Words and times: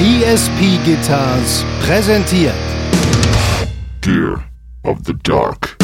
ESP 0.00 0.82
Guitars 0.84 1.64
präsentiert 1.84 2.54
Gear 4.00 4.42
of 4.82 4.98
the 5.04 5.12
Dark. 5.22 5.76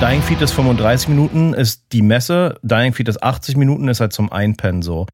Dying 0.00 0.22
Feet 0.22 0.42
ist 0.42 0.52
35 0.52 1.08
Minuten, 1.08 1.54
ist 1.54 1.84
die 1.92 2.02
Messe. 2.02 2.58
Dying 2.62 2.92
Feet 2.92 3.08
ist 3.08 3.22
80 3.22 3.56
Minuten, 3.56 3.88
ist 3.88 4.00
halt 4.00 4.12
zum 4.12 4.30
Einpennen 4.30 4.82
so. 4.82 5.06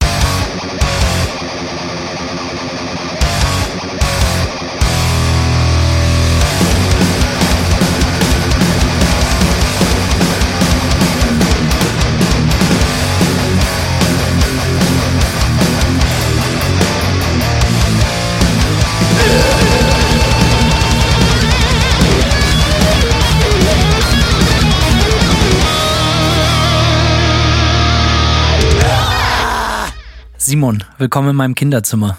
Simon, 30.50 30.82
willkommen 30.98 31.28
in 31.30 31.36
meinem 31.36 31.54
Kinderzimmer. 31.54 32.18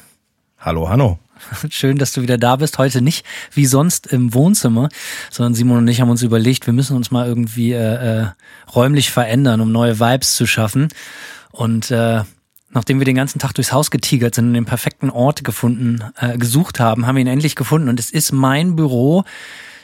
Hallo, 0.57 0.87
Hanno. 0.87 1.19
Schön, 1.69 1.97
dass 1.97 2.13
du 2.13 2.21
wieder 2.21 2.37
da 2.37 2.55
bist. 2.55 2.77
Heute 2.77 3.01
nicht 3.01 3.25
wie 3.51 3.65
sonst 3.65 4.07
im 4.07 4.33
Wohnzimmer, 4.33 4.87
sondern 5.29 5.53
Simon 5.53 5.79
und 5.79 5.89
ich 5.89 5.99
haben 5.99 6.09
uns 6.09 6.21
überlegt, 6.21 6.65
wir 6.65 6.71
müssen 6.71 6.95
uns 6.95 7.11
mal 7.11 7.27
irgendwie 7.27 7.73
äh, 7.73 8.21
äh, 8.21 8.27
räumlich 8.73 9.11
verändern, 9.11 9.59
um 9.59 9.73
neue 9.73 9.99
Vibes 9.99 10.37
zu 10.37 10.47
schaffen. 10.47 10.87
Und 11.51 11.91
äh, 11.91 12.21
nachdem 12.69 12.99
wir 12.99 13.05
den 13.05 13.17
ganzen 13.17 13.39
Tag 13.39 13.53
durchs 13.53 13.73
Haus 13.73 13.91
getigert 13.91 14.35
sind 14.35 14.47
und 14.47 14.53
den 14.53 14.63
perfekten 14.63 15.09
Ort 15.09 15.43
gefunden, 15.43 16.01
äh, 16.15 16.37
gesucht 16.37 16.79
haben, 16.79 17.07
haben 17.07 17.17
wir 17.17 17.21
ihn 17.21 17.27
endlich 17.27 17.57
gefunden. 17.57 17.89
Und 17.89 17.99
es 17.99 18.11
ist 18.11 18.31
mein 18.31 18.77
Büro. 18.77 19.25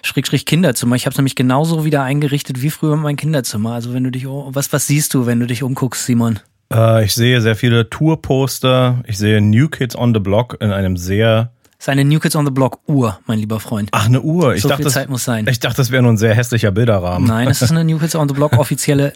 Schrägstrich 0.04 0.46
Kinderzimmer. 0.46 0.96
Ich 0.96 1.06
habe 1.06 1.12
es 1.12 1.18
nämlich 1.18 1.36
genauso 1.36 1.84
wieder 1.84 2.04
eingerichtet 2.04 2.62
wie 2.62 2.70
früher 2.70 2.96
mein 2.96 3.18
Kinderzimmer. 3.18 3.74
Also 3.74 3.94
wenn 3.94 4.06
du 4.06 4.10
dich, 4.10 4.26
was 4.26 4.72
was 4.72 4.88
siehst 4.88 5.14
du, 5.16 5.26
wenn 5.26 5.42
du 5.42 5.48
dich 5.48 5.64
umguckst, 5.64 6.06
Simon? 6.06 6.40
Äh, 6.74 7.06
ich 7.06 7.14
sehe 7.14 7.42
sehr 7.42 7.56
viele 7.56 7.90
Tourposter. 7.90 9.04
Ich 9.08 9.18
sehe 9.18 9.42
New 9.42 9.68
Kids 9.70 9.96
on 9.96 10.14
the 10.14 10.20
Block 10.20 10.58
in 10.60 10.72
einem 10.72 10.98
sehr. 10.98 11.52
Das 11.78 11.86
ist 11.86 11.90
eine 11.90 12.04
New 12.06 12.20
Kids 12.20 12.36
on 12.36 12.46
the 12.46 12.52
Block 12.52 12.80
Uhr, 12.88 13.20
mein 13.28 13.38
lieber 13.40 13.60
Freund. 13.60 13.90
Ach, 13.92 14.08
eine 14.08 14.22
Uhr. 14.22 14.56
Ich 14.56 14.64
so 14.64 14.70
dachte, 14.70 14.84
viel 14.84 14.92
Zeit 14.92 15.10
muss 15.10 15.24
sein. 15.24 15.46
Ich 15.48 15.60
dachte, 15.60 15.78
das 15.78 15.92
wäre 15.92 16.02
nur 16.02 16.12
ein 16.14 16.18
sehr 16.18 16.34
hässlicher 16.34 16.72
Bilderrahmen. 16.72 17.28
Nein, 17.28 17.48
es 17.50 17.62
ist 17.62 17.72
eine 17.72 17.84
New 17.86 18.00
Kids 18.00 18.16
on 18.16 18.28
the 18.28 18.34
Block 18.34 18.58
offizielle. 18.58 19.14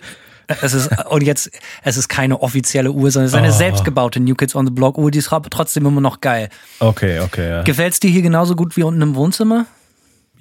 Es 0.61 0.73
ist, 0.73 0.89
und 1.09 1.23
jetzt, 1.23 1.49
es 1.83 1.97
ist 1.97 2.09
keine 2.09 2.41
offizielle 2.41 2.91
Uhr, 2.91 3.09
sondern 3.09 3.27
es 3.27 3.31
ist 3.33 3.37
eine 3.37 3.49
Oh. 3.53 3.57
selbstgebaute 3.57 4.19
New 4.19 4.35
Kids 4.35 4.53
on 4.53 4.65
the 4.67 4.71
Block 4.71 4.97
Uhr, 4.97 5.09
die 5.09 5.19
ist 5.19 5.31
aber 5.31 5.49
trotzdem 5.49 5.85
immer 5.85 6.01
noch 6.01 6.19
geil. 6.19 6.49
Okay, 6.79 7.19
okay, 7.21 7.49
ja. 7.49 7.61
Gefällt's 7.63 7.99
dir 8.01 8.09
hier 8.11 8.21
genauso 8.21 8.55
gut 8.55 8.75
wie 8.75 8.83
unten 8.83 9.01
im 9.01 9.15
Wohnzimmer? 9.15 9.65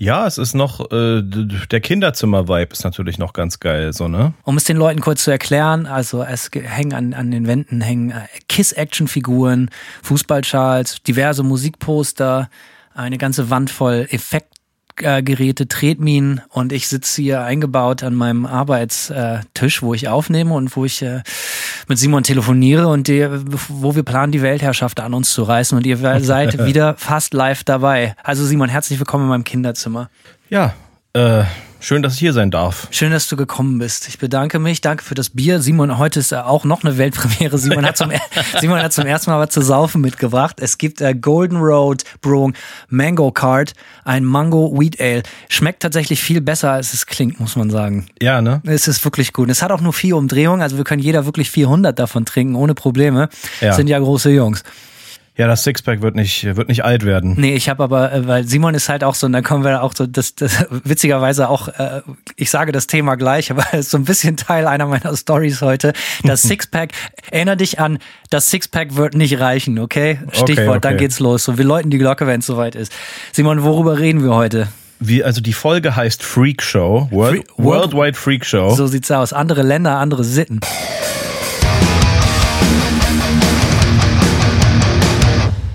Ja, 0.03 0.27
es 0.27 0.39
ist 0.39 0.55
noch, 0.55 0.91
äh, 0.93 1.21
der 1.23 1.81
Kinderzimmer-Vibe 1.83 2.73
ist 2.73 2.85
natürlich 2.85 3.19
noch 3.19 3.35
ganz 3.35 3.61
geil, 3.61 3.93
so, 3.93 4.09
ne? 4.09 4.33
Um 4.45 4.57
es 4.57 4.65
den 4.65 4.79
Leuten 4.79 5.03
kurz 5.03 5.25
zu 5.25 5.31
erklären, 5.31 5.85
also 5.85 6.23
es 6.23 6.51
ge- 6.51 6.63
hängen 6.63 6.95
an, 6.95 7.13
an 7.13 7.31
den 7.31 7.47
Wänden 7.47 7.83
hängen 7.83 8.11
äh, 8.13 8.23
Kiss-Action-Figuren, 8.49 9.69
Fußballschals, 10.03 11.03
diverse 11.03 11.43
Musikposter, 11.43 12.49
eine 12.95 13.19
ganze 13.19 13.51
Wand 13.51 13.69
voll 13.71 14.07
Effektgeräte, 15.03 15.69
Tretminen 15.69 16.41
und 16.51 16.73
ich 16.73 16.89
sitze 16.89 17.23
hier 17.23 17.43
eingebaut 17.43 18.03
an 18.03 18.15
meinem 18.15 18.47
Arbeitstisch, 18.47 19.83
wo 19.83 19.95
ich 19.95 20.09
aufnehme 20.09 20.55
und 20.55 20.75
wo 20.77 20.85
ich 20.85 21.03
äh, 21.03 21.23
mit 21.89 21.99
Simon 21.99 22.23
telefoniere 22.23 22.89
und 22.89 23.09
die, 23.09 23.27
wo 23.69 23.95
wir 23.95 24.03
planen, 24.03 24.33
die 24.33 24.43
Weltherrschaft 24.43 25.01
an 25.01 25.15
uns 25.15 25.33
zu 25.33 25.43
reißen 25.43 25.77
und 25.77 25.87
ihr 25.87 25.97
seid 26.21 26.65
wieder 26.65 26.95
fast 26.97 27.35
live 27.35 27.65
dabei. 27.65 28.15
Also 28.23 28.45
Simon, 28.45 28.69
herzlich 28.69 28.99
willkommen 28.99 29.25
in 29.25 29.31
meinem 29.31 29.45
Kinderzimmer. 29.45 30.11
Ja, 30.49 30.75
äh, 31.13 31.45
schön, 31.81 32.03
dass 32.03 32.15
ich 32.15 32.21
hier 32.21 32.33
sein 32.33 32.51
darf. 32.51 32.89
Schön, 32.91 33.11
dass 33.11 33.29
du 33.29 33.37
gekommen 33.37 33.79
bist. 33.79 34.09
Ich 34.09 34.19
bedanke 34.19 34.59
mich. 34.59 34.81
Danke 34.81 35.03
für 35.03 35.15
das 35.15 35.31
Bier. 35.31 35.61
Simon, 35.61 35.99
heute 35.99 36.21
ist 36.21 36.33
auch 36.33 36.65
noch 36.65 36.85
eine 36.85 36.99
Weltpremiere. 36.99 37.59
Simon 37.59 37.85
hat 37.85 37.97
zum, 37.97 38.13
Simon 38.61 38.83
hat 38.83 38.93
zum 38.93 39.07
ersten 39.07 39.31
Mal 39.31 39.41
was 39.41 39.51
zu 39.51 39.63
saufen 39.63 40.01
mitgebracht. 40.01 40.57
Es 40.61 40.79
gibt 40.79 41.01
äh, 41.01 41.15
Golden 41.15 41.59
Road 41.59 42.05
Brewing 42.21 42.55
Mango 42.89 43.33
Card, 43.33 43.73
ein 44.05 44.25
Mango 44.25 44.73
Wheat 44.79 45.01
Ale. 45.01 45.23
Schmeckt 45.49 45.83
tatsächlich 45.83 46.23
viel 46.23 46.41
besser, 46.41 46.73
als 46.73 46.95
es 46.95 47.07
klingt, 47.07 47.41
muss 47.41 47.57
man 47.57 47.71
sagen. 47.71 48.07
Ja, 48.21 48.41
ne? 48.41 48.63
Es 48.65 48.87
ist 48.89 49.05
wirklich 49.05 49.33
gut. 49.33 49.51
Es 49.51 49.63
hat 49.63 49.73
auch 49.73 49.81
nur 49.81 49.93
vier 49.93 50.17
Umdrehungen, 50.17 50.63
also 50.63 50.77
wir 50.77 50.85
können 50.85 51.03
jeder 51.03 51.27
wirklich 51.27 51.51
400 51.51 51.99
davon 51.99 52.25
trinken, 52.25 52.55
ohne 52.55 52.75
Probleme. 52.75 53.29
Ja. 53.61 53.73
Sind 53.73 53.89
ja 53.89 53.99
große 53.99 54.31
Jungs. 54.31 54.63
Ja, 55.37 55.47
das 55.47 55.65
Sixpack 55.65 56.03
wird 56.03 56.17
nicht, 56.17 56.45
wird 56.57 56.69
nicht 56.69 56.85
alt 56.85 57.05
werden. 57.07 57.35
Nee, 57.39 57.55
ich 57.55 57.69
habe 57.71 57.83
aber, 57.85 58.13
äh, 58.13 58.27
weil 58.27 58.47
Simon 58.47 58.75
ist 58.75 58.89
halt 58.91 59.05
auch 59.05 59.15
so, 59.15 59.27
und 59.27 59.33
dann 59.33 59.43
kommen 59.45 59.65
wir 59.65 59.83
auch 59.83 59.95
so, 59.97 60.07
das, 60.07 60.35
das 60.35 60.67
witzigerweise 60.85 61.49
auch, 61.49 61.69
äh, 61.69 62.03
ich 62.37 62.51
sage 62.51 62.73
das 62.73 62.87
Thema 62.87 63.15
gleich, 63.17 63.51
aber 63.51 63.65
es 63.73 63.81
ist 63.87 63.91
so 63.91 63.97
ein 63.99 64.05
bisschen 64.05 64.37
Teil 64.37 64.67
einer 64.67 64.87
meiner 64.87 65.17
Stories 65.17 65.63
heute. 65.63 65.93
Das 66.25 66.43
Sixpack, 66.51 66.91
erinner 67.31 67.57
dich 67.57 67.79
an, 67.79 67.99
das 68.29 68.51
Sixpack 68.51 68.97
wird 68.97 69.15
nicht 69.15 69.41
reichen, 69.41 69.79
okay? 69.79 70.19
Stichwort, 70.33 70.69
okay. 70.69 70.81
dann 70.83 70.97
geht's 70.99 71.21
los. 71.21 71.45
So, 71.45 71.57
wir 71.57 71.65
läuten 71.65 71.91
die 71.91 71.99
Glocke, 71.99 72.27
wenn 72.27 72.41
es 72.41 72.47
soweit 72.47 72.75
ist. 72.75 72.93
Simon, 73.33 73.63
worüber 73.63 73.99
reden 73.99 74.23
wir 74.23 74.35
heute? 74.35 74.69
Wie, 74.99 75.25
also 75.25 75.41
die 75.41 75.55
Folge 75.55 75.97
heißt 75.97 76.23
Freak 76.23 76.61
Show, 76.63 77.09
World, 77.11 77.37
Free- 77.49 77.65
World- 77.65 77.93
Worldwide 77.95 78.19
Freak 78.19 78.45
Show. 78.45 78.75
So 78.75 78.87
sieht's 78.87 79.11
aus. 79.11 79.33
Andere 79.33 79.63
Länder, 79.63 79.97
andere 79.97 80.25
Sitten. 80.25 80.61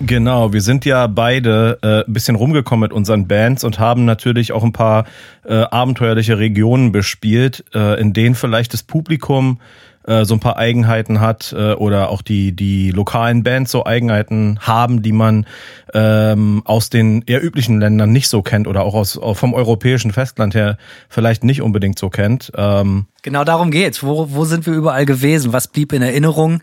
Genau, 0.06 0.54
wir 0.54 0.62
sind 0.62 0.86
ja 0.86 1.08
beide 1.08 1.80
äh, 1.82 2.08
ein 2.08 2.14
bisschen 2.14 2.36
rumgekommen 2.36 2.82
mit 2.82 2.94
unseren 2.94 3.28
Bands 3.28 3.64
und 3.64 3.80
haben 3.80 4.06
natürlich 4.06 4.52
auch 4.52 4.64
ein 4.64 4.72
paar 4.72 5.06
äh, 5.44 5.54
abenteuerliche 5.56 6.38
Regionen 6.38 6.92
bespielt, 6.92 7.66
äh, 7.74 8.00
in 8.00 8.14
denen 8.14 8.36
vielleicht 8.36 8.74
das 8.74 8.84
Publikum 8.84 9.60
äh, 10.06 10.24
so 10.24 10.36
ein 10.36 10.40
paar 10.40 10.58
Eigenheiten 10.58 11.22
hat 11.22 11.56
äh, 11.58 11.74
oder 11.74 12.10
auch 12.10 12.22
die 12.22 12.52
die 12.52 12.92
lokalen 12.92 13.42
Bands 13.42 13.72
so 13.72 13.86
Eigenheiten 13.86 14.60
haben, 14.62 15.02
die 15.02 15.12
man 15.12 15.48
ähm, 15.96 16.62
aus 16.66 16.92
den 16.92 17.24
eher 17.26 17.44
üblichen 17.44 17.80
Ländern 17.80 18.12
nicht 18.12 18.30
so 18.30 18.44
kennt 18.44 18.68
oder 18.68 18.84
auch 18.84 18.94
aus 18.94 19.20
vom 19.34 19.56
europäischen 19.56 20.12
Festland 20.12 20.54
her 20.54 20.78
vielleicht 21.10 21.44
nicht 21.44 21.64
unbedingt 21.64 21.98
so 21.98 22.12
kennt. 22.12 22.52
Ähm, 22.56 23.08
Genau 23.24 23.44
darum 23.44 23.72
geht's. 23.72 24.04
Wo, 24.04 24.28
wo 24.30 24.46
sind 24.46 24.68
wir 24.68 24.74
überall 24.74 25.08
gewesen? 25.08 25.52
Was 25.52 25.68
blieb 25.68 25.94
in 25.94 26.04
Erinnerung? 26.04 26.62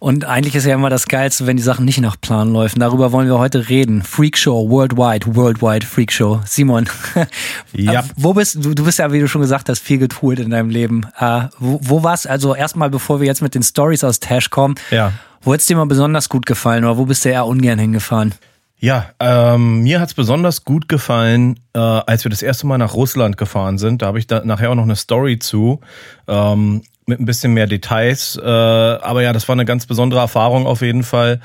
Und 0.00 0.24
eigentlich 0.24 0.54
ist 0.54 0.64
ja 0.64 0.74
immer 0.74 0.88
das 0.88 1.06
Geilste, 1.08 1.46
wenn 1.46 1.58
die 1.58 1.62
Sachen 1.62 1.84
nicht 1.84 2.00
nach 2.00 2.18
Plan 2.18 2.54
laufen. 2.54 2.80
Darüber 2.80 3.12
wollen 3.12 3.28
wir 3.28 3.38
heute 3.38 3.68
reden. 3.68 4.02
Freak 4.02 4.38
Show, 4.38 4.70
worldwide, 4.70 5.36
worldwide 5.36 5.84
Freak 5.84 6.10
Show. 6.10 6.40
Simon, 6.46 6.88
Ja. 7.74 8.00
äh, 8.00 8.02
wo 8.16 8.32
bist 8.32 8.64
du? 8.64 8.72
Du 8.74 8.84
bist 8.84 8.98
ja, 8.98 9.12
wie 9.12 9.20
du 9.20 9.28
schon 9.28 9.42
gesagt 9.42 9.68
hast, 9.68 9.80
viel 9.80 9.98
getourt 9.98 10.38
in 10.38 10.48
deinem 10.50 10.70
Leben. 10.70 11.06
Äh, 11.18 11.42
wo, 11.58 11.78
wo 11.82 12.02
war's? 12.02 12.24
Also 12.24 12.54
erstmal, 12.54 12.88
bevor 12.88 13.20
wir 13.20 13.26
jetzt 13.26 13.42
mit 13.42 13.54
den 13.54 13.62
Stories 13.62 14.02
aus 14.02 14.20
Tash 14.20 14.48
kommen, 14.48 14.76
Ja. 14.90 15.12
wo 15.42 15.52
hat's 15.52 15.66
dir 15.66 15.76
mal 15.76 15.84
besonders 15.84 16.30
gut 16.30 16.46
gefallen 16.46 16.84
oder 16.84 16.96
wo 16.96 17.04
bist 17.04 17.24
du 17.26 17.28
eher 17.28 17.44
ungern 17.44 17.78
hingefahren? 17.78 18.34
Ja, 18.78 19.10
ähm, 19.20 19.82
mir 19.82 20.00
hat's 20.00 20.14
besonders 20.14 20.64
gut 20.64 20.88
gefallen, 20.88 21.60
äh, 21.74 21.78
als 21.78 22.24
wir 22.24 22.30
das 22.30 22.40
erste 22.40 22.66
Mal 22.66 22.78
nach 22.78 22.94
Russland 22.94 23.36
gefahren 23.36 23.76
sind. 23.76 24.00
Da 24.00 24.06
habe 24.06 24.18
ich 24.18 24.26
da 24.26 24.42
nachher 24.46 24.70
auch 24.70 24.74
noch 24.74 24.84
eine 24.84 24.96
Story 24.96 25.38
zu, 25.38 25.80
ähm, 26.26 26.80
mit 27.10 27.20
ein 27.20 27.26
bisschen 27.26 27.52
mehr 27.52 27.66
Details. 27.66 28.40
Äh, 28.42 28.46
aber 28.48 29.22
ja, 29.22 29.32
das 29.34 29.46
war 29.48 29.54
eine 29.54 29.66
ganz 29.66 29.84
besondere 29.86 30.20
Erfahrung 30.20 30.66
auf 30.66 30.80
jeden 30.80 31.02
Fall. 31.02 31.40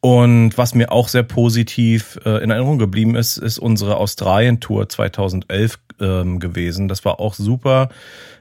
Und 0.00 0.56
was 0.56 0.74
mir 0.74 0.92
auch 0.92 1.08
sehr 1.08 1.24
positiv 1.24 2.18
äh, 2.24 2.42
in 2.44 2.50
Erinnerung 2.50 2.78
geblieben 2.78 3.16
ist, 3.16 3.38
ist 3.38 3.58
unsere 3.58 3.96
Australien-Tour 3.96 4.88
2011 4.88 5.78
ähm, 6.00 6.38
gewesen. 6.38 6.86
Das 6.86 7.04
war 7.04 7.18
auch 7.18 7.34
super, 7.34 7.88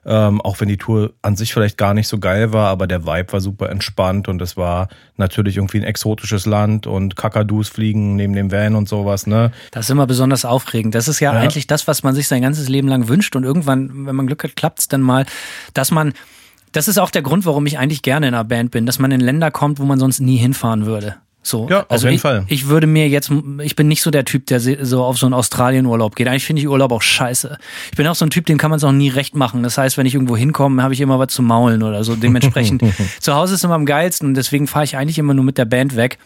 ähm, 0.06 0.42
auch 0.42 0.60
wenn 0.60 0.68
die 0.68 0.78
Tour 0.78 1.14
an 1.24 1.36
sich 1.38 1.54
vielleicht 1.54 1.78
gar 1.78 1.94
nicht 1.96 2.08
so 2.08 2.20
geil 2.20 2.54
war, 2.54 2.68
aber 2.68 2.86
der 2.86 3.08
Vibe 3.08 3.34
war 3.34 3.42
super 3.42 3.70
entspannt 3.70 4.28
und 4.28 4.42
es 4.42 4.58
war 4.58 4.90
natürlich 5.16 5.56
irgendwie 5.58 5.78
ein 5.80 5.84
exotisches 5.86 6.46
Land 6.46 6.86
und 6.86 7.16
Kakadus 7.16 7.70
fliegen 7.70 8.16
neben 8.16 8.34
dem 8.34 8.52
Van 8.52 8.76
und 8.76 8.88
sowas, 8.88 9.26
ne? 9.26 9.52
Das 9.72 9.86
ist 9.86 9.90
immer 9.92 10.06
besonders 10.06 10.46
aufregend. 10.46 10.94
Das 10.94 11.08
ist 11.08 11.22
ja, 11.22 11.34
Ja. 11.34 11.40
eigentlich 11.40 11.66
das, 11.66 11.88
was 11.88 12.04
man 12.04 12.14
sich 12.14 12.28
sein 12.28 12.42
ganzes 12.44 12.70
Leben 12.70 12.90
lang 12.90 13.08
wünscht. 13.08 13.36
Und 13.36 13.44
irgendwann, 13.46 14.06
wenn 14.06 14.16
man 14.16 14.28
Glück 14.28 14.44
hat, 14.44 14.56
klappt's 14.56 14.88
dann 14.90 15.02
mal, 15.02 15.26
dass 15.74 15.90
man. 15.90 16.14
Das 16.76 16.90
ist 16.90 16.98
auch 16.98 17.10
der 17.10 17.22
Grund, 17.22 17.46
warum 17.46 17.66
ich 17.66 17.80
eigentlich 17.80 18.02
gerne 18.02 18.28
in 18.28 18.34
einer 18.34 18.44
Band 18.44 18.72
bin, 18.72 18.86
dass 18.86 19.00
man 19.00 19.10
in 19.12 19.22
Länder 19.22 19.50
kommt, 19.50 19.80
wo 19.80 19.86
man 19.86 19.98
sonst 19.98 20.20
nie 20.20 20.36
hinfahren 20.36 20.86
würde. 20.86 21.16
So. 21.42 21.70
Ja, 21.70 21.82
auf 21.82 21.92
also 21.92 22.08
jeden 22.08 22.16
ich, 22.16 22.22
Fall. 22.22 22.44
Ich 22.48 22.68
würde 22.68 22.86
mir 22.86 23.08
jetzt, 23.08 23.32
ich 23.62 23.76
bin 23.78 23.88
nicht 23.88 24.02
so 24.02 24.12
der 24.12 24.26
Typ, 24.26 24.48
der 24.48 24.60
so 24.60 25.04
auf 25.04 25.18
so 25.18 25.26
einen 25.26 25.34
Australien-Urlaub 25.34 26.16
geht. 26.16 26.28
Eigentlich 26.28 26.46
finde 26.46 26.62
ich 26.62 26.68
Urlaub 26.68 26.92
auch 26.92 27.02
scheiße. 27.02 27.58
Ich 27.92 27.98
bin 27.98 28.06
auch 28.08 28.16
so 28.16 28.26
ein 28.26 28.30
Typ, 28.30 28.46
dem 28.48 28.58
kann 28.58 28.72
man 28.72 28.78
es 28.78 28.84
auch 28.84 28.92
nie 28.92 29.10
recht 29.10 29.36
machen. 29.36 29.64
Das 29.64 29.78
heißt, 29.78 29.98
wenn 29.98 30.06
ich 30.06 30.16
irgendwo 30.16 30.36
hinkomme, 30.36 30.84
habe 30.84 30.94
ich 30.94 31.00
immer 31.00 31.18
was 31.18 31.30
zu 31.30 31.44
maulen 31.44 31.82
oder 31.82 32.04
so. 32.04 32.16
Dementsprechend, 32.16 32.84
zu 33.22 33.36
Hause 33.36 33.54
ist 33.54 33.64
immer 33.64 33.76
am 33.76 33.86
geilsten 33.86 34.28
und 34.30 34.34
deswegen 34.34 34.68
fahre 34.68 34.84
ich 34.84 34.98
eigentlich 34.98 35.18
immer 35.18 35.34
nur 35.34 35.46
mit 35.46 35.58
der 35.58 35.66
Band 35.66 35.96
weg. 35.96 36.18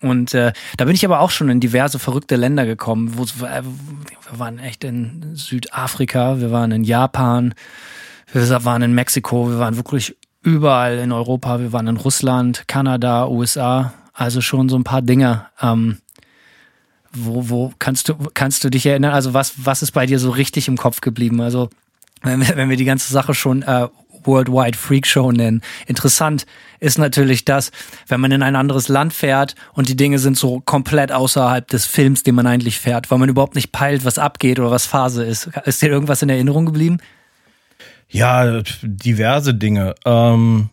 Und 0.00 0.32
äh, 0.32 0.52
da 0.76 0.84
bin 0.84 0.94
ich 0.94 1.04
aber 1.04 1.20
auch 1.20 1.30
schon 1.30 1.48
in 1.48 1.58
diverse 1.58 1.98
verrückte 1.98 2.36
Länder 2.36 2.66
gekommen. 2.66 3.14
Wo, 3.16 3.24
äh, 3.24 3.62
wir 3.62 4.38
waren 4.38 4.60
echt 4.60 4.84
in 4.84 5.34
Südafrika, 5.34 6.38
wir 6.38 6.52
waren 6.52 6.70
in 6.70 6.84
Japan, 6.84 7.54
Wir 8.32 8.64
waren 8.64 8.82
in 8.82 8.92
Mexiko, 8.92 9.50
wir 9.50 9.58
waren 9.58 9.76
wirklich 9.76 10.16
überall 10.42 10.98
in 10.98 11.12
Europa, 11.12 11.60
wir 11.60 11.72
waren 11.72 11.86
in 11.86 11.96
Russland, 11.96 12.64
Kanada, 12.68 13.26
USA, 13.28 13.94
also 14.12 14.40
schon 14.40 14.68
so 14.68 14.76
ein 14.76 14.84
paar 14.84 15.02
Dinge. 15.02 15.46
Ähm, 15.60 15.98
wo, 17.12 17.48
wo 17.48 17.72
kannst 17.78 18.08
du, 18.08 18.14
kannst 18.34 18.64
du 18.64 18.70
dich 18.70 18.84
erinnern? 18.86 19.12
Also 19.12 19.34
was, 19.34 19.64
was 19.64 19.82
ist 19.82 19.92
bei 19.92 20.06
dir 20.06 20.18
so 20.18 20.30
richtig 20.30 20.68
im 20.68 20.76
Kopf 20.76 21.00
geblieben? 21.00 21.40
Also 21.40 21.70
wenn 22.22 22.40
wir, 22.40 22.56
wenn 22.56 22.68
wir 22.68 22.76
die 22.76 22.84
ganze 22.84 23.12
Sache 23.12 23.34
schon 23.34 23.62
äh, 23.62 23.88
Worldwide 24.24 24.76
Freak 24.76 25.06
Show 25.06 25.32
nennen. 25.32 25.62
Interessant 25.86 26.44
ist 26.80 26.98
natürlich 26.98 27.44
das, 27.44 27.70
wenn 28.08 28.20
man 28.20 28.32
in 28.32 28.42
ein 28.42 28.56
anderes 28.56 28.88
Land 28.88 29.12
fährt 29.12 29.54
und 29.72 29.88
die 29.88 29.96
Dinge 29.96 30.18
sind 30.18 30.36
so 30.36 30.60
komplett 30.60 31.12
außerhalb 31.12 31.66
des 31.66 31.86
Films, 31.86 32.24
den 32.24 32.34
man 32.34 32.46
eigentlich 32.46 32.78
fährt, 32.78 33.10
weil 33.10 33.18
man 33.18 33.28
überhaupt 33.28 33.54
nicht 33.54 33.72
peilt, 33.72 34.04
was 34.04 34.18
abgeht 34.18 34.60
oder 34.60 34.70
was 34.70 34.86
Phase 34.86 35.24
ist. 35.24 35.48
Ist 35.64 35.80
dir 35.82 35.88
irgendwas 35.88 36.22
in 36.22 36.28
Erinnerung 36.28 36.66
geblieben? 36.66 36.98
Ja, 38.10 38.62
diverse 38.82 39.54
Dinge. 39.54 39.94
Ähm, 40.04 40.70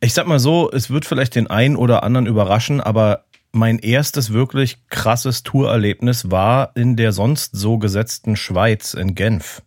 ich 0.00 0.14
sag 0.14 0.26
mal 0.26 0.38
so, 0.38 0.70
es 0.70 0.90
wird 0.90 1.06
vielleicht 1.06 1.34
den 1.34 1.48
einen 1.48 1.76
oder 1.76 2.02
anderen 2.02 2.26
überraschen, 2.26 2.80
aber 2.80 3.24
mein 3.52 3.78
erstes 3.78 4.32
wirklich 4.32 4.78
krasses 4.88 5.42
Tourerlebnis 5.42 6.30
war 6.30 6.72
in 6.74 6.96
der 6.96 7.12
sonst 7.12 7.56
so 7.56 7.78
gesetzten 7.78 8.36
Schweiz 8.36 8.94
in 8.94 9.14
Genf. 9.14 9.62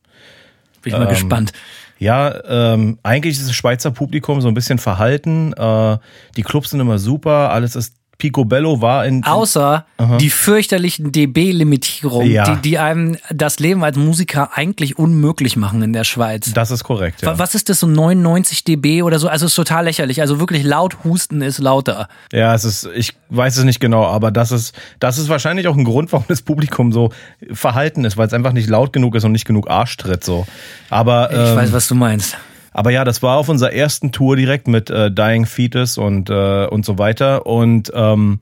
Bin 0.81 0.93
ich 0.93 0.99
mal 0.99 1.05
Ähm, 1.05 1.09
gespannt. 1.09 1.53
Ja, 1.97 2.73
ähm, 2.73 2.97
eigentlich 3.03 3.37
ist 3.37 3.47
das 3.47 3.55
Schweizer 3.55 3.91
Publikum 3.91 4.41
so 4.41 4.47
ein 4.47 4.53
bisschen 4.53 4.79
verhalten. 4.79 5.53
Äh, 5.53 5.97
die 6.35 6.41
Clubs 6.43 6.71
sind 6.71 6.79
immer 6.79 6.97
super, 6.97 7.51
alles 7.51 7.75
ist 7.75 7.95
Picobello 8.21 8.81
war 8.81 9.03
in 9.07 9.23
Außer 9.23 9.85
die 10.19 10.29
fürchterlichen 10.29 11.11
dB-Limitierungen, 11.11 12.29
Ja. 12.31 12.43
die, 12.55 12.61
die 12.61 12.77
einem 12.77 13.17
das 13.31 13.57
Leben 13.59 13.83
als 13.83 13.97
Musiker 13.97 14.51
eigentlich 14.55 14.99
unmöglich 14.99 15.55
machen 15.57 15.81
in 15.81 15.91
der 15.91 16.03
Schweiz. 16.03 16.53
das 16.53 16.69
ist 16.69 16.83
korrekt. 16.83 17.23
Ja. 17.23 17.29
Wa- 17.29 17.39
Was 17.39 17.55
ist 17.55 17.69
das, 17.69 17.79
so 17.79 17.87
99 17.87 18.63
dB 18.63 19.01
oder 19.01 19.17
so? 19.17 19.27
Also 19.27 19.47
es 19.47 19.53
ist 19.53 19.55
total 19.55 19.85
lächerlich. 19.85 20.21
Also 20.21 20.39
wirklich 20.39 20.63
laut 20.63 21.03
husten 21.03 21.41
ist 21.41 21.57
lauter. 21.57 22.07
Ja, 22.31 22.53
es 22.53 22.63
ist, 22.63 22.87
ich 22.95 23.13
weiß 23.29 23.57
es 23.57 23.63
nicht 23.63 23.79
genau, 23.79 24.05
aber 24.05 24.29
das 24.29 24.51
ist, 24.51 24.75
das 24.99 25.17
ist 25.17 25.27
wahrscheinlich 25.29 25.67
auch 25.67 25.75
ein 25.75 25.83
Grund, 25.83 26.11
warum 26.11 26.25
das 26.27 26.43
Publikum 26.43 26.91
so 26.91 27.09
verhalten 27.51 28.05
ist, 28.05 28.17
weil 28.17 28.27
es 28.27 28.33
einfach 28.33 28.53
nicht 28.53 28.69
laut 28.69 28.93
genug 28.93 29.15
ist 29.15 29.23
und 29.23 29.31
nicht 29.31 29.45
genug 29.45 29.67
Arsch 29.69 29.97
tritt, 29.97 30.23
so. 30.23 30.45
Aber, 30.91 31.31
Ich 31.31 31.37
ähm, 31.49 31.55
weiß, 31.55 31.73
was 31.73 31.87
du 31.87 31.95
meinst. 31.95 32.37
Aber 32.71 32.91
ja, 32.91 33.03
das 33.03 33.21
war 33.21 33.37
auf 33.37 33.49
unserer 33.49 33.73
ersten 33.73 34.11
Tour 34.11 34.35
direkt 34.35 34.67
mit 34.67 34.89
äh, 34.89 35.11
Dying 35.11 35.45
Fetus 35.45 35.97
und, 35.97 36.29
äh, 36.29 36.65
und 36.65 36.85
so 36.85 36.97
weiter. 36.97 37.45
Und 37.45 37.91
ähm, 37.93 38.39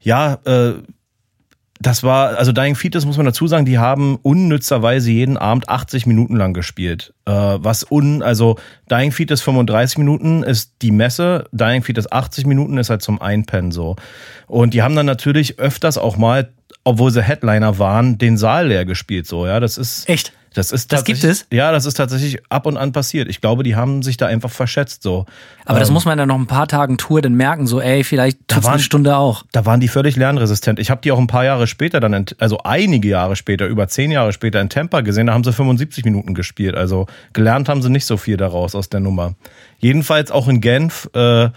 ja, 0.00 0.38
äh, 0.44 0.74
das 1.80 2.02
war, 2.02 2.36
also 2.36 2.50
Dying 2.52 2.74
Fetus 2.74 3.06
muss 3.06 3.16
man 3.16 3.26
dazu 3.26 3.46
sagen, 3.46 3.64
die 3.64 3.78
haben 3.78 4.16
unnützerweise 4.22 5.10
jeden 5.10 5.36
Abend 5.36 5.68
80 5.68 6.06
Minuten 6.06 6.34
lang 6.34 6.52
gespielt. 6.52 7.14
Äh, 7.24 7.32
was 7.32 7.86
un, 7.88 8.22
also 8.22 8.56
Dying 8.90 9.12
Fetus 9.12 9.42
35 9.42 9.98
Minuten 9.98 10.42
ist 10.42 10.72
die 10.82 10.90
Messe, 10.90 11.44
Dying 11.52 11.82
Fetus 11.82 12.10
80 12.10 12.46
Minuten 12.46 12.78
ist 12.78 12.90
halt 12.90 13.02
zum 13.02 13.20
Einpennen 13.20 13.70
so. 13.70 13.96
Und 14.46 14.74
die 14.74 14.82
haben 14.82 14.96
dann 14.96 15.06
natürlich 15.06 15.58
öfters 15.58 15.98
auch 15.98 16.16
mal, 16.16 16.50
obwohl 16.82 17.12
sie 17.12 17.22
Headliner 17.22 17.78
waren, 17.78 18.18
den 18.18 18.38
Saal 18.38 18.68
leer 18.68 18.84
gespielt 18.84 19.26
so, 19.26 19.46
ja, 19.46 19.60
das 19.60 19.78
ist. 19.78 20.08
Echt? 20.08 20.32
Das 20.58 20.72
ist 20.72 20.92
Das 20.92 21.04
gibt 21.04 21.22
es? 21.24 21.46
Ja, 21.52 21.70
das 21.72 21.86
ist 21.86 21.94
tatsächlich 21.94 22.38
ab 22.50 22.66
und 22.66 22.76
an 22.76 22.92
passiert. 22.92 23.28
Ich 23.28 23.40
glaube, 23.40 23.62
die 23.62 23.76
haben 23.76 24.02
sich 24.02 24.16
da 24.16 24.26
einfach 24.26 24.50
verschätzt 24.50 25.02
so. 25.02 25.24
Aber 25.64 25.78
das 25.78 25.88
Ähm, 25.88 25.94
muss 25.94 26.04
man 26.04 26.18
dann 26.18 26.28
noch 26.28 26.36
ein 26.38 26.46
paar 26.46 26.66
Tagen 26.66 26.98
Tour 26.98 27.22
dann 27.22 27.34
merken, 27.34 27.66
so 27.66 27.80
ey, 27.80 28.02
vielleicht 28.04 28.38
waren- 28.54 28.72
eine 28.74 28.82
Stunde 28.82 29.16
auch. 29.16 29.44
da 29.52 29.64
waren 29.66 29.80
die 29.80 29.88
völlig 29.88 30.16
lernresistent. 30.16 30.78
Ich 30.78 30.90
habe 30.90 31.00
die 31.02 31.12
auch 31.12 31.18
ein 31.18 31.26
paar 31.28 31.44
Jahre 31.44 31.66
später 31.66 32.00
dann, 32.00 32.12
in, 32.12 32.26
also 32.38 32.58
einige 32.64 33.08
Jahre 33.08 33.36
später, 33.36 33.66
über 33.66 33.86
zehn 33.88 34.10
Jahre 34.10 34.32
später 34.32 34.60
in 34.60 34.68
Tampa 34.68 35.00
gesehen. 35.02 35.28
Da 35.28 35.34
haben 35.34 35.44
sie 35.44 35.52
75 35.52 36.04
Minuten 36.04 36.34
gespielt. 36.34 36.74
Also 36.74 37.06
gelernt 37.32 37.68
haben 37.68 37.80
sie 37.82 37.90
nicht 37.90 38.04
so 38.06 38.16
viel 38.16 38.36
daraus 38.36 38.74
aus 38.74 38.88
der 38.88 39.00
Nummer. 39.00 39.34
Jedenfalls 39.78 40.30
auch 40.32 40.48
in 40.48 40.60
Genf 40.60 41.08
äh, 41.14 41.50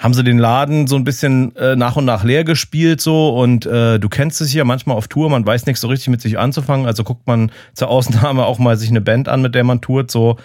haben 0.00 0.14
sie 0.14 0.24
den 0.24 0.38
Laden 0.38 0.86
so 0.86 0.96
ein 0.96 1.04
bisschen 1.04 1.54
äh, 1.56 1.76
nach 1.76 1.94
und 1.94 2.06
nach 2.06 2.24
leer 2.24 2.42
gespielt 2.42 3.02
so 3.02 3.38
und 3.38 3.66
äh, 3.66 3.98
du 3.98 4.08
kennst 4.08 4.40
es 4.40 4.52
ja 4.52 4.64
manchmal 4.64 4.96
auf 4.96 5.08
Tour, 5.08 5.28
man 5.28 5.46
weiß 5.46 5.66
nichts 5.66 5.82
so 5.82 5.88
richtig 5.88 6.08
mit 6.08 6.22
sich 6.22 6.38
anzufangen, 6.38 6.86
also 6.86 7.04
guckt 7.04 7.26
man 7.26 7.52
zur 7.74 7.88
Ausnahme 7.88 8.46
auch 8.46 8.58
mal 8.58 8.78
sich 8.78 8.88
eine 8.88 9.02
Band 9.02 9.28
an, 9.28 9.42
mit 9.42 9.54
der 9.54 9.62
man 9.62 9.82
tourt 9.82 10.10
so 10.10 10.38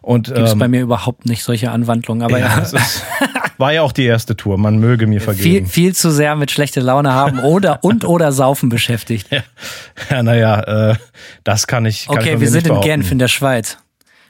und 0.00 0.32
Gibt's 0.32 0.52
ähm, 0.52 0.58
bei 0.58 0.68
mir 0.68 0.80
überhaupt 0.80 1.26
nicht 1.26 1.42
solche 1.42 1.70
Anwandlungen. 1.70 2.22
Aber 2.22 2.38
ja, 2.38 2.46
ja, 2.56 2.58
ist, 2.60 3.04
war 3.58 3.72
ja 3.72 3.82
auch 3.82 3.92
die 3.92 4.04
erste 4.04 4.36
Tour, 4.36 4.56
man 4.56 4.78
möge 4.78 5.06
mir 5.06 5.20
viel, 5.20 5.34
vergeben. 5.34 5.66
viel 5.66 5.94
zu 5.94 6.10
sehr 6.10 6.36
mit 6.36 6.50
schlechter 6.50 6.80
Laune 6.80 7.12
haben 7.12 7.40
oder 7.40 7.80
und 7.84 8.04
oder 8.06 8.32
saufen 8.32 8.68
beschäftigt. 8.68 9.28
Ja, 10.08 10.22
naja, 10.22 10.92
äh, 10.92 10.94
das 11.44 11.66
kann 11.66 11.84
ich. 11.84 12.06
Kann 12.06 12.16
ich 12.16 12.22
Okay, 12.22 12.32
von 12.32 12.40
wir 12.40 12.48
sind 12.48 12.66
in. 12.66 12.80
Genf 12.80 13.12
in 13.12 13.18
der 13.18 13.28
Schweiz. 13.28 13.76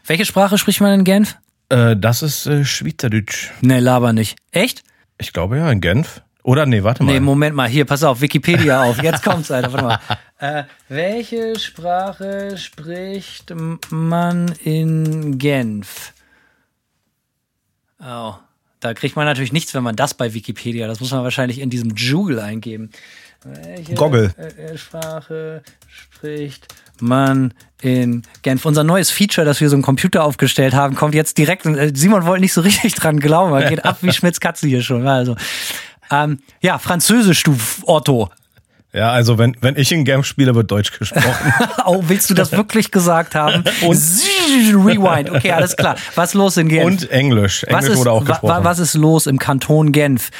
Welche 0.06 0.24
Sprache 0.24 0.58
spricht 0.58 0.80
man 0.80 0.98
in 0.98 1.04
Genf? 1.04 1.36
Äh, 1.70 1.96
das 1.96 2.22
ist 2.22 2.46
äh, 2.46 2.64
Schweizerdeutsch. 2.64 3.50
Nee, 3.62 3.78
laber 3.78 4.12
nicht. 4.12 4.37
Echt? 4.50 4.82
Ich 5.19 5.32
glaube 5.32 5.58
ja, 5.58 5.70
in 5.70 5.81
Genf. 5.81 6.22
Oder 6.43 6.67
nee, 6.67 6.82
warte 6.82 7.02
mal. 7.02 7.12
Nee, 7.12 7.20
Moment 7.20 7.55
mal, 7.55 7.69
hier, 7.69 7.84
pass 7.84 8.02
auf, 8.02 8.20
Wikipedia 8.20 8.82
auf. 8.82 9.02
Jetzt 9.02 9.22
kommt's, 9.22 9.50
Alter, 9.50 9.72
warte 9.72 9.84
mal. 9.84 10.00
Äh, 10.38 10.64
welche 10.88 11.58
Sprache 11.58 12.56
spricht 12.56 13.52
man 13.90 14.49
in 14.64 15.38
Genf? 15.38 16.14
Oh, 18.02 18.34
da 18.81 18.94
kriegt 18.94 19.16
man 19.16 19.26
natürlich 19.26 19.52
nichts, 19.52 19.75
wenn 19.75 19.82
man 19.82 19.96
das 19.96 20.14
bei 20.14 20.32
Wikipedia, 20.32 20.87
das 20.87 21.00
muss 21.00 21.11
man 21.11 21.23
wahrscheinlich 21.23 21.61
in 21.61 21.69
diesem 21.69 21.90
Joogle 21.90 22.40
eingeben. 22.40 22.90
Welche 23.44 23.94
Goggle. 23.94 24.34
äh, 24.37 24.78
Sprache 24.78 25.62
spricht 25.88 26.69
man 27.02 27.55
in 27.82 28.23
Genf? 28.43 28.64
Unser 28.67 28.85
neues 28.85 29.11
Feature, 29.11 29.44
dass 29.44 29.61
wir 29.61 29.69
so 29.70 29.76
einen 29.76 29.82
Computer 29.82 30.25
aufgestellt 30.25 30.75
haben, 30.75 30.94
kommt 30.94 31.14
jetzt 31.14 31.38
direkt. 31.38 31.67
äh, 31.67 31.93
Simon 31.94 32.25
wollte 32.26 32.41
nicht 32.43 32.52
so 32.52 32.61
richtig 32.62 32.94
dran 32.94 33.20
glauben, 33.20 33.52
er 33.55 33.69
geht 33.69 33.85
ab 33.85 33.99
wie 34.02 34.12
Schmitz 34.12 34.41
Katze 34.41 34.67
hier 34.69 34.82
schon. 34.82 35.06
Also, 35.06 35.37
ähm, 36.11 36.41
ja, 36.61 36.79
Französisch, 36.79 37.43
du 37.44 37.56
Otto. 37.82 38.31
Ja, 38.93 39.12
also 39.12 39.38
wenn, 39.38 39.56
wenn 39.61 39.76
ich 39.76 39.93
in 39.93 40.05
Genf 40.05 40.26
spiele, 40.26 40.56
wird 40.56 40.69
Deutsch 40.70 40.99
gesprochen. 40.99 41.55
Oh, 41.87 42.02
willst 42.08 42.29
du 42.29 42.35
das 42.35 42.50
wirklich 42.52 42.91
gesagt 42.91 43.35
haben? 43.37 43.62
Rewind. 43.82 45.31
Okay, 45.31 45.52
alles 45.52 45.76
klar. 45.76 45.94
Was 46.17 46.31
ist 46.31 46.35
los 46.35 46.56
in 46.56 46.69
Genf? 46.69 46.85
Und 46.85 47.11
Englisch. 47.11 47.64
was 47.69 47.85
Englisch 47.85 47.91
ist, 47.93 47.99
wurde 47.99 48.11
auch 48.12 48.25
gesprochen. 48.25 48.49
wa- 48.50 48.64
was 48.64 48.79
ist 48.81 48.94
los 48.94 49.26
im 49.29 49.38
Kanton 49.38 49.93
Genf? 49.93 50.31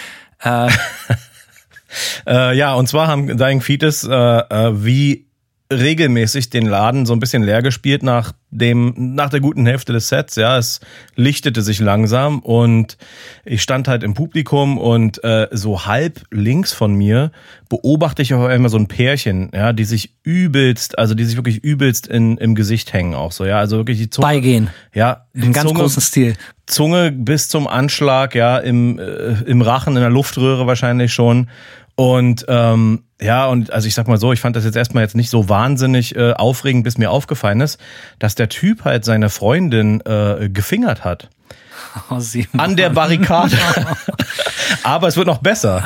Äh, 2.27 2.57
ja, 2.57 2.75
und 2.75 2.89
zwar 2.89 3.09
haben 3.09 3.37
Dying 3.37 3.61
Fetus 3.61 4.05
äh, 4.05 4.11
äh, 4.15 4.85
wie 4.85 5.27
regelmäßig 5.73 6.51
den 6.51 6.67
Laden 6.67 7.07
so 7.07 7.13
ein 7.13 7.21
bisschen 7.21 7.43
leer 7.43 7.63
gespielt 7.63 8.03
nach 8.03 8.33
dem 8.51 8.93
nach 8.97 9.31
der 9.31 9.41
guten 9.41 9.67
Hälfte 9.67 9.93
des 9.93 10.09
Sets. 10.09 10.35
Ja, 10.37 10.59
es 10.59 10.81
lichtete 11.15 11.63
sich 11.63 11.79
langsam 11.79 12.41
und 12.41 12.97
ich 13.45 13.63
stand 13.63 13.87
halt 13.87 14.03
im 14.03 14.15
Publikum 14.15 14.79
und 14.79 15.23
äh, 15.23 15.47
so 15.53 15.87
halb 15.87 16.23
links 16.33 16.73
von 16.73 16.95
mir 16.95 17.31
beobachte 17.69 18.23
ich 18.23 18.35
auch 18.35 18.49
immer 18.49 18.69
so 18.69 18.79
ein 18.79 18.89
Pärchen, 18.89 19.51
ja, 19.55 19.73
die 19.73 19.85
sich 19.85 20.17
übelst, 20.25 20.99
also 20.99 21.15
die 21.15 21.25
sich 21.25 21.37
wirklich 21.37 21.63
übelst 21.63 22.09
in, 22.09 22.37
im 22.39 22.57
Gesicht 22.57 22.93
hängen 22.93 23.15
auch 23.15 23.31
so, 23.31 23.45
ja, 23.45 23.59
also 23.59 23.77
wirklich 23.77 23.99
die 23.99 24.11
Zunge. 24.11 24.27
Beigehen. 24.27 24.71
Ja, 24.93 25.27
Im 25.33 25.53
ganz 25.53 25.69
Zunge, 25.69 25.81
großen 25.81 26.03
Stil. 26.03 26.35
Zunge 26.67 27.13
bis 27.13 27.49
zum 27.49 27.69
Anschlag, 27.69 28.35
ja, 28.35 28.59
im, 28.59 28.99
äh, 28.99 29.43
im 29.47 29.63
Rachen, 29.63 29.95
in 29.95 30.03
der 30.03 30.11
Luftröhre 30.11 30.67
wahrscheinlich 30.67 31.13
schon. 31.13 31.49
Und 32.01 32.47
ähm, 32.49 33.05
ja, 33.21 33.47
und 33.47 33.75
also 33.75 33.87
ich 33.87 33.95
sag 33.95 34.09
mal 34.09 34.17
so, 34.17 34.33
ich 34.33 34.41
fand 34.41 34.57
das 34.57 34.65
jetzt 34.65 34.75
erstmal 34.75 35.03
jetzt 35.03 35.15
nicht 35.15 35.29
so 35.29 35.51
wahnsinnig 35.51 36.17
äh, 36.17 36.33
aufregend, 36.33 36.83
bis 36.85 36.97
mir 36.97 37.11
aufgefallen 37.11 37.61
ist, 37.61 37.79
dass 38.19 38.35
der 38.35 38.49
Typ 38.49 38.87
halt 38.87 39.05
seine 39.05 39.29
Freundin 39.29 40.01
äh, 40.07 40.49
gefingert 40.51 41.05
hat. 41.05 41.29
An 42.57 42.77
der 42.77 42.91
Barrikade. 42.91 43.57
Aber 44.83 45.09
es 45.09 45.17
wird 45.17 45.27
noch 45.27 45.39
besser. 45.39 45.83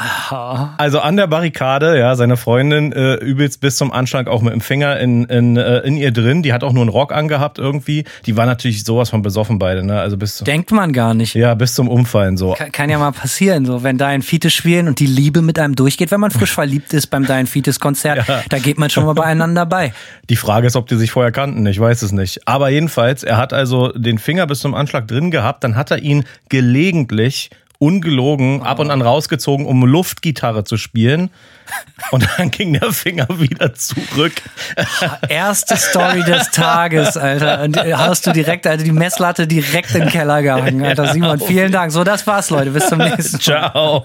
Also 0.76 1.00
an 1.00 1.16
der 1.16 1.26
Barrikade, 1.26 1.98
ja, 1.98 2.14
seine 2.16 2.36
Freundin 2.36 2.92
äh, 2.92 3.14
übelst 3.14 3.60
bis 3.60 3.76
zum 3.76 3.92
Anschlag 3.92 4.28
auch 4.28 4.42
mit 4.42 4.52
dem 4.52 4.60
Finger 4.60 4.98
in, 5.00 5.24
in, 5.24 5.56
äh, 5.56 5.78
in 5.80 5.96
ihr 5.96 6.12
drin. 6.12 6.42
Die 6.42 6.52
hat 6.52 6.62
auch 6.62 6.72
nur 6.72 6.82
einen 6.82 6.90
Rock 6.90 7.12
angehabt 7.12 7.58
irgendwie. 7.58 8.04
Die 8.26 8.36
war 8.36 8.46
natürlich 8.46 8.84
sowas 8.84 9.10
von 9.10 9.22
besoffen 9.22 9.58
beide, 9.58 9.82
ne? 9.84 9.98
Also 10.00 10.16
bis, 10.16 10.38
Denkt 10.38 10.70
man 10.70 10.92
gar 10.92 11.14
nicht. 11.14 11.34
ja, 11.34 11.54
bis 11.54 11.74
zum 11.74 11.88
Umfallen 11.88 12.36
so. 12.36 12.52
Kann, 12.52 12.72
kann 12.72 12.90
ja 12.90 12.98
mal 12.98 13.12
passieren, 13.12 13.64
so 13.64 13.82
wenn 13.82 13.96
Dein 13.98 14.22
Fites 14.22 14.52
spielen 14.52 14.86
und 14.88 15.00
die 15.00 15.06
Liebe 15.06 15.40
mit 15.42 15.58
einem 15.58 15.74
durchgeht, 15.76 16.10
wenn 16.10 16.20
man 16.20 16.30
frisch 16.30 16.52
verliebt 16.54 16.92
ist 16.92 17.06
beim 17.08 17.26
Dein 17.26 17.46
Fites 17.46 17.80
Konzert, 17.80 18.28
Ja. 18.28 18.42
da 18.48 18.58
geht 18.58 18.78
man 18.78 18.90
schon 18.90 19.04
mal 19.06 19.14
beieinander 19.14 19.64
bei. 19.66 19.92
Die 20.28 20.36
Frage 20.36 20.66
ist, 20.66 20.76
ob 20.76 20.86
die 20.88 20.96
sich 20.96 21.10
vorher 21.10 21.32
kannten. 21.32 21.64
Ich 21.66 21.80
weiß 21.80 22.02
es 22.02 22.12
nicht. 22.12 22.46
Aber 22.46 22.68
jedenfalls, 22.68 23.22
er 23.22 23.38
hat 23.38 23.52
also 23.52 23.88
den 23.92 24.18
Finger 24.18 24.46
bis 24.46 24.60
zum 24.60 24.74
Anschlag 24.74 25.08
drin 25.08 25.30
gehabt. 25.30 25.64
Dann 25.64 25.74
hat 25.76 25.84
er 25.91 25.99
ihn 25.99 26.25
gelegentlich 26.49 27.50
ungelogen 27.79 28.62
ab 28.62 28.79
und 28.79 28.91
an 28.91 29.03
rausgezogen, 29.03 29.67
um 29.67 29.85
Luftgitarre 29.85 30.64
zu 30.64 30.76
spielen. 30.76 31.31
Und 32.11 32.26
dann 32.37 32.50
ging 32.50 32.73
der 32.75 32.93
Finger 32.93 33.26
wieder 33.38 33.75
zurück. 33.75 34.33
Erste 35.29 35.76
Story 35.76 36.23
des 36.23 36.50
Tages, 36.50 37.17
Alter. 37.17 37.62
Und 37.62 37.76
äh, 37.76 37.95
hast 37.95 38.26
du 38.26 38.33
direkt, 38.33 38.67
also 38.67 38.85
die 38.85 38.93
Messlatte 38.93 39.47
direkt 39.47 39.95
in 39.95 40.03
den 40.03 40.11
Keller 40.11 40.43
gehangen, 40.43 40.85
Alter. 40.85 41.12
Simon, 41.12 41.41
vielen 41.41 41.73
Dank. 41.73 41.93
So, 41.93 42.05
das 42.05 42.26
war's, 42.26 42.50
Leute. 42.50 42.71
Bis 42.71 42.88
zum 42.88 42.99
nächsten 42.99 43.37
Mal. 43.37 43.41
Ciao. 43.73 44.05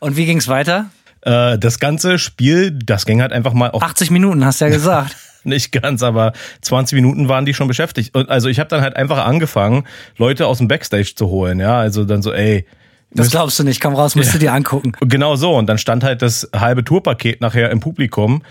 Und 0.00 0.16
wie 0.16 0.26
ging's 0.26 0.48
weiter? 0.48 0.86
Äh, 1.22 1.58
das 1.58 1.78
ganze 1.78 2.18
Spiel, 2.18 2.70
das 2.70 3.06
ging 3.06 3.22
halt 3.22 3.32
einfach 3.32 3.52
mal 3.52 3.70
auf 3.70 3.82
80 3.82 4.10
Minuten, 4.10 4.44
hast 4.44 4.60
du 4.60 4.66
ja 4.66 4.70
gesagt. 4.70 5.16
nicht 5.48 5.72
ganz, 5.72 6.02
aber 6.02 6.32
20 6.62 6.96
Minuten 6.96 7.28
waren 7.28 7.44
die 7.44 7.54
schon 7.54 7.68
beschäftigt. 7.68 8.14
Und 8.14 8.28
also 8.28 8.48
ich 8.48 8.58
habe 8.58 8.68
dann 8.68 8.80
halt 8.80 8.96
einfach 8.96 9.24
angefangen, 9.24 9.84
Leute 10.16 10.46
aus 10.46 10.58
dem 10.58 10.68
Backstage 10.68 11.14
zu 11.14 11.28
holen, 11.28 11.60
ja, 11.60 11.78
also 11.78 12.04
dann 12.04 12.22
so, 12.22 12.32
ey, 12.32 12.66
das 13.16 13.30
glaubst 13.30 13.58
du 13.60 13.62
nicht, 13.62 13.80
komm 13.80 13.94
raus, 13.94 14.16
musst 14.16 14.28
ja. 14.28 14.32
du 14.32 14.38
dir 14.40 14.52
angucken. 14.52 14.92
Genau 15.00 15.36
so. 15.36 15.56
Und 15.56 15.66
dann 15.68 15.78
stand 15.78 16.02
halt 16.02 16.20
das 16.20 16.50
halbe 16.54 16.82
Tourpaket 16.82 17.40
nachher 17.40 17.70
im 17.70 17.78
Publikum 17.78 18.42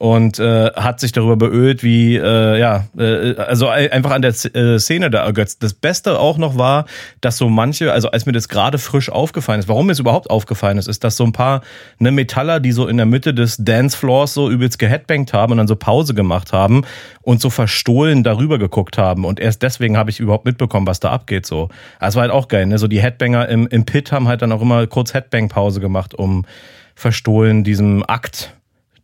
und 0.00 0.38
äh, 0.38 0.70
hat 0.76 0.98
sich 0.98 1.12
darüber 1.12 1.36
beölt, 1.36 1.82
wie 1.82 2.16
äh, 2.16 2.58
ja, 2.58 2.86
äh, 2.98 3.36
also 3.36 3.68
einfach 3.68 4.12
an 4.12 4.22
der 4.22 4.30
äh, 4.30 4.78
Szene 4.78 5.10
da 5.10 5.22
ergötzt. 5.26 5.62
Das 5.62 5.74
Beste 5.74 6.18
auch 6.18 6.38
noch 6.38 6.56
war, 6.56 6.86
dass 7.20 7.36
so 7.36 7.50
manche, 7.50 7.92
also 7.92 8.10
als 8.10 8.24
mir 8.24 8.32
das 8.32 8.48
gerade 8.48 8.78
frisch 8.78 9.10
aufgefallen 9.10 9.60
ist, 9.60 9.68
warum 9.68 9.84
mir 9.84 9.92
es 9.92 9.98
überhaupt 9.98 10.30
aufgefallen 10.30 10.78
ist, 10.78 10.88
ist, 10.88 11.04
dass 11.04 11.18
so 11.18 11.24
ein 11.24 11.32
paar 11.32 11.60
ne 11.98 12.12
Metaller, 12.12 12.60
die 12.60 12.72
so 12.72 12.88
in 12.88 12.96
der 12.96 13.04
Mitte 13.04 13.34
des 13.34 13.58
Dancefloors 13.58 14.32
so 14.32 14.50
übelst 14.50 14.78
geheadbangt 14.78 15.34
haben 15.34 15.52
und 15.52 15.58
dann 15.58 15.68
so 15.68 15.76
Pause 15.76 16.14
gemacht 16.14 16.54
haben 16.54 16.86
und 17.20 17.42
so 17.42 17.50
verstohlen 17.50 18.22
darüber 18.22 18.58
geguckt 18.58 18.96
haben 18.96 19.26
und 19.26 19.38
erst 19.38 19.60
deswegen 19.60 19.98
habe 19.98 20.08
ich 20.08 20.18
überhaupt 20.18 20.46
mitbekommen, 20.46 20.86
was 20.86 21.00
da 21.00 21.10
abgeht 21.10 21.44
so. 21.44 21.68
Das 22.00 22.14
war 22.14 22.22
halt 22.22 22.32
auch 22.32 22.48
geil, 22.48 22.64
ne? 22.64 22.78
So 22.78 22.88
die 22.88 23.02
Headbanger 23.02 23.50
im, 23.50 23.66
im 23.66 23.84
Pit 23.84 24.12
haben 24.12 24.28
halt 24.28 24.40
dann 24.40 24.52
auch 24.52 24.62
immer 24.62 24.86
kurz 24.86 25.12
Headbang-Pause 25.12 25.78
gemacht, 25.78 26.14
um 26.14 26.46
verstohlen 26.94 27.64
diesem 27.64 28.02
Akt 28.08 28.54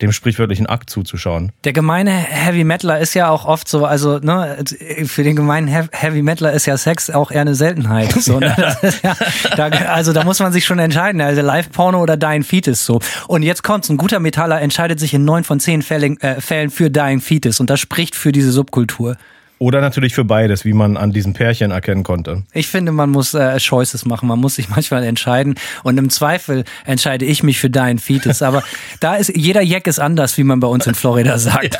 dem 0.03 0.13
sprichwörtlichen 0.13 0.67
Akt 0.67 0.91
zuzuschauen. 0.91 1.53
Der 1.65 1.73
gemeine 1.73 2.11
Heavy 2.11 2.65
Metaler 2.65 2.99
ist 2.99 3.15
ja 3.15 3.29
auch 3.29 3.47
oft 3.47 3.69
so, 3.69 3.85
also 3.85 4.19
ne, 4.19 4.59
für 5.07 5.23
den 5.23 5.37
gemeinen 5.37 5.69
Heavy 5.69 6.23
Metaler 6.23 6.53
ist 6.53 6.67
ja 6.67 6.77
Sex 6.77 7.11
auch 7.11 7.31
eher 7.31 7.43
eine 7.43 7.55
Seltenheit. 7.55 8.13
So, 8.13 8.39
ne? 8.41 8.55
ja, 9.03 9.17
da, 9.57 9.69
also 9.69 10.13
da 10.13 10.25
muss 10.25 10.39
man 10.41 10.53
sich 10.53 10.65
schon 10.65 10.79
entscheiden, 10.79 11.21
also 11.21 11.41
Live-Porno 11.43 12.01
oder 12.01 12.17
Dying 12.17 12.43
Fetus 12.43 12.85
so. 12.85 13.01
Und 13.27 13.43
jetzt 13.43 13.63
kommt's, 13.63 13.89
ein 13.89 13.97
guter 13.97 14.21
Metaller 14.21 14.61
entscheidet 14.61 15.01
sich 15.01 15.15
in 15.15 15.25
neun 15.25 15.45
von 15.45 15.61
zehn 15.61 15.83
Fällen, 15.83 16.21
äh, 16.21 16.41
Fällen 16.41 16.71
für 16.71 16.91
Dying 16.91 17.21
Fetus 17.21 17.61
und 17.61 17.71
das 17.71 17.81
spricht 17.81 18.17
für 18.17 18.33
diese 18.33 18.53
Subkultur. 18.53 19.17
Oder 19.59 19.81
natürlich 19.81 20.15
für 20.15 20.25
beides, 20.25 20.67
wie 20.67 20.75
man 20.75 20.99
an 20.99 21.13
diesen 21.13 21.33
Pärchen 21.33 21.71
erkennen 21.71 22.03
konnte. 22.03 22.43
Ich 22.53 22.69
finde, 22.69 22.93
man 22.93 23.09
muss 23.09 23.33
äh, 23.33 23.59
Choices 23.59 24.05
machen. 24.05 24.29
Man 24.29 24.39
muss 24.39 24.57
sich 24.57 24.69
manchmal 24.77 25.03
entscheiden. 25.05 25.55
Und 25.83 25.97
im 25.99 26.11
Zweifel 26.11 26.65
entscheide 26.85 27.25
ich 27.25 27.43
mich 27.43 27.59
für 27.59 27.71
deinen 27.71 27.99
Fetus. 27.99 28.43
Aber 28.43 28.63
da 29.01 29.17
ist 29.17 29.33
jeder 29.35 29.63
Jack 29.63 29.87
ist 29.87 29.99
anders, 29.99 30.37
wie 30.37 30.45
man 30.45 30.61
bei 30.61 30.69
uns 30.69 30.87
in 30.87 30.95
Florida 30.95 31.39
sagt. 31.39 31.79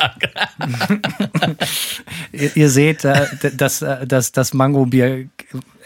ihr, 2.33 2.57
ihr, 2.57 2.71
seht, 2.71 3.05
äh, 3.05 3.27
das, 3.57 3.83
äh, 3.83 4.07
das, 4.07 4.33
das 4.33 4.55
Mango-Bier 4.55 5.27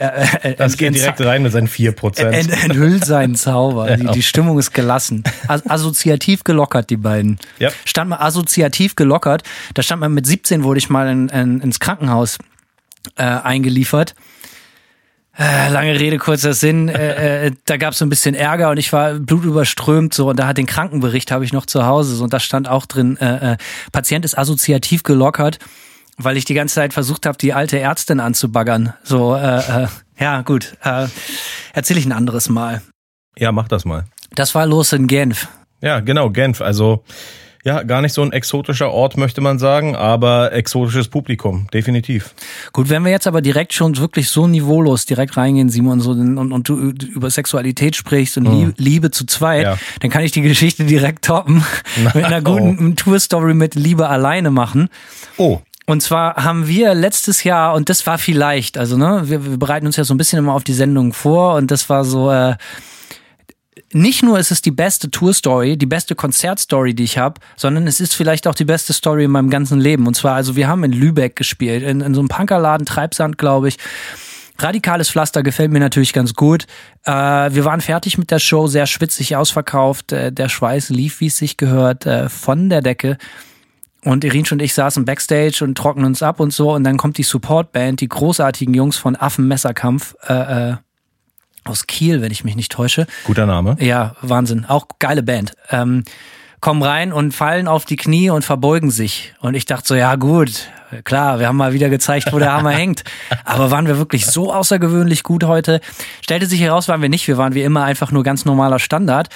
äh, 0.01 0.51
äh, 0.53 0.55
das 0.57 0.77
geht 0.77 0.95
direkt 0.95 1.21
rein 1.21 1.43
mit 1.43 1.53
seinen 1.53 1.69
4%. 1.69 2.21
Ent, 2.23 2.65
enthüllt 2.65 3.05
seinen 3.05 3.35
Zauber. 3.35 3.97
Die, 4.01 4.07
die 4.07 4.23
Stimmung 4.23 4.59
ist 4.59 4.73
gelassen. 4.73 5.25
assoziativ 5.47 6.45
gelockert, 6.45 6.91
die 6.91 6.97
beiden. 6.97 7.39
Ja. 7.59 7.71
Stand 7.85 8.11
mal 8.11 8.17
assoziativ 8.17 8.97
gelockert. 8.97 9.43
Da 9.75 9.83
stand 9.83 10.01
man 10.01 10.15
mit 10.15 10.27
17, 10.27 10.65
wurde 10.65 10.79
ich 10.79 10.89
mal 10.89 11.09
in, 11.09 11.29
in, 11.29 11.61
ins 11.61 11.81
Krankenhaus 11.81 12.39
äh, 13.17 13.23
eingeliefert. 13.25 14.15
Äh, 15.39 15.71
lange 15.71 15.99
Rede, 15.99 16.19
kurzer 16.19 16.55
Sinn. 16.55 16.89
Äh, 16.89 17.47
äh, 17.47 17.53
da 17.67 17.77
gab 17.77 17.93
es 17.93 17.99
so 17.99 18.07
ein 18.07 18.11
bisschen 18.11 18.35
Ärger 18.35 18.71
und 18.71 18.79
ich 18.79 18.93
war 18.93 19.15
blutüberströmt 19.15 20.15
so 20.15 20.31
und 20.31 20.39
da 20.39 20.47
hat 20.47 20.59
den 20.59 20.67
Krankenbericht 20.67 21.31
habe 21.31 21.45
ich 21.45 21.53
noch 21.53 21.67
zu 21.67 21.87
Hause 21.87 22.15
so 22.15 22.25
und 22.25 22.33
da 22.33 22.41
stand 22.41 22.69
auch 22.69 22.87
drin, 22.87 23.17
äh, 23.19 23.53
äh, 23.53 23.57
Patient 23.93 24.25
ist 24.25 24.37
assoziativ 24.37 25.03
gelockert 25.03 25.59
weil 26.25 26.37
ich 26.37 26.45
die 26.45 26.55
ganze 26.55 26.77
Zeit 26.77 26.93
versucht 26.93 27.27
habe, 27.27 27.39
die 27.39 27.53
alte 27.53 27.79
Ärztin 27.79 28.21
anzubaggern. 28.21 28.95
So, 29.03 29.35
äh, 29.35 29.85
äh, 29.85 29.89
ja, 30.19 30.43
gut. 30.43 30.77
Äh, 30.85 31.07
Erzähle 31.73 32.01
ich 32.01 32.07
ein 32.07 32.13
anderes 32.13 32.49
Mal. 32.49 32.83
Ja, 33.39 33.53
mach 33.53 33.69
das 33.69 33.85
mal. 33.85 34.05
Das 34.35 34.55
war 34.55 34.67
los 34.67 34.93
in 34.93 35.07
Genf. 35.07 35.49
Ja, 35.81 36.01
genau, 36.01 36.31
Genf. 36.31 36.61
Also 36.61 37.05
ja, 37.63 37.83
gar 37.83 38.01
nicht 38.01 38.15
so 38.15 38.23
ein 38.23 38.33
exotischer 38.33 38.91
Ort, 38.91 39.19
möchte 39.19 39.43
man 39.43 39.59
sagen, 39.59 39.95
aber 39.95 40.53
exotisches 40.53 41.09
Publikum, 41.09 41.67
definitiv. 41.75 42.35
Gut, 42.73 42.89
wenn 42.89 43.05
wir 43.05 43.11
jetzt 43.11 43.27
aber 43.27 43.43
direkt 43.43 43.75
schon 43.75 43.99
wirklich 43.99 44.31
so 44.31 44.47
niveaulos 44.47 45.05
direkt 45.05 45.37
reingehen, 45.37 45.69
Simon, 45.69 46.01
so, 46.01 46.13
und, 46.13 46.39
und 46.39 46.69
du 46.69 46.79
über 46.79 47.29
Sexualität 47.29 47.97
sprichst 47.97 48.39
und 48.39 48.47
hm. 48.47 48.75
Liebe 48.79 49.11
zu 49.11 49.27
zweit, 49.27 49.65
ja. 49.65 49.79
dann 50.01 50.11
kann 50.11 50.23
ich 50.23 50.33
die 50.33 50.41
Geschichte 50.41 50.85
direkt 50.85 51.27
toppen, 51.27 51.63
mit 52.15 52.25
einer 52.25 52.41
guten 52.41 52.93
oh. 52.93 52.95
Tour-Story 52.95 53.53
mit 53.53 53.75
Liebe 53.75 54.09
alleine 54.09 54.51
machen. 54.51 54.89
Oh. 55.37 55.61
Und 55.91 56.03
zwar 56.03 56.37
haben 56.37 56.69
wir 56.69 56.95
letztes 56.95 57.43
Jahr, 57.43 57.75
und 57.75 57.89
das 57.89 58.07
war 58.07 58.17
vielleicht, 58.17 58.79
also 58.79 58.97
ne, 58.97 59.23
wir, 59.25 59.45
wir 59.45 59.59
bereiten 59.59 59.87
uns 59.87 59.97
ja 59.97 60.05
so 60.05 60.15
ein 60.15 60.19
bisschen 60.19 60.39
immer 60.39 60.55
auf 60.55 60.63
die 60.63 60.73
Sendung 60.73 61.13
vor 61.13 61.57
und 61.57 61.73
das 61.73 61.89
war 61.89 62.05
so, 62.05 62.31
äh, 62.31 62.55
nicht 63.93 64.23
nur 64.23 64.39
ist 64.39 64.53
es 64.53 64.63
die 64.63 64.71
beste 64.71 65.11
Tour-Story, 65.11 65.77
die 65.77 65.87
beste 65.87 66.15
Konzert-Story, 66.15 66.95
die 66.95 67.03
ich 67.03 67.19
habe, 67.19 67.41
sondern 67.57 67.89
es 67.89 67.99
ist 67.99 68.15
vielleicht 68.15 68.47
auch 68.47 68.55
die 68.55 68.65
beste 68.65 68.93
Story 68.93 69.25
in 69.25 69.33
meinem 69.33 69.51
ganzen 69.51 69.81
Leben. 69.81 70.07
Und 70.07 70.15
zwar, 70.15 70.37
also 70.37 70.55
wir 70.55 70.69
haben 70.69 70.85
in 70.85 70.93
Lübeck 70.93 71.35
gespielt, 71.35 71.83
in, 71.83 72.01
in 72.03 72.15
so 72.15 72.21
einem 72.21 72.29
Punkerladen, 72.29 72.87
Treibsand, 72.87 73.37
glaube 73.37 73.67
ich. 73.67 73.77
Radikales 74.61 75.11
Pflaster 75.11 75.43
gefällt 75.43 75.73
mir 75.73 75.81
natürlich 75.81 76.13
ganz 76.13 76.35
gut. 76.35 76.67
Äh, 77.05 77.11
wir 77.13 77.65
waren 77.65 77.81
fertig 77.81 78.17
mit 78.17 78.31
der 78.31 78.39
Show, 78.39 78.69
sehr 78.69 78.87
schwitzig 78.87 79.35
ausverkauft. 79.35 80.13
Äh, 80.13 80.31
der 80.31 80.49
Schweiß 80.49 80.91
lief, 80.91 81.19
wie 81.19 81.27
es 81.27 81.37
sich 81.37 81.57
gehört, 81.57 82.07
äh, 82.07 82.29
von 82.29 82.69
der 82.69 82.81
Decke. 82.81 83.19
Und 84.05 84.25
Irinsch 84.25 84.51
und 84.53 84.63
ich 84.63 84.73
saßen 84.73 85.05
backstage 85.05 85.63
und 85.63 85.77
trocknen 85.77 86.07
uns 86.07 86.23
ab 86.23 86.41
und 86.41 86.53
so. 86.53 86.73
Und 86.73 86.85
dann 86.85 86.97
kommt 86.97 87.19
die 87.19 87.23
Supportband, 87.23 88.01
die 88.01 88.09
großartigen 88.09 88.73
Jungs 88.75 88.97
von 88.97 89.15
Affenmesserkampf 89.15 90.15
äh, 90.27 90.71
äh, 90.71 90.77
aus 91.65 91.87
Kiel, 91.87 92.23
wenn 92.23 92.33
ich 92.33 92.43
mich 92.43 92.57
nicht 92.57 92.73
täusche. 92.73 93.07
Guter 93.25 93.47
Name. 93.47 93.77
Ja, 93.79 94.15
Wahnsinn. 94.23 94.65
Auch 94.65 94.87
geile 94.99 95.23
Band. 95.23 95.53
Ähm, 95.71 96.05
kommen 96.61 96.83
rein 96.83 97.13
und 97.13 97.33
fallen 97.33 97.69
auf 97.69 97.85
die 97.85 97.97
Knie 97.97 98.31
und 98.31 98.45
verbeugen 98.45 98.91
sich. 98.91 99.35
Und 99.41 99.55
ich 99.55 99.67
dachte 99.67 99.89
so, 99.89 99.95
ja 99.95 100.17
gut, 100.17 100.69
klar, 101.05 101.39
wir 101.39 101.49
haben 101.49 101.57
mal 101.57 101.73
wieder 101.73 101.89
gezeigt, 101.89 102.33
wo 102.33 102.39
der 102.39 102.53
Hammer 102.53 102.71
hängt. 102.77 103.05
Aber 103.45 103.71
waren 103.71 103.87
wir 103.87 103.99
wirklich 103.99 104.27
so 104.27 104.53
außergewöhnlich 104.53 105.23
gut 105.23 105.45
heute? 105.45 105.81
Stellte 106.23 106.47
sich 106.47 106.61
heraus, 106.61 106.89
waren 106.89 107.03
wir 107.03 107.09
nicht. 107.09 107.29
Wir 107.29 107.39
waren 107.39 107.55
wie 107.55 107.63
immer 107.63 107.85
einfach 107.85 108.13
nur 108.13 108.23
ganz 108.23 108.45
normaler 108.45 108.79
Standard. 108.79 109.29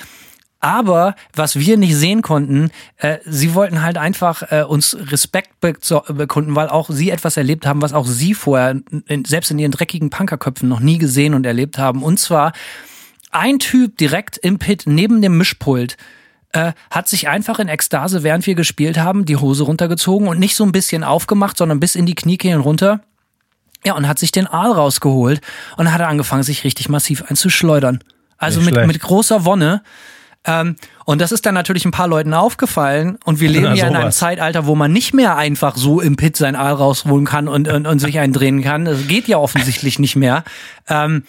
Aber 0.64 1.14
was 1.34 1.56
wir 1.56 1.76
nicht 1.76 1.94
sehen 1.94 2.22
konnten, 2.22 2.70
äh, 2.96 3.18
sie 3.26 3.52
wollten 3.52 3.82
halt 3.82 3.98
einfach 3.98 4.50
äh, 4.50 4.62
uns 4.62 4.96
Respekt 4.98 5.60
bekunden, 5.60 6.56
weil 6.56 6.68
auch 6.68 6.88
sie 6.88 7.10
etwas 7.10 7.36
erlebt 7.36 7.66
haben, 7.66 7.82
was 7.82 7.92
auch 7.92 8.06
sie 8.06 8.32
vorher, 8.32 8.80
in, 9.06 9.26
selbst 9.26 9.50
in 9.50 9.58
ihren 9.58 9.72
dreckigen 9.72 10.08
Punkerköpfen, 10.08 10.66
noch 10.66 10.80
nie 10.80 10.96
gesehen 10.96 11.34
und 11.34 11.44
erlebt 11.44 11.76
haben. 11.76 12.02
Und 12.02 12.18
zwar 12.18 12.52
ein 13.30 13.58
Typ 13.58 13.98
direkt 13.98 14.38
im 14.38 14.58
Pit 14.58 14.84
neben 14.86 15.20
dem 15.20 15.36
Mischpult 15.36 15.98
äh, 16.52 16.72
hat 16.90 17.08
sich 17.08 17.28
einfach 17.28 17.58
in 17.58 17.68
Ekstase, 17.68 18.22
während 18.22 18.46
wir 18.46 18.54
gespielt 18.54 18.96
haben, 18.96 19.26
die 19.26 19.36
Hose 19.36 19.64
runtergezogen 19.64 20.28
und 20.28 20.38
nicht 20.38 20.56
so 20.56 20.64
ein 20.64 20.72
bisschen 20.72 21.04
aufgemacht, 21.04 21.58
sondern 21.58 21.78
bis 21.78 21.94
in 21.94 22.06
die 22.06 22.14
Kniekehlen 22.14 22.62
runter. 22.62 23.00
Ja, 23.84 23.92
und 23.96 24.08
hat 24.08 24.18
sich 24.18 24.32
den 24.32 24.46
Aal 24.46 24.72
rausgeholt 24.72 25.42
und 25.76 25.92
hat 25.92 26.00
angefangen, 26.00 26.42
sich 26.42 26.64
richtig 26.64 26.88
massiv 26.88 27.22
einzuschleudern. 27.28 27.98
Also 28.38 28.62
mit, 28.62 28.74
mit 28.86 28.98
großer 28.98 29.44
Wonne. 29.44 29.82
Ähm, 30.46 30.76
und 31.04 31.20
das 31.20 31.32
ist 31.32 31.46
dann 31.46 31.54
natürlich 31.54 31.84
ein 31.84 31.90
paar 31.90 32.08
Leuten 32.08 32.34
aufgefallen. 32.34 33.18
Und 33.24 33.40
wir 33.40 33.48
leben 33.48 33.74
ja 33.74 33.86
in 33.86 33.96
einem 33.96 34.12
Zeitalter, 34.12 34.66
wo 34.66 34.74
man 34.74 34.92
nicht 34.92 35.14
mehr 35.14 35.36
einfach 35.36 35.76
so 35.76 36.00
im 36.00 36.16
Pit 36.16 36.36
sein 36.36 36.56
Aal 36.56 36.74
rausholen 36.74 37.24
kann 37.24 37.48
und, 37.48 37.68
und, 37.68 37.86
und 37.86 37.98
sich 37.98 38.18
eindrehen 38.18 38.62
kann. 38.62 38.84
Das 38.84 39.06
geht 39.06 39.28
ja 39.28 39.38
offensichtlich 39.38 39.98
nicht 39.98 40.16
mehr. 40.16 40.44
Ähm, 40.88 41.24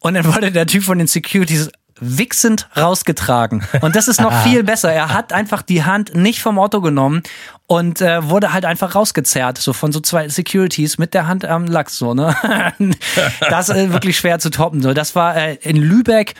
und 0.00 0.14
dann 0.14 0.24
wurde 0.26 0.50
der 0.50 0.66
Typ 0.66 0.82
von 0.82 0.98
den 0.98 1.06
Securities 1.06 1.70
wichsend 2.02 2.68
rausgetragen. 2.76 3.62
Und 3.80 3.94
das 3.94 4.08
ist 4.08 4.20
noch 4.20 4.32
viel 4.42 4.64
besser. 4.64 4.92
Er 4.92 5.14
hat 5.14 5.32
einfach 5.32 5.62
die 5.62 5.84
Hand 5.84 6.14
nicht 6.14 6.40
vom 6.42 6.58
Auto 6.58 6.80
genommen 6.80 7.22
und 7.68 8.00
äh, 8.00 8.28
wurde 8.28 8.52
halt 8.52 8.64
einfach 8.64 8.96
rausgezerrt, 8.96 9.58
so 9.58 9.72
von 9.72 9.92
so 9.92 10.00
zwei 10.00 10.28
Securities 10.28 10.98
mit 10.98 11.14
der 11.14 11.28
Hand 11.28 11.44
am 11.44 11.66
Lachs, 11.66 11.96
so, 11.96 12.12
ne? 12.12 12.34
das 13.48 13.68
ist 13.68 13.92
wirklich 13.92 14.16
schwer 14.16 14.40
zu 14.40 14.50
toppen. 14.50 14.82
So, 14.82 14.92
das 14.92 15.14
war 15.14 15.36
äh, 15.36 15.54
in 15.62 15.76
Lübeck 15.76 16.34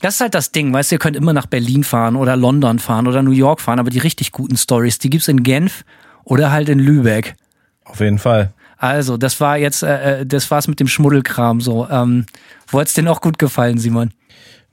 das 0.00 0.14
ist 0.14 0.20
halt 0.20 0.34
das 0.34 0.52
Ding, 0.52 0.72
weißt 0.72 0.90
du, 0.90 0.96
ihr 0.96 0.98
könnt 0.98 1.16
immer 1.16 1.32
nach 1.32 1.46
Berlin 1.46 1.84
fahren 1.84 2.16
oder 2.16 2.36
London 2.36 2.78
fahren 2.78 3.06
oder 3.06 3.22
New 3.22 3.30
York 3.30 3.60
fahren, 3.60 3.78
aber 3.78 3.90
die 3.90 3.98
richtig 3.98 4.32
guten 4.32 4.56
Stories, 4.56 4.98
die 4.98 5.10
gibt's 5.10 5.28
in 5.28 5.42
Genf 5.42 5.84
oder 6.24 6.50
halt 6.50 6.68
in 6.68 6.78
Lübeck. 6.78 7.36
Auf 7.84 8.00
jeden 8.00 8.18
Fall. 8.18 8.52
Also, 8.76 9.16
das 9.16 9.40
war 9.40 9.56
jetzt, 9.56 9.82
äh, 9.82 10.20
äh 10.20 10.26
das 10.26 10.50
war's 10.50 10.68
mit 10.68 10.80
dem 10.80 10.88
Schmuddelkram 10.88 11.60
so. 11.60 11.88
Ähm, 11.88 12.26
wo 12.66 12.80
hat's 12.80 12.94
dir 12.94 13.02
noch 13.02 13.20
gut 13.20 13.38
gefallen, 13.38 13.78
Simon? 13.78 14.10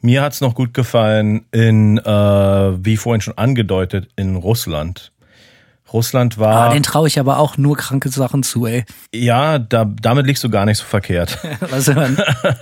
Mir 0.01 0.23
hat's 0.23 0.41
noch 0.41 0.55
gut 0.55 0.73
gefallen 0.73 1.45
in, 1.51 1.99
äh, 1.99 2.03
wie 2.03 2.97
vorhin 2.97 3.21
schon 3.21 3.37
angedeutet, 3.37 4.09
in 4.15 4.35
Russland. 4.35 5.10
Russland 5.93 6.37
war. 6.37 6.69
Ah, 6.69 6.73
den 6.73 6.83
traue 6.83 7.07
ich 7.07 7.19
aber 7.19 7.39
auch 7.39 7.57
nur 7.57 7.77
kranke 7.77 8.09
Sachen 8.09 8.43
zu, 8.43 8.65
ey. 8.65 8.85
Ja, 9.13 9.59
da, 9.59 9.85
damit 9.85 10.27
liegst 10.27 10.43
du 10.43 10.49
gar 10.49 10.65
nicht 10.65 10.77
so 10.77 10.85
verkehrt. 10.85 11.37
Was 11.69 11.85
denn? 11.85 12.17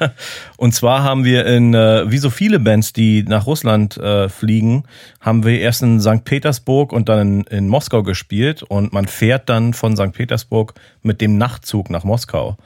Und 0.57 0.73
zwar 0.73 1.03
haben 1.03 1.23
wir 1.23 1.45
in, 1.45 1.73
äh, 1.73 2.09
wie 2.09 2.17
so 2.17 2.29
viele 2.29 2.59
Bands, 2.59 2.93
die 2.93 3.23
nach 3.23 3.45
Russland 3.45 3.97
äh, 3.97 4.29
fliegen, 4.29 4.83
haben 5.21 5.43
wir 5.45 5.59
erst 5.59 5.81
in 5.81 5.99
St. 5.99 6.23
Petersburg 6.23 6.91
und 6.91 7.09
dann 7.09 7.19
in, 7.19 7.57
in 7.57 7.67
Moskau 7.67 8.03
gespielt 8.03 8.63
und 8.63 8.93
man 8.93 9.07
fährt 9.07 9.49
dann 9.49 9.73
von 9.73 9.95
St. 9.95 10.11
Petersburg 10.13 10.73
mit 11.01 11.21
dem 11.21 11.37
Nachtzug 11.37 11.89
nach 11.89 12.03
Moskau. 12.03 12.57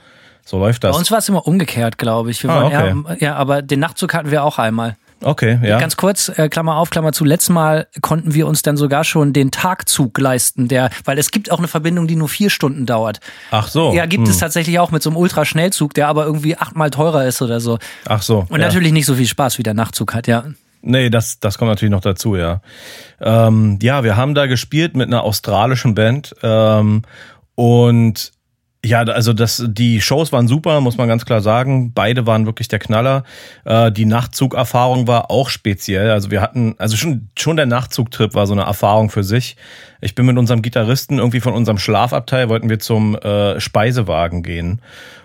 So 0.45 0.59
läuft 0.59 0.83
das. 0.83 0.91
Bei 0.91 0.97
uns 0.97 1.11
war 1.11 1.19
es 1.19 1.29
immer 1.29 1.47
umgekehrt, 1.47 1.97
glaube 1.97 2.31
ich. 2.31 2.43
Wir 2.43 2.49
ah, 2.49 2.65
okay. 2.65 2.73
eher, 2.73 3.17
ja, 3.19 3.35
aber 3.35 3.61
den 3.61 3.79
Nachtzug 3.79 4.13
hatten 4.13 4.31
wir 4.31 4.43
auch 4.43 4.59
einmal. 4.59 4.97
Okay, 5.23 5.59
ja. 5.63 5.79
Ganz 5.79 5.97
kurz, 5.97 6.29
äh, 6.29 6.49
Klammer 6.49 6.77
auf, 6.77 6.89
Klammer 6.89 7.13
zu. 7.13 7.25
Letztes 7.25 7.49
Mal 7.49 7.87
konnten 8.01 8.33
wir 8.33 8.47
uns 8.47 8.61
dann 8.61 8.77
sogar 8.77 9.03
schon 9.03 9.33
den 9.33 9.51
Tagzug 9.51 10.17
leisten, 10.17 10.67
der, 10.67 10.89
weil 11.05 11.17
es 11.17 11.31
gibt 11.31 11.51
auch 11.51 11.59
eine 11.59 11.67
Verbindung, 11.67 12.07
die 12.07 12.15
nur 12.15 12.29
vier 12.29 12.49
Stunden 12.49 12.85
dauert. 12.85 13.19
Ach 13.51 13.67
so. 13.67 13.93
Ja, 13.93 14.05
gibt 14.05 14.25
hm. 14.25 14.31
es 14.31 14.39
tatsächlich 14.39 14.79
auch 14.79 14.91
mit 14.91 15.01
so 15.01 15.09
einem 15.09 15.17
Ultraschnellzug, 15.17 15.93
der 15.93 16.07
aber 16.07 16.25
irgendwie 16.25 16.57
achtmal 16.57 16.89
teurer 16.89 17.25
ist 17.25 17.41
oder 17.41 17.59
so. 17.59 17.79
Ach 18.05 18.21
so. 18.21 18.45
Und 18.49 18.59
ja. 18.59 18.67
natürlich 18.67 18.91
nicht 18.91 19.05
so 19.05 19.15
viel 19.15 19.27
Spaß 19.27 19.57
wie 19.57 19.63
der 19.63 19.73
Nachtzug 19.73 20.13
hat, 20.13 20.27
ja. 20.27 20.45
Nee, 20.81 21.09
das, 21.09 21.39
das 21.39 21.57
kommt 21.57 21.69
natürlich 21.69 21.91
noch 21.91 22.01
dazu, 22.01 22.35
ja. 22.35 22.61
Ähm, 23.21 23.79
ja, 23.81 24.03
wir 24.03 24.17
haben 24.17 24.35
da 24.35 24.47
gespielt 24.47 24.95
mit 24.97 25.07
einer 25.07 25.23
australischen 25.23 25.95
Band 25.95 26.35
ähm, 26.43 27.03
und 27.55 28.33
ja, 28.85 29.01
also 29.03 29.33
das, 29.33 29.63
die 29.67 30.01
Shows 30.01 30.31
waren 30.31 30.47
super, 30.47 30.81
muss 30.81 30.97
man 30.97 31.07
ganz 31.07 31.25
klar 31.25 31.41
sagen. 31.41 31.93
Beide 31.93 32.27
waren 32.27 32.45
wirklich 32.45 32.67
der 32.67 32.79
Knaller. 32.79 33.23
Äh, 33.63 33.91
die 33.91 34.05
Nachtzugerfahrung 34.05 35.07
war 35.07 35.31
auch 35.31 35.49
speziell. 35.49 36.11
Also 36.11 36.31
wir 36.31 36.41
hatten, 36.41 36.75
also 36.77 36.97
schon, 36.97 37.29
schon 37.37 37.55
der 37.55 37.65
Nachtzugtrip 37.65 38.35
war 38.35 38.45
so 38.45 38.53
eine 38.53 38.63
Erfahrung 38.63 39.09
für 39.09 39.23
sich. 39.23 39.55
Ich 40.01 40.15
bin 40.15 40.25
mit 40.25 40.37
unserem 40.37 40.61
Gitarristen 40.61 41.17
irgendwie 41.17 41.39
von 41.39 41.53
unserem 41.53 41.77
Schlafabteil 41.77 42.49
wollten 42.49 42.69
wir 42.69 42.79
zum 42.79 43.15
äh, 43.15 43.59
Speisewagen 43.59 44.43
gehen 44.43 44.81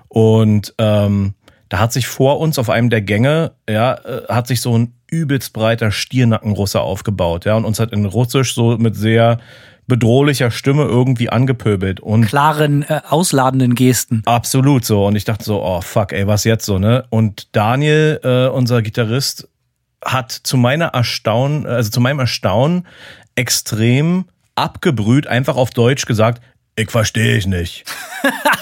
und 0.09 0.75
ähm, 0.79 1.35
da 1.69 1.81
hat 1.81 1.93
sich 1.93 2.07
vor 2.07 2.41
uns 2.41 2.59
auf 2.59 2.71
einem 2.71 2.91
der 2.91 3.03
Gänge, 3.03 3.53
ja, 3.69 3.95
äh, 3.95 4.23
hat 4.29 4.47
sich 4.47 4.61
so 4.61 4.77
ein 4.77 4.95
übelst 5.11 5.53
breiter 5.53 5.91
Stiernackenrusse 5.91 6.81
aufgebaut, 6.81 7.45
ja, 7.45 7.57
und 7.57 7.65
uns 7.65 7.79
hat 7.79 7.93
in 7.93 8.05
Russisch 8.05 8.55
so 8.55 8.77
mit 8.79 8.97
sehr 8.97 9.39
bedrohlicher 9.89 10.51
Stimme 10.51 10.85
irgendwie 10.85 11.31
angepöbelt 11.31 11.99
und 11.99 12.27
Klaren, 12.27 12.83
äh, 12.83 13.01
ausladenden 13.09 13.75
Gesten. 13.75 14.23
absolut 14.27 14.85
so 14.85 15.07
und 15.07 15.17
ich 15.17 15.25
dachte 15.25 15.45
so, 15.45 15.63
oh 15.63 15.81
fuck, 15.81 16.13
ey, 16.13 16.27
was 16.27 16.45
jetzt 16.45 16.65
so, 16.65 16.79
ne? 16.79 17.07
Und 17.11 17.49
Daniel, 17.57 18.21
äh, 18.23 18.47
unser 18.49 18.83
Gitarrist, 18.83 19.49
hat 20.05 20.31
zu 20.31 20.57
meiner 20.57 20.87
Erstaunen, 20.89 21.67
also 21.67 21.91
zu 21.91 22.01
meinem 22.01 22.21
Erstaunen 22.21 22.87
extrem 23.35 24.27
abgebrüht 24.55 25.27
einfach 25.27 25.57
auf 25.57 25.71
Deutsch 25.71 26.07
gesagt, 26.07 26.43
ich 26.77 26.91
verstehe 26.91 27.37
ich 27.37 27.47
nicht. 27.47 27.85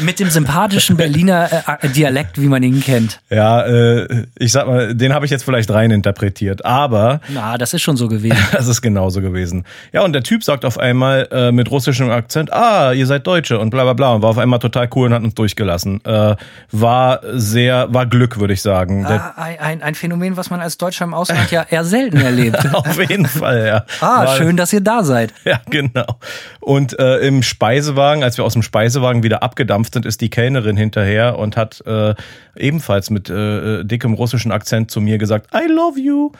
Mit 0.00 0.20
dem 0.20 0.30
sympathischen 0.30 0.96
Berliner 0.96 1.48
äh, 1.82 1.88
Dialekt, 1.88 2.40
wie 2.40 2.46
man 2.46 2.62
ihn 2.62 2.80
kennt. 2.80 3.20
Ja, 3.30 3.62
äh, 3.62 4.26
ich 4.38 4.52
sag 4.52 4.66
mal, 4.66 4.94
den 4.94 5.12
habe 5.14 5.24
ich 5.24 5.30
jetzt 5.30 5.44
vielleicht 5.44 5.70
reininterpretiert, 5.70 6.64
aber 6.64 7.20
Na, 7.28 7.58
das 7.58 7.74
ist 7.74 7.82
schon 7.82 7.96
so 7.96 8.08
gewesen. 8.08 8.38
das 8.52 8.68
ist 8.68 8.82
genauso 8.82 9.20
gewesen. 9.20 9.64
Ja, 9.92 10.02
und 10.02 10.12
der 10.12 10.22
Typ 10.22 10.44
sagt 10.44 10.64
auf 10.64 10.78
einmal 10.78 11.28
äh, 11.30 11.52
mit 11.52 11.70
russischem 11.70 12.10
Akzent, 12.10 12.52
ah, 12.52 12.92
ihr 12.92 13.06
seid 13.06 13.26
Deutsche 13.26 13.58
und 13.58 13.70
bla 13.70 13.84
bla 13.84 13.92
bla 13.92 14.12
und 14.14 14.22
war 14.22 14.30
auf 14.30 14.38
einmal 14.38 14.58
total 14.58 14.88
cool 14.94 15.08
und 15.08 15.14
hat 15.14 15.22
uns 15.22 15.34
durchgelassen. 15.34 16.04
Äh, 16.04 16.36
war 16.72 17.20
sehr, 17.32 17.92
war 17.92 18.06
Glück, 18.06 18.38
würde 18.38 18.54
ich 18.54 18.62
sagen. 18.62 19.06
Ah, 19.06 19.34
ein, 19.36 19.58
ein, 19.58 19.82
ein 19.82 19.94
Phänomen, 19.94 20.36
was 20.36 20.50
man 20.50 20.60
als 20.60 20.78
Deutscher 20.78 21.04
im 21.04 21.14
Ausland 21.14 21.50
ja 21.50 21.64
eher 21.68 21.84
selten 21.84 22.18
erlebt. 22.20 22.58
auf 22.74 22.98
jeden 22.98 23.26
Fall, 23.26 23.66
ja. 23.66 23.84
Ah, 24.00 24.24
War- 24.26 24.36
schön, 24.36 24.56
dass 24.56 24.72
ihr 24.72 24.80
da 24.80 25.02
seid. 25.04 25.32
Ja, 25.46 25.60
genau. 25.70 26.18
Und 26.58 26.98
äh, 26.98 27.18
im 27.18 27.44
Speisewagen, 27.44 28.24
als 28.24 28.36
wir 28.36 28.44
aus 28.44 28.54
dem 28.54 28.62
Speisewagen 28.62 28.95
wieder 29.02 29.42
abgedampft 29.42 29.94
sind, 29.94 30.06
ist 30.06 30.20
die 30.20 30.30
Kellnerin 30.30 30.76
hinterher 30.76 31.38
und 31.38 31.56
hat 31.56 31.82
äh, 31.86 32.14
ebenfalls 32.56 33.10
mit 33.10 33.30
äh, 33.30 33.84
dickem 33.84 34.14
russischen 34.14 34.52
Akzent 34.52 34.90
zu 34.90 35.00
mir 35.00 35.18
gesagt, 35.18 35.48
I 35.54 35.70
love 35.70 35.98
you. 36.00 36.32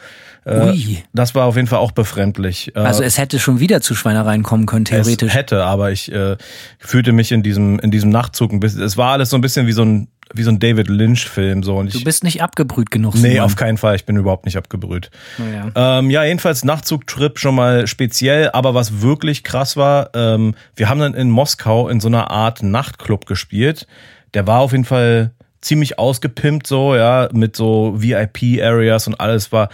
Äh, 0.45 0.69
Ui. 0.69 1.03
das 1.13 1.35
war 1.35 1.45
auf 1.45 1.55
jeden 1.55 1.67
Fall 1.67 1.79
auch 1.79 1.91
befremdlich. 1.91 2.73
Äh, 2.75 2.79
Also 2.79 3.03
es 3.03 3.17
hätte 3.17 3.37
schon 3.39 3.59
wieder 3.59 3.81
zu 3.81 3.95
Schweinereien 3.95 4.43
kommen 4.43 4.65
können, 4.65 4.85
theoretisch. 4.85 5.29
Es 5.29 5.35
hätte, 5.35 5.65
aber 5.65 5.91
ich 5.91 6.11
äh, 6.11 6.37
fühlte 6.79 7.11
mich 7.11 7.31
in 7.31 7.43
diesem 7.43 7.79
in 7.79 7.91
diesem 7.91 8.09
Nachtzug 8.09 8.51
ein 8.53 8.59
bisschen. 8.59 8.81
Es 8.81 8.95
war 8.97 9.11
alles 9.11 9.29
so 9.29 9.37
ein 9.37 9.41
bisschen 9.41 9.67
wie 9.67 9.73
so 9.73 9.83
ein 9.83 10.07
wie 10.33 10.43
so 10.43 10.51
ein 10.51 10.59
David 10.59 10.87
Lynch 10.89 11.27
Film 11.27 11.63
so 11.63 11.77
und 11.77 11.93
Du 11.93 11.97
ich 11.97 12.03
bist 12.03 12.23
nicht 12.23 12.41
abgebrüht 12.41 12.91
genug. 12.91 13.15
nee 13.15 13.29
Simon. 13.31 13.39
auf 13.45 13.55
keinen 13.55 13.77
Fall. 13.77 13.95
Ich 13.95 14.05
bin 14.05 14.17
überhaupt 14.17 14.45
nicht 14.45 14.57
abgebrüht. 14.57 15.09
Naja. 15.37 15.99
Ähm, 15.99 16.09
ja, 16.09 16.23
jedenfalls 16.23 16.63
Nachtzugtrip 16.63 17.39
schon 17.39 17.55
mal 17.55 17.87
speziell, 17.87 18.49
aber 18.51 18.73
was 18.73 19.01
wirklich 19.01 19.43
krass 19.43 19.77
war, 19.77 20.09
ähm, 20.13 20.55
wir 20.75 20.89
haben 20.89 20.99
dann 20.99 21.13
in 21.13 21.29
Moskau 21.29 21.87
in 21.89 21.99
so 21.99 22.07
einer 22.07 22.29
Art 22.31 22.63
Nachtclub 22.63 23.25
gespielt. 23.25 23.87
Der 24.33 24.45
war 24.47 24.59
auf 24.59 24.71
jeden 24.73 24.85
Fall 24.85 25.31
ziemlich 25.61 25.97
ausgepimpt 25.99 26.67
so, 26.67 26.95
ja, 26.95 27.29
mit 27.33 27.55
so 27.55 27.95
VIP-Areas 27.97 29.07
und 29.07 29.19
alles 29.19 29.51
war 29.51 29.69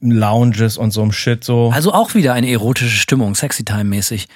Lounges 0.00 0.76
und 0.78 0.90
so 0.90 1.02
einem 1.02 1.12
Shit 1.12 1.44
so. 1.44 1.70
Also 1.72 1.92
auch 1.92 2.14
wieder 2.14 2.32
eine 2.32 2.50
erotische 2.50 2.96
Stimmung, 2.96 3.34
sexy 3.34 3.64
time 3.64 3.84
mäßig. 3.84 4.28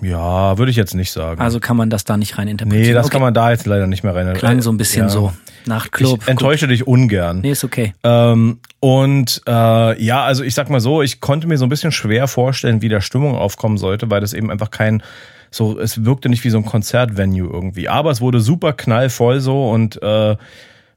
Ja, 0.00 0.56
würde 0.56 0.70
ich 0.70 0.76
jetzt 0.76 0.94
nicht 0.94 1.12
sagen. 1.12 1.40
Also 1.40 1.60
kann 1.60 1.76
man 1.76 1.90
das 1.90 2.04
da 2.04 2.16
nicht 2.16 2.38
rein 2.38 2.48
interpretieren. 2.48 2.88
nee, 2.88 2.94
das 2.94 3.06
okay. 3.06 3.12
kann 3.12 3.22
man 3.22 3.34
da 3.34 3.50
jetzt 3.50 3.66
leider 3.66 3.86
nicht 3.86 4.02
mehr 4.02 4.14
rein. 4.14 4.32
Klang 4.34 4.62
so 4.62 4.70
ein 4.70 4.78
bisschen 4.78 5.04
Ja. 5.04 5.08
so. 5.10 5.32
Nachtclub. 5.66 6.20
Ich 6.22 6.28
enttäusche 6.28 6.66
dich 6.66 6.86
ungern. 6.86 7.40
Nee, 7.42 7.50
ist 7.50 7.64
okay. 7.64 7.92
Ähm, 8.02 8.60
und 8.80 9.42
äh, 9.46 10.02
ja, 10.02 10.24
also 10.24 10.42
ich 10.42 10.54
sag 10.54 10.70
mal 10.70 10.80
so, 10.80 11.02
ich 11.02 11.20
konnte 11.20 11.46
mir 11.46 11.58
so 11.58 11.66
ein 11.66 11.68
bisschen 11.68 11.92
schwer 11.92 12.28
vorstellen, 12.28 12.80
wie 12.80 12.88
der 12.88 13.02
Stimmung 13.02 13.34
aufkommen 13.34 13.76
sollte, 13.76 14.10
weil 14.10 14.22
das 14.22 14.32
eben 14.32 14.50
einfach 14.50 14.70
kein 14.70 15.02
so, 15.50 15.78
es 15.78 16.04
wirkte 16.04 16.28
nicht 16.28 16.44
wie 16.44 16.50
so 16.50 16.58
ein 16.58 16.64
Konzertvenue 16.64 17.48
irgendwie. 17.52 17.88
Aber 17.88 18.10
es 18.10 18.20
wurde 18.20 18.40
super 18.40 18.72
knallvoll 18.72 19.40
so 19.40 19.68
und 19.70 20.00
äh, 20.02 20.36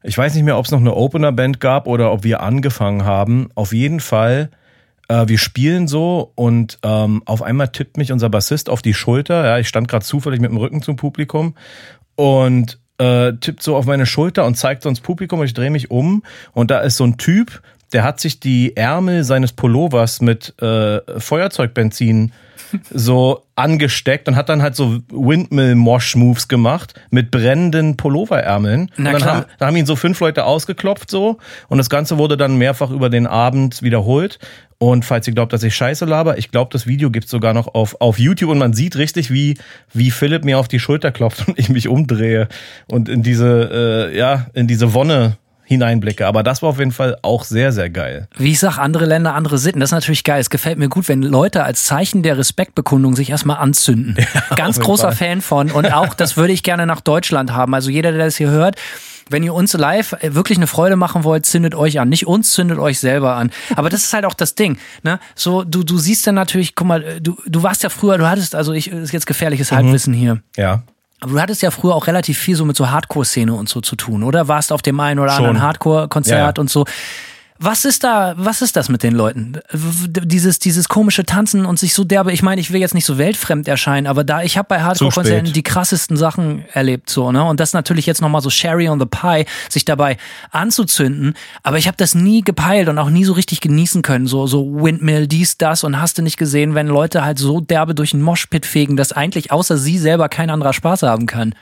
ich 0.04 0.18
weiß 0.18 0.34
nicht 0.36 0.44
mehr, 0.44 0.58
ob 0.58 0.66
es 0.66 0.72
noch 0.72 0.80
eine 0.80 0.94
Opener-Band 0.94 1.60
gab 1.60 1.88
oder 1.88 2.12
ob 2.12 2.24
wir 2.24 2.42
angefangen 2.42 3.04
haben. 3.04 3.50
Auf 3.56 3.74
jeden 3.74 4.00
Fall, 4.00 4.50
äh, 5.08 5.28
wir 5.28 5.38
spielen 5.38 5.88
so 5.88 6.32
und 6.36 6.80
ähm, 6.84 7.24
auf 7.26 7.42
einmal 7.42 7.70
tippt 7.70 7.98
mich 7.98 8.12
unser 8.12 8.30
Bassist 8.30 8.70
auf 8.70 8.82
die 8.82 8.94
Schulter. 8.94 9.46
Ja, 9.46 9.58
ich 9.58 9.68
stand 9.68 9.88
gerade 9.88 10.06
zufällig 10.06 10.40
mit 10.40 10.52
dem 10.52 10.58
Rücken 10.58 10.82
zum 10.82 10.96
Publikum 10.96 11.56
und 12.16 12.80
äh, 13.00 13.34
tippt 13.34 13.64
so 13.64 13.76
auf 13.76 13.86
meine 13.86 14.06
Schulter 14.06 14.46
und 14.46 14.56
zeigt 14.56 14.84
so 14.84 14.90
ins 14.90 15.02
Publikum. 15.02 15.44
Ich 15.44 15.54
drehe 15.54 15.72
mich 15.72 15.92
um 15.92 16.24
und 16.54 16.72
da 16.72 16.80
ist 16.80 16.98
so 16.98 17.04
ein 17.04 17.18
Typ, 17.18 17.62
der 17.94 18.04
hat 18.04 18.20
sich 18.20 18.40
die 18.40 18.76
Ärmel 18.76 19.24
seines 19.24 19.54
Pullovers 19.54 20.22
mit 20.22 20.54
äh, 20.62 21.00
Feuerzeugbenzin 21.20 22.32
so 22.92 23.44
angesteckt 23.56 24.28
und 24.28 24.36
hat 24.36 24.50
dann 24.50 24.62
halt 24.62 24.76
so 24.76 25.00
Windmill-Mosh-Moves 25.12 26.48
gemacht 26.48 27.00
mit 27.12 27.30
brennenden 27.30 27.98
Pulloverärmeln. 27.98 28.92
Na 28.98 29.10
und 29.10 29.14
dann 29.14 29.22
klar. 29.22 29.36
haben, 29.36 29.46
da 29.60 29.68
haben 29.68 29.76
ihn 29.76 29.86
so 29.86 29.96
fünf 29.96 30.20
Leute 30.20 30.46
ausgeklopft 30.46 31.10
so 31.10 31.38
und 31.70 31.78
das 31.78 31.90
Ganze 31.90 32.18
wurde 32.18 32.36
dann 32.36 32.58
mehrfach 32.58 32.90
über 32.90 33.10
den 33.10 33.28
Abend 33.28 33.84
wiederholt. 33.84 34.40
Und 34.80 35.06
falls 35.06 35.28
ihr 35.28 35.34
glaubt, 35.34 35.54
dass 35.54 35.64
ich 35.64 35.76
Scheiße 35.76 36.04
laber, 36.04 36.38
ich 36.38 36.52
glaube, 36.52 36.70
das 36.74 36.88
Video 36.88 37.10
gibt's 37.10 37.32
sogar 37.32 37.54
noch 37.54 37.74
auf, 37.74 38.02
auf 38.02 38.20
YouTube 38.20 38.50
und 38.50 38.58
man 38.58 38.74
sieht 38.74 38.98
richtig, 38.98 39.32
wie, 39.32 39.58
wie 39.94 40.12
Philipp 40.12 40.44
mir 40.44 40.60
auf 40.60 40.68
die 40.68 40.80
Schulter 40.80 41.12
klopft 41.12 41.48
und 41.48 41.58
ich 41.58 41.70
mich 41.70 41.88
umdrehe 41.88 42.50
und 42.88 43.08
in 43.08 43.24
diese, 43.24 44.10
äh, 44.12 44.18
ja, 44.18 44.48
in 44.54 44.68
diese 44.68 44.94
Wonne 44.94 45.38
hineinblicke. 45.74 46.26
Aber 46.26 46.44
das 46.44 46.62
war 46.62 46.70
auf 46.70 46.80
jeden 46.80 46.92
Fall 46.92 47.18
auch 47.22 47.44
sehr, 47.44 47.72
sehr 47.72 47.90
geil. 47.90 48.28
Wie 48.38 48.52
ich 48.52 48.60
sag, 48.60 48.78
andere 48.78 49.06
Länder, 49.06 49.36
andere 49.36 49.58
Sitten. 49.58 49.80
Das 49.80 49.90
ist 49.90 49.94
natürlich 49.94 50.24
geil. 50.24 50.40
Es 50.40 50.50
gefällt 50.50 50.78
mir 50.78 50.90
gut, 50.90 51.08
wenn 51.08 51.22
Leute 51.22 51.64
als 51.64 51.84
Zeichen 51.86 52.24
der 52.24 52.38
Respektbekundung 52.38 53.16
sich 53.16 53.30
erstmal 53.30 53.58
anzünden. 53.58 54.16
Ganz 54.56 54.78
jeden 54.78 54.86
großer 54.86 55.12
Fall. 55.12 55.28
Fan 55.30 55.42
von. 55.42 55.72
Und 55.72 55.94
auch, 55.94 56.14
das 56.14 56.38
würde 56.38 56.54
ich 56.54 56.64
gerne 56.64 56.86
nach 56.86 57.02
Deutschland 57.02 57.54
haben. 57.54 57.74
Also 57.74 57.90
jeder, 57.90 58.12
der 58.12 58.26
das 58.26 58.38
hier 58.38 58.50
hört, 58.50 58.78
wenn 59.30 59.44
ihr 59.44 59.54
uns 59.54 59.74
live 59.74 60.14
äh, 60.22 60.36
wirklich 60.36 60.58
eine 60.58 60.68
Freude 60.68 60.96
machen 60.96 61.24
wollt, 61.24 61.46
zündet 61.46 61.76
euch 61.76 62.00
an. 62.00 62.10
Nicht 62.10 62.28
uns, 62.28 62.54
zündet 62.54 62.80
euch 62.80 63.00
selber 63.00 63.36
an. 63.36 63.52
Aber 63.76 63.90
das 63.90 64.04
ist 64.04 64.14
halt 64.14 64.26
auch 64.26 64.34
das 64.34 64.56
Ding. 64.56 64.78
Ne? 65.04 65.20
So, 65.36 65.64
du, 65.64 65.84
du 65.84 65.98
siehst 65.98 66.28
dann 66.28 66.36
natürlich, 66.36 66.76
guck 66.76 66.88
mal, 66.88 67.04
äh, 67.04 67.22
du, 67.22 67.38
du 67.46 67.64
warst 67.64 67.84
ja 67.84 67.90
früher, 67.90 68.18
du 68.18 68.28
hattest, 68.28 68.56
also 68.56 68.74
ich, 68.74 68.92
ist 68.92 69.12
jetzt 69.12 69.28
gefährliches 69.28 69.72
Halbwissen 69.72 70.14
hier. 70.14 70.42
Ja. 70.58 70.84
Aber 71.24 71.32
du 71.32 71.42
hattest 71.42 71.62
ja 71.62 71.72
früher 71.72 71.96
auch 71.96 72.08
relativ 72.08 72.38
viel 72.38 72.56
so 72.58 72.66
mit 72.66 72.76
so 72.76 72.90
Hardcore-Szene 72.90 73.54
und 73.54 73.70
so 73.70 73.80
zu 73.80 73.96
tun, 73.96 74.24
oder? 74.24 74.50
Warst 74.50 74.74
auf 74.74 74.82
dem 74.82 75.00
einen 75.00 75.20
oder 75.22 75.32
Schon. 75.32 75.46
anderen 75.46 75.62
Hardcore-Konzert 75.62 76.38
Ja, 76.40 76.46
ja. 76.48 76.54
und 76.62 76.70
so. 76.70 76.86
Was 77.66 77.86
ist 77.86 78.04
da, 78.04 78.34
was 78.36 78.62
ist 78.62 78.76
das 78.76 78.90
mit 78.90 79.04
den 79.04 79.14
Leuten? 79.14 79.54
Dieses, 79.72 80.60
dieses 80.60 80.90
komische 80.90 81.26
Tanzen 81.26 81.66
und 81.66 81.80
sich 81.80 81.94
so 81.94 82.04
derbe, 82.04 82.34
ich 82.34 82.44
meine, 82.44 82.60
ich 82.60 82.72
will 82.72 82.82
jetzt 82.82 82.94
nicht 82.94 83.06
so 83.06 83.18
weltfremd 83.18 83.70
erscheinen, 83.70 84.06
aber 84.06 84.26
da, 84.26 84.44
ich 84.44 84.58
habe 84.58 84.68
bei 84.68 84.82
Hardcore-Konzerten 84.82 85.54
die 85.54 85.64
krassesten 85.64 86.18
Sachen 86.18 86.66
erlebt, 86.74 87.10
so, 87.10 87.32
ne? 87.32 87.42
Und 87.46 87.62
das 87.62 87.72
natürlich 87.72 88.06
jetzt 88.06 88.22
nochmal 88.22 88.42
so 88.42 88.50
Sherry 88.50 88.90
on 88.90 89.00
the 89.00 89.06
Pie, 89.06 89.46
sich 89.70 89.86
dabei 89.86 90.18
anzuzünden, 90.52 91.36
aber 91.64 91.78
ich 91.78 91.88
habe 91.88 91.96
das 91.96 92.16
nie 92.16 92.42
gepeilt 92.42 92.90
und 92.90 92.98
auch 92.98 93.10
nie 93.10 93.24
so 93.24 93.32
richtig 93.32 93.62
genießen 93.62 94.02
können, 94.02 94.28
so, 94.28 94.46
so 94.46 94.84
Windmill, 94.84 95.28
dies, 95.28 95.58
das 95.58 95.86
und 95.86 96.02
hast 96.02 96.18
du 96.18 96.22
nicht 96.22 96.36
gesehen, 96.36 96.76
wenn 96.76 96.88
Leute 96.88 97.24
halt 97.24 97.40
so 97.40 97.62
derbe 97.62 97.96
durch 97.96 98.12
den 98.12 98.22
Moshpit 98.22 98.66
fegen, 98.66 98.98
dass 98.98 99.14
eigentlich 99.14 99.54
außer 99.54 99.78
sie 99.78 99.98
selber 99.98 100.28
kein 100.28 100.50
anderer 100.50 100.74
Spaß 100.74 101.04
haben 101.04 101.28
kann. 101.28 101.56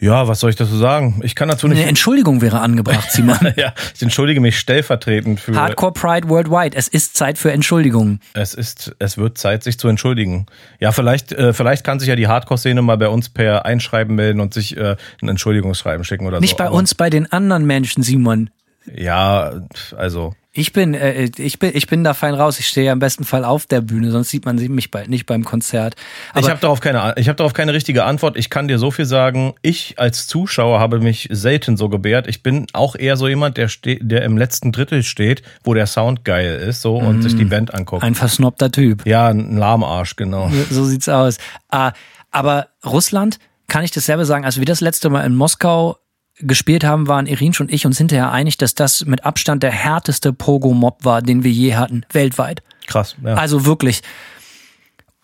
Ja, 0.00 0.28
was 0.28 0.40
soll 0.40 0.50
ich 0.50 0.56
dazu 0.56 0.76
sagen? 0.76 1.20
Ich 1.24 1.34
kann 1.34 1.48
dazu 1.48 1.66
nicht. 1.66 1.78
Eine 1.78 1.88
Entschuldigung 1.88 2.40
wäre 2.40 2.60
angebracht, 2.60 3.10
Simon. 3.10 3.36
ja, 3.56 3.72
ich 3.94 4.02
entschuldige 4.02 4.40
mich 4.40 4.58
stellvertretend 4.58 5.40
für. 5.40 5.56
Hardcore 5.56 5.92
Pride 5.92 6.28
Worldwide. 6.28 6.76
Es 6.76 6.86
ist 6.86 7.16
Zeit 7.16 7.36
für 7.36 7.50
Entschuldigungen. 7.50 8.20
Es 8.34 8.54
ist, 8.54 8.94
es 9.00 9.18
wird 9.18 9.38
Zeit, 9.38 9.64
sich 9.64 9.78
zu 9.78 9.88
entschuldigen. 9.88 10.46
Ja, 10.78 10.92
vielleicht, 10.92 11.32
äh, 11.32 11.52
vielleicht 11.52 11.84
kann 11.84 11.98
sich 11.98 12.08
ja 12.08 12.14
die 12.16 12.28
Hardcore-Szene 12.28 12.80
mal 12.82 12.96
bei 12.96 13.08
uns 13.08 13.28
per 13.28 13.66
Einschreiben 13.66 14.14
melden 14.14 14.40
und 14.40 14.54
sich 14.54 14.76
äh, 14.76 14.96
ein 15.20 15.28
Entschuldigungsschreiben 15.28 16.04
schicken 16.04 16.26
oder 16.26 16.38
Nicht 16.40 16.50
so. 16.52 16.56
bei 16.58 16.66
Aber- 16.66 16.76
uns, 16.76 16.94
bei 16.94 17.10
den 17.10 17.30
anderen 17.32 17.66
Menschen, 17.66 18.02
Simon. 18.04 18.50
Ja, 18.94 19.52
also 19.96 20.34
Ich 20.52 20.72
bin, 20.72 20.94
äh, 20.94 21.30
ich 21.36 21.58
bin, 21.58 21.72
ich 21.74 21.86
bin 21.86 22.02
da 22.02 22.14
fein 22.14 22.34
raus. 22.34 22.58
Ich 22.58 22.66
stehe 22.68 22.86
ja 22.86 22.92
im 22.92 22.98
besten 22.98 23.24
Fall 23.24 23.44
auf 23.44 23.66
der 23.66 23.80
Bühne, 23.82 24.10
sonst 24.10 24.30
sieht 24.30 24.46
man 24.46 24.56
mich 24.56 24.90
bald 24.90 25.08
nicht 25.08 25.26
beim 25.26 25.44
Konzert. 25.44 25.94
Aber 26.32 26.40
ich 26.40 26.48
habe 26.48 26.58
darauf 26.58 26.80
keine, 26.80 27.14
ich 27.16 27.28
habe 27.28 27.36
darauf 27.36 27.52
keine 27.52 27.74
richtige 27.74 28.04
Antwort. 28.04 28.36
Ich 28.36 28.48
kann 28.48 28.66
dir 28.66 28.78
so 28.78 28.90
viel 28.90 29.04
sagen. 29.04 29.54
Ich 29.62 29.98
als 29.98 30.26
Zuschauer 30.26 30.80
habe 30.80 31.00
mich 31.00 31.28
selten 31.30 31.76
so 31.76 31.88
gebärt. 31.88 32.26
Ich 32.26 32.42
bin 32.42 32.66
auch 32.72 32.96
eher 32.96 33.16
so 33.16 33.28
jemand, 33.28 33.58
der 33.58 33.68
steht, 33.68 34.00
der 34.02 34.22
im 34.22 34.38
letzten 34.38 34.72
Drittel 34.72 35.02
steht, 35.02 35.42
wo 35.64 35.74
der 35.74 35.86
Sound 35.86 36.24
geil 36.24 36.56
ist, 36.66 36.80
so 36.80 36.96
und 36.96 37.18
mm, 37.18 37.22
sich 37.22 37.36
die 37.36 37.44
Band 37.44 37.74
anguckt. 37.74 38.02
Ein 38.02 38.14
versnobter 38.14 38.72
Typ. 38.72 39.06
Ja, 39.06 39.28
ein 39.28 39.56
Lahmarsch, 39.56 40.16
genau. 40.16 40.50
So 40.70 40.84
sieht's 40.84 41.08
aus. 41.08 41.36
Äh, 41.70 41.92
aber 42.30 42.68
Russland, 42.84 43.38
kann 43.68 43.84
ich 43.84 43.90
dasselbe 43.90 44.24
sagen, 44.24 44.44
als 44.44 44.58
wir 44.58 44.64
das 44.64 44.80
letzte 44.80 45.10
Mal 45.10 45.24
in 45.24 45.36
Moskau 45.36 45.98
gespielt 46.40 46.84
haben, 46.84 47.08
waren 47.08 47.26
Irinsch 47.26 47.60
und 47.60 47.72
ich 47.72 47.86
uns 47.86 47.98
hinterher 47.98 48.32
einig, 48.32 48.58
dass 48.58 48.74
das 48.74 49.04
mit 49.04 49.24
Abstand 49.24 49.62
der 49.62 49.72
härteste 49.72 50.32
Pogo-Mob 50.32 51.04
war, 51.04 51.22
den 51.22 51.44
wir 51.44 51.50
je 51.50 51.74
hatten, 51.74 52.04
weltweit. 52.12 52.62
Krass, 52.86 53.16
ja. 53.24 53.34
Also 53.34 53.66
wirklich 53.66 54.02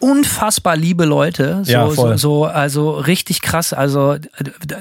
unfassbar 0.00 0.77
liebe 0.77 1.05
Leute. 1.05 1.61
So, 1.64 1.72
ja, 1.72 1.90
so, 1.90 2.16
so, 2.16 2.44
also 2.44 2.90
richtig 2.90 3.40
krass. 3.40 3.72
Also, 3.72 4.16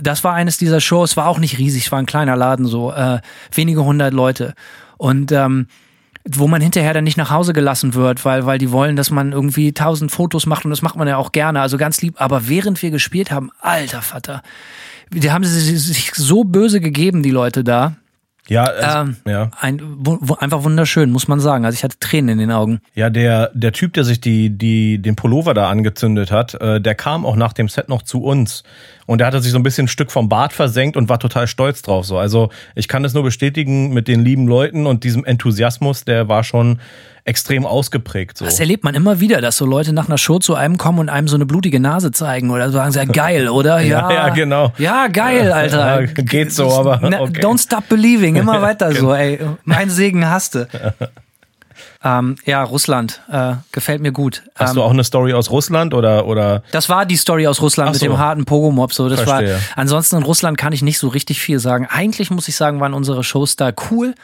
das 0.01 0.23
war 0.23 0.33
eines 0.33 0.57
dieser 0.57 0.81
Shows, 0.81 1.15
war 1.15 1.27
auch 1.27 1.39
nicht 1.39 1.59
riesig, 1.59 1.85
es 1.85 1.91
war 1.91 1.99
ein 1.99 2.05
kleiner 2.05 2.35
Laden, 2.35 2.65
so 2.65 2.91
äh, 2.91 3.19
wenige 3.53 3.85
hundert 3.85 4.13
Leute. 4.13 4.53
Und 4.97 5.31
ähm, 5.31 5.67
wo 6.29 6.47
man 6.47 6.61
hinterher 6.61 6.93
dann 6.93 7.03
nicht 7.03 7.17
nach 7.17 7.29
Hause 7.29 7.53
gelassen 7.53 7.93
wird, 7.93 8.23
weil, 8.23 8.45
weil 8.45 8.57
die 8.57 8.71
wollen, 8.71 8.95
dass 8.95 9.11
man 9.11 9.33
irgendwie 9.33 9.73
tausend 9.73 10.11
Fotos 10.11 10.45
macht 10.45 10.63
und 10.63 10.71
das 10.71 10.81
macht 10.81 10.95
man 10.95 11.07
ja 11.07 11.17
auch 11.17 11.33
gerne, 11.33 11.59
also 11.61 11.77
ganz 11.77 12.01
lieb. 12.01 12.15
Aber 12.17 12.47
während 12.47 12.81
wir 12.81 12.91
gespielt 12.91 13.29
haben, 13.29 13.49
alter 13.59 14.01
Vater, 14.01 14.41
die 15.13 15.31
haben 15.31 15.43
sie 15.43 15.77
sich 15.77 16.11
so 16.15 16.43
böse 16.43 16.81
gegeben, 16.81 17.23
die 17.23 17.31
Leute 17.31 17.63
da. 17.63 17.95
Ja, 18.49 18.63
also, 18.65 19.11
ähm, 19.11 19.15
ja. 19.25 19.51
Ein, 19.57 19.81
einfach 20.39 20.63
wunderschön, 20.65 21.11
muss 21.11 21.29
man 21.29 21.39
sagen. 21.39 21.63
Also 21.63 21.77
ich 21.77 21.83
hatte 21.83 21.97
Tränen 21.99 22.29
in 22.29 22.37
den 22.39 22.51
Augen. 22.51 22.79
Ja, 22.93 23.09
der, 23.09 23.51
der 23.53 23.71
Typ, 23.71 23.93
der 23.93 24.03
sich 24.03 24.19
die, 24.19 24.49
die, 24.49 25.01
den 25.01 25.15
Pullover 25.15 25.53
da 25.53 25.69
angezündet 25.69 26.29
hat, 26.29 26.53
äh, 26.55 26.81
der 26.81 26.95
kam 26.95 27.25
auch 27.25 27.37
nach 27.37 27.53
dem 27.53 27.69
Set 27.69 27.87
noch 27.87 28.01
zu 28.01 28.21
uns. 28.21 28.63
Und 29.05 29.19
der 29.19 29.27
hatte 29.27 29.41
sich 29.41 29.51
so 29.51 29.57
ein 29.57 29.63
bisschen 29.63 29.85
ein 29.85 29.89
Stück 29.89 30.11
vom 30.11 30.27
Bart 30.27 30.51
versenkt 30.51 30.97
und 30.97 31.07
war 31.07 31.19
total 31.19 31.47
stolz 31.47 31.83
drauf. 31.83 32.05
So. 32.05 32.17
Also 32.17 32.49
ich 32.75 32.89
kann 32.89 33.03
das 33.03 33.13
nur 33.13 33.23
bestätigen 33.23 33.93
mit 33.93 34.09
den 34.09 34.25
lieben 34.25 34.47
Leuten 34.47 34.87
und 34.87 35.05
diesem 35.05 35.23
Enthusiasmus, 35.23 36.03
der 36.03 36.27
war 36.27 36.43
schon 36.43 36.79
extrem 37.25 37.65
ausgeprägt. 37.65 38.37
So. 38.37 38.45
Das 38.45 38.59
erlebt 38.59 38.83
man 38.83 38.95
immer 38.95 39.19
wieder, 39.19 39.39
dass 39.39 39.57
so 39.57 39.65
Leute 39.65 39.93
nach 39.93 40.07
einer 40.07 40.17
Show 40.17 40.39
zu 40.39 40.55
einem 40.55 40.77
kommen 40.77 40.99
und 40.99 41.09
einem 41.09 41.27
so 41.27 41.35
eine 41.35 41.45
blutige 41.45 41.79
Nase 41.79 42.11
zeigen 42.11 42.51
oder 42.51 42.69
sagen 42.71 42.91
sie, 42.91 42.99
ja 42.99 43.05
geil, 43.05 43.49
oder? 43.49 43.79
Ja, 43.79 44.11
ja, 44.11 44.29
genau. 44.29 44.73
Ja, 44.77 45.07
geil, 45.07 45.51
Alter. 45.51 46.01
Ja, 46.01 46.05
geht 46.05 46.51
so, 46.51 46.69
aber 46.71 46.95
okay. 47.03 47.41
Don't 47.41 47.61
stop 47.61 47.87
believing, 47.87 48.35
immer 48.35 48.61
weiter 48.61 48.93
so, 48.93 49.13
ey. 49.13 49.39
Mein 49.63 49.89
Segen 49.89 50.29
hasste. 50.29 50.67
Ähm, 52.05 52.35
ja, 52.45 52.63
Russland 52.63 53.21
äh, 53.31 53.53
gefällt 53.71 54.01
mir 54.01 54.11
gut. 54.11 54.43
Hast 54.55 54.71
ähm, 54.71 54.75
du 54.75 54.83
auch 54.83 54.91
eine 54.91 55.05
Story 55.05 55.33
aus 55.33 55.49
Russland 55.49 55.93
oder 55.93 56.27
oder? 56.27 56.61
Das 56.71 56.89
war 56.89 57.05
die 57.05 57.15
Story 57.15 57.47
aus 57.47 57.61
Russland 57.61 57.89
Ach 57.89 57.93
mit 57.93 58.01
dem 58.01 58.17
harten 58.17 58.43
Pogomob. 58.43 58.93
So, 58.93 59.07
das 59.07 59.21
Verstehe. 59.21 59.53
war. 59.53 59.59
Ansonsten 59.77 60.17
in 60.17 60.23
Russland 60.23 60.57
kann 60.57 60.73
ich 60.73 60.81
nicht 60.81 60.99
so 60.99 61.07
richtig 61.07 61.39
viel 61.39 61.59
sagen. 61.59 61.87
Eigentlich 61.89 62.29
muss 62.29 62.47
ich 62.49 62.57
sagen, 62.57 62.81
waren 62.81 62.93
unsere 62.93 63.23
Shows 63.23 63.55
da 63.55 63.71
cool. 63.89 64.15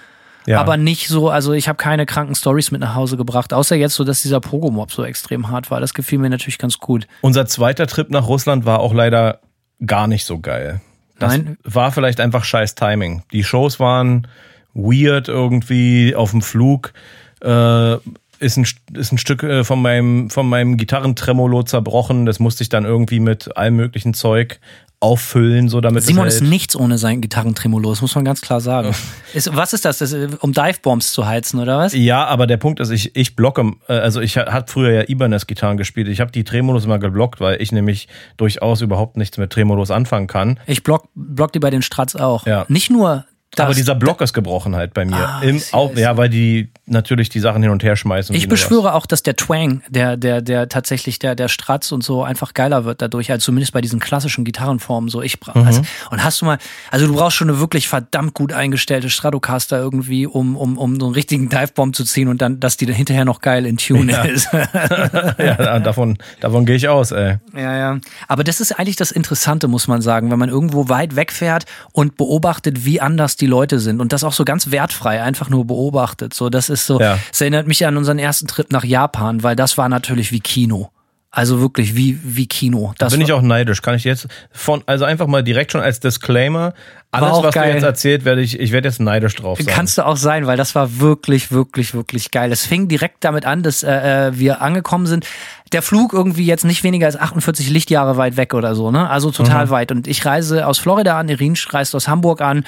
Ja. 0.50 0.60
Aber 0.62 0.78
nicht 0.78 1.10
so, 1.10 1.30
also 1.30 1.54
ich 1.54 1.68
habe 1.68 1.78
keine 1.78 2.08
kranken 2.08 2.34
Stories 2.34 2.72
mit 2.72 2.82
nach 2.82 2.96
Hause 2.96 3.18
gebracht, 3.18 3.54
außer 3.54 3.76
jetzt 3.76 3.94
so, 3.94 4.04
dass 4.04 4.24
dieser 4.24 4.40
Pogo-Mob 4.40 4.92
so 4.92 5.04
extrem 5.04 5.50
hart 5.50 5.70
war. 5.70 5.80
Das 5.80 5.94
gefiel 5.94 6.18
mir 6.18 6.32
natürlich 6.32 6.58
ganz 6.58 6.80
gut. 6.80 7.08
Unser 7.22 7.46
zweiter 7.46 7.86
Trip 7.86 8.10
nach 8.10 8.28
Russland 8.28 8.66
war 8.66 8.80
auch 8.80 8.92
leider 8.92 9.42
gar 9.86 10.08
nicht 10.08 10.26
so 10.26 10.40
geil. 10.40 10.82
Das 11.20 11.34
Nein. 11.34 11.60
war 11.64 11.92
vielleicht 11.92 12.20
einfach 12.20 12.46
scheiß 12.46 12.74
Timing. 12.74 13.22
Die 13.32 13.44
Shows 13.44 13.80
waren 13.80 14.28
weird 14.74 15.28
irgendwie 15.28 16.16
auf 16.16 16.32
dem 16.32 16.42
Flug. 16.42 16.94
Äh, 17.42 17.98
ist 18.40 18.58
ein, 18.58 18.66
ist 18.94 19.12
ein 19.12 19.20
Stück 19.20 19.44
äh, 19.44 19.64
von 19.64 19.80
meinem, 19.80 20.32
von 20.32 20.50
meinem 20.50 20.78
Gitarrentremolo 20.78 21.62
zerbrochen. 21.62 22.26
Das 22.26 22.40
musste 22.40 22.64
ich 22.64 22.70
dann 22.70 22.86
irgendwie 22.86 23.20
mit 23.20 23.56
allem 23.56 23.76
möglichen 23.76 24.16
Zeug 24.16 24.60
auffüllen, 25.02 25.70
so 25.70 25.80
damit 25.80 26.04
Simon 26.04 26.28
ist 26.28 26.42
nichts 26.42 26.76
ohne 26.76 26.98
sein 26.98 27.22
Gitarrentremolo, 27.22 27.90
das 27.90 28.02
muss 28.02 28.16
man 28.16 28.26
ganz 28.26 28.42
klar 28.42 28.60
sagen. 28.60 28.94
ist, 29.34 29.56
was 29.56 29.72
ist 29.74 29.86
das? 29.86 30.00
das 30.00 30.12
ist, 30.12 30.44
um 30.44 30.52
Divebombs 30.52 31.14
zu 31.14 31.26
heizen, 31.26 31.60
oder 31.60 31.78
was? 31.78 31.94
Ja, 31.94 32.26
aber 32.26 32.48
der 32.48 32.58
Punkt 32.58 32.80
ist, 32.82 32.90
ich, 32.90 33.16
ich 33.16 33.36
blocke, 33.36 33.74
äh, 33.88 33.94
also 33.94 34.20
ich 34.20 34.38
hatte 34.38 34.72
früher 34.72 34.92
ja 34.92 35.04
Ibanez-Gitarren 35.08 35.78
gespielt. 35.78 36.10
Ich 36.10 36.20
habe 36.20 36.32
die 36.32 36.44
Tremolos 36.44 36.86
immer 36.86 37.00
geblockt, 37.00 37.40
weil 37.40 37.62
ich 37.62 37.72
nämlich 37.72 38.08
durchaus 38.36 38.82
überhaupt 38.82 39.16
nichts 39.16 39.38
mit 39.38 39.52
Tremolos 39.52 39.90
anfangen 39.90 40.28
kann. 40.28 40.60
Ich 40.68 40.84
block, 40.84 41.08
block 41.16 41.54
die 41.54 41.60
bei 41.60 41.70
den 41.70 41.82
Strats 41.82 42.16
auch. 42.16 42.46
Ja. 42.46 42.66
Nicht 42.68 42.90
nur 42.90 43.26
das, 43.56 43.66
aber 43.66 43.74
dieser 43.74 43.96
Block 43.96 44.22
ist 44.22 44.34
gebrochen 44.34 44.76
halt 44.76 44.94
bei 44.94 45.06
mir. 45.06 45.16
Ah, 45.16 45.42
Im, 45.42 45.60
auch, 45.72 45.96
ja, 45.96 46.18
weil 46.18 46.30
die 46.30 46.72
natürlich 46.86 47.30
die 47.30 47.40
Sachen 47.40 47.64
hin 47.64 47.72
und 47.72 47.84
her 47.84 47.96
schmeißen. 47.96 48.36
Ich 48.36 48.48
beschwöre 48.48 48.94
auch, 48.94 49.08
dass 49.08 49.24
der 49.24 49.36
Twang, 49.36 49.82
der, 49.90 50.18
der, 50.18 50.42
der 50.42 50.70
tatsächlich 50.70 51.18
der, 51.18 51.34
der 51.34 51.48
Stratz 51.48 51.92
und 51.92 52.04
so 52.04 52.24
einfach 52.24 52.54
geiler 52.54 52.86
wird 52.86 53.02
dadurch, 53.02 53.32
also 53.32 53.46
zumindest 53.46 53.74
bei 53.74 53.82
diesen 53.82 54.00
klassischen 54.00 54.44
Gitarrenformen 54.44 55.10
so. 55.10 55.24
Ich 55.24 55.40
mhm. 55.54 55.64
also, 55.66 55.82
und 56.12 56.24
hast 56.24 56.42
du 56.42 56.46
mal, 56.46 56.60
also 56.92 57.08
du 57.08 57.16
brauchst 57.16 57.38
schon 57.38 57.50
eine 57.50 57.60
wirklich 57.60 57.88
verdammt 57.88 58.36
gut 58.36 58.54
eingestellte 58.54 59.10
Stratocaster 59.10 59.80
irgendwie, 59.80 60.28
um, 60.28 60.56
um, 60.56 60.78
um 60.78 61.00
so 61.00 61.08
einen 61.08 61.16
richtigen 61.16 61.50
Divebomb 61.50 61.96
zu 61.96 62.04
ziehen 62.04 62.28
und 62.28 62.42
dann, 62.44 62.60
dass 62.60 62.78
die 62.78 62.86
dann 62.86 62.96
hinterher 62.96 63.26
noch 63.26 63.42
geil 63.42 63.66
in 63.66 63.78
Tune 63.78 64.12
ja. 64.12 64.24
ist. 64.24 64.48
ja, 64.54 65.80
davon, 65.80 66.20
davon 66.40 66.66
gehe 66.68 66.76
ich 66.76 66.88
aus, 66.88 67.12
ey. 67.12 67.38
Ja, 67.56 67.76
ja. 67.76 68.00
Aber 68.28 68.44
das 68.44 68.62
ist 68.62 68.74
eigentlich 68.74 68.96
das 68.96 69.12
Interessante, 69.12 69.68
muss 69.68 69.88
man 69.88 70.04
sagen, 70.04 70.30
wenn 70.30 70.40
man 70.40 70.50
irgendwo 70.50 70.88
weit 70.88 71.16
wegfährt 71.16 71.66
und 71.94 72.16
beobachtet, 72.16 72.86
wie 72.86 73.02
anders 73.02 73.38
die 73.41 73.47
Leute 73.47 73.80
sind 73.80 74.02
und 74.02 74.13
das 74.13 74.23
auch 74.23 74.34
so 74.34 74.45
ganz 74.45 74.71
wertfrei 74.71 75.21
einfach 75.21 75.49
nur 75.49 75.65
beobachtet. 75.65 76.34
So, 76.34 76.49
das 76.49 76.69
ist 76.69 76.86
so, 76.86 76.99
ja. 76.99 77.17
es 77.32 77.41
erinnert 77.41 77.67
mich 77.67 77.86
an 77.86 77.97
unseren 77.97 78.19
ersten 78.19 78.47
Trip 78.47 78.71
nach 78.71 78.84
Japan, 78.84 79.43
weil 79.43 79.56
das 79.56 79.78
war 79.78 79.89
natürlich 79.89 80.32
wie 80.32 80.39
Kino. 80.39 80.91
Also 81.32 81.62
wirklich 81.62 81.95
wie, 81.95 82.19
wie 82.23 82.47
Kino. 82.47 82.91
Das 82.97 83.12
da 83.12 83.15
bin 83.15 83.23
ich 83.23 83.32
auch 83.34 83.43
neidisch. 83.43 83.84
Kann 83.84 83.93
ich 83.93 84.04
jetzt 84.04 84.28
von, 84.52 84.82
also 84.88 85.06
einfach 85.06 85.28
mal 85.28 85.43
direkt 85.43 85.71
schon 85.71 85.82
als 85.82 85.99
Disclaimer, 85.99 86.73
alles, 87.12 87.43
was 87.43 87.54
geil. 87.54 87.69
du 87.69 87.75
jetzt 87.75 87.84
erzählt, 87.84 88.25
werde 88.25 88.41
ich, 88.41 88.60
ich 88.60 88.71
werde 88.71 88.88
jetzt 88.88 88.99
neidisch 88.99 89.36
drauf 89.36 89.60
sein. 89.60 89.67
Kannst 89.67 89.99
du 89.99 90.06
auch 90.08 90.17
sein, 90.17 90.47
weil 90.47 90.58
das 90.58 90.73
war 90.73 90.99
wirklich, 90.99 91.52
wirklich, 91.52 91.93
wirklich 91.93 92.32
geil. 92.32 92.52
Es 92.52 92.65
fing 92.65 92.88
direkt 92.88 93.23
damit 93.23 93.45
an, 93.45 93.62
dass 93.62 93.84
äh, 93.84 94.28
äh 94.28 94.39
wir 94.39 94.62
angekommen 94.63 95.06
sind. 95.06 95.28
Der 95.71 95.84
Flug 95.84 96.13
irgendwie 96.13 96.45
jetzt 96.45 96.65
nicht 96.65 96.84
weniger 96.84 97.06
als 97.06 97.15
48 97.15 97.69
Lichtjahre 97.69 98.17
weit 98.17 98.36
weg 98.36 98.56
oder 98.56 98.73
so, 98.73 98.89
ne? 98.89 99.08
Also 99.08 99.30
total 99.30 99.67
mhm. 99.67 99.69
weit. 99.69 99.91
Und 99.91 100.08
ich 100.08 100.25
reise 100.25 100.65
aus 100.65 100.80
Florida 100.80 101.19
an, 101.19 101.30
Irin 101.30 101.56
reist 101.69 101.93
aus 101.93 102.08
Hamburg 102.08 102.41
an 102.41 102.63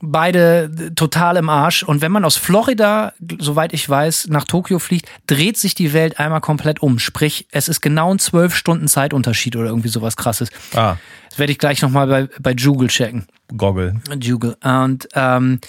beide 0.00 0.92
total 0.94 1.36
im 1.36 1.48
Arsch. 1.48 1.82
Und 1.82 2.00
wenn 2.00 2.12
man 2.12 2.24
aus 2.24 2.36
Florida, 2.36 3.12
soweit 3.38 3.72
ich 3.72 3.88
weiß, 3.88 4.28
nach 4.28 4.44
Tokio 4.44 4.78
fliegt, 4.78 5.08
dreht 5.26 5.56
sich 5.56 5.74
die 5.74 5.92
Welt 5.92 6.18
einmal 6.18 6.40
komplett 6.40 6.82
um. 6.82 6.98
Sprich, 6.98 7.46
es 7.50 7.68
ist 7.68 7.80
genau 7.80 8.12
ein 8.12 8.18
zwölf 8.18 8.54
Stunden 8.54 8.88
Zeitunterschied 8.88 9.56
oder 9.56 9.66
irgendwie 9.66 9.88
sowas 9.88 10.16
krasses. 10.16 10.50
Ah. 10.74 10.96
Das 11.30 11.38
werde 11.38 11.52
ich 11.52 11.58
gleich 11.58 11.82
nochmal 11.82 12.06
bei, 12.06 12.28
bei 12.40 12.54
Google 12.54 12.88
checken. 12.88 13.26
Goggle. 13.56 14.00
Google. 14.20 14.56
Und 14.62 15.08
ähm, 15.14 15.60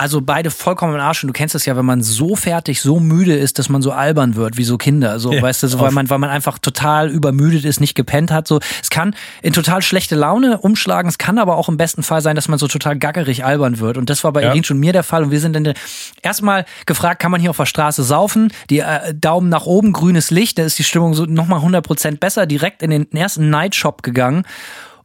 also 0.00 0.22
beide 0.22 0.50
vollkommen 0.50 0.94
im 0.94 1.00
Arsch. 1.00 1.22
Und 1.22 1.28
du 1.28 1.34
kennst 1.34 1.54
das 1.54 1.66
ja, 1.66 1.76
wenn 1.76 1.84
man 1.84 2.02
so 2.02 2.34
fertig, 2.34 2.80
so 2.80 3.00
müde 3.00 3.36
ist, 3.36 3.58
dass 3.58 3.68
man 3.68 3.82
so 3.82 3.92
albern 3.92 4.34
wird, 4.34 4.56
wie 4.56 4.64
so 4.64 4.78
Kinder. 4.78 5.20
So, 5.20 5.30
ja, 5.30 5.42
weißt 5.42 5.62
du, 5.62 5.68
so, 5.68 5.78
weil 5.78 5.90
man, 5.90 6.08
weil 6.08 6.18
man 6.18 6.30
einfach 6.30 6.58
total 6.58 7.10
übermüdet 7.10 7.66
ist, 7.66 7.80
nicht 7.80 7.94
gepennt 7.94 8.30
hat. 8.30 8.48
So, 8.48 8.60
es 8.82 8.88
kann 8.88 9.14
in 9.42 9.52
total 9.52 9.82
schlechte 9.82 10.16
Laune 10.16 10.56
umschlagen. 10.56 11.06
Es 11.06 11.18
kann 11.18 11.38
aber 11.38 11.56
auch 11.56 11.68
im 11.68 11.76
besten 11.76 12.02
Fall 12.02 12.22
sein, 12.22 12.34
dass 12.34 12.48
man 12.48 12.58
so 12.58 12.66
total 12.66 12.98
gaggerig 12.98 13.44
albern 13.44 13.78
wird. 13.78 13.98
Und 13.98 14.08
das 14.08 14.24
war 14.24 14.32
bei 14.32 14.42
ja. 14.42 14.48
Irin 14.48 14.64
schon 14.64 14.78
mir 14.78 14.94
der 14.94 15.02
Fall. 15.02 15.22
Und 15.24 15.32
wir 15.32 15.40
sind 15.40 15.54
dann 15.54 15.74
erstmal 16.22 16.64
gefragt, 16.86 17.20
kann 17.20 17.30
man 17.30 17.42
hier 17.42 17.50
auf 17.50 17.58
der 17.58 17.66
Straße 17.66 18.02
saufen? 18.02 18.50
Die 18.70 18.78
äh, 18.78 19.14
Daumen 19.14 19.50
nach 19.50 19.66
oben, 19.66 19.92
grünes 19.92 20.30
Licht. 20.30 20.58
Da 20.58 20.64
ist 20.64 20.78
die 20.78 20.84
Stimmung 20.84 21.12
so 21.12 21.26
nochmal 21.26 21.58
100 21.58 21.84
Prozent 21.84 22.20
besser. 22.20 22.46
Direkt 22.46 22.82
in 22.82 22.88
den 22.88 23.12
ersten 23.12 23.50
Nightshop 23.50 24.02
gegangen 24.02 24.44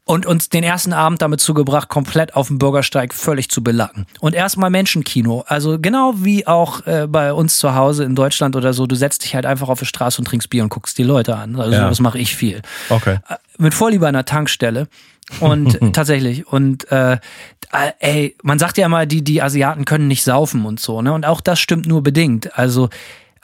und 0.06 0.28
uns 0.28 0.50
den 0.50 0.64
ersten 0.64 0.94
Abend 0.94 1.22
damit 1.22 1.42
zugebracht, 1.42 1.90
komplett 1.90 2.36
auf 2.36 2.48
dem 2.48 2.60
Bürgersteig 2.60 3.14
völlig 3.14 3.50
zu 3.50 3.64
belacken. 3.64 4.06
Und 4.20 4.36
erstmal 4.36 4.70
Menschenkino. 4.70 5.44
Also 5.48 5.80
genau 5.80 6.14
wie 6.18 6.46
auch 6.46 6.86
äh, 6.86 7.08
bei 7.08 7.34
uns 7.34 7.58
zu 7.58 7.74
Hause 7.74 8.04
in 8.04 8.16
Deutschland 8.16 8.56
oder 8.56 8.74
so, 8.74 8.86
du 8.86 8.96
setzt 8.96 9.24
dich 9.24 9.34
halt 9.34 9.48
einfach 9.48 9.68
auf 9.68 9.80
die 9.80 9.86
Straße 9.86 10.22
und 10.22 10.26
trinkst 10.26 10.50
Bier 10.50 10.64
und 10.64 10.70
guckst 10.70 10.98
die 11.00 11.04
Leute 11.04 11.36
an. 11.36 11.56
Also 11.60 11.74
ja. 11.74 11.90
das 11.90 12.00
mache 12.00 12.20
ich 12.20 12.36
viel. 12.36 12.62
Okay. 12.90 13.20
Äh, 13.28 13.36
mit 13.58 13.74
Vorliebe 13.74 14.08
an 14.08 14.14
der 14.14 14.26
Tankstelle. 14.26 14.88
Und 15.40 15.80
tatsächlich. 15.94 16.46
Und 16.46 16.92
äh, 16.92 17.14
äh, 17.72 17.92
ey, 18.00 18.36
man 18.44 18.60
sagt 18.60 18.78
ja 18.78 18.86
immer, 18.86 19.08
die, 19.08 19.24
die 19.24 19.42
Asiaten 19.42 19.86
können 19.86 20.08
nicht 20.08 20.24
saufen 20.24 20.66
und 20.66 20.80
so, 20.80 21.02
ne? 21.02 21.14
Und 21.14 21.26
auch 21.26 21.42
das 21.42 21.60
stimmt 21.60 21.88
nur 21.88 22.04
bedingt. 22.04 22.58
Also 22.60 22.90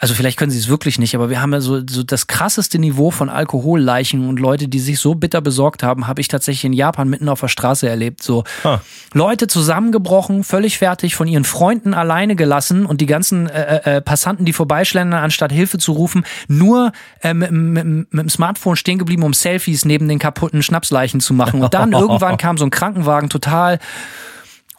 also 0.02 0.16
vielleicht 0.16 0.40
können 0.40 0.50
sie 0.50 0.58
es 0.58 0.68
wirklich 0.68 0.98
nicht, 0.98 1.14
aber 1.14 1.30
wir 1.30 1.44
haben 1.44 1.54
ja 1.54 1.62
so, 1.62 1.80
so 1.88 2.02
das 2.02 2.26
krasseste 2.26 2.80
Niveau 2.80 3.12
von 3.12 3.30
Alkoholleichen 3.30 4.28
und 4.28 4.40
Leute, 4.40 4.68
die 4.68 4.80
sich 4.80 4.98
so 4.98 5.14
bitter 5.14 5.42
besorgt 5.42 5.84
haben, 5.84 6.08
habe 6.08 6.22
ich 6.22 6.28
tatsächlich 6.28 6.66
in 6.66 6.74
Japan 6.74 7.08
mitten 7.08 7.30
auf 7.30 7.42
der 7.42 7.50
Straße 7.50 7.88
erlebt. 7.88 8.24
So 8.24 8.44
huh. 8.64 8.80
Leute 9.14 9.46
zusammengebrochen, 9.46 10.44
völlig 10.44 10.80
fertig, 10.80 11.16
von 11.16 11.28
ihren 11.28 11.44
Freunden 11.44 11.94
alleine 11.94 12.36
gelassen 12.36 12.88
und 12.88 13.00
die 13.00 13.06
ganzen 13.06 13.48
äh, 13.48 13.78
äh, 13.78 13.98
äh 13.98 14.02
Passanten, 14.02 14.44
die 14.44 14.54
vorbeischlendern, 14.54 15.24
anstatt 15.24 15.52
Hilfe 15.52 15.78
zu 15.78 15.92
rufen, 15.92 16.26
nur 16.48 16.94
äh, 17.22 17.36
mit, 17.36 17.52
mit, 17.52 17.86
mit 17.86 18.24
dem 18.24 18.30
Smartphone 18.30 18.78
stehen 18.78 18.98
geblieben, 18.98 19.22
um 19.22 19.34
Selfies 19.34 19.86
neben 19.86 20.08
den 20.08 20.18
kaputten 20.18 20.64
Schnapsleichen 20.64 21.20
zu 21.20 21.36
machen. 21.36 21.62
Und 21.62 21.76
dann 21.76 21.92
irgendwann 21.94 22.38
kam 22.38 22.58
so 22.58 22.66
ein 22.66 22.72
Krankenwagen 22.72 23.30
total 23.30 23.78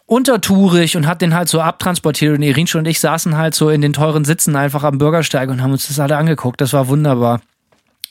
untertourig 0.05 0.97
und 0.97 1.07
hat 1.07 1.21
den 1.21 1.33
halt 1.33 1.49
so 1.49 1.61
abtransportiert 1.61 2.35
und 2.37 2.43
Irinsch 2.43 2.75
und 2.75 2.85
ich 2.87 2.99
saßen 2.99 3.37
halt 3.37 3.55
so 3.55 3.69
in 3.69 3.81
den 3.81 3.93
teuren 3.93 4.25
Sitzen 4.25 4.55
einfach 4.55 4.83
am 4.83 4.97
Bürgersteig 4.97 5.49
und 5.49 5.61
haben 5.61 5.71
uns 5.71 5.87
das 5.87 5.99
alle 5.99 6.17
angeguckt. 6.17 6.59
Das 6.61 6.73
war 6.73 6.87
wunderbar. 6.87 7.41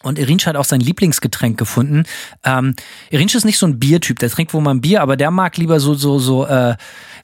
Und 0.02 0.18
Irinsch 0.18 0.46
hat 0.46 0.56
auch 0.56 0.64
sein 0.64 0.80
Lieblingsgetränk 0.80 1.56
gefunden. 1.56 2.04
Ähm, 2.44 2.74
Irinsch 3.10 3.36
ist 3.36 3.44
nicht 3.44 3.58
so 3.58 3.66
ein 3.66 3.78
Biertyp, 3.78 4.18
der 4.18 4.30
trinkt 4.30 4.52
wohl 4.52 4.60
mal 4.60 4.72
ein 4.72 4.80
Bier, 4.80 5.00
aber 5.00 5.16
der 5.16 5.30
mag 5.30 5.56
lieber 5.58 5.78
so, 5.78 5.94
so, 5.94 6.18
so, 6.18 6.44
äh, 6.46 6.74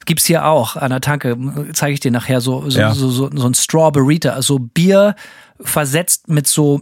gibt's 0.05 0.25
hier 0.25 0.45
auch 0.45 0.77
an 0.77 0.91
der 0.91 1.01
Tanke, 1.01 1.35
zeige 1.73 1.93
ich 1.93 1.99
dir 1.99 2.11
nachher, 2.11 2.39
so, 2.39 2.69
so, 2.69 2.79
Ja. 2.79 2.93
so, 2.93 3.09
so, 3.09 3.29
so 3.33 3.47
ein 3.47 3.53
Strawberryta, 3.53 4.29
also 4.29 4.59
Bier 4.59 5.15
versetzt 5.59 6.29
mit 6.29 6.47
so 6.47 6.81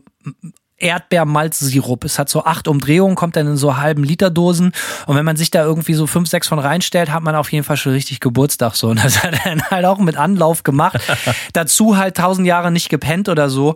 Erdbeermalzsirup. 0.78 2.04
Es 2.04 2.20
hat 2.20 2.30
so 2.30 2.44
acht 2.44 2.68
Umdrehungen, 2.68 3.16
kommt 3.16 3.36
dann 3.36 3.48
in 3.48 3.58
so 3.58 3.78
halben 3.78 4.04
Literdosen. 4.04 4.74
Und 5.06 5.16
wenn 5.16 5.26
man 5.26 5.38
sich 5.38 5.52
da 5.52 5.64
irgendwie 5.64 5.94
so 5.94 6.08
fünf, 6.08 6.30
sechs 6.30 6.48
von 6.48 6.60
reinstellt, 6.60 7.12
hat 7.12 7.24
man 7.24 7.36
auf 7.36 7.52
jeden 7.52 7.64
Fall 7.64 7.78
schon 7.78 7.94
richtig 7.94 8.20
Geburtstag 8.20 8.76
so. 8.76 8.90
Und 8.90 9.04
das 9.04 9.24
hat 9.24 9.34
er 9.34 9.56
dann 9.56 9.64
halt 9.70 9.86
auch 9.86 10.00
mit 10.00 10.18
Anlauf 10.18 10.64
gemacht. 10.64 11.00
Dazu 11.54 11.98
halt 11.98 12.18
tausend 12.18 12.48
Jahre 12.48 12.72
nicht 12.72 12.90
gepennt 12.90 13.30
oder 13.30 13.50
so. 13.50 13.76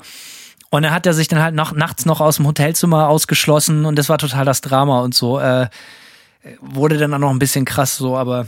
Und 0.70 0.84
dann 0.84 0.94
hat 0.94 1.06
er 1.06 1.14
sich 1.14 1.28
dann 1.28 1.42
halt 1.42 1.54
noch, 1.54 1.74
nachts 1.74 2.06
noch 2.06 2.22
aus 2.22 2.38
dem 2.38 2.48
Hotelzimmer 2.48 3.10
ausgeschlossen 3.10 3.84
und 3.84 3.98
das 3.98 4.08
war 4.08 4.18
total 4.18 4.46
das 4.46 4.62
Drama 4.62 5.02
und 5.02 5.14
so. 5.14 5.38
Äh, 5.38 5.68
wurde 6.62 6.98
dann 6.98 7.14
auch 7.14 7.20
noch 7.20 7.30
ein 7.30 7.40
bisschen 7.40 7.66
krass 7.66 7.98
so, 7.98 8.16
aber 8.16 8.48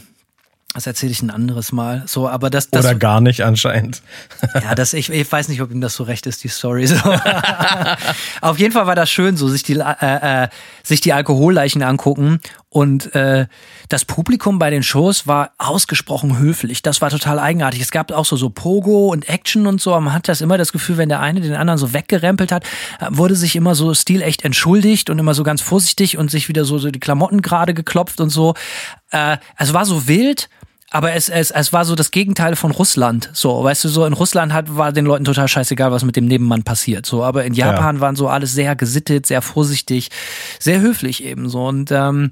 das 0.74 0.88
erzähle 0.88 1.12
ich 1.12 1.22
ein 1.22 1.30
anderes 1.30 1.72
Mal. 1.72 2.04
So, 2.08 2.28
aber 2.28 2.50
das, 2.50 2.70
das 2.70 2.84
Oder 2.84 2.96
gar 2.96 3.22
nicht 3.22 3.42
anscheinend. 3.42 4.02
ja, 4.56 4.74
das, 4.74 4.94
ich, 4.94 5.10
ich 5.12 5.32
weiß 5.32 5.48
nicht, 5.50 5.62
ob 5.62 5.72
ihm 5.72 5.82
das 5.82 5.96
so 5.96 6.04
recht 6.04 6.26
ist, 6.26 6.44
die 6.44 6.48
Story. 6.48 6.88
So. 6.88 6.96
Auf 8.42 8.58
jeden 8.58 8.72
Fall 8.72 8.88
war 8.88 8.96
das 8.96 9.12
schön, 9.12 9.38
so 9.38 9.48
sich 9.48 9.62
die, 9.62 9.74
äh, 9.74 10.44
äh, 10.44 10.48
sich 10.82 11.00
die 11.00 11.14
Alkoholleichen 11.14 11.84
angucken. 11.84 12.40
Und 12.70 13.14
äh, 13.14 13.46
das 13.90 14.04
Publikum 14.04 14.58
bei 14.58 14.72
den 14.72 14.82
Shows 14.82 15.28
war 15.28 15.52
ausgesprochen 15.60 16.40
höflich. 16.40 16.82
Das 16.82 17.02
war 17.02 17.12
total 17.12 17.38
eigenartig. 17.38 17.82
Es 17.82 17.92
gab 17.92 18.12
auch 18.12 18.26
so, 18.26 18.36
so 18.36 18.50
Pogo 18.50 19.10
und 19.10 19.30
Action 19.30 19.68
und 19.68 19.80
so. 19.80 19.92
Man 20.00 20.12
hat 20.12 20.28
das 20.28 20.42
immer 20.42 20.58
das 20.58 20.72
Gefühl, 20.72 20.98
wenn 20.98 21.10
der 21.10 21.20
eine 21.20 21.42
den 21.42 21.54
anderen 21.54 21.78
so 21.78 21.94
weggerempelt 21.94 22.52
hat, 22.52 22.66
wurde 23.12 23.36
sich 23.36 23.56
immer 23.56 23.76
so 23.76 23.94
stilecht 23.94 24.44
entschuldigt 24.44 25.12
und 25.12 25.20
immer 25.20 25.36
so 25.36 25.44
ganz 25.44 25.62
vorsichtig 25.62 26.18
und 26.18 26.32
sich 26.32 26.50
wieder 26.50 26.66
so, 26.66 26.80
so 26.80 26.90
die 26.90 27.00
Klamotten 27.00 27.44
gerade 27.44 27.76
geklopft 27.76 28.20
und 28.20 28.32
so. 28.32 28.56
Äh, 29.12 29.38
es 29.60 29.72
war 29.74 29.86
so 29.86 30.08
wild. 30.08 30.50
Aber 30.94 31.14
es, 31.14 31.28
es, 31.28 31.50
es 31.50 31.74
war 31.74 31.86
so 31.86 31.96
das 31.96 32.12
Gegenteil 32.12 32.56
von 32.56 32.70
Russland. 32.70 33.32
So, 33.34 33.64
weißt 33.64 33.84
du, 33.84 33.90
so 33.90 34.06
in 34.06 34.14
Russland 34.14 34.54
hat, 34.54 34.76
war 34.78 34.92
den 34.92 35.06
Leuten 35.06 35.26
total 35.26 35.48
scheißegal, 35.48 35.92
was 35.92 36.04
mit 36.04 36.16
dem 36.16 36.26
Nebenmann 36.26 36.62
passiert. 36.62 37.08
So, 37.08 37.24
aber 37.24 37.46
in 37.46 37.56
Japan 37.56 38.00
waren 38.00 38.16
so 38.16 38.28
alles 38.28 38.54
sehr 38.54 38.76
gesittet, 38.76 39.26
sehr 39.26 39.42
vorsichtig, 39.42 40.12
sehr 40.60 40.82
höflich 40.82 41.24
eben 41.24 41.50
so. 41.50 41.66
Und 41.66 41.92
ähm, 41.92 42.30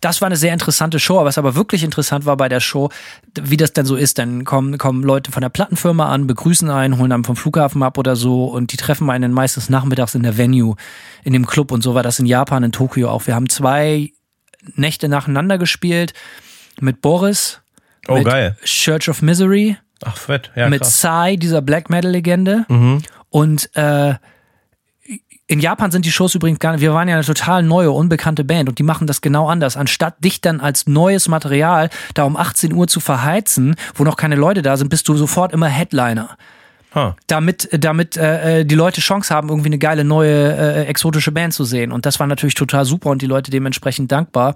das 0.00 0.22
war 0.22 0.26
eine 0.26 0.36
sehr 0.36 0.54
interessante 0.54 0.98
Show. 0.98 1.18
Aber 1.18 1.26
was 1.26 1.36
aber 1.36 1.56
wirklich 1.56 1.84
interessant 1.84 2.24
war 2.24 2.38
bei 2.38 2.48
der 2.48 2.60
Show, 2.60 2.88
wie 3.38 3.58
das 3.58 3.74
denn 3.74 3.84
so 3.84 3.96
ist, 3.96 4.16
dann 4.16 4.46
kommen, 4.46 4.78
kommen 4.78 5.02
Leute 5.02 5.30
von 5.30 5.42
der 5.42 5.50
Plattenfirma 5.50 6.08
an, 6.08 6.26
begrüßen 6.26 6.70
einen, 6.70 6.96
holen 6.96 7.12
einen 7.12 7.24
vom 7.24 7.36
Flughafen 7.36 7.82
ab 7.82 7.98
oder 7.98 8.16
so 8.16 8.46
und 8.46 8.72
die 8.72 8.78
treffen 8.78 9.10
einen 9.10 9.34
meistens 9.34 9.68
nachmittags 9.68 10.14
in 10.14 10.22
der 10.22 10.38
Venue, 10.38 10.76
in 11.22 11.34
dem 11.34 11.44
Club 11.44 11.70
und 11.70 11.82
so 11.82 11.94
war 11.94 12.02
das 12.02 12.18
in 12.18 12.24
Japan, 12.24 12.64
in 12.64 12.72
Tokio 12.72 13.10
auch. 13.10 13.26
Wir 13.26 13.34
haben 13.34 13.50
zwei 13.50 14.10
Nächte 14.74 15.10
nacheinander 15.10 15.58
gespielt 15.58 16.14
mit 16.80 17.02
Boris, 17.02 17.60
Oh, 18.10 18.22
geil. 18.22 18.56
Church 18.64 19.08
of 19.08 19.22
Misery, 19.22 19.76
Ach, 20.04 20.16
fett. 20.16 20.50
Ja, 20.54 20.68
mit 20.68 20.82
krass. 20.82 20.98
Psy, 20.98 21.36
dieser 21.36 21.62
Black 21.62 21.90
Metal-Legende. 21.90 22.66
Und 23.28 23.76
äh, 23.76 24.14
in 25.50 25.58
Japan 25.58 25.90
sind 25.90 26.04
die 26.04 26.12
Shows 26.12 26.36
übrigens 26.36 26.60
gar 26.60 26.72
nicht, 26.72 26.80
wir 26.80 26.94
waren 26.94 27.08
ja 27.08 27.16
eine 27.16 27.24
total 27.24 27.64
neue, 27.64 27.90
unbekannte 27.90 28.44
Band 28.44 28.68
und 28.68 28.78
die 28.78 28.84
machen 28.84 29.08
das 29.08 29.20
genau 29.20 29.48
anders. 29.48 29.76
Anstatt 29.76 30.22
dich 30.22 30.40
dann 30.40 30.60
als 30.60 30.86
neues 30.86 31.26
Material 31.26 31.90
da 32.14 32.22
um 32.22 32.36
18 32.36 32.72
Uhr 32.72 32.86
zu 32.86 33.00
verheizen, 33.00 33.74
wo 33.96 34.04
noch 34.04 34.16
keine 34.16 34.36
Leute 34.36 34.62
da 34.62 34.76
sind, 34.76 34.90
bist 34.90 35.08
du 35.08 35.16
sofort 35.16 35.52
immer 35.52 35.66
Headliner. 35.66 36.36
Ha. 36.94 37.16
Damit, 37.26 37.68
damit 37.72 38.16
äh, 38.16 38.60
äh, 38.60 38.64
die 38.64 38.76
Leute 38.76 39.00
Chance 39.00 39.34
haben, 39.34 39.48
irgendwie 39.48 39.68
eine 39.68 39.78
geile 39.78 40.04
neue 40.04 40.56
äh, 40.56 40.84
exotische 40.86 41.32
Band 41.32 41.52
zu 41.52 41.64
sehen. 41.64 41.90
Und 41.90 42.06
das 42.06 42.20
war 42.20 42.28
natürlich 42.28 42.54
total 42.54 42.84
super 42.84 43.10
und 43.10 43.20
die 43.20 43.26
Leute 43.26 43.50
dementsprechend 43.50 44.10
dankbar. 44.12 44.54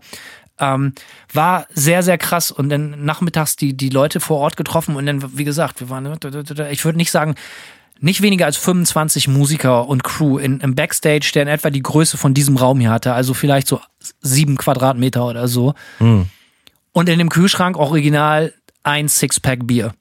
Ähm, 0.61 0.93
war 1.33 1.67
sehr, 1.73 2.03
sehr 2.03 2.19
krass. 2.19 2.51
Und 2.51 2.69
dann 2.69 3.05
nachmittags 3.05 3.57
die, 3.57 3.77
die 3.77 3.89
Leute 3.89 4.21
vor 4.21 4.39
Ort 4.39 4.57
getroffen 4.57 4.97
und 4.97 5.07
dann, 5.07 5.37
wie 5.37 5.45
gesagt, 5.45 5.81
wir 5.81 5.91
waren, 5.91 6.07
ich 6.71 6.85
würde 6.85 6.97
nicht 6.99 7.11
sagen, 7.11 7.35
nicht 8.01 8.23
weniger 8.23 8.47
als 8.47 8.57
25 8.57 9.29
Musiker 9.29 9.89
und 9.89 10.05
Crew 10.05 10.39
in, 10.39 10.61
im 10.61 10.75
Backstage, 10.75 11.31
der 11.35 11.43
in 11.43 11.49
etwa 11.49 11.71
die 11.71 11.83
Größe 11.83 12.17
von 12.19 12.35
diesem 12.35 12.57
Raum 12.57 12.81
hier 12.81 12.91
hatte, 12.91 13.15
also 13.15 13.35
vielleicht 13.35 13.67
so 13.69 13.81
sieben 14.21 14.57
Quadratmeter 14.57 15.25
oder 15.27 15.49
so. 15.49 15.75
Und 16.93 17.09
in 17.09 17.19
dem 17.19 17.29
Kühlschrank 17.29 17.77
original 17.77 18.53
ein 18.83 19.09
Sixpack 19.09 19.67
Bier. 19.67 19.95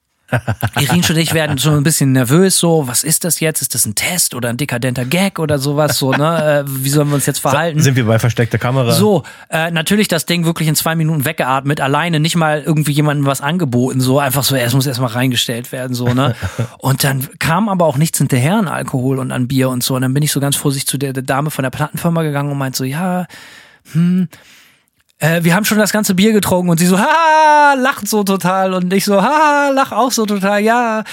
Irin 0.79 1.03
und 1.07 1.17
ich 1.17 1.33
werden 1.33 1.57
schon 1.57 1.75
ein 1.75 1.83
bisschen 1.83 2.11
nervös, 2.11 2.57
so, 2.57 2.87
was 2.87 3.03
ist 3.03 3.23
das 3.23 3.39
jetzt? 3.39 3.61
Ist 3.61 3.75
das 3.75 3.85
ein 3.85 3.95
Test 3.95 4.33
oder 4.33 4.49
ein 4.49 4.57
dekadenter 4.57 5.05
Gag 5.05 5.39
oder 5.39 5.59
sowas, 5.59 5.97
so, 5.97 6.11
ne? 6.11 6.65
Äh, 6.65 6.83
wie 6.83 6.89
sollen 6.89 7.09
wir 7.09 7.15
uns 7.15 7.25
jetzt 7.25 7.39
verhalten? 7.39 7.79
Sind 7.81 7.95
wir 7.95 8.05
bei 8.05 8.19
versteckter 8.19 8.57
Kamera? 8.57 8.91
So, 8.91 9.23
äh, 9.49 9.71
natürlich 9.71 10.07
das 10.07 10.25
Ding 10.25 10.45
wirklich 10.45 10.67
in 10.67 10.75
zwei 10.75 10.95
Minuten 10.95 11.25
weggeatmet, 11.25 11.81
alleine, 11.81 12.19
nicht 12.19 12.35
mal 12.35 12.61
irgendwie 12.61 12.91
jemandem 12.91 13.25
was 13.25 13.41
angeboten, 13.41 14.01
so 14.01 14.19
einfach 14.19 14.43
so, 14.43 14.55
es 14.55 14.73
muss 14.73 14.87
erstmal 14.87 15.11
reingestellt 15.11 15.71
werden, 15.71 15.93
so, 15.93 16.13
ne? 16.13 16.35
Und 16.79 17.03
dann 17.03 17.27
kam 17.39 17.69
aber 17.69 17.85
auch 17.85 17.97
nichts 17.97 18.17
hinterher 18.17 18.57
an 18.57 18.67
Alkohol 18.67 19.19
und 19.19 19.31
an 19.31 19.47
Bier 19.47 19.69
und 19.69 19.83
so. 19.83 19.95
Und 19.95 20.01
dann 20.01 20.13
bin 20.13 20.23
ich 20.23 20.31
so 20.31 20.39
ganz 20.39 20.55
vorsichtig 20.55 20.87
zu 20.87 20.97
der, 20.97 21.13
der 21.13 21.23
Dame 21.23 21.51
von 21.51 21.63
der 21.63 21.69
Plattenfirma 21.69 22.23
gegangen 22.23 22.51
und 22.51 22.57
meinte 22.57 22.77
so, 22.77 22.83
ja, 22.83 23.25
hm, 23.91 24.27
äh, 25.23 25.43
wir 25.43 25.55
haben 25.55 25.65
schon 25.65 25.77
das 25.77 25.93
ganze 25.93 26.15
Bier 26.15 26.33
getrunken 26.33 26.69
und 26.69 26.79
sie 26.79 26.85
so, 26.85 26.99
ha, 26.99 27.75
lacht 27.77 28.07
so 28.07 28.23
total 28.23 28.73
und 28.73 28.91
ich 28.91 29.05
so, 29.05 29.21
ha, 29.21 29.69
lach 29.73 29.91
auch 29.91 30.11
so 30.11 30.25
total, 30.25 30.59
ja. 30.61 31.03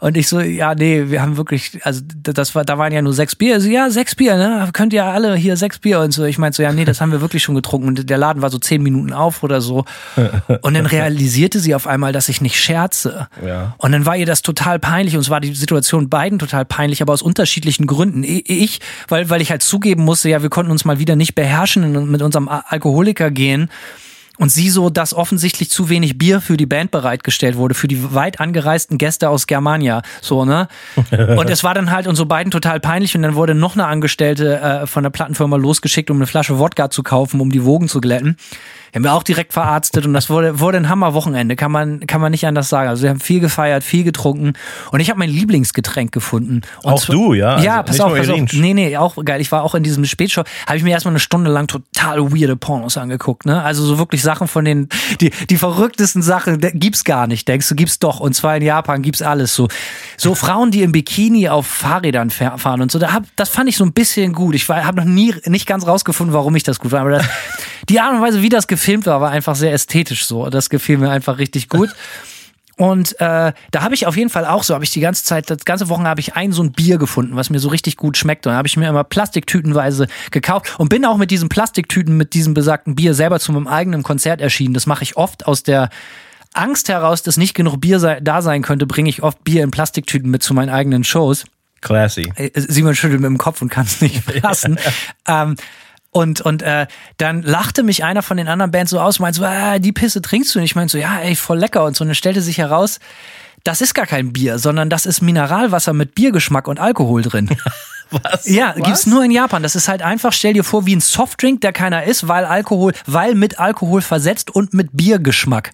Und 0.00 0.16
ich 0.16 0.28
so, 0.28 0.40
ja, 0.40 0.74
nee, 0.74 1.04
wir 1.08 1.20
haben 1.20 1.36
wirklich, 1.36 1.80
also 1.82 2.02
das 2.22 2.54
war, 2.54 2.64
da 2.64 2.78
waren 2.78 2.92
ja 2.92 3.02
nur 3.02 3.12
sechs 3.12 3.34
Bier. 3.34 3.60
Sie, 3.60 3.72
ja, 3.72 3.90
sechs 3.90 4.14
Bier, 4.14 4.36
ne? 4.36 4.68
Könnt 4.72 4.92
ihr 4.92 5.04
alle 5.04 5.34
hier 5.34 5.56
sechs 5.56 5.78
Bier 5.78 6.00
und 6.00 6.12
so. 6.12 6.24
Ich 6.24 6.38
meinte 6.38 6.56
so, 6.56 6.62
ja, 6.62 6.72
nee, 6.72 6.84
das 6.84 7.00
haben 7.00 7.10
wir 7.10 7.20
wirklich 7.20 7.42
schon 7.42 7.56
getrunken. 7.56 7.88
Und 7.88 8.08
der 8.08 8.18
Laden 8.18 8.40
war 8.40 8.50
so 8.50 8.58
zehn 8.58 8.82
Minuten 8.82 9.12
auf 9.12 9.42
oder 9.42 9.60
so. 9.60 9.84
Und 10.62 10.74
dann 10.74 10.86
realisierte 10.86 11.58
sie 11.58 11.74
auf 11.74 11.88
einmal, 11.88 12.12
dass 12.12 12.28
ich 12.28 12.40
nicht 12.40 12.60
scherze. 12.60 13.26
Ja. 13.44 13.74
Und 13.78 13.90
dann 13.90 14.06
war 14.06 14.16
ihr 14.16 14.26
das 14.26 14.42
total 14.42 14.78
peinlich 14.78 15.14
und 15.14 15.20
es 15.20 15.30
war 15.30 15.40
die 15.40 15.54
Situation 15.54 16.08
beiden 16.08 16.38
total 16.38 16.64
peinlich, 16.64 17.02
aber 17.02 17.12
aus 17.12 17.22
unterschiedlichen 17.22 17.86
Gründen. 17.86 18.22
Ich, 18.24 18.80
weil, 19.08 19.28
weil 19.30 19.42
ich 19.42 19.50
halt 19.50 19.62
zugeben 19.62 20.04
musste, 20.04 20.28
ja, 20.28 20.42
wir 20.42 20.50
konnten 20.50 20.70
uns 20.70 20.84
mal 20.84 21.00
wieder 21.00 21.16
nicht 21.16 21.34
beherrschen 21.34 21.96
und 21.96 22.08
mit 22.10 22.22
unserem 22.22 22.48
Alkoholiker 22.48 23.32
gehen. 23.32 23.68
Und 24.38 24.50
sie 24.50 24.70
so, 24.70 24.88
dass 24.88 25.14
offensichtlich 25.14 25.70
zu 25.70 25.88
wenig 25.88 26.16
Bier 26.16 26.40
für 26.40 26.56
die 26.56 26.66
Band 26.66 26.90
bereitgestellt 26.90 27.56
wurde, 27.56 27.74
für 27.74 27.88
die 27.88 28.14
weit 28.14 28.40
angereisten 28.40 28.96
Gäste 28.96 29.28
aus 29.28 29.46
Germania. 29.46 30.02
So, 30.20 30.44
ne? 30.44 30.68
Und 31.36 31.50
es 31.50 31.64
war 31.64 31.74
dann 31.74 31.90
halt 31.90 32.06
uns 32.06 32.18
so 32.18 32.26
beiden 32.26 32.50
total 32.50 32.80
peinlich 32.80 33.14
und 33.16 33.22
dann 33.22 33.34
wurde 33.34 33.54
noch 33.54 33.74
eine 33.74 33.86
Angestellte 33.86 34.60
äh, 34.60 34.86
von 34.86 35.02
der 35.02 35.10
Plattenfirma 35.10 35.56
losgeschickt, 35.56 36.10
um 36.10 36.18
eine 36.18 36.26
Flasche 36.26 36.58
Wodka 36.58 36.90
zu 36.90 37.02
kaufen, 37.02 37.40
um 37.40 37.50
die 37.50 37.64
Wogen 37.64 37.88
zu 37.88 38.00
glätten. 38.00 38.36
Haben 38.94 39.04
wir 39.04 39.12
auch 39.14 39.22
direkt 39.22 39.52
verarztet 39.52 40.06
und 40.06 40.14
das 40.14 40.30
wurde, 40.30 40.60
wurde 40.60 40.78
ein 40.78 40.88
Hammerwochenende, 40.88 41.56
kann 41.56 41.70
man, 41.70 42.06
kann 42.06 42.20
man 42.20 42.30
nicht 42.30 42.46
anders 42.46 42.68
sagen. 42.68 42.88
Also 42.88 43.02
wir 43.02 43.10
haben 43.10 43.20
viel 43.20 43.40
gefeiert, 43.40 43.84
viel 43.84 44.04
getrunken 44.04 44.54
und 44.92 45.00
ich 45.00 45.10
habe 45.10 45.18
mein 45.18 45.30
Lieblingsgetränk 45.30 46.12
gefunden. 46.12 46.62
Und 46.82 46.92
Auch 46.92 47.04
du, 47.04 47.34
ja? 47.34 47.60
Ja, 47.60 47.80
Also 47.80 47.84
pass 47.84 48.00
auf, 48.00 48.16
pass 48.16 48.28
auf. 48.28 48.52
Nee, 48.54 48.74
nee, 48.74 48.96
auch 48.96 49.16
geil. 49.24 49.40
Ich 49.40 49.52
war 49.52 49.62
auch 49.62 49.74
in 49.74 49.82
diesem 49.82 50.04
Spätshow, 50.04 50.42
habe 50.66 50.76
ich 50.78 50.82
mir 50.82 50.90
erstmal 50.90 51.12
eine 51.12 51.20
Stunde 51.20 51.50
lang 51.50 51.66
total 51.66 52.32
weirde 52.32 52.56
Pornos 52.56 52.96
angeguckt, 52.96 53.46
ne? 53.46 53.62
Also 53.62 53.84
so 53.84 53.98
wirklich 53.98 54.22
Sachen 54.22 54.48
von 54.48 54.64
den, 54.64 54.88
die, 55.20 55.30
die 55.50 55.56
verrücktesten 55.56 56.22
Sachen 56.22 56.58
gibt's 56.60 57.04
gar 57.04 57.26
nicht, 57.26 57.46
denkst 57.48 57.68
du, 57.68 57.74
gibt's 57.74 57.98
doch. 57.98 58.20
Und 58.20 58.34
zwar 58.34 58.56
in 58.56 58.62
Japan 58.62 59.02
gibt's 59.02 59.22
alles 59.22 59.54
so. 59.54 59.68
So 60.16 60.34
Frauen, 60.34 60.70
die 60.70 60.82
im 60.82 60.92
Bikini 60.92 61.48
auf 61.48 61.66
Fahrrädern 61.66 62.30
fahr- 62.30 62.58
fahren 62.58 62.80
und 62.80 62.90
so, 62.90 62.98
da 62.98 63.12
hab, 63.12 63.24
das 63.36 63.48
fand 63.48 63.68
ich 63.68 63.76
so 63.76 63.84
ein 63.84 63.92
bisschen 63.92 64.32
gut. 64.32 64.54
Ich 64.54 64.68
habe 64.68 64.96
noch 64.96 65.04
nie, 65.04 65.34
nicht 65.46 65.66
ganz 65.66 65.86
rausgefunden, 65.86 66.34
warum 66.34 66.56
ich 66.56 66.62
das 66.62 66.80
gut 66.80 66.90
fand, 66.92 67.02
aber 67.02 67.10
das, 67.18 67.26
die 67.88 68.00
Art 68.00 68.14
und 68.14 68.20
Weise, 68.20 68.42
wie 68.42 68.48
das 68.48 68.66
gefilmt 68.78 69.06
war, 69.06 69.20
war 69.20 69.30
einfach 69.30 69.56
sehr 69.56 69.72
ästhetisch 69.72 70.24
so. 70.24 70.48
Das 70.50 70.70
gefiel 70.70 70.98
mir 70.98 71.10
einfach 71.10 71.38
richtig 71.38 71.68
gut. 71.68 71.90
Und 72.76 73.20
äh, 73.20 73.52
da 73.72 73.82
habe 73.82 73.96
ich 73.96 74.06
auf 74.06 74.16
jeden 74.16 74.30
Fall 74.30 74.46
auch 74.46 74.62
so, 74.62 74.72
habe 74.72 74.84
ich 74.84 74.92
die 74.92 75.00
ganze 75.00 75.24
Zeit, 75.24 75.50
das 75.50 75.64
ganze 75.64 75.88
Wochen 75.88 76.06
habe 76.06 76.20
ich 76.20 76.36
ein 76.36 76.52
so 76.52 76.62
ein 76.62 76.70
Bier 76.70 76.96
gefunden, 76.96 77.34
was 77.34 77.50
mir 77.50 77.58
so 77.58 77.70
richtig 77.70 77.96
gut 77.96 78.16
schmeckt. 78.16 78.46
Und 78.46 78.52
da 78.52 78.56
habe 78.56 78.68
ich 78.68 78.76
mir 78.76 78.88
immer 78.88 79.02
Plastiktütenweise 79.02 80.06
gekauft 80.30 80.78
und 80.78 80.88
bin 80.88 81.04
auch 81.04 81.16
mit 81.16 81.32
diesen 81.32 81.48
Plastiktüten, 81.48 82.16
mit 82.16 82.34
diesem 82.34 82.54
besagten 82.54 82.94
Bier 82.94 83.14
selber 83.14 83.40
zu 83.40 83.50
meinem 83.50 83.66
eigenen 83.66 84.04
Konzert 84.04 84.40
erschienen. 84.40 84.74
Das 84.74 84.86
mache 84.86 85.02
ich 85.02 85.16
oft 85.16 85.48
aus 85.48 85.64
der 85.64 85.90
Angst 86.54 86.88
heraus, 86.88 87.24
dass 87.24 87.36
nicht 87.36 87.54
genug 87.54 87.80
Bier 87.80 87.98
sei, 87.98 88.20
da 88.20 88.42
sein 88.42 88.62
könnte, 88.62 88.86
bringe 88.86 89.10
ich 89.10 89.24
oft 89.24 89.42
Bier 89.42 89.64
in 89.64 89.72
Plastiktüten 89.72 90.30
mit 90.30 90.44
zu 90.44 90.54
meinen 90.54 90.70
eigenen 90.70 91.02
Shows. 91.02 91.46
Classy. 91.80 92.32
Äh, 92.36 92.50
Simon 92.54 92.94
schüttelt 92.94 93.20
mit 93.20 93.28
dem 93.28 93.38
Kopf 93.38 93.60
und 93.60 93.70
kann 93.70 93.86
es 93.86 94.00
nicht 94.00 94.22
fassen. 94.40 94.78
ähm, 95.26 95.56
und 96.10 96.40
und 96.40 96.62
äh, 96.62 96.86
dann 97.16 97.42
lachte 97.42 97.82
mich 97.82 98.04
einer 98.04 98.22
von 98.22 98.36
den 98.36 98.48
anderen 98.48 98.70
Bands 98.70 98.90
so 98.90 99.00
aus, 99.00 99.18
meinte 99.18 99.40
so, 99.40 99.44
ah, 99.44 99.78
die 99.78 99.92
Pisse 99.92 100.22
trinkst 100.22 100.54
du 100.54 100.60
nicht. 100.60 100.72
Ich 100.72 100.76
meinte 100.76 100.92
so, 100.92 100.98
ja, 100.98 101.18
ey, 101.18 101.36
voll 101.36 101.58
lecker. 101.58 101.84
Und 101.84 101.96
so, 101.96 102.02
und 102.02 102.08
dann 102.08 102.14
stellte 102.14 102.40
sich 102.40 102.58
heraus, 102.58 102.98
das 103.64 103.80
ist 103.80 103.94
gar 103.94 104.06
kein 104.06 104.32
Bier, 104.32 104.58
sondern 104.58 104.88
das 104.88 105.06
ist 105.06 105.20
Mineralwasser 105.20 105.92
mit 105.92 106.14
Biergeschmack 106.14 106.68
und 106.68 106.80
Alkohol 106.80 107.22
drin. 107.22 107.50
Was? 108.10 108.48
Ja, 108.48 108.72
gibt's 108.72 109.06
nur 109.06 109.22
in 109.22 109.30
Japan. 109.30 109.62
Das 109.62 109.76
ist 109.76 109.88
halt 109.88 110.00
einfach, 110.00 110.32
stell 110.32 110.54
dir 110.54 110.64
vor, 110.64 110.86
wie 110.86 110.96
ein 110.96 111.00
Softdrink, 111.00 111.60
der 111.60 111.74
keiner 111.74 112.04
ist, 112.04 112.26
weil 112.26 112.46
Alkohol, 112.46 112.94
weil 113.06 113.34
mit 113.34 113.60
Alkohol 113.60 114.00
versetzt 114.00 114.50
und 114.50 114.72
mit 114.72 114.88
Biergeschmack. 114.92 115.72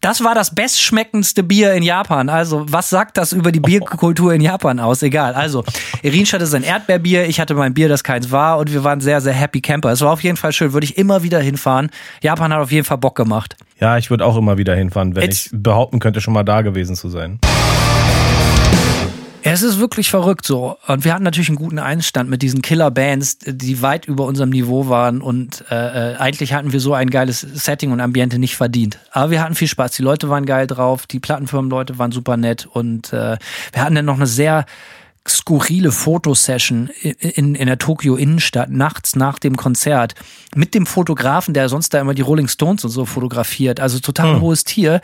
Das 0.00 0.24
war 0.24 0.34
das 0.34 0.54
bestschmeckendste 0.54 1.42
Bier 1.42 1.74
in 1.74 1.82
Japan. 1.82 2.30
Also, 2.30 2.64
was 2.70 2.88
sagt 2.88 3.18
das 3.18 3.32
über 3.32 3.52
die 3.52 3.60
Bierkultur 3.60 4.32
in 4.32 4.40
Japan 4.40 4.80
aus? 4.80 5.02
Egal. 5.02 5.34
Also, 5.34 5.62
Irinsch 6.02 6.32
hatte 6.32 6.46
sein 6.46 6.62
Erdbeerbier, 6.62 7.26
ich 7.26 7.38
hatte 7.38 7.54
mein 7.54 7.74
Bier, 7.74 7.90
das 7.90 8.02
keins 8.02 8.30
war 8.30 8.58
und 8.58 8.72
wir 8.72 8.82
waren 8.82 9.00
sehr, 9.02 9.20
sehr 9.20 9.34
happy 9.34 9.60
Camper. 9.60 9.90
Es 9.90 10.00
war 10.00 10.12
auf 10.12 10.22
jeden 10.22 10.38
Fall 10.38 10.52
schön, 10.52 10.72
würde 10.72 10.86
ich 10.86 10.96
immer 10.96 11.22
wieder 11.22 11.38
hinfahren. 11.40 11.90
Japan 12.22 12.50
hat 12.54 12.60
auf 12.60 12.72
jeden 12.72 12.86
Fall 12.86 12.96
Bock 12.98 13.14
gemacht. 13.14 13.56
Ja, 13.78 13.98
ich 13.98 14.08
würde 14.08 14.24
auch 14.24 14.36
immer 14.38 14.56
wieder 14.56 14.74
hinfahren, 14.74 15.14
wenn 15.16 15.22
Jetzt- 15.22 15.46
ich 15.46 15.62
behaupten 15.62 15.98
könnte, 15.98 16.22
schon 16.22 16.32
mal 16.32 16.44
da 16.44 16.62
gewesen 16.62 16.96
zu 16.96 17.10
sein. 17.10 17.38
Es 19.42 19.62
ist 19.62 19.80
wirklich 19.80 20.10
verrückt 20.10 20.44
so. 20.46 20.76
Und 20.86 21.04
wir 21.04 21.14
hatten 21.14 21.24
natürlich 21.24 21.48
einen 21.48 21.56
guten 21.56 21.78
Einstand 21.78 22.28
mit 22.28 22.42
diesen 22.42 22.60
Killer-Bands, 22.60 23.38
die 23.46 23.80
weit 23.80 24.04
über 24.04 24.26
unserem 24.26 24.50
Niveau 24.50 24.88
waren. 24.88 25.22
Und 25.22 25.64
äh, 25.70 26.12
äh, 26.12 26.16
eigentlich 26.16 26.52
hatten 26.52 26.72
wir 26.72 26.80
so 26.80 26.92
ein 26.92 27.08
geiles 27.08 27.40
Setting 27.40 27.90
und 27.90 28.00
Ambiente 28.00 28.38
nicht 28.38 28.56
verdient. 28.56 28.98
Aber 29.12 29.30
wir 29.30 29.42
hatten 29.42 29.54
viel 29.54 29.68
Spaß. 29.68 29.92
Die 29.92 30.02
Leute 30.02 30.28
waren 30.28 30.44
geil 30.44 30.66
drauf, 30.66 31.06
die 31.06 31.20
Plattenfirmenleute 31.20 31.98
waren 31.98 32.12
super 32.12 32.36
nett. 32.36 32.68
Und 32.70 33.14
äh, 33.14 33.38
wir 33.72 33.82
hatten 33.82 33.94
dann 33.94 34.04
noch 34.04 34.16
eine 34.16 34.26
sehr 34.26 34.66
skurrile 35.28 35.92
Fotosession 35.92 36.88
in, 37.02 37.54
in, 37.54 37.66
der 37.66 37.78
Tokio 37.78 38.16
Innenstadt 38.16 38.70
nachts 38.70 39.14
nach 39.16 39.38
dem 39.38 39.56
Konzert 39.56 40.14
mit 40.54 40.74
dem 40.74 40.86
Fotografen, 40.86 41.52
der 41.54 41.68
sonst 41.68 41.92
da 41.92 42.00
immer 42.00 42.14
die 42.14 42.22
Rolling 42.22 42.48
Stones 42.48 42.84
und 42.84 42.90
so 42.90 43.04
fotografiert. 43.04 43.80
Also 43.80 43.98
total 44.00 44.36
ein 44.36 44.40
hohes 44.40 44.64
Tier. 44.64 45.00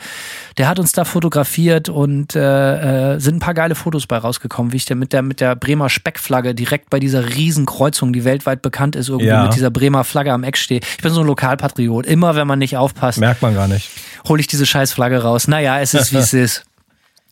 Der 0.57 0.67
hat 0.67 0.79
uns 0.79 0.91
da 0.91 1.05
fotografiert 1.05 1.87
und 1.89 2.35
äh, 2.35 3.13
äh, 3.15 3.19
sind 3.19 3.35
ein 3.35 3.39
paar 3.39 3.53
geile 3.53 3.75
Fotos 3.75 4.07
bei 4.07 4.17
rausgekommen, 4.17 4.73
wie 4.73 4.77
ich 4.77 4.85
der 4.85 4.95
mit 4.95 5.13
der 5.13 5.21
mit 5.21 5.39
der 5.39 5.55
Bremer 5.55 5.87
Speckflagge 5.89 6.55
direkt 6.55 6.89
bei 6.89 6.99
dieser 6.99 7.35
Riesenkreuzung, 7.35 8.11
die 8.11 8.25
weltweit 8.25 8.61
bekannt 8.61 8.95
ist, 8.95 9.09
irgendwie 9.09 9.27
Ja. 9.27 9.43
mit 9.43 9.55
dieser 9.55 9.69
Bremer 9.69 10.03
Flagge 10.03 10.33
am 10.33 10.43
Eck 10.43 10.57
stehe. 10.57 10.81
Ich 10.97 11.03
bin 11.03 11.13
so 11.13 11.21
ein 11.21 11.27
Lokalpatriot. 11.27 12.05
Immer 12.07 12.35
wenn 12.35 12.47
man 12.47 12.59
nicht 12.59 12.75
aufpasst, 12.75 13.19
Merkt 13.19 13.41
man 13.43 13.53
gar 13.53 13.67
nicht. 13.67 13.89
hole 14.27 14.39
ich 14.41 14.47
diese 14.47 14.65
Scheißflagge 14.65 15.21
raus. 15.21 15.47
Naja, 15.47 15.79
es 15.79 15.93
ist 15.93 16.11
wie 16.11 16.17
es 16.17 16.33
ist. 16.33 16.63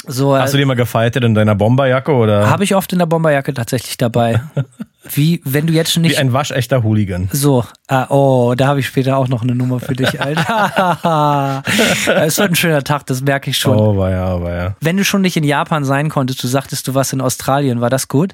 So, 0.07 0.37
Hast 0.37 0.53
du 0.53 0.57
die 0.57 0.65
mal 0.65 0.75
gefeitet 0.75 1.23
in 1.23 1.33
deiner 1.33 1.55
Bomberjacke 1.55 2.11
oder 2.11 2.49
habe 2.49 2.63
ich 2.63 2.75
oft 2.75 2.91
in 2.93 2.99
der 2.99 3.05
Bomberjacke 3.05 3.53
tatsächlich 3.53 3.97
dabei. 3.97 4.41
Wie, 5.13 5.41
wenn 5.45 5.67
du 5.67 5.73
jetzt 5.73 5.93
schon 5.93 6.03
wie 6.03 6.07
nicht. 6.07 6.17
ein 6.17 6.33
waschechter 6.33 6.81
Hooligan? 6.81 7.29
So, 7.31 7.63
ah, 7.87 8.07
oh, 8.09 8.55
da 8.57 8.65
habe 8.65 8.79
ich 8.79 8.87
später 8.87 9.17
auch 9.17 9.27
noch 9.27 9.43
eine 9.43 9.53
Nummer 9.53 9.79
für 9.79 9.93
dich, 9.93 10.19
Alter. 10.19 11.63
Es 12.25 12.39
wird 12.39 12.51
ein 12.51 12.55
schöner 12.55 12.83
Tag, 12.83 13.05
das 13.05 13.21
merke 13.21 13.51
ich 13.51 13.57
schon. 13.59 13.77
Oh, 13.77 13.97
war 13.97 14.09
ja, 14.09 14.41
war 14.41 14.53
ja. 14.53 14.75
Wenn 14.81 14.97
du 14.97 15.05
schon 15.05 15.21
nicht 15.21 15.37
in 15.37 15.43
Japan 15.43 15.85
sein 15.85 16.09
konntest, 16.09 16.43
du 16.43 16.47
sagtest, 16.47 16.87
du 16.87 16.95
warst 16.95 17.13
in 17.13 17.21
Australien, 17.21 17.81
war 17.81 17.91
das 17.91 18.07
gut? 18.07 18.33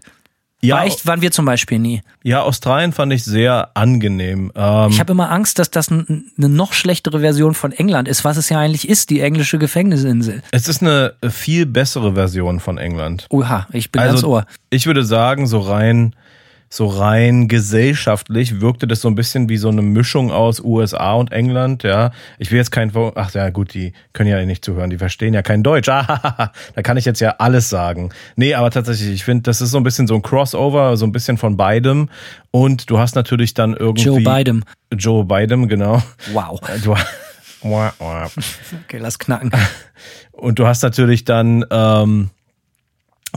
Ja, 0.63 0.75
War 0.75 0.85
echt, 0.85 1.07
waren 1.07 1.21
wir 1.21 1.31
zum 1.31 1.45
Beispiel 1.45 1.79
nie. 1.79 2.01
ja, 2.23 2.43
Australien 2.43 2.93
fand 2.93 3.11
ich 3.13 3.23
sehr 3.23 3.71
angenehm. 3.73 4.51
Ähm, 4.55 4.89
Ich 4.91 4.99
habe 4.99 5.11
immer 5.13 5.31
Angst, 5.31 5.57
dass 5.57 5.71
das 5.71 5.89
eine 5.91 6.05
noch 6.37 6.73
schlechtere 6.73 7.21
Version 7.21 7.55
von 7.55 7.71
England 7.71 8.07
ist, 8.07 8.23
was 8.23 8.37
es 8.37 8.49
ja 8.49 8.59
eigentlich 8.59 8.87
ist, 8.87 9.09
die 9.09 9.21
englische 9.21 9.57
Gefängnisinsel. 9.57 10.43
es 10.51 10.67
ist 10.67 10.81
eine 10.83 11.13
viel 11.29 11.65
bessere 11.65 12.13
Version 12.13 12.59
von 12.59 12.77
England. 12.77 13.25
Oha, 13.31 13.67
ich 13.73 13.91
bin 13.91 14.01
ganz 14.03 14.13
Also 14.17 14.27
ohr. 14.29 14.45
ich 14.69 14.85
würde 14.85 15.03
sagen, 15.03 15.47
so 15.47 15.59
rein, 15.61 16.15
so 16.73 16.87
rein 16.87 17.49
gesellschaftlich 17.49 18.61
wirkte 18.61 18.87
das 18.87 19.01
so 19.01 19.09
ein 19.09 19.15
bisschen 19.15 19.49
wie 19.49 19.57
so 19.57 19.67
eine 19.67 19.81
Mischung 19.81 20.31
aus 20.31 20.61
USA 20.61 21.15
und 21.15 21.33
England. 21.33 21.83
Ja, 21.83 22.11
ich 22.39 22.49
will 22.49 22.59
jetzt 22.59 22.71
kein, 22.71 22.93
ach 23.15 23.33
ja 23.33 23.49
gut, 23.49 23.73
die 23.73 23.91
können 24.13 24.29
ja 24.29 24.43
nicht 24.45 24.63
zuhören, 24.63 24.89
die 24.89 24.97
verstehen 24.97 25.33
ja 25.33 25.41
kein 25.41 25.61
Deutsch. 25.63 25.89
Ah, 26.01 26.51
da 26.75 26.81
kann 26.81 26.97
ich 26.97 27.05
jetzt 27.05 27.19
ja 27.19 27.35
alles 27.39 27.69
sagen. 27.69 28.11
Nee, 28.35 28.53
aber 28.53 28.71
tatsächlich, 28.71 29.09
ich 29.09 29.23
finde, 29.23 29.43
das 29.43 29.61
ist 29.61 29.71
so 29.71 29.77
ein 29.77 29.83
bisschen 29.83 30.07
so 30.07 30.15
ein 30.15 30.21
Crossover, 30.21 30.95
so 30.95 31.05
ein 31.05 31.11
bisschen 31.11 31.37
von 31.37 31.57
beidem. 31.57 32.09
Und 32.51 32.89
du 32.89 32.97
hast 32.97 33.15
natürlich 33.15 33.53
dann 33.53 33.75
irgendwie 33.75 34.03
Joe 34.03 34.21
Biden. 34.21 34.63
Joe 34.93 35.25
Biden, 35.25 35.67
genau. 35.67 36.01
Wow. 36.31 36.59
Du. 36.83 36.95
Okay, 38.85 38.97
lass 38.97 39.19
knacken. 39.19 39.51
Und 40.31 40.57
du 40.57 40.65
hast 40.65 40.81
natürlich 40.81 41.25
dann, 41.25 41.65
ähm, 41.69 42.29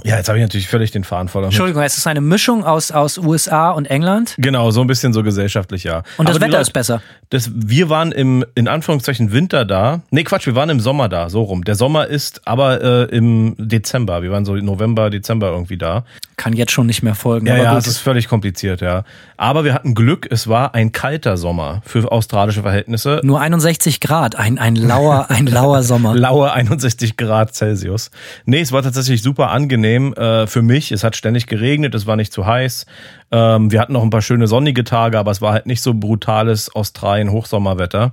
ja, 0.02 0.16
jetzt 0.16 0.28
habe 0.28 0.38
ich 0.38 0.42
natürlich 0.42 0.66
völlig 0.66 0.90
den 0.90 1.04
Faden 1.04 1.28
verloren. 1.28 1.50
Entschuldigung, 1.50 1.82
es 1.82 1.96
ist 1.96 2.06
eine 2.06 2.20
Mischung 2.20 2.64
aus, 2.64 2.90
aus 2.90 3.16
USA 3.16 3.70
und 3.70 3.86
England 3.86 4.34
Genau, 4.38 4.70
so 4.72 4.80
ein 4.80 4.88
bisschen 4.88 5.12
so 5.12 5.22
gesellschaftlich, 5.22 5.84
ja. 5.84 6.02
und 6.16 6.28
das 6.28 6.36
Aber 6.36 6.46
Wetter 6.46 6.60
ist 6.60 6.72
besser. 6.72 7.00
Das, 7.30 7.50
wir 7.54 7.88
waren 7.88 8.10
im, 8.10 8.44
in 8.54 8.66
Anführungszeichen, 8.66 9.32
Winter 9.32 9.64
da. 9.64 10.00
Nee, 10.10 10.24
Quatsch, 10.24 10.46
wir 10.46 10.54
waren 10.56 10.68
im 10.70 10.80
Sommer 10.80 11.08
da, 11.08 11.30
so 11.30 11.42
rum. 11.42 11.64
Der 11.64 11.74
Sommer 11.74 12.08
ist 12.08 12.46
aber 12.46 12.82
äh, 12.82 13.16
im 13.16 13.54
Dezember. 13.58 14.22
Wir 14.22 14.30
waren 14.30 14.44
so 14.44 14.54
November, 14.56 15.10
Dezember 15.10 15.50
irgendwie 15.50 15.78
da. 15.78 16.04
Kann 16.36 16.52
jetzt 16.52 16.72
schon 16.72 16.86
nicht 16.86 17.02
mehr 17.02 17.14
folgen. 17.14 17.46
Ja, 17.46 17.54
aber 17.54 17.62
ja, 17.62 17.78
es 17.78 17.86
ist 17.86 17.98
völlig 17.98 18.28
kompliziert, 18.28 18.80
ja. 18.80 19.04
Aber 19.36 19.64
wir 19.64 19.72
hatten 19.72 19.94
Glück, 19.94 20.26
es 20.30 20.48
war 20.48 20.74
ein 20.74 20.90
kalter 20.90 21.36
Sommer 21.36 21.80
für 21.86 22.10
australische 22.10 22.62
Verhältnisse. 22.62 23.20
Nur 23.22 23.40
61 23.40 24.00
Grad, 24.00 24.34
ein, 24.34 24.58
ein 24.58 24.74
lauer, 24.74 25.30
ein 25.30 25.46
lauer 25.46 25.82
Sommer. 25.84 26.14
Laue 26.24 26.52
61 26.52 27.16
Grad 27.16 27.54
Celsius. 27.54 28.10
Nee, 28.44 28.60
es 28.60 28.72
war 28.72 28.82
tatsächlich 28.82 29.22
super 29.22 29.50
angenehm 29.50 29.83
äh, 29.84 30.46
für 30.46 30.62
mich. 30.62 30.92
Es 30.92 31.04
hat 31.04 31.16
ständig 31.16 31.46
geregnet, 31.46 31.94
es 31.94 32.06
war 32.06 32.16
nicht 32.16 32.32
zu 32.32 32.46
heiß. 32.46 32.86
Ähm, 33.30 33.70
wir 33.70 33.80
hatten 33.80 33.92
noch 33.92 34.02
ein 34.02 34.10
paar 34.10 34.22
schöne 34.22 34.46
sonnige 34.46 34.84
Tage, 34.84 35.18
aber 35.18 35.30
es 35.30 35.40
war 35.40 35.52
halt 35.52 35.66
nicht 35.66 35.82
so 35.82 35.94
brutales 35.94 36.74
Australien-Hochsommerwetter. 36.74 38.12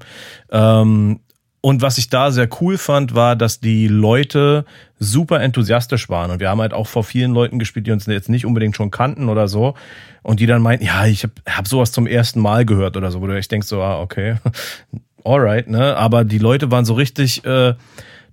Ähm, 0.51 1.19
und 1.61 1.83
was 1.83 1.99
ich 1.99 2.09
da 2.09 2.31
sehr 2.31 2.49
cool 2.59 2.79
fand, 2.79 3.13
war, 3.13 3.35
dass 3.35 3.59
die 3.59 3.87
Leute 3.87 4.65
super 4.97 5.41
enthusiastisch 5.41 6.09
waren. 6.09 6.31
Und 6.31 6.39
wir 6.39 6.49
haben 6.49 6.59
halt 6.59 6.73
auch 6.73 6.87
vor 6.87 7.03
vielen 7.03 7.33
Leuten 7.33 7.59
gespielt, 7.59 7.85
die 7.85 7.91
uns 7.91 8.07
jetzt 8.07 8.29
nicht 8.29 8.47
unbedingt 8.47 8.75
schon 8.75 8.89
kannten 8.89 9.29
oder 9.29 9.47
so. 9.47 9.75
Und 10.23 10.39
die 10.39 10.47
dann 10.47 10.63
meinten, 10.63 10.85
ja, 10.85 11.05
ich 11.05 11.23
habe 11.23 11.33
hab 11.47 11.67
sowas 11.67 11.91
zum 11.91 12.07
ersten 12.07 12.39
Mal 12.39 12.65
gehört 12.65 12.97
oder 12.97 13.11
so. 13.11 13.21
Wo 13.21 13.27
du 13.27 13.37
echt 13.37 13.51
denkst, 13.51 13.67
so, 13.67 13.81
ah, 13.81 14.01
okay, 14.01 14.35
alright, 15.23 15.67
ne? 15.69 15.95
Aber 15.95 16.23
die 16.23 16.39
Leute 16.39 16.71
waren 16.71 16.85
so 16.85 16.95
richtig, 16.95 17.45
äh, 17.45 17.75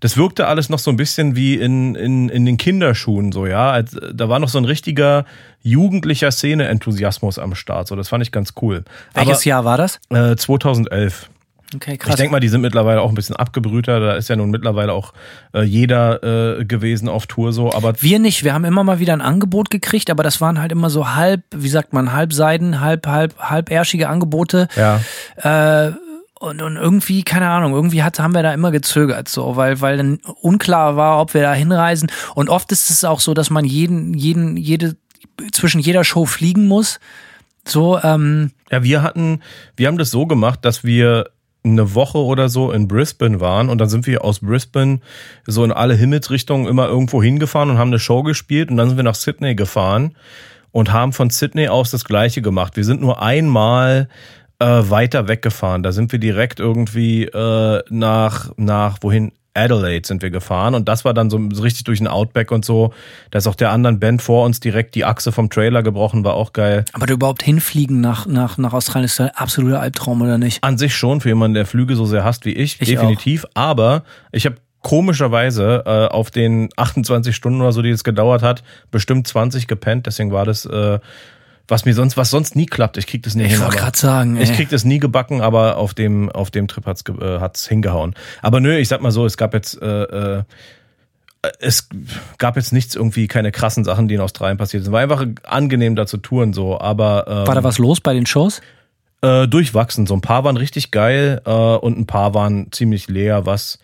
das 0.01 0.17
wirkte 0.17 0.47
alles 0.47 0.69
noch 0.69 0.79
so 0.79 0.91
ein 0.91 0.97
bisschen 0.97 1.35
wie 1.37 1.55
in, 1.55 1.95
in, 1.95 2.29
in 2.29 2.47
den 2.47 2.57
Kinderschuhen, 2.57 3.33
so, 3.33 3.47
ja. 3.47 3.83
Da 3.83 4.29
war 4.29 4.39
noch 4.39 4.49
so 4.49 4.59
ein 4.59 4.65
richtiger 4.65 5.25
jugendlicher 5.63 6.31
Szene-Enthusiasmus 6.31 7.39
am 7.39 7.55
Start. 7.55 7.89
So, 7.89 7.97
das 7.97 8.09
fand 8.09 8.23
ich 8.23 8.33
ganz 8.33 8.55
cool. 8.63 8.85
Welches 9.15 9.45
Jahr 9.45 9.65
war 9.65 9.77
das? 9.77 9.99
Aber, 10.11 10.33
äh, 10.33 10.37
2011. 10.37 11.31
Okay, 11.75 11.99
krass. 11.99 12.15
Ich 12.15 12.17
denke 12.17 12.33
mal, 12.33 12.41
die 12.41 12.49
sind 12.49 12.63
mittlerweile 12.63 13.03
auch 13.03 13.11
ein 13.11 13.15
bisschen 13.15 13.37
abgebrühter. 13.37 14.01
Da 14.01 14.15
ist 14.15 14.29
ja 14.29 14.37
nun 14.37 14.51
mittlerweile 14.51 14.95
auch 14.95 15.13
äh, 15.53 15.63
jeder 15.63 16.59
äh, 16.61 16.65
gewesen 16.65 17.09
auf 17.11 17.27
Tour 17.27 17.53
so. 17.53 17.73
Aber 17.75 18.01
Wir 18.01 18.19
nicht. 18.19 18.43
Wir 18.43 18.55
haben 18.55 18.65
immer 18.65 18.85
mal 18.85 19.01
wieder 19.01 19.13
ein 19.13 19.21
Angebot 19.21 19.69
gekriegt, 19.69 20.09
aber 20.11 20.23
das 20.23 20.41
waren 20.41 20.59
halt 20.61 20.73
immer 20.73 20.89
so 20.89 21.15
halb, 21.15 21.43
wie 21.55 21.69
sagt 21.69 21.93
man, 21.93 22.15
halbseiden, 22.15 22.81
halb, 22.81 23.07
halb, 23.07 23.39
halbärschige 23.39 24.09
Angebote. 24.09 24.69
ja, 24.77 25.01
Äh, 25.37 25.93
und, 26.41 26.63
und 26.63 26.77
irgendwie, 26.77 27.23
keine 27.23 27.49
Ahnung, 27.49 27.73
irgendwie 27.73 28.03
hat, 28.03 28.19
haben 28.19 28.35
wir 28.35 28.43
da 28.43 28.53
immer 28.55 28.71
gezögert, 28.71 29.29
so, 29.29 29.57
weil, 29.57 29.81
weil 29.81 29.97
dann 29.97 30.19
unklar 30.41 30.97
war, 30.97 31.21
ob 31.21 31.35
wir 31.35 31.43
da 31.43 31.53
hinreisen. 31.53 32.11
Und 32.35 32.49
oft 32.49 32.71
ist 32.73 32.91
es 32.91 33.05
auch 33.05 33.21
so, 33.21 33.35
dass 33.35 33.51
man 33.51 33.65
jeden, 33.65 34.15
jeden, 34.15 34.57
jede, 34.57 34.97
zwischen 35.53 35.81
jeder 35.81 36.05
Show 36.05 36.27
fliegen 36.27 36.67
muss. 36.67 37.01
So, 37.67 37.99
ähm, 38.03 38.53
Ja, 38.71 38.83
wir 38.83 39.03
hatten, 39.03 39.43
wir 39.77 39.89
haben 39.89 39.99
das 39.99 40.11
so 40.11 40.27
gemacht, 40.27 40.65
dass 40.65 40.85
wir 40.85 41.31
eine 41.65 41.95
Woche 41.95 42.19
oder 42.19 42.49
so 42.49 42.71
in 42.71 42.89
Brisbane 42.89 43.41
waren 43.41 43.69
und 43.69 43.79
dann 43.79 43.89
sind 43.89 44.07
wir 44.07 44.25
aus 44.25 44.41
Brisbane 44.41 45.01
so 45.47 45.65
in 45.65 45.73
alle 45.73 45.95
Himmelsrichtungen 45.95 46.67
immer 46.67 46.87
irgendwo 46.87 47.23
hingefahren 47.23 47.71
und 47.71 47.79
haben 47.79 47.89
eine 47.89 47.99
Show 47.99 48.23
gespielt 48.23 48.71
und 48.71 48.77
dann 48.77 48.89
sind 48.89 48.97
wir 48.97 49.05
nach 49.05 49.17
Sydney 49.17 49.55
gefahren 49.55 50.17
und 50.71 50.93
haben 50.93 51.13
von 51.13 51.31
Sydney 51.31 51.69
aus 51.69 51.91
das 51.91 52.05
Gleiche 52.05 52.43
gemacht. 52.43 52.77
Wir 52.77 52.85
sind 52.85 53.01
nur 53.01 53.21
einmal 53.21 54.09
äh, 54.59 54.67
weiter 54.67 55.29
weggefahren. 55.29 55.83
Da 55.83 55.93
sind 55.93 56.13
wir 56.13 56.19
direkt 56.19 56.61
irgendwie 56.61 57.25
äh, 57.25 57.83
nach, 57.91 58.51
nach 58.57 58.99
wohin? 59.03 59.33
Adelaide 59.59 60.07
sind 60.07 60.23
wir 60.23 60.31
gefahren 60.31 60.75
und 60.75 60.89
das 60.89 61.05
war 61.05 61.15
dann 61.15 61.31
so 61.31 61.39
richtig 61.61 61.85
durch 61.85 61.99
den 61.99 62.07
Outback 62.07 62.53
und 62.53 62.65
so. 62.65 62.93
Da 63.31 63.39
ist 63.39 63.47
auch 63.47 63.55
der 63.55 63.73
anderen 63.73 63.99
Band 63.99 64.23
vor 64.23 64.45
uns 64.45 64.61
direkt 64.61 64.95
die 64.95 65.05
Achse 65.05 65.33
vom 65.33 65.51
Trailer 65.51 65.83
gebrochen, 65.83 66.25
war 66.25 66.35
auch 66.35 66.53
geil. 66.53 66.85
aber 66.93 67.07
du 67.07 67.15
überhaupt 67.15 67.43
hinfliegen 67.43 68.01
nach, 68.01 68.27
nach, 68.27 68.57
nach 68.57 68.73
Australien 68.73 69.07
ist 69.07 69.21
ein 69.21 69.31
absoluter 69.31 69.81
Albtraum, 69.81 70.23
oder 70.23 70.39
nicht? 70.39 70.63
An 70.63 70.79
sich 70.79 70.95
schon, 70.95 71.21
für 71.21 71.31
jemanden, 71.31 71.55
der 71.55 71.67
Flüge 71.67 71.97
so 71.97 72.05
sehr 72.05 72.25
hasst 72.25 72.45
wie 72.45 72.53
ich, 72.53 72.81
Ich 72.81 72.89
definitiv. 72.89 73.47
Aber 73.55 74.05
ich 74.31 74.47
habe 74.47 74.57
komischerweise 74.83 75.83
äh, 75.87 76.07
auf 76.07 76.31
den 76.31 76.69
28 76.77 77.35
Stunden 77.35 77.61
oder 77.61 77.73
so, 77.73 77.83
die 77.83 77.91
es 77.91 78.05
gedauert 78.05 78.43
hat, 78.43 78.63
bestimmt 78.91 79.27
20 79.27 79.67
gepennt. 79.67 80.07
Deswegen 80.07 80.31
war 80.31 80.45
das, 80.45 80.67
äh, 80.67 81.01
was 81.69 81.85
mir 81.85 81.95
sonst, 81.95 82.17
was 82.17 82.31
sonst 82.31 82.57
nie 82.57 82.67
klappt. 82.67 82.97
Ich 82.97 83.07
krieg 83.07 83.23
das 83.23 83.35
nie 83.35 83.45
Ich 83.45 83.53
hin. 83.53 83.61
wollte 83.61 83.75
aber- 83.75 83.85
gerade 83.85 83.99
sagen, 83.99 84.37
ey. 84.37 84.43
ich 84.45 84.53
krieg 84.55 84.69
das 84.71 84.85
nie 84.85 84.99
gebacken, 84.99 85.41
aber 85.43 85.77
auf 85.77 85.95
dem, 85.95 86.31
auf 86.31 86.51
dem 86.51 86.67
Trip 86.67 86.85
hat's, 86.87 87.05
äh, 87.09 87.39
hat's 87.41 87.69
hingehauen. 87.69 88.15
Aber 88.43 88.61
nö, 88.61 88.77
ich 88.77 88.89
sag 88.89 89.01
mal 89.03 89.11
so, 89.13 89.27
es 89.27 89.37
gab 89.37 89.55
jetzt, 89.55 89.81
äh, 89.81 90.03
äh, 90.39 90.43
es 91.61 91.89
gab 92.39 92.57
jetzt 92.57 92.73
nichts 92.73 92.97
irgendwie, 92.97 93.29
keine 93.29 93.53
krassen 93.53 93.85
Sachen, 93.85 94.09
die 94.09 94.15
in 94.17 94.21
Australien 94.21 94.59
passiert 94.59 94.83
sind. 94.85 94.93
War 94.93 95.01
einfach 95.01 95.25
angenehm 95.45 95.95
da 95.95 96.07
zu 96.07 96.17
touren 96.17 96.53
so, 96.53 96.81
aber 96.81 97.27
ähm, 97.29 97.47
War 97.47 97.55
da 97.55 97.63
was 97.63 97.79
los 97.79 98.01
bei 98.01 98.13
den 98.15 98.27
Shows? 98.27 98.61
äh, 99.23 99.47
durchwachsen. 99.49 100.07
So 100.07 100.15
ein 100.15 100.21
paar 100.21 100.45
waren 100.45 100.57
richtig 100.57 100.91
geil 100.91 101.41
äh, 101.45 101.51
und 101.51 101.99
ein 101.99 102.07
paar 102.07 102.35
waren 102.35 102.71
ziemlich 102.73 103.09
leer, 103.09 103.47
was 103.47 103.79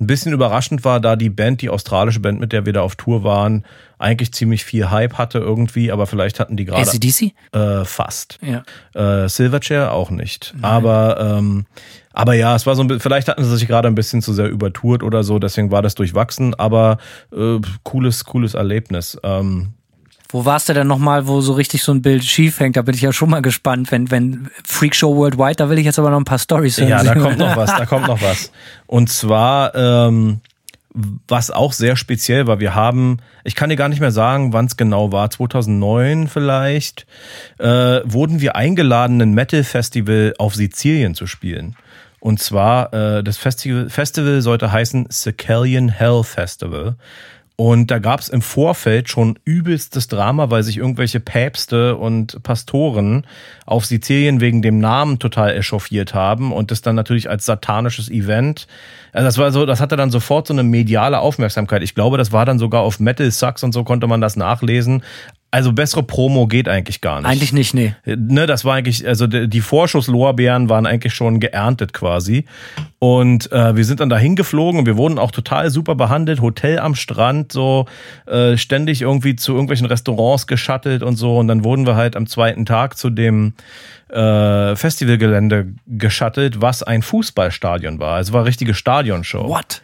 Ein 0.00 0.08
bisschen 0.08 0.32
überraschend 0.32 0.84
war 0.84 0.98
da 0.98 1.14
die 1.14 1.30
Band, 1.30 1.62
die 1.62 1.70
australische 1.70 2.18
Band, 2.18 2.40
mit 2.40 2.52
der 2.52 2.66
wir 2.66 2.72
da 2.72 2.82
auf 2.82 2.96
Tour 2.96 3.22
waren, 3.22 3.64
eigentlich 3.98 4.32
ziemlich 4.32 4.64
viel 4.64 4.90
Hype 4.90 5.14
hatte 5.14 5.38
irgendwie, 5.38 5.92
aber 5.92 6.06
vielleicht 6.06 6.40
hatten 6.40 6.56
die 6.56 6.64
gerade 6.64 6.82
ACDC? 6.82 7.32
äh, 7.52 7.84
fast. 7.84 8.38
Ja. 8.42 8.64
Äh, 8.94 9.28
Silverchair 9.28 9.92
auch 9.92 10.10
nicht. 10.10 10.54
Aber 10.62 11.36
ähm, 11.38 11.66
aber 12.12 12.34
ja, 12.34 12.54
es 12.54 12.64
war 12.64 12.76
so 12.76 12.82
ein 12.82 12.86
bisschen, 12.86 13.00
vielleicht 13.00 13.28
hatten 13.28 13.44
sie 13.44 13.56
sich 13.56 13.66
gerade 13.66 13.88
ein 13.88 13.94
bisschen 13.96 14.22
zu 14.22 14.32
sehr 14.32 14.48
übertourt 14.48 15.02
oder 15.02 15.24
so, 15.24 15.38
deswegen 15.38 15.70
war 15.72 15.82
das 15.82 15.96
durchwachsen, 15.96 16.54
aber 16.54 16.98
äh, 17.32 17.58
cooles, 17.82 18.24
cooles 18.24 18.54
Erlebnis. 18.54 19.18
Ähm, 19.22 19.74
Wo 20.34 20.44
warst 20.44 20.68
du 20.68 20.72
denn 20.72 20.88
nochmal, 20.88 21.28
wo 21.28 21.40
so 21.40 21.52
richtig 21.52 21.84
so 21.84 21.92
ein 21.92 22.02
Bild 22.02 22.24
schief 22.24 22.58
hängt? 22.58 22.76
Da 22.76 22.82
bin 22.82 22.92
ich 22.96 23.02
ja 23.02 23.12
schon 23.12 23.30
mal 23.30 23.40
gespannt, 23.40 23.92
wenn, 23.92 24.10
wenn 24.10 24.50
Freakshow 24.64 25.14
Worldwide, 25.14 25.54
da 25.54 25.70
will 25.70 25.78
ich 25.78 25.84
jetzt 25.84 26.00
aber 26.00 26.10
noch 26.10 26.18
ein 26.18 26.24
paar 26.24 26.40
Stories 26.40 26.76
hören. 26.76 26.88
Ja, 26.88 27.04
da 27.04 27.14
kommt 27.14 27.38
noch 27.38 27.56
was, 27.56 27.70
da 27.70 27.86
kommt 27.86 28.08
noch 28.08 28.20
was. 28.20 28.50
Und 28.88 29.08
zwar, 29.10 29.76
ähm, 29.76 30.40
was 31.28 31.52
auch 31.52 31.72
sehr 31.72 31.94
speziell 31.94 32.48
war, 32.48 32.58
wir 32.58 32.74
haben, 32.74 33.18
ich 33.44 33.54
kann 33.54 33.70
dir 33.70 33.76
gar 33.76 33.88
nicht 33.88 34.00
mehr 34.00 34.10
sagen, 34.10 34.52
wann 34.52 34.64
es 34.66 34.76
genau 34.76 35.12
war, 35.12 35.30
2009 35.30 36.26
vielleicht, 36.26 37.06
äh, 37.60 38.00
wurden 38.04 38.40
wir 38.40 38.56
eingeladen, 38.56 39.22
ein 39.22 39.34
Metal-Festival 39.34 40.34
auf 40.38 40.56
Sizilien 40.56 41.14
zu 41.14 41.28
spielen. 41.28 41.76
Und 42.18 42.40
zwar, 42.40 42.92
äh, 42.92 43.22
das 43.22 43.36
Festival, 43.36 43.88
Festival 43.88 44.42
sollte 44.42 44.72
heißen 44.72 45.06
Sicilian 45.10 45.90
Hell 45.90 46.24
Festival. 46.24 46.96
Und 47.56 47.92
da 47.92 48.00
gab 48.00 48.18
es 48.18 48.28
im 48.28 48.42
Vorfeld 48.42 49.08
schon 49.08 49.38
übelstes 49.44 50.08
Drama, 50.08 50.50
weil 50.50 50.64
sich 50.64 50.76
irgendwelche 50.76 51.20
Päpste 51.20 51.94
und 51.96 52.42
Pastoren 52.42 53.28
auf 53.64 53.86
Sizilien 53.86 54.40
wegen 54.40 54.60
dem 54.60 54.80
Namen 54.80 55.20
total 55.20 55.54
echauffiert 55.56 56.14
haben 56.14 56.52
und 56.52 56.72
das 56.72 56.82
dann 56.82 56.96
natürlich 56.96 57.30
als 57.30 57.46
satanisches 57.46 58.10
Event. 58.10 58.66
Also 59.12 59.26
das 59.26 59.38
war 59.38 59.52
so, 59.52 59.66
das 59.66 59.80
hatte 59.80 59.96
dann 59.96 60.10
sofort 60.10 60.48
so 60.48 60.52
eine 60.52 60.64
mediale 60.64 61.20
Aufmerksamkeit. 61.20 61.84
Ich 61.84 61.94
glaube, 61.94 62.18
das 62.18 62.32
war 62.32 62.44
dann 62.44 62.58
sogar 62.58 62.80
auf 62.82 62.98
Metal 62.98 63.30
Sucks 63.30 63.62
und 63.62 63.70
so 63.70 63.84
konnte 63.84 64.08
man 64.08 64.20
das 64.20 64.34
nachlesen. 64.34 65.04
Also 65.54 65.72
bessere 65.72 66.02
Promo 66.02 66.48
geht 66.48 66.68
eigentlich 66.68 67.00
gar 67.00 67.20
nicht. 67.20 67.30
Eigentlich 67.30 67.52
nicht, 67.52 67.74
nee. 67.74 67.94
Ne, 68.04 68.48
das 68.48 68.64
war 68.64 68.74
eigentlich, 68.74 69.06
also 69.06 69.28
die 69.28 69.60
Vorschusslorbeeren 69.60 70.68
waren 70.68 70.84
eigentlich 70.84 71.14
schon 71.14 71.38
geerntet 71.38 71.92
quasi. 71.92 72.46
Und 72.98 73.52
äh, 73.52 73.76
wir 73.76 73.84
sind 73.84 74.00
dann 74.00 74.08
dahin 74.08 74.34
geflogen 74.34 74.80
und 74.80 74.86
wir 74.86 74.96
wurden 74.96 75.16
auch 75.16 75.30
total 75.30 75.70
super 75.70 75.94
behandelt. 75.94 76.40
Hotel 76.40 76.80
am 76.80 76.96
Strand, 76.96 77.52
so 77.52 77.86
äh, 78.26 78.56
ständig 78.56 79.00
irgendwie 79.00 79.36
zu 79.36 79.52
irgendwelchen 79.52 79.86
Restaurants 79.86 80.48
geschattelt 80.48 81.04
und 81.04 81.14
so. 81.14 81.38
Und 81.38 81.46
dann 81.46 81.62
wurden 81.62 81.86
wir 81.86 81.94
halt 81.94 82.16
am 82.16 82.26
zweiten 82.26 82.66
Tag 82.66 82.98
zu 82.98 83.08
dem 83.08 83.52
äh, 84.08 84.74
Festivalgelände 84.74 85.68
geschattelt, 85.86 86.62
was 86.62 86.82
ein 86.82 87.00
Fußballstadion 87.00 88.00
war. 88.00 88.18
Es 88.18 88.32
war 88.32 88.40
eine 88.40 88.48
richtige 88.48 88.74
Stadionshow. 88.74 89.48
What? 89.48 89.82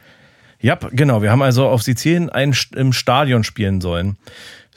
Ja, 0.61 0.75
genau. 0.91 1.23
Wir 1.23 1.31
haben 1.31 1.43
also 1.43 1.68
auf 1.68 1.83
Sizilien 1.83 2.29
ein, 2.29 2.55
im 2.75 2.93
Stadion 2.93 3.45
spielen 3.45 3.81
sollen. 3.81 4.16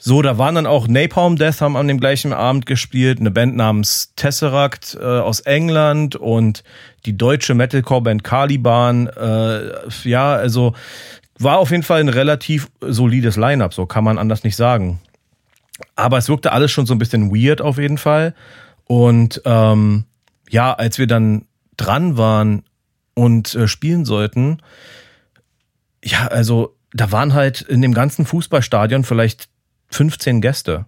So, 0.06 0.20
da 0.20 0.36
waren 0.36 0.54
dann 0.54 0.66
auch 0.66 0.86
Napalm 0.86 1.36
Death 1.36 1.62
haben 1.62 1.78
an 1.78 1.88
dem 1.88 1.98
gleichen 1.98 2.34
Abend 2.34 2.66
gespielt, 2.66 3.20
eine 3.20 3.30
Band 3.30 3.56
namens 3.56 4.12
Tesseract 4.16 4.98
äh, 5.00 5.02
aus 5.02 5.40
England 5.40 6.14
und 6.14 6.62
die 7.06 7.16
deutsche 7.16 7.54
Metalcore-Band 7.54 8.22
Caliban. 8.22 9.06
Äh, 9.06 9.70
ja, 10.02 10.34
also 10.34 10.74
war 11.38 11.56
auf 11.56 11.70
jeden 11.70 11.84
Fall 11.84 12.00
ein 12.00 12.10
relativ 12.10 12.70
solides 12.82 13.36
Line-up, 13.36 13.72
so 13.72 13.86
kann 13.86 14.04
man 14.04 14.18
anders 14.18 14.44
nicht 14.44 14.56
sagen. 14.56 15.00
Aber 15.96 16.18
es 16.18 16.28
wirkte 16.28 16.52
alles 16.52 16.70
schon 16.70 16.84
so 16.84 16.94
ein 16.94 16.98
bisschen 16.98 17.34
weird 17.34 17.62
auf 17.62 17.78
jeden 17.78 17.96
Fall. 17.96 18.34
Und 18.84 19.40
ähm, 19.46 20.04
ja, 20.50 20.74
als 20.74 20.98
wir 20.98 21.06
dann 21.06 21.46
dran 21.78 22.18
waren 22.18 22.64
und 23.14 23.54
äh, 23.54 23.66
spielen 23.66 24.04
sollten, 24.04 24.58
ja, 26.04 26.26
also 26.26 26.76
da 26.92 27.10
waren 27.10 27.32
halt 27.32 27.62
in 27.62 27.80
dem 27.80 27.94
ganzen 27.94 28.26
Fußballstadion 28.26 29.04
vielleicht 29.04 29.48
15 29.94 30.40
Gäste. 30.40 30.86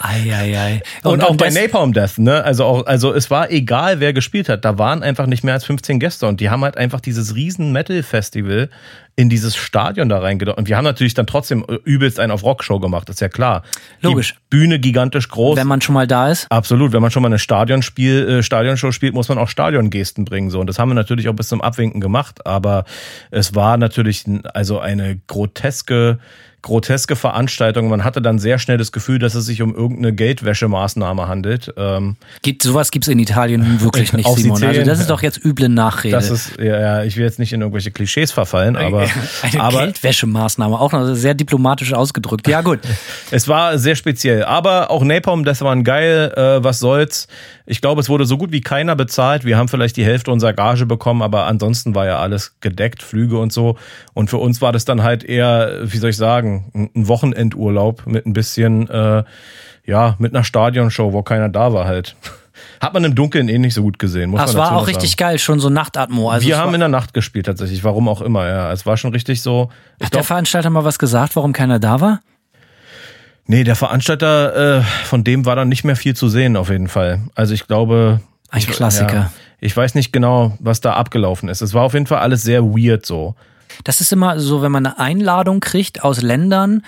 Eieiei. 0.00 0.80
Und, 1.02 1.24
auch 1.24 1.36
bei 1.36 1.50
Napalm 1.50 1.92
Death, 1.92 2.18
ne? 2.18 2.44
Also 2.44 2.64
auch, 2.64 2.86
also 2.86 3.12
es 3.12 3.30
war 3.30 3.50
egal, 3.50 3.98
wer 3.98 4.12
gespielt 4.12 4.48
hat. 4.48 4.64
Da 4.64 4.78
waren 4.78 5.02
einfach 5.02 5.26
nicht 5.26 5.42
mehr 5.42 5.54
als 5.54 5.64
15 5.64 5.98
Gäste 5.98 6.26
und 6.28 6.40
die 6.40 6.50
haben 6.50 6.62
halt 6.62 6.76
einfach 6.76 7.00
dieses 7.00 7.34
riesen 7.34 7.72
Metal-Festival 7.72 8.70
in 9.16 9.28
dieses 9.28 9.56
Stadion 9.56 10.08
da 10.08 10.20
reingedacht. 10.20 10.56
Und 10.56 10.68
wir 10.68 10.76
haben 10.76 10.84
natürlich 10.84 11.14
dann 11.14 11.26
trotzdem 11.26 11.64
übelst 11.82 12.20
einen 12.20 12.30
auf 12.30 12.44
Rockshow 12.44 12.78
gemacht, 12.78 13.08
ist 13.08 13.20
ja 13.20 13.28
klar. 13.28 13.64
Logisch. 14.00 14.34
Die 14.34 14.38
Bühne 14.50 14.78
gigantisch 14.78 15.28
groß. 15.28 15.56
Wenn 15.56 15.66
man 15.66 15.80
schon 15.80 15.94
mal 15.94 16.06
da 16.06 16.30
ist. 16.30 16.46
Absolut, 16.50 16.92
wenn 16.92 17.02
man 17.02 17.10
schon 17.10 17.22
mal 17.22 17.28
eine 17.28 17.40
Stadionspiel, 17.40 18.28
äh, 18.28 18.42
Stadionshow 18.44 18.92
spielt, 18.92 19.14
muss 19.14 19.28
man 19.28 19.38
auch 19.38 19.48
Stadiongesten 19.48 20.24
bringen 20.24 20.50
so 20.50 20.60
und 20.60 20.68
das 20.68 20.78
haben 20.78 20.90
wir 20.90 20.94
natürlich 20.94 21.28
auch 21.28 21.34
bis 21.34 21.48
zum 21.48 21.60
Abwinken 21.60 22.00
gemacht, 22.00 22.46
aber 22.46 22.84
es 23.32 23.56
war 23.56 23.76
natürlich 23.76 24.24
also 24.54 24.78
eine 24.78 25.18
groteske 25.26 26.20
groteske 26.62 27.14
Veranstaltung. 27.14 27.88
Man 27.88 28.04
hatte 28.04 28.20
dann 28.20 28.38
sehr 28.38 28.58
schnell 28.58 28.78
das 28.78 28.90
Gefühl, 28.90 29.18
dass 29.18 29.34
es 29.34 29.46
sich 29.46 29.62
um 29.62 29.74
irgendeine 29.74 30.12
Geldwäschemaßnahme 30.12 31.28
handelt. 31.28 31.72
Ähm, 31.76 32.16
Gibt, 32.42 32.62
sowas 32.62 32.90
gibt's 32.90 33.08
in 33.08 33.18
Italien 33.18 33.80
wirklich 33.80 34.12
nicht, 34.12 34.28
Simon. 34.28 34.62
Also 34.62 34.82
das 34.82 35.00
ist 35.00 35.10
doch 35.10 35.22
jetzt 35.22 35.44
üble 35.44 35.68
Nachrede. 35.68 36.16
das 36.16 36.30
ist 36.30 36.58
ja, 36.58 36.80
ja, 36.80 37.02
ich 37.04 37.16
will 37.16 37.24
jetzt 37.24 37.38
nicht 37.38 37.52
in 37.52 37.60
irgendwelche 37.60 37.90
Klischees 37.90 38.32
verfallen, 38.32 38.76
aber 38.76 39.06
Eine 39.42 39.60
aber 39.60 39.78
Geldwäschemaßnahme, 39.84 40.78
auch 40.78 40.92
noch 40.92 41.14
sehr 41.14 41.34
diplomatisch 41.34 41.92
ausgedrückt. 41.92 42.48
Ja, 42.48 42.60
gut. 42.60 42.80
Es 43.30 43.46
war 43.46 43.78
sehr 43.78 43.94
speziell. 43.94 44.44
Aber 44.44 44.90
auch 44.90 45.04
Napalm, 45.04 45.44
das 45.44 45.60
waren 45.60 45.84
geil. 45.84 46.32
Äh, 46.34 46.64
was 46.64 46.78
soll's? 46.78 47.28
Ich 47.70 47.82
glaube, 47.82 48.00
es 48.00 48.08
wurde 48.08 48.24
so 48.24 48.38
gut 48.38 48.50
wie 48.50 48.62
keiner 48.62 48.96
bezahlt. 48.96 49.44
Wir 49.44 49.58
haben 49.58 49.68
vielleicht 49.68 49.98
die 49.98 50.04
Hälfte 50.04 50.32
unserer 50.32 50.54
Gage 50.54 50.86
bekommen, 50.86 51.20
aber 51.20 51.44
ansonsten 51.44 51.94
war 51.94 52.06
ja 52.06 52.18
alles 52.18 52.56
gedeckt, 52.60 53.02
Flüge 53.02 53.38
und 53.38 53.52
so. 53.52 53.76
Und 54.14 54.30
für 54.30 54.38
uns 54.38 54.62
war 54.62 54.72
das 54.72 54.86
dann 54.86 55.02
halt 55.02 55.22
eher, 55.22 55.80
wie 55.82 55.98
soll 55.98 56.08
ich 56.10 56.16
sagen, 56.16 56.90
ein 56.96 57.08
Wochenendurlaub 57.08 58.06
mit 58.06 58.24
ein 58.24 58.32
bisschen, 58.32 58.88
äh, 58.88 59.22
ja, 59.84 60.16
mit 60.18 60.34
einer 60.34 60.44
Stadionshow, 60.44 61.12
wo 61.12 61.22
keiner 61.22 61.50
da 61.50 61.74
war 61.74 61.84
halt. 61.84 62.16
Hat 62.80 62.94
man 62.94 63.04
im 63.04 63.14
Dunkeln 63.14 63.50
eh 63.50 63.58
nicht 63.58 63.74
so 63.74 63.82
gut 63.82 63.98
gesehen, 63.98 64.30
muss 64.30 64.40
Das 64.40 64.54
man 64.54 64.62
war 64.62 64.76
auch 64.76 64.86
richtig 64.86 65.10
sagen. 65.10 65.30
geil, 65.30 65.38
schon 65.38 65.60
so 65.60 65.68
Nachtatmo. 65.68 66.30
Also 66.30 66.46
Wir 66.46 66.56
haben 66.56 66.72
in 66.72 66.80
der 66.80 66.88
Nacht 66.88 67.12
gespielt 67.12 67.44
tatsächlich, 67.46 67.84
warum 67.84 68.08
auch 68.08 68.22
immer, 68.22 68.48
ja. 68.48 68.72
Es 68.72 68.86
war 68.86 68.96
schon 68.96 69.12
richtig 69.12 69.42
so. 69.42 69.70
Hat 70.02 70.14
der 70.14 70.24
Veranstalter 70.24 70.70
mal 70.70 70.84
was 70.84 70.98
gesagt, 70.98 71.36
warum 71.36 71.52
keiner 71.52 71.78
da 71.78 72.00
war? 72.00 72.20
Nee, 73.50 73.64
der 73.64 73.76
Veranstalter, 73.76 74.78
äh, 74.78 74.82
von 75.06 75.24
dem 75.24 75.46
war 75.46 75.56
dann 75.56 75.70
nicht 75.70 75.82
mehr 75.82 75.96
viel 75.96 76.14
zu 76.14 76.28
sehen, 76.28 76.54
auf 76.54 76.68
jeden 76.68 76.88
Fall. 76.88 77.20
Also 77.34 77.54
ich 77.54 77.66
glaube. 77.66 78.20
Ein 78.50 78.58
ich, 78.58 78.68
Klassiker. 78.68 79.14
Ja, 79.14 79.32
ich 79.58 79.74
weiß 79.74 79.94
nicht 79.94 80.12
genau, 80.12 80.56
was 80.60 80.80
da 80.80 80.92
abgelaufen 80.92 81.48
ist. 81.48 81.62
Es 81.62 81.72
war 81.72 81.82
auf 81.82 81.94
jeden 81.94 82.06
Fall 82.06 82.18
alles 82.18 82.42
sehr 82.42 82.62
weird 82.62 83.06
so. 83.06 83.34
Das 83.84 84.02
ist 84.02 84.12
immer 84.12 84.38
so, 84.38 84.60
wenn 84.60 84.70
man 84.70 84.84
eine 84.84 84.98
Einladung 84.98 85.60
kriegt 85.60 86.04
aus 86.04 86.20
Ländern 86.20 86.82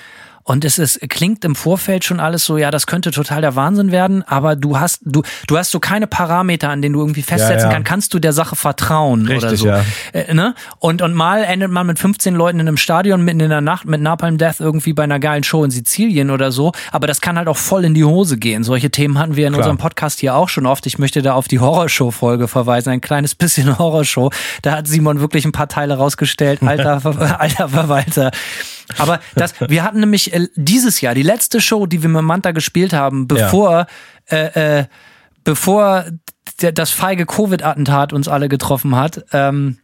und 0.51 0.64
es 0.64 0.78
ist, 0.78 0.98
klingt 1.09 1.44
im 1.44 1.55
Vorfeld 1.55 2.05
schon 2.05 2.18
alles 2.18 2.44
so, 2.44 2.59
ja, 2.59 2.72
das 2.72 2.88
könnte 2.88 3.12
total 3.12 3.40
der 3.40 3.55
Wahnsinn 3.55 3.92
werden, 3.92 4.24
aber 4.24 4.57
du 4.57 4.80
hast, 4.80 4.98
du, 5.05 5.22
du 5.46 5.57
hast 5.57 5.70
so 5.70 5.78
keine 5.78 6.09
Parameter, 6.09 6.70
an 6.70 6.82
denen 6.82 6.94
du 6.94 6.98
irgendwie 6.98 7.22
festsetzen 7.22 7.68
ja. 7.68 7.72
kannst, 7.72 7.88
kannst 7.88 8.14
du 8.14 8.18
der 8.18 8.32
Sache 8.32 8.57
vertrauen 8.57 9.26
oder 9.26 9.34
Richtig, 9.34 9.61
so. 9.61 9.68
ja. 9.68 9.84
Äh, 10.12 10.34
ne? 10.34 10.57
und, 10.80 11.03
und 11.03 11.14
mal 11.14 11.44
endet 11.44 11.70
man 11.70 11.86
mit 11.86 12.01
15 12.01 12.34
Leuten 12.34 12.59
in 12.59 12.66
einem 12.66 12.78
Stadion 12.78 13.24
mitten 13.24 13.38
in 13.38 13.51
der 13.51 13.61
Nacht 13.61 13.86
mit 13.86 14.01
Napalm 14.01 14.38
Death 14.38 14.59
irgendwie 14.59 14.92
bei 14.92 15.05
einer 15.05 15.20
geilen 15.20 15.44
Show 15.44 15.62
in 15.62 15.70
Sizilien 15.70 16.30
oder 16.30 16.51
so, 16.51 16.72
aber 16.90 17.07
das 17.07 17.20
kann 17.20 17.38
halt 17.38 17.46
auch 17.46 17.57
voll 17.57 17.84
in 17.84 17.94
die 17.94 18.05
Hose 18.05 18.36
gehen. 18.36 18.64
Solche 18.64 18.90
Themen 18.90 19.20
hatten 19.20 19.36
wir 19.36 19.46
in 19.46 19.53
Klar. 19.53 19.61
unserem 19.61 19.78
Podcast 19.78 20.18
hier 20.18 20.34
auch 20.34 20.48
schon 20.48 20.66
oft. 20.66 20.84
Ich 20.86 20.98
möchte 20.98 21.22
da 21.22 21.34
auf 21.34 21.46
die 21.46 21.61
Horrorshow-Folge 21.61 22.48
verweisen, 22.48 22.90
ein 22.90 23.01
kleines 23.01 23.36
bisschen 23.36 23.78
Horrorshow. 23.78 24.30
Da 24.62 24.72
hat 24.72 24.88
Simon 24.88 25.20
wirklich 25.20 25.44
ein 25.44 25.53
paar 25.53 25.68
Teile 25.68 25.94
rausgestellt. 25.94 26.61
Alter, 26.61 27.01
alter 27.38 27.68
Verwalter. 27.68 28.32
Aber 28.99 29.20
das, 29.34 29.55
wir 29.61 29.84
hatten 29.84 30.01
nämlich 30.01 30.32
äh, 30.32 30.49
dieses 30.55 31.01
Jahr 31.01 31.14
die 31.14 31.22
letzte 31.22 31.61
Show, 31.61 31.86
die 31.86 32.03
wir 32.03 32.09
mit 32.09 32.22
Manta 32.22 32.53
gespielt 32.53 32.93
haben, 32.93 33.28
bevor, 33.28 33.86
äh, 34.30 34.80
äh, 34.80 34.84
bevor 35.45 36.05
der, 36.61 36.72
das 36.72 36.91
feige 36.91 37.26
Covid-Attentat 37.26 38.12
uns 38.12 38.28
alle 38.28 38.49
getroffen 38.49 38.97
hat. 38.97 39.24
Ähm, 39.32 39.78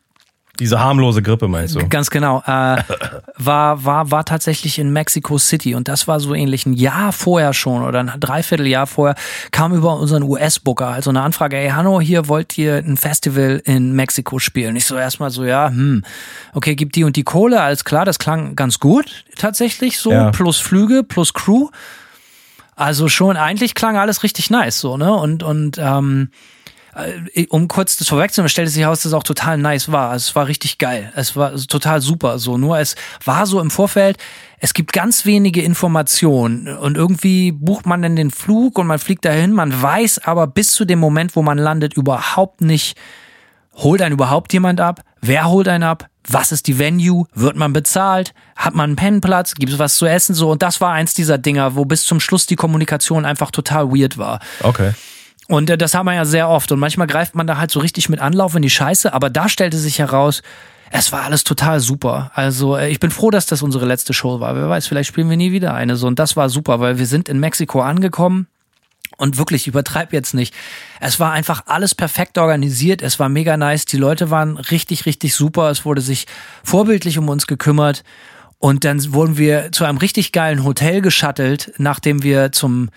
Diese 0.58 0.80
harmlose 0.80 1.22
Grippe 1.22 1.48
meinst 1.48 1.74
du? 1.74 1.88
Ganz 1.88 2.10
genau. 2.10 2.42
Äh, 2.46 2.82
war, 3.36 3.84
war, 3.84 4.10
war 4.10 4.24
tatsächlich 4.24 4.78
in 4.78 4.92
Mexico 4.92 5.38
City 5.38 5.74
und 5.74 5.88
das 5.88 6.08
war 6.08 6.20
so 6.20 6.34
ähnlich 6.34 6.66
ein 6.66 6.72
Jahr 6.72 7.12
vorher 7.12 7.52
schon 7.52 7.82
oder 7.82 8.00
ein 8.00 8.12
Dreivierteljahr 8.18 8.86
vorher 8.86 9.14
kam 9.50 9.74
über 9.74 9.96
unseren 9.98 10.22
US-Booker 10.22 10.88
also 10.88 11.10
eine 11.10 11.22
Anfrage, 11.22 11.56
ey 11.56 11.68
Hanno, 11.70 12.00
hier 12.00 12.28
wollt 12.28 12.56
ihr 12.58 12.76
ein 12.76 12.96
Festival 12.96 13.60
in 13.64 13.92
Mexiko 13.92 14.38
spielen? 14.38 14.76
Ich 14.76 14.86
so 14.86 14.96
erstmal 14.96 15.30
so, 15.30 15.44
ja, 15.44 15.68
hm, 15.68 16.04
okay, 16.54 16.74
gibt 16.74 16.96
die 16.96 17.04
und 17.04 17.16
die 17.16 17.24
Kohle, 17.24 17.60
alles 17.60 17.84
klar, 17.84 18.04
das 18.04 18.18
klang 18.18 18.56
ganz 18.56 18.80
gut 18.80 19.24
tatsächlich 19.36 19.98
so, 19.98 20.10
Ja. 20.10 20.30
plus 20.30 20.58
Flüge, 20.58 21.02
plus 21.02 21.34
Crew. 21.34 21.68
Also 22.74 23.08
schon, 23.08 23.36
eigentlich 23.36 23.74
klang 23.74 23.96
alles 23.96 24.22
richtig 24.22 24.50
nice 24.50 24.80
so, 24.80 24.96
ne? 24.96 25.12
Und, 25.12 25.42
und 25.42 25.78
ähm, 25.78 26.30
äh, 26.32 26.36
um 27.50 27.68
kurz 27.68 27.96
das 27.96 28.08
vorwegzunehmen, 28.08 28.48
stellte 28.48 28.70
sich 28.70 28.82
heraus, 28.82 29.00
dass 29.00 29.06
es 29.06 29.12
auch 29.12 29.22
total 29.22 29.58
nice 29.58 29.92
war. 29.92 30.10
Also 30.10 30.30
es 30.30 30.34
war 30.36 30.48
richtig 30.48 30.78
geil. 30.78 31.12
Es 31.14 31.36
war 31.36 31.54
total 31.54 32.00
super 32.00 32.38
so. 32.38 32.56
Nur 32.56 32.78
es 32.78 32.96
war 33.24 33.46
so 33.46 33.60
im 33.60 33.70
Vorfeld, 33.70 34.16
es 34.58 34.72
gibt 34.72 34.92
ganz 34.92 35.26
wenige 35.26 35.62
Informationen 35.62 36.68
und 36.68 36.96
irgendwie 36.96 37.52
bucht 37.52 37.84
man 37.84 38.00
dann 38.00 38.16
den 38.16 38.30
Flug 38.30 38.78
und 38.78 38.86
man 38.86 38.98
fliegt 38.98 39.24
dahin. 39.26 39.52
Man 39.52 39.82
weiß 39.82 40.20
aber 40.24 40.46
bis 40.46 40.70
zu 40.70 40.86
dem 40.86 40.98
Moment, 40.98 41.36
wo 41.36 41.42
man 41.42 41.58
landet, 41.58 41.94
überhaupt 41.94 42.62
nicht, 42.62 42.96
Holt 43.76 44.00
einen 44.00 44.14
überhaupt 44.14 44.52
jemand 44.52 44.80
ab? 44.80 45.02
Wer 45.20 45.48
holt 45.48 45.68
einen 45.68 45.84
ab? 45.84 46.08
Was 46.28 46.50
ist 46.50 46.66
die 46.66 46.78
Venue? 46.78 47.26
Wird 47.34 47.56
man 47.56 47.72
bezahlt? 47.72 48.32
Hat 48.56 48.74
man 48.74 48.90
einen 48.90 48.96
Pennenplatz? 48.96 49.54
Gibt 49.54 49.72
es 49.72 49.78
was 49.78 49.96
zu 49.96 50.06
essen? 50.06 50.34
So, 50.34 50.50
und 50.50 50.62
das 50.62 50.80
war 50.80 50.92
eins 50.92 51.14
dieser 51.14 51.38
Dinger, 51.38 51.76
wo 51.76 51.84
bis 51.84 52.04
zum 52.04 52.18
Schluss 52.18 52.46
die 52.46 52.56
Kommunikation 52.56 53.24
einfach 53.24 53.50
total 53.50 53.90
weird 53.90 54.18
war. 54.18 54.40
Okay. 54.62 54.92
Und 55.48 55.70
äh, 55.70 55.78
das 55.78 55.94
haben 55.94 56.06
wir 56.06 56.14
ja 56.14 56.24
sehr 56.24 56.48
oft. 56.48 56.72
Und 56.72 56.78
manchmal 56.78 57.06
greift 57.06 57.34
man 57.34 57.46
da 57.46 57.56
halt 57.56 57.70
so 57.70 57.80
richtig 57.80 58.08
mit 58.08 58.20
Anlauf 58.20 58.54
in 58.54 58.62
die 58.62 58.70
Scheiße. 58.70 59.12
Aber 59.12 59.30
da 59.30 59.48
stellte 59.48 59.78
sich 59.78 59.98
heraus, 59.98 60.42
es 60.90 61.12
war 61.12 61.22
alles 61.22 61.44
total 61.44 61.80
super. 61.80 62.30
Also 62.34 62.76
äh, 62.76 62.88
ich 62.90 63.00
bin 63.00 63.10
froh, 63.10 63.30
dass 63.30 63.46
das 63.46 63.62
unsere 63.62 63.86
letzte 63.86 64.12
Show 64.12 64.40
war. 64.40 64.54
Wer 64.56 64.68
weiß, 64.68 64.86
vielleicht 64.86 65.08
spielen 65.08 65.30
wir 65.30 65.36
nie 65.36 65.52
wieder 65.52 65.74
eine. 65.74 65.96
So 65.96 66.06
und 66.06 66.18
das 66.18 66.36
war 66.36 66.48
super, 66.48 66.80
weil 66.80 66.98
wir 66.98 67.06
sind 67.06 67.28
in 67.28 67.40
Mexiko 67.40 67.80
angekommen. 67.80 68.46
Und 69.18 69.38
wirklich, 69.38 69.66
übertreib 69.66 70.12
jetzt 70.12 70.34
nicht. 70.34 70.52
Es 71.00 71.18
war 71.18 71.32
einfach 71.32 71.62
alles 71.66 71.94
perfekt 71.94 72.36
organisiert. 72.36 73.00
Es 73.00 73.18
war 73.18 73.30
mega 73.30 73.56
nice. 73.56 73.86
Die 73.86 73.96
Leute 73.96 74.30
waren 74.30 74.58
richtig, 74.58 75.06
richtig 75.06 75.34
super. 75.34 75.70
Es 75.70 75.86
wurde 75.86 76.02
sich 76.02 76.26
vorbildlich 76.62 77.16
um 77.16 77.28
uns 77.30 77.46
gekümmert. 77.46 78.04
Und 78.58 78.84
dann 78.84 79.12
wurden 79.14 79.38
wir 79.38 79.72
zu 79.72 79.84
einem 79.84 79.98
richtig 79.98 80.32
geilen 80.32 80.64
Hotel 80.64 81.00
geschattelt, 81.00 81.72
nachdem 81.78 82.22
wir 82.22 82.52
zum, 82.52 82.90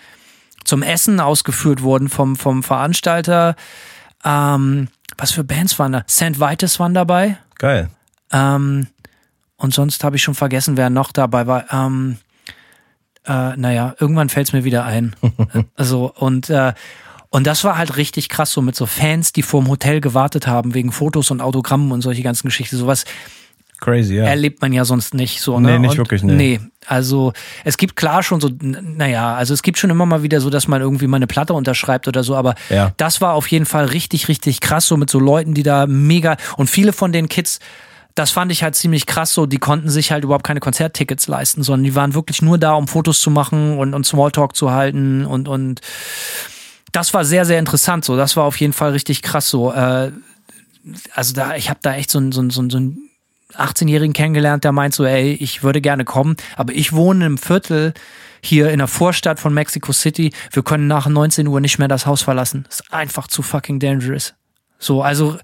zum 0.64 0.82
Essen 0.82 1.20
ausgeführt 1.20 1.82
wurden 1.82 2.08
vom, 2.08 2.36
vom 2.36 2.62
Veranstalter. 2.62 3.56
Ähm, 4.24 4.88
was 5.16 5.32
für 5.32 5.44
Bands 5.44 5.78
waren 5.78 5.92
da? 5.92 6.04
St. 6.08 6.40
Vitus 6.40 6.78
waren 6.78 6.94
dabei. 6.94 7.38
Geil. 7.58 7.90
Ähm, 8.32 8.86
und 9.56 9.74
sonst 9.74 10.04
habe 10.04 10.16
ich 10.16 10.22
schon 10.22 10.34
vergessen, 10.34 10.76
wer 10.76 10.90
noch 10.90 11.12
dabei 11.12 11.46
war. 11.46 11.72
Ähm, 11.72 12.18
äh, 13.26 13.56
naja, 13.56 13.94
irgendwann 13.98 14.28
fällt 14.28 14.48
es 14.48 14.52
mir 14.52 14.64
wieder 14.64 14.84
ein. 14.84 15.14
also, 15.76 16.12
und, 16.14 16.48
äh, 16.48 16.72
und 17.28 17.46
das 17.46 17.64
war 17.64 17.76
halt 17.76 17.96
richtig 17.96 18.28
krass, 18.28 18.52
so 18.52 18.62
mit 18.62 18.74
so 18.74 18.86
Fans, 18.86 19.32
die 19.32 19.42
vorm 19.42 19.68
Hotel 19.68 20.00
gewartet 20.00 20.46
haben, 20.46 20.74
wegen 20.74 20.92
Fotos 20.92 21.30
und 21.30 21.40
Autogrammen 21.40 21.92
und 21.92 22.00
solche 22.00 22.22
ganzen 22.22 22.48
Geschichten. 22.48 22.76
Sowas 22.76 23.04
Crazy, 23.80 24.16
ja. 24.16 24.24
erlebt 24.24 24.60
man 24.60 24.72
ja 24.72 24.84
sonst 24.84 25.14
nicht 25.14 25.40
so. 25.40 25.58
Ne? 25.58 25.72
Nee, 25.72 25.78
nicht 25.78 25.90
und, 25.92 25.98
wirklich, 25.98 26.22
nee. 26.22 26.34
Nee, 26.34 26.60
also 26.86 27.32
es 27.64 27.76
gibt 27.78 27.96
klar 27.96 28.22
schon 28.22 28.40
so, 28.40 28.50
naja, 28.60 29.34
also 29.34 29.54
es 29.54 29.62
gibt 29.62 29.78
schon 29.78 29.90
immer 29.90 30.04
mal 30.06 30.22
wieder 30.22 30.40
so, 30.40 30.50
dass 30.50 30.68
man 30.68 30.82
irgendwie 30.82 31.06
mal 31.06 31.16
eine 31.16 31.26
Platte 31.26 31.54
unterschreibt 31.54 32.06
oder 32.06 32.22
so, 32.22 32.36
aber 32.36 32.54
Ja. 32.68 32.92
das 32.98 33.20
war 33.20 33.32
auf 33.34 33.46
jeden 33.48 33.64
Fall 33.66 33.86
richtig, 33.86 34.28
richtig 34.28 34.60
krass, 34.60 34.86
so 34.86 34.96
mit 34.96 35.08
so 35.08 35.18
Leuten, 35.18 35.54
die 35.54 35.62
da 35.62 35.86
mega 35.86 36.36
und 36.58 36.68
viele 36.68 36.92
von 36.92 37.10
den 37.12 37.28
Kids, 37.28 37.58
das 38.14 38.30
fand 38.30 38.52
ich 38.52 38.62
halt 38.62 38.74
ziemlich 38.74 39.06
krass 39.06 39.32
so, 39.32 39.46
die 39.46 39.58
konnten 39.58 39.88
sich 39.88 40.12
halt 40.12 40.24
überhaupt 40.24 40.44
keine 40.44 40.60
Konzerttickets 40.60 41.26
leisten, 41.26 41.62
sondern 41.62 41.84
die 41.84 41.94
waren 41.94 42.14
wirklich 42.14 42.42
nur 42.42 42.58
da, 42.58 42.74
um 42.74 42.86
Fotos 42.86 43.20
zu 43.20 43.30
machen 43.30 43.78
und, 43.78 43.94
und 43.94 44.04
Smalltalk 44.04 44.54
zu 44.56 44.72
halten 44.72 45.24
und, 45.24 45.48
und 45.48 45.80
das 46.92 47.14
war 47.14 47.24
sehr, 47.24 47.44
sehr 47.46 47.58
interessant 47.58 48.04
so, 48.04 48.16
das 48.16 48.36
war 48.36 48.44
auf 48.44 48.56
jeden 48.56 48.72
Fall 48.72 48.90
richtig 48.90 49.22
krass 49.22 49.48
so, 49.48 49.72
äh, 49.72 50.10
also 51.14 51.34
da, 51.34 51.54
ich 51.56 51.70
habe 51.70 51.80
da 51.82 51.94
echt 51.94 52.10
so 52.10 52.18
ein, 52.18 52.32
so 52.32 52.42
ein, 52.42 52.50
so 52.50 52.62
ein, 52.62 52.70
so 52.70 52.78
ein 52.78 52.98
18-Jährigen 53.56 54.12
kennengelernt, 54.12 54.64
der 54.64 54.72
meint 54.72 54.94
so, 54.94 55.04
ey, 55.04 55.32
ich 55.32 55.62
würde 55.62 55.80
gerne 55.80 56.04
kommen, 56.04 56.36
aber 56.56 56.72
ich 56.72 56.92
wohne 56.92 57.26
im 57.26 57.38
Viertel 57.38 57.94
hier 58.42 58.70
in 58.70 58.78
der 58.78 58.88
Vorstadt 58.88 59.38
von 59.38 59.52
Mexico 59.52 59.92
City. 59.92 60.32
Wir 60.52 60.62
können 60.62 60.86
nach 60.86 61.06
19 61.06 61.46
Uhr 61.46 61.60
nicht 61.60 61.78
mehr 61.78 61.88
das 61.88 62.06
Haus 62.06 62.22
verlassen. 62.22 62.64
Das 62.68 62.80
ist 62.80 62.92
einfach 62.92 63.26
zu 63.26 63.42
fucking 63.42 63.78
dangerous. 63.80 64.34
So, 64.78 65.02
also 65.02 65.36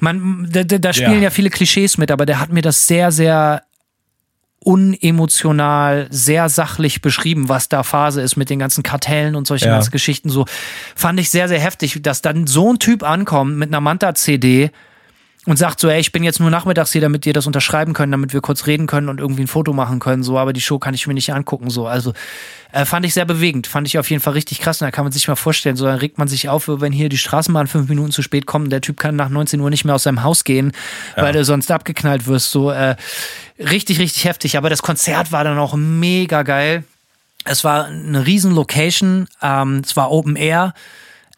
man, 0.00 0.48
da, 0.50 0.62
da 0.62 0.78
da 0.78 0.92
spielen 0.92 1.14
Ja. 1.14 1.22
ja 1.24 1.30
viele 1.30 1.50
Klischees 1.50 1.98
mit, 1.98 2.10
aber 2.12 2.24
der 2.26 2.38
hat 2.38 2.52
mir 2.52 2.62
das 2.62 2.86
sehr, 2.86 3.10
sehr 3.10 3.62
unemotional, 4.62 6.06
sehr 6.10 6.48
sachlich 6.48 7.00
beschrieben, 7.00 7.48
was 7.48 7.68
da 7.68 7.82
Phase 7.82 8.20
ist 8.20 8.36
mit 8.36 8.50
den 8.50 8.58
ganzen 8.58 8.82
Kartellen 8.82 9.34
und 9.34 9.46
solchen 9.46 9.66
Ja. 9.68 9.74
ganzen 9.74 9.90
Geschichten. 9.90 10.28
So 10.28 10.44
fand 10.94 11.18
ich 11.18 11.30
sehr, 11.30 11.48
sehr 11.48 11.60
heftig, 11.60 12.00
dass 12.02 12.22
dann 12.22 12.46
so 12.46 12.72
ein 12.72 12.78
Typ 12.78 13.02
ankommt 13.02 13.56
mit 13.56 13.70
einer 13.70 13.80
Manta-CD 13.80 14.70
und 15.46 15.56
sagt 15.56 15.80
so, 15.80 15.88
ey, 15.88 16.00
ich 16.00 16.12
bin 16.12 16.22
jetzt 16.22 16.38
nur 16.38 16.50
nachmittags 16.50 16.92
hier, 16.92 17.00
damit 17.00 17.24
wir 17.24 17.32
das 17.32 17.46
unterschreiben 17.46 17.94
können, 17.94 18.12
damit 18.12 18.34
wir 18.34 18.42
kurz 18.42 18.66
reden 18.66 18.86
können 18.86 19.08
und 19.08 19.20
irgendwie 19.20 19.42
ein 19.42 19.46
Foto 19.46 19.72
machen 19.72 19.98
können, 19.98 20.22
so, 20.22 20.38
aber 20.38 20.52
die 20.52 20.60
Show 20.60 20.78
kann 20.78 20.92
ich 20.92 21.06
mir 21.06 21.14
nicht 21.14 21.32
angucken, 21.32 21.70
so. 21.70 21.86
Also 21.86 22.12
äh, 22.72 22.84
fand 22.84 23.06
ich 23.06 23.14
sehr 23.14 23.24
bewegend, 23.24 23.66
fand 23.66 23.88
ich 23.88 23.98
auf 23.98 24.10
jeden 24.10 24.22
Fall 24.22 24.34
richtig 24.34 24.60
krass 24.60 24.82
und 24.82 24.86
da 24.86 24.90
kann 24.90 25.04
man 25.04 25.12
sich 25.12 25.26
mal 25.28 25.36
vorstellen, 25.36 25.76
so, 25.76 25.86
dann 25.86 25.96
regt 25.96 26.18
man 26.18 26.28
sich 26.28 26.50
auf, 26.50 26.68
wenn 26.68 26.92
hier 26.92 27.08
die 27.08 27.16
Straßenbahn 27.16 27.68
fünf 27.68 27.88
Minuten 27.88 28.12
zu 28.12 28.20
spät 28.20 28.44
kommt, 28.44 28.70
der 28.70 28.82
Typ 28.82 28.98
kann 28.98 29.16
nach 29.16 29.30
19 29.30 29.60
Uhr 29.60 29.70
nicht 29.70 29.86
mehr 29.86 29.94
aus 29.94 30.02
seinem 30.02 30.22
Haus 30.22 30.44
gehen, 30.44 30.72
weil 31.16 31.32
du 31.32 31.42
sonst 31.44 31.70
abgeknallt 31.70 32.26
wirst, 32.26 32.50
so, 32.50 32.70
äh, 32.70 32.96
richtig, 33.58 33.98
richtig 33.98 34.26
heftig, 34.26 34.58
aber 34.58 34.68
das 34.68 34.82
Konzert 34.82 35.32
war 35.32 35.42
dann 35.44 35.58
auch 35.58 35.74
mega 35.74 36.42
geil. 36.42 36.84
Es 37.44 37.64
war 37.64 37.86
eine 37.86 38.26
riesen 38.26 38.54
Location, 38.54 39.26
ähm, 39.40 39.80
es 39.82 39.96
war 39.96 40.10
Open 40.10 40.36
Air, 40.36 40.74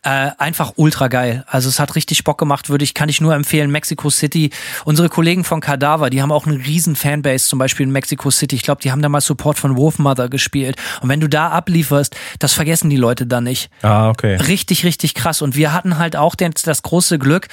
äh, 0.04 0.30
einfach 0.36 0.72
ultra 0.76 1.08
geil. 1.08 1.44
Also 1.46 1.68
es 1.68 1.78
hat 1.78 1.94
richtig 1.94 2.24
Bock 2.24 2.38
gemacht, 2.38 2.68
würde 2.68 2.82
ich, 2.82 2.94
kann 2.94 3.08
ich 3.08 3.20
nur 3.20 3.34
empfehlen. 3.34 3.70
Mexico 3.70 4.10
City. 4.10 4.50
Unsere 4.84 5.08
Kollegen 5.08 5.44
von 5.44 5.60
Cadaver, 5.60 6.10
die 6.10 6.20
haben 6.20 6.32
auch 6.32 6.46
eine 6.46 6.58
riesen 6.58 6.96
Fanbase, 6.96 7.46
zum 7.46 7.58
Beispiel 7.58 7.84
in 7.84 7.92
Mexico 7.92 8.30
City. 8.30 8.56
Ich 8.56 8.62
glaube, 8.62 8.82
die 8.82 8.90
haben 8.90 9.00
da 9.00 9.08
mal 9.08 9.20
Support 9.20 9.58
von 9.58 9.76
Wolfmother 9.76 10.28
gespielt. 10.28 10.76
Und 11.00 11.08
wenn 11.08 11.20
du 11.20 11.28
da 11.28 11.50
ablieferst, 11.50 12.16
das 12.40 12.52
vergessen 12.52 12.90
die 12.90 12.96
Leute 12.96 13.26
dann 13.26 13.44
nicht. 13.44 13.70
Ah, 13.82 14.08
okay. 14.08 14.36
Richtig, 14.36 14.84
richtig 14.84 15.14
krass. 15.14 15.40
Und 15.40 15.54
wir 15.54 15.72
hatten 15.72 15.98
halt 15.98 16.16
auch 16.16 16.34
den, 16.34 16.52
das 16.64 16.82
große 16.82 17.18
Glück, 17.18 17.46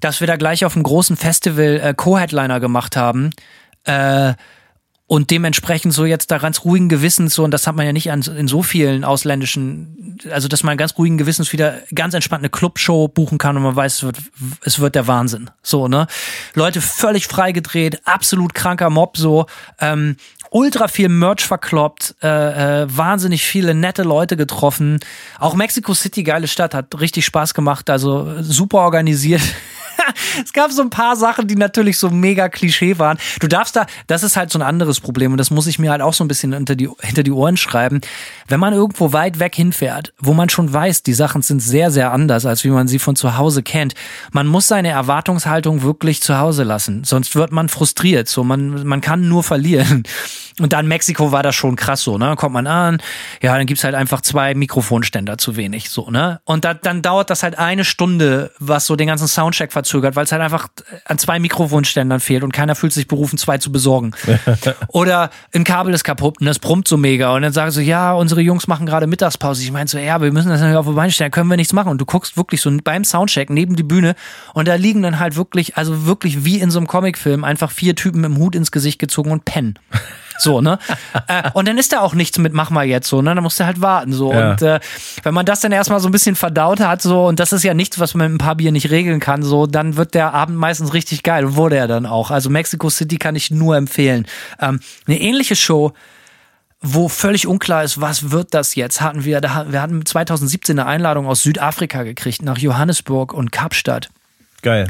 dass 0.00 0.20
wir 0.20 0.26
da 0.26 0.36
gleich 0.36 0.64
auf 0.64 0.74
einem 0.74 0.82
großen 0.82 1.16
Festival 1.16 1.80
äh, 1.80 1.94
Co-Headliner 1.94 2.58
gemacht 2.58 2.96
haben. 2.96 3.30
Äh, 3.84 4.34
und 5.06 5.30
dementsprechend 5.30 5.92
so 5.92 6.06
jetzt 6.06 6.30
da 6.30 6.38
ganz 6.38 6.64
ruhigen 6.64 6.88
Gewissens 6.88 7.34
so, 7.34 7.44
und 7.44 7.50
das 7.50 7.66
hat 7.66 7.76
man 7.76 7.84
ja 7.84 7.92
nicht 7.92 8.10
an, 8.10 8.22
in 8.22 8.48
so 8.48 8.62
vielen 8.62 9.04
ausländischen, 9.04 10.18
also 10.30 10.48
dass 10.48 10.62
man 10.62 10.78
ganz 10.78 10.96
ruhigen 10.96 11.18
Gewissens 11.18 11.52
wieder 11.52 11.80
ganz 11.94 12.14
entspannt 12.14 12.40
eine 12.40 12.48
Clubshow 12.48 13.08
buchen 13.08 13.36
kann 13.36 13.56
und 13.56 13.64
man 13.64 13.76
weiß, 13.76 13.96
es 13.96 14.02
wird, 14.02 14.16
es 14.62 14.78
wird 14.78 14.94
der 14.94 15.06
Wahnsinn. 15.06 15.50
So, 15.62 15.88
ne? 15.88 16.06
Leute 16.54 16.80
völlig 16.80 17.26
freigedreht, 17.26 18.00
absolut 18.06 18.54
kranker 18.54 18.88
Mob, 18.88 19.18
so, 19.18 19.46
ähm, 19.78 20.16
ultra 20.54 20.86
viel 20.86 21.08
Merch 21.08 21.44
verkloppt, 21.44 22.14
äh, 22.22 22.82
äh, 22.82 22.86
wahnsinnig 22.88 23.44
viele 23.44 23.74
nette 23.74 24.04
Leute 24.04 24.36
getroffen. 24.36 25.00
Auch 25.40 25.56
Mexico 25.56 25.94
City, 25.94 26.22
geile 26.22 26.46
Stadt, 26.46 26.74
hat 26.74 27.00
richtig 27.00 27.24
Spaß 27.24 27.54
gemacht, 27.54 27.90
also 27.90 28.28
äh, 28.28 28.42
super 28.44 28.78
organisiert. 28.78 29.42
es 30.44 30.52
gab 30.52 30.70
so 30.70 30.80
ein 30.82 30.90
paar 30.90 31.16
Sachen, 31.16 31.48
die 31.48 31.56
natürlich 31.56 31.98
so 31.98 32.08
mega 32.08 32.48
Klischee 32.48 33.00
waren. 33.00 33.18
Du 33.40 33.48
darfst 33.48 33.74
da, 33.74 33.86
das 34.06 34.22
ist 34.22 34.36
halt 34.36 34.52
so 34.52 34.58
ein 34.60 34.62
anderes 34.62 35.00
Problem 35.00 35.32
und 35.32 35.38
das 35.38 35.50
muss 35.50 35.66
ich 35.66 35.80
mir 35.80 35.90
halt 35.90 36.02
auch 36.02 36.14
so 36.14 36.22
ein 36.22 36.28
bisschen 36.28 36.52
hinter 36.52 36.76
die, 36.76 36.88
hinter 37.00 37.24
die 37.24 37.32
Ohren 37.32 37.56
schreiben. 37.56 38.00
Wenn 38.46 38.60
man 38.60 38.74
irgendwo 38.74 39.12
weit 39.12 39.40
weg 39.40 39.56
hinfährt, 39.56 40.12
wo 40.20 40.34
man 40.34 40.50
schon 40.50 40.72
weiß, 40.72 41.02
die 41.02 41.14
Sachen 41.14 41.42
sind 41.42 41.60
sehr, 41.60 41.90
sehr 41.90 42.12
anders, 42.12 42.46
als 42.46 42.62
wie 42.62 42.70
man 42.70 42.86
sie 42.86 43.00
von 43.00 43.16
zu 43.16 43.36
Hause 43.36 43.64
kennt, 43.64 43.94
man 44.30 44.46
muss 44.46 44.68
seine 44.68 44.90
Erwartungshaltung 44.90 45.82
wirklich 45.82 46.22
zu 46.22 46.38
Hause 46.38 46.62
lassen. 46.62 47.02
Sonst 47.02 47.34
wird 47.34 47.50
man 47.50 47.68
frustriert. 47.68 48.28
So, 48.28 48.44
man, 48.44 48.86
man 48.86 49.00
kann 49.00 49.28
nur 49.28 49.42
verlieren. 49.42 50.04
Und 50.60 50.72
dann 50.72 50.86
Mexiko 50.86 51.32
war 51.32 51.42
das 51.42 51.54
schon 51.54 51.76
krass 51.76 52.02
so, 52.02 52.18
ne? 52.18 52.26
Dann 52.26 52.36
kommt 52.36 52.54
man 52.54 52.66
an, 52.66 52.98
ja, 53.42 53.56
dann 53.56 53.66
gibt's 53.66 53.84
halt 53.84 53.94
einfach 53.94 54.20
zwei 54.20 54.54
Mikrofonständer 54.54 55.38
zu 55.38 55.56
wenig, 55.56 55.90
so, 55.90 56.10
ne? 56.10 56.40
Und 56.44 56.64
da, 56.64 56.74
dann 56.74 57.02
dauert 57.02 57.30
das 57.30 57.42
halt 57.42 57.58
eine 57.58 57.84
Stunde, 57.84 58.52
was 58.58 58.86
so 58.86 58.96
den 58.96 59.08
ganzen 59.08 59.28
Soundcheck 59.28 59.72
verzögert, 59.72 60.16
weil 60.16 60.24
es 60.24 60.32
halt 60.32 60.42
einfach 60.42 60.68
an 61.04 61.18
zwei 61.18 61.38
Mikrofonständern 61.38 62.20
fehlt 62.20 62.44
und 62.44 62.52
keiner 62.52 62.74
fühlt 62.74 62.92
sich 62.92 63.08
berufen, 63.08 63.38
zwei 63.38 63.58
zu 63.58 63.72
besorgen. 63.72 64.12
Oder 64.88 65.30
ein 65.54 65.64
Kabel 65.64 65.92
ist 65.94 66.04
kaputt 66.04 66.40
und 66.40 66.46
das 66.46 66.58
brummt 66.58 66.88
so 66.88 66.96
mega. 66.96 67.34
Und 67.34 67.42
dann 67.42 67.52
sagen 67.52 67.70
sie, 67.70 67.82
ja, 67.82 68.12
unsere 68.12 68.40
Jungs 68.40 68.66
machen 68.66 68.86
gerade 68.86 69.06
Mittagspause. 69.06 69.62
Ich 69.62 69.72
meine 69.72 69.88
so, 69.88 69.98
ja, 69.98 70.20
wir 70.20 70.32
müssen 70.32 70.48
das 70.48 70.60
natürlich 70.60 70.78
auf 70.78 70.86
die 70.86 70.92
Beine 70.92 71.12
stellen, 71.12 71.30
können 71.30 71.48
wir 71.48 71.56
nichts 71.56 71.72
machen. 71.72 71.88
Und 71.88 72.00
du 72.00 72.04
guckst 72.04 72.36
wirklich 72.36 72.60
so 72.60 72.70
beim 72.82 73.04
Soundcheck 73.04 73.50
neben 73.50 73.76
die 73.76 73.82
Bühne 73.82 74.14
und 74.52 74.68
da 74.68 74.74
liegen 74.74 75.02
dann 75.02 75.18
halt 75.18 75.36
wirklich, 75.36 75.76
also 75.76 76.06
wirklich 76.06 76.44
wie 76.44 76.60
in 76.60 76.70
so 76.70 76.78
einem 76.78 76.86
Comicfilm, 76.86 77.44
einfach 77.44 77.70
vier 77.70 77.94
Typen 77.94 78.24
im 78.24 78.36
Hut 78.38 78.54
ins 78.54 78.70
Gesicht 78.70 78.98
gezogen 78.98 79.30
und 79.30 79.44
pennen. 79.44 79.78
So, 80.38 80.60
ne? 80.60 80.78
äh, 81.28 81.50
und 81.54 81.68
dann 81.68 81.78
ist 81.78 81.92
da 81.92 82.00
auch 82.00 82.14
nichts 82.14 82.38
mit, 82.38 82.52
mach 82.52 82.70
mal 82.70 82.84
jetzt 82.84 83.08
so, 83.08 83.22
ne? 83.22 83.34
Dann 83.34 83.42
musst 83.42 83.60
du 83.60 83.66
halt 83.66 83.80
warten. 83.80 84.12
So. 84.12 84.32
Ja. 84.32 84.50
Und 84.50 84.62
äh, 84.62 84.80
wenn 85.22 85.34
man 85.34 85.46
das 85.46 85.60
dann 85.60 85.72
erstmal 85.72 86.00
so 86.00 86.08
ein 86.08 86.12
bisschen 86.12 86.36
verdaut 86.36 86.80
hat, 86.80 87.02
so, 87.02 87.26
und 87.26 87.40
das 87.40 87.52
ist 87.52 87.64
ja 87.64 87.74
nichts, 87.74 87.98
was 87.98 88.14
man 88.14 88.32
mit 88.32 88.40
ein 88.40 88.44
paar 88.44 88.56
Bier 88.56 88.72
nicht 88.72 88.90
regeln 88.90 89.20
kann, 89.20 89.42
so, 89.42 89.66
dann 89.66 89.96
wird 89.96 90.14
der 90.14 90.34
Abend 90.34 90.58
meistens 90.58 90.94
richtig 90.94 91.22
geil. 91.22 91.44
Und 91.44 91.56
wurde 91.56 91.76
er 91.76 91.88
dann 91.88 92.06
auch. 92.06 92.30
Also 92.30 92.50
Mexico 92.50 92.90
City 92.90 93.16
kann 93.16 93.36
ich 93.36 93.50
nur 93.50 93.76
empfehlen. 93.76 94.26
Ähm, 94.60 94.80
eine 95.06 95.20
ähnliche 95.20 95.56
Show, 95.56 95.92
wo 96.86 97.08
völlig 97.08 97.46
unklar 97.46 97.82
ist, 97.82 98.00
was 98.00 98.30
wird 98.30 98.52
das 98.52 98.74
jetzt, 98.74 99.00
hatten 99.00 99.24
wir, 99.24 99.40
da, 99.40 99.66
wir 99.70 99.80
hatten 99.80 100.04
2017 100.04 100.78
eine 100.78 100.86
Einladung 100.86 101.26
aus 101.26 101.42
Südafrika 101.42 102.02
gekriegt, 102.02 102.42
nach 102.42 102.58
Johannesburg 102.58 103.32
und 103.32 103.50
Kapstadt. 103.52 104.10
Geil. 104.60 104.88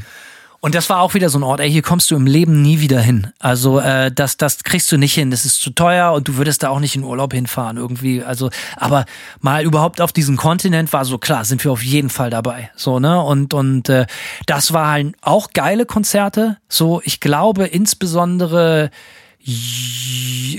Und 0.65 0.75
das 0.75 0.89
war 0.89 1.01
auch 1.01 1.13
wieder 1.13 1.29
so 1.29 1.39
ein 1.39 1.43
Ort, 1.43 1.61
ey, 1.61 1.71
hier 1.71 1.83
kommst 1.83 2.11
du 2.11 2.17
im 2.17 2.27
Leben 2.27 2.63
nie 2.63 2.81
wieder 2.81 2.99
hin. 2.99 3.31
Also 3.39 3.81
äh, 3.81 4.11
das, 4.11 4.39
das 4.39 4.65
kriegst 4.65 4.91
du 4.91 4.97
nicht 4.97 5.13
hin, 5.13 5.31
das 5.31 5.45
ist 5.45 5.61
zu 5.61 5.69
teuer 5.69 6.15
und 6.15 6.27
du 6.27 6.39
würdest 6.39 6.63
da 6.63 6.71
auch 6.71 6.81
nicht 6.81 6.97
in 6.97 7.05
Urlaub 7.05 7.35
hinfahren 7.35 7.77
irgendwie. 7.77 8.23
Also, 8.23 8.49
aber 8.79 9.05
mal 9.43 9.63
überhaupt 9.63 10.01
auf 10.01 10.11
diesen 10.11 10.39
Kontinent 10.39 10.91
war 10.95 11.05
so 11.05 11.19
klar, 11.19 11.45
sind 11.45 11.63
wir 11.65 11.71
auf 11.71 11.85
jeden 11.85 12.09
Fall 12.09 12.31
dabei. 12.31 12.71
So 12.77 12.99
ne 12.99 13.21
und 13.23 13.53
und 13.53 13.91
äh, 13.91 14.07
das 14.47 14.73
war 14.73 14.91
halt 14.91 15.15
auch 15.21 15.51
geile 15.53 15.85
Konzerte. 15.85 16.57
So, 16.67 17.03
ich 17.05 17.21
glaube 17.21 17.67
insbesondere 17.67 18.89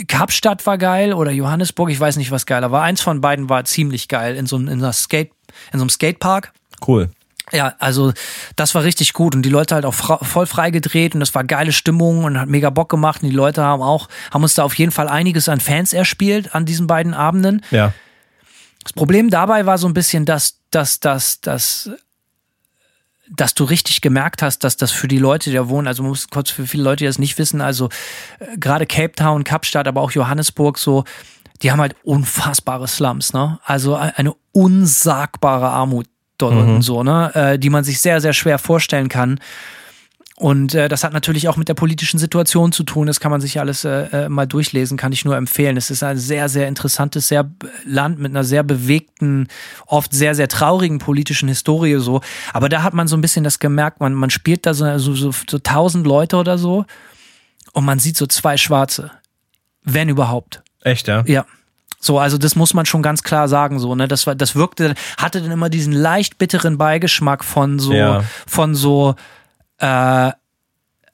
Kapstadt 0.08 0.68
war 0.68 0.78
geil 0.78 1.14
oder 1.14 1.32
Johannesburg, 1.32 1.90
ich 1.90 2.00
weiß 2.00 2.18
nicht, 2.18 2.30
was 2.30 2.46
geiler 2.46 2.70
war. 2.70 2.84
Eins 2.84 3.02
von 3.02 3.22
beiden 3.22 3.50
war 3.50 3.66
ziemlich 3.66 4.08
geil 4.08 4.36
in 4.36 4.46
so, 4.46 4.58
in, 4.58 4.70
einer 4.70 4.94
Skate, 4.94 5.32
in 5.74 5.80
so 5.80 5.84
einem 5.84 5.90
Skatepark 5.90 6.54
Cool. 6.86 7.10
Ja, 7.56 7.74
also 7.80 8.12
das 8.58 8.76
war 8.76 8.84
richtig 8.84 9.14
gut 9.14 9.34
und 9.34 9.44
die 9.44 9.50
Leute 9.50 9.76
halt 9.76 9.86
auch 9.86 9.94
voll 9.94 10.46
frei 10.46 10.72
gedreht 10.72 11.14
und 11.14 11.22
das 11.22 11.34
war 11.34 11.44
geile 11.46 11.72
Stimmung 11.72 12.26
und 12.26 12.38
hat 12.38 12.50
mega 12.50 12.70
Bock 12.70 12.90
gemacht 12.90 13.24
und 13.24 13.30
die 13.30 13.36
Leute 13.36 13.64
haben 13.64 13.82
auch, 13.82 14.10
haben 14.32 14.44
uns 14.44 14.56
da 14.56 14.64
auf 14.64 14.76
jeden 14.76 14.92
Fall 14.92 15.08
einiges 15.08 15.48
an 15.48 15.62
Fans 15.62 15.94
erspielt 15.94 16.54
an 16.54 16.66
diesen 16.66 16.86
beiden 16.86 17.14
Abenden. 17.14 17.62
Ja. 17.72 17.94
Das 18.84 18.94
Problem 18.94 19.30
dabei 19.30 19.66
war 19.66 19.78
so 19.78 19.88
ein 19.88 19.94
bisschen, 19.94 20.26
dass, 20.26 20.60
dass, 20.70 21.00
dass, 21.00 21.40
dass, 21.42 21.90
dass 23.30 23.56
du 23.56 23.64
richtig 23.64 24.02
gemerkt 24.02 24.42
hast, 24.42 24.64
dass 24.64 24.78
das 24.78 24.92
für 24.92 25.08
die 25.08 25.18
Leute, 25.18 25.50
die 25.50 25.56
da 25.56 25.70
wohnen, 25.70 25.88
also 25.88 26.04
man 26.04 26.10
muss 26.10 26.28
kurz 26.28 26.52
für 26.52 26.68
viele 26.68 26.84
Leute, 26.84 26.98
die 26.98 27.06
das 27.06 27.20
nicht 27.20 27.38
wissen, 27.38 27.62
also 27.62 27.90
äh, 28.40 28.58
gerade 28.58 28.86
Cape 28.86 29.14
Town, 29.14 29.44
Kapstadt, 29.44 29.88
aber 29.88 30.02
auch 30.02 30.12
Johannesburg 30.12 30.78
so, 30.78 31.04
die 31.62 31.72
haben 31.72 31.80
halt 31.80 31.96
unfassbare 32.04 32.88
Slums, 32.88 33.34
ne? 33.34 33.60
Also 33.64 33.96
e- 33.96 34.12
eine 34.16 34.36
unsagbare 34.52 35.70
Armut 35.70 36.08
dort 36.38 36.54
unten 36.56 36.82
so, 36.82 37.04
ne? 37.04 37.32
Äh, 37.36 37.60
die 37.60 37.70
man 37.70 37.84
sich 37.84 38.00
sehr, 38.00 38.22
sehr 38.22 38.34
schwer 38.34 38.58
vorstellen 38.60 39.10
kann. 39.10 39.40
Und 40.38 40.76
äh, 40.76 40.90
das 40.90 41.06
hat 41.06 41.14
natürlich 41.14 41.48
auch 41.48 41.56
mit 41.56 41.70
der 41.70 41.76
politischen 41.76 42.20
Situation 42.20 42.74
zu 42.74 42.84
tun. 42.84 43.08
Das 43.08 43.22
kann 43.22 43.32
man 43.32 43.40
sich 43.40 43.58
alles 43.62 43.86
äh, 43.86 44.26
äh, 44.26 44.30
mal 44.30 44.46
durchlesen, 44.46 44.98
kann 44.98 45.14
ich 45.14 45.24
nur 45.24 45.38
empfehlen. 45.38 45.78
Es 45.78 45.90
ist 45.90 46.04
ein 46.04 46.18
sehr, 46.18 46.50
sehr 46.50 46.68
interessantes 46.68 47.30
sehr 47.30 47.46
b- 47.46 47.68
Land 47.86 48.20
mit 48.20 48.34
einer 48.34 48.44
sehr 48.44 48.64
bewegten, 48.64 49.48
oft 49.86 50.12
sehr, 50.14 50.36
sehr 50.36 50.50
traurigen 50.50 51.00
politischen 51.00 51.48
Historie 51.48 52.00
so. 52.00 52.20
Aber 52.52 52.68
da 52.68 52.84
hat 52.84 52.94
man 52.94 53.08
so 53.08 53.16
ein 53.16 53.22
bisschen 53.22 53.46
das 53.46 53.60
gemerkt, 53.60 54.02
man, 54.02 54.14
man 54.14 54.30
spielt 54.30 54.66
da 54.66 54.74
so, 54.74 54.98
so, 54.98 55.14
so, 55.16 55.32
so 55.50 55.58
tausend 55.60 56.06
Leute 56.06 56.36
oder 56.36 56.58
so 56.58 56.84
und 57.72 57.86
man 57.86 58.00
sieht 58.00 58.18
so 58.18 58.28
zwei 58.28 58.58
Schwarze. 58.58 59.12
Wenn 59.84 60.10
überhaupt. 60.10 60.64
Echt, 60.82 61.08
ja? 61.08 61.24
Ja. 61.28 61.46
So, 62.00 62.20
also 62.20 62.38
das 62.38 62.56
muss 62.56 62.74
man 62.74 62.86
schon 62.86 63.02
ganz 63.02 63.24
klar 63.24 63.48
sagen, 63.48 63.80
so, 63.80 63.96
ne? 63.96 64.08
Das 64.08 64.28
war, 64.28 64.36
das 64.36 64.56
wirkte, 64.56 64.94
hatte 65.18 65.42
dann 65.42 65.52
immer 65.52 65.70
diesen 65.70 65.94
leicht 65.94 66.38
bitteren 66.38 66.78
Beigeschmack 66.78 67.44
von 67.44 67.80
so, 67.80 67.94
Ja. 67.94 68.24
von 68.48 68.76
so, 68.76 69.16
äh, 69.80 70.32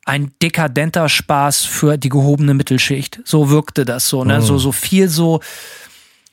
ein 0.03 0.33
dekadenter 0.41 1.07
Spaß 1.07 1.63
für 1.63 1.97
die 1.97 2.09
gehobene 2.09 2.53
Mittelschicht. 2.53 3.21
So 3.23 3.49
wirkte 3.49 3.85
das 3.85 4.09
so, 4.09 4.23
ne? 4.23 4.41
So, 4.41 4.57
so 4.57 4.71
viel 4.71 5.07
so, 5.07 5.39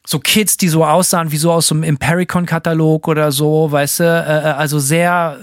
so 0.07 0.19
Kids, 0.19 0.57
die 0.57 0.69
so 0.69 0.85
aussahen 0.87 1.31
wie 1.33 1.37
so 1.37 1.53
aus 1.53 1.67
so 1.67 1.75
einem 1.75 1.85
Impericon-Katalog 1.85 3.07
oder 3.09 3.31
so, 3.31 3.71
weißt 3.71 4.01
du, 4.01 4.05
äh, 4.05 4.07
äh, 4.07 4.53
also 4.53 4.79
sehr, 4.79 5.37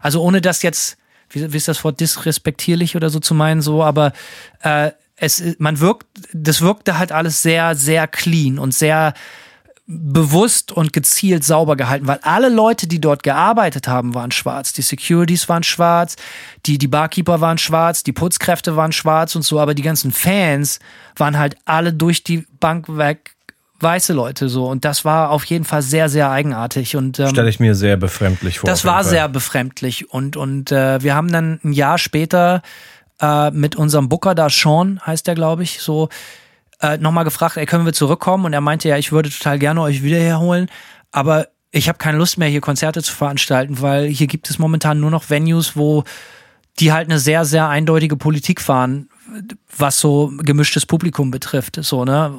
also 0.00 0.22
ohne 0.22 0.40
das 0.40 0.62
jetzt, 0.62 0.96
wie, 1.28 1.52
wie 1.52 1.56
ist 1.58 1.68
das 1.68 1.84
Wort, 1.84 2.00
disrespektierlich 2.00 2.96
oder 2.96 3.10
so 3.10 3.20
zu 3.20 3.34
meinen, 3.34 3.60
so, 3.60 3.84
aber 3.84 4.12
äh, 4.62 4.90
es, 5.20 5.42
man 5.58 5.80
wirkt, 5.80 6.06
das 6.32 6.62
wirkte 6.62 6.98
halt 6.98 7.12
alles 7.12 7.42
sehr, 7.42 7.74
sehr 7.74 8.08
clean 8.08 8.58
und 8.58 8.74
sehr 8.74 9.14
bewusst 9.86 10.70
und 10.72 10.92
gezielt 10.92 11.44
sauber 11.44 11.76
gehalten, 11.76 12.06
weil 12.06 12.20
alle 12.22 12.48
Leute, 12.48 12.86
die 12.86 13.00
dort 13.00 13.22
gearbeitet 13.24 13.88
haben, 13.88 14.14
waren 14.14 14.30
schwarz. 14.30 14.72
Die 14.72 14.82
Securities 14.82 15.48
waren 15.48 15.64
schwarz, 15.64 16.16
die, 16.64 16.78
die 16.78 16.86
Barkeeper 16.86 17.40
waren 17.40 17.58
schwarz, 17.58 18.04
die 18.04 18.12
Putzkräfte 18.12 18.76
waren 18.76 18.92
schwarz 18.92 19.34
und 19.34 19.42
so, 19.42 19.58
aber 19.58 19.74
die 19.74 19.82
ganzen 19.82 20.12
Fans 20.12 20.78
waren 21.16 21.36
halt 21.36 21.56
alle 21.64 21.92
durch 21.92 22.22
die 22.24 22.46
Bank 22.60 22.86
weg 22.96 23.34
weiße 23.82 24.12
Leute 24.12 24.50
so 24.50 24.66
und 24.66 24.84
das 24.84 25.06
war 25.06 25.30
auf 25.30 25.42
jeden 25.44 25.64
Fall 25.64 25.80
sehr 25.80 26.10
sehr 26.10 26.30
eigenartig 26.30 26.96
und 26.96 27.18
ähm, 27.18 27.28
Stelle 27.30 27.48
ich 27.48 27.60
mir 27.60 27.74
sehr 27.74 27.96
befremdlich 27.96 28.58
vor. 28.58 28.68
das 28.68 28.84
war 28.84 29.04
sehr 29.04 29.26
befremdlich 29.30 30.10
und 30.10 30.36
und 30.36 30.70
äh, 30.70 31.02
wir 31.02 31.14
haben 31.14 31.32
dann 31.32 31.60
ein 31.64 31.72
Jahr 31.72 31.96
später 31.96 32.60
äh, 33.20 33.50
mit 33.50 33.76
unserem 33.76 34.08
Booker 34.08 34.34
da 34.34 34.48
Sean 34.48 35.00
heißt 35.04 35.26
der 35.26 35.34
glaube 35.34 35.62
ich 35.62 35.80
so 35.80 36.08
äh, 36.80 36.96
nochmal 36.98 37.24
gefragt, 37.24 37.56
ey, 37.56 37.66
können 37.66 37.84
wir 37.84 37.92
zurückkommen? 37.92 38.46
Und 38.46 38.52
er 38.52 38.62
meinte 38.62 38.88
ja, 38.88 38.96
ich 38.96 39.12
würde 39.12 39.28
total 39.28 39.58
gerne 39.58 39.82
euch 39.82 40.02
wieder 40.02 40.18
herholen, 40.18 40.70
aber 41.12 41.48
ich 41.72 41.88
habe 41.88 41.98
keine 41.98 42.18
Lust 42.18 42.38
mehr 42.38 42.48
hier 42.48 42.60
Konzerte 42.60 43.02
zu 43.02 43.14
veranstalten, 43.14 43.80
weil 43.80 44.06
hier 44.06 44.26
gibt 44.26 44.48
es 44.50 44.58
momentan 44.58 44.98
nur 44.98 45.10
noch 45.10 45.30
Venues, 45.30 45.76
wo 45.76 46.04
die 46.78 46.92
halt 46.92 47.08
eine 47.08 47.18
sehr 47.18 47.44
sehr 47.44 47.68
eindeutige 47.68 48.16
Politik 48.16 48.60
fahren 48.60 49.08
was 49.76 50.00
so 50.00 50.32
gemischtes 50.38 50.86
Publikum 50.86 51.30
betrifft, 51.30 51.78
so, 51.80 52.04
ne, 52.04 52.32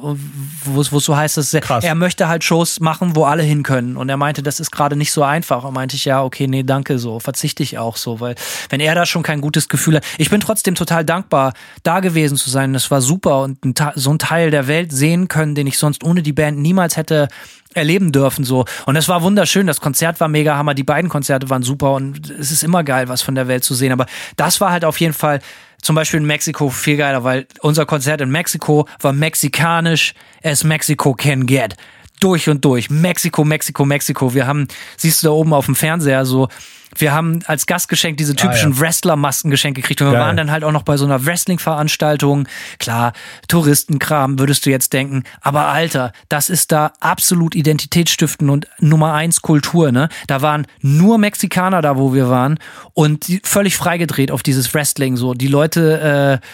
wo 0.64 0.80
es 0.80 0.88
so 0.88 1.16
heißt, 1.16 1.36
dass 1.36 1.52
er, 1.52 1.60
Krass. 1.60 1.84
er 1.84 1.94
möchte 1.94 2.28
halt 2.28 2.44
Shows 2.44 2.80
machen, 2.80 3.16
wo 3.16 3.24
alle 3.24 3.42
hin 3.42 3.62
können. 3.62 3.96
Und 3.96 4.08
er 4.08 4.16
meinte, 4.16 4.42
das 4.42 4.60
ist 4.60 4.70
gerade 4.70 4.96
nicht 4.96 5.12
so 5.12 5.22
einfach. 5.22 5.64
Und 5.64 5.74
meinte 5.74 5.96
ich, 5.96 6.04
ja, 6.04 6.22
okay, 6.22 6.46
nee, 6.46 6.62
danke, 6.62 6.98
so, 6.98 7.20
verzichte 7.20 7.62
ich 7.62 7.78
auch 7.78 7.96
so, 7.96 8.20
weil 8.20 8.34
wenn 8.70 8.80
er 8.80 8.94
da 8.94 9.06
schon 9.06 9.22
kein 9.22 9.40
gutes 9.40 9.68
Gefühl 9.68 9.96
hat. 9.96 10.04
Ich 10.18 10.30
bin 10.30 10.40
trotzdem 10.40 10.74
total 10.74 11.04
dankbar, 11.04 11.52
da 11.82 12.00
gewesen 12.00 12.36
zu 12.36 12.50
sein. 12.50 12.72
Das 12.72 12.90
war 12.90 13.00
super 13.00 13.42
und 13.42 13.64
ein, 13.64 13.74
so 13.94 14.10
einen 14.10 14.18
Teil 14.18 14.50
der 14.50 14.66
Welt 14.66 14.92
sehen 14.92 15.28
können, 15.28 15.54
den 15.54 15.66
ich 15.66 15.78
sonst 15.78 16.04
ohne 16.04 16.22
die 16.22 16.32
Band 16.32 16.58
niemals 16.58 16.96
hätte 16.96 17.28
erleben 17.74 18.12
dürfen 18.12 18.44
so 18.44 18.64
und 18.86 18.96
es 18.96 19.08
war 19.08 19.22
wunderschön 19.22 19.66
das 19.66 19.80
Konzert 19.80 20.20
war 20.20 20.28
mega 20.28 20.56
hammer 20.56 20.74
die 20.74 20.82
beiden 20.82 21.08
Konzerte 21.08 21.48
waren 21.50 21.62
super 21.62 21.92
und 21.92 22.30
es 22.30 22.50
ist 22.50 22.62
immer 22.62 22.84
geil 22.84 23.08
was 23.08 23.22
von 23.22 23.34
der 23.34 23.48
Welt 23.48 23.64
zu 23.64 23.74
sehen 23.74 23.92
aber 23.92 24.06
das 24.36 24.60
war 24.60 24.70
halt 24.70 24.84
auf 24.84 25.00
jeden 25.00 25.14
Fall 25.14 25.40
zum 25.82 25.96
Beispiel 25.96 26.20
in 26.20 26.26
Mexiko 26.26 26.70
viel 26.70 26.96
geiler 26.96 27.24
weil 27.24 27.46
unser 27.60 27.84
Konzert 27.84 28.20
in 28.20 28.30
Mexiko 28.30 28.88
war 29.00 29.12
mexikanisch 29.12 30.14
as 30.42 30.64
Mexico 30.64 31.12
can 31.14 31.46
get. 31.46 31.76
Durch 32.20 32.48
und 32.48 32.64
durch. 32.64 32.88
Mexiko 32.88 33.44
Mexiko 33.44 33.84
Mexiko. 33.84 34.32
Wir 34.32 34.46
haben 34.46 34.68
siehst 34.96 35.22
du 35.22 35.26
da 35.26 35.32
oben 35.32 35.52
auf 35.52 35.66
dem 35.66 35.74
Fernseher 35.74 36.24
so 36.24 36.48
wir 36.96 37.12
haben 37.12 37.40
als 37.46 37.66
Gastgeschenk 37.66 38.16
diese 38.16 38.36
typischen 38.36 38.72
ja. 38.72 38.80
Wrestler-Masken 38.80 39.50
geschenkt 39.50 39.76
gekriegt 39.76 40.00
und 40.02 40.08
wir 40.08 40.12
Geil. 40.12 40.20
waren 40.20 40.36
dann 40.36 40.50
halt 40.50 40.64
auch 40.64 40.72
noch 40.72 40.82
bei 40.82 40.96
so 40.96 41.04
einer 41.04 41.24
Wrestling-Veranstaltung. 41.24 42.48
Klar, 42.78 43.12
Touristenkram, 43.48 44.38
würdest 44.38 44.66
du 44.66 44.70
jetzt 44.70 44.92
denken. 44.92 45.24
Aber 45.40 45.68
Alter, 45.68 46.12
das 46.28 46.50
ist 46.50 46.72
da 46.72 46.92
absolut 47.00 47.54
identitätsstiftend 47.54 48.50
und 48.50 48.66
Nummer 48.78 49.14
eins 49.14 49.42
Kultur, 49.42 49.92
ne? 49.92 50.08
Da 50.26 50.42
waren 50.42 50.66
nur 50.80 51.18
Mexikaner 51.18 51.82
da, 51.82 51.96
wo 51.96 52.14
wir 52.14 52.28
waren 52.28 52.58
und 52.94 53.26
völlig 53.44 53.76
freigedreht 53.76 54.30
auf 54.30 54.42
dieses 54.42 54.74
Wrestling, 54.74 55.16
so. 55.16 55.34
Die 55.34 55.48
Leute, 55.48 56.40
äh, 56.40 56.46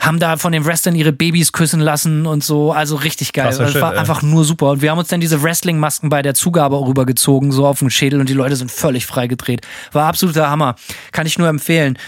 haben 0.00 0.18
da 0.20 0.36
von 0.36 0.52
den 0.52 0.64
Wrestlern 0.64 0.94
ihre 0.94 1.12
Babys 1.12 1.52
küssen 1.52 1.80
lassen 1.80 2.26
und 2.26 2.44
so, 2.44 2.72
also 2.72 2.96
richtig 2.96 3.32
geil. 3.32 3.54
Das 3.56 3.72
Shit, 3.72 3.80
war 3.80 3.94
ey. 3.94 3.98
einfach 3.98 4.22
nur 4.22 4.44
super. 4.44 4.70
Und 4.70 4.82
wir 4.82 4.90
haben 4.90 4.98
uns 4.98 5.08
dann 5.08 5.20
diese 5.20 5.42
Wrestling-Masken 5.42 6.08
bei 6.08 6.22
der 6.22 6.34
Zugabe 6.34 6.80
rübergezogen, 6.80 7.50
so 7.50 7.66
auf 7.66 7.80
den 7.80 7.90
Schädel 7.90 8.20
und 8.20 8.28
die 8.28 8.34
Leute 8.34 8.56
sind 8.56 8.70
völlig 8.70 9.06
freigedreht. 9.06 9.66
War 9.92 10.06
absoluter 10.06 10.50
Hammer. 10.50 10.76
Kann 11.12 11.26
ich 11.26 11.38
nur 11.38 11.48
empfehlen. 11.48 11.98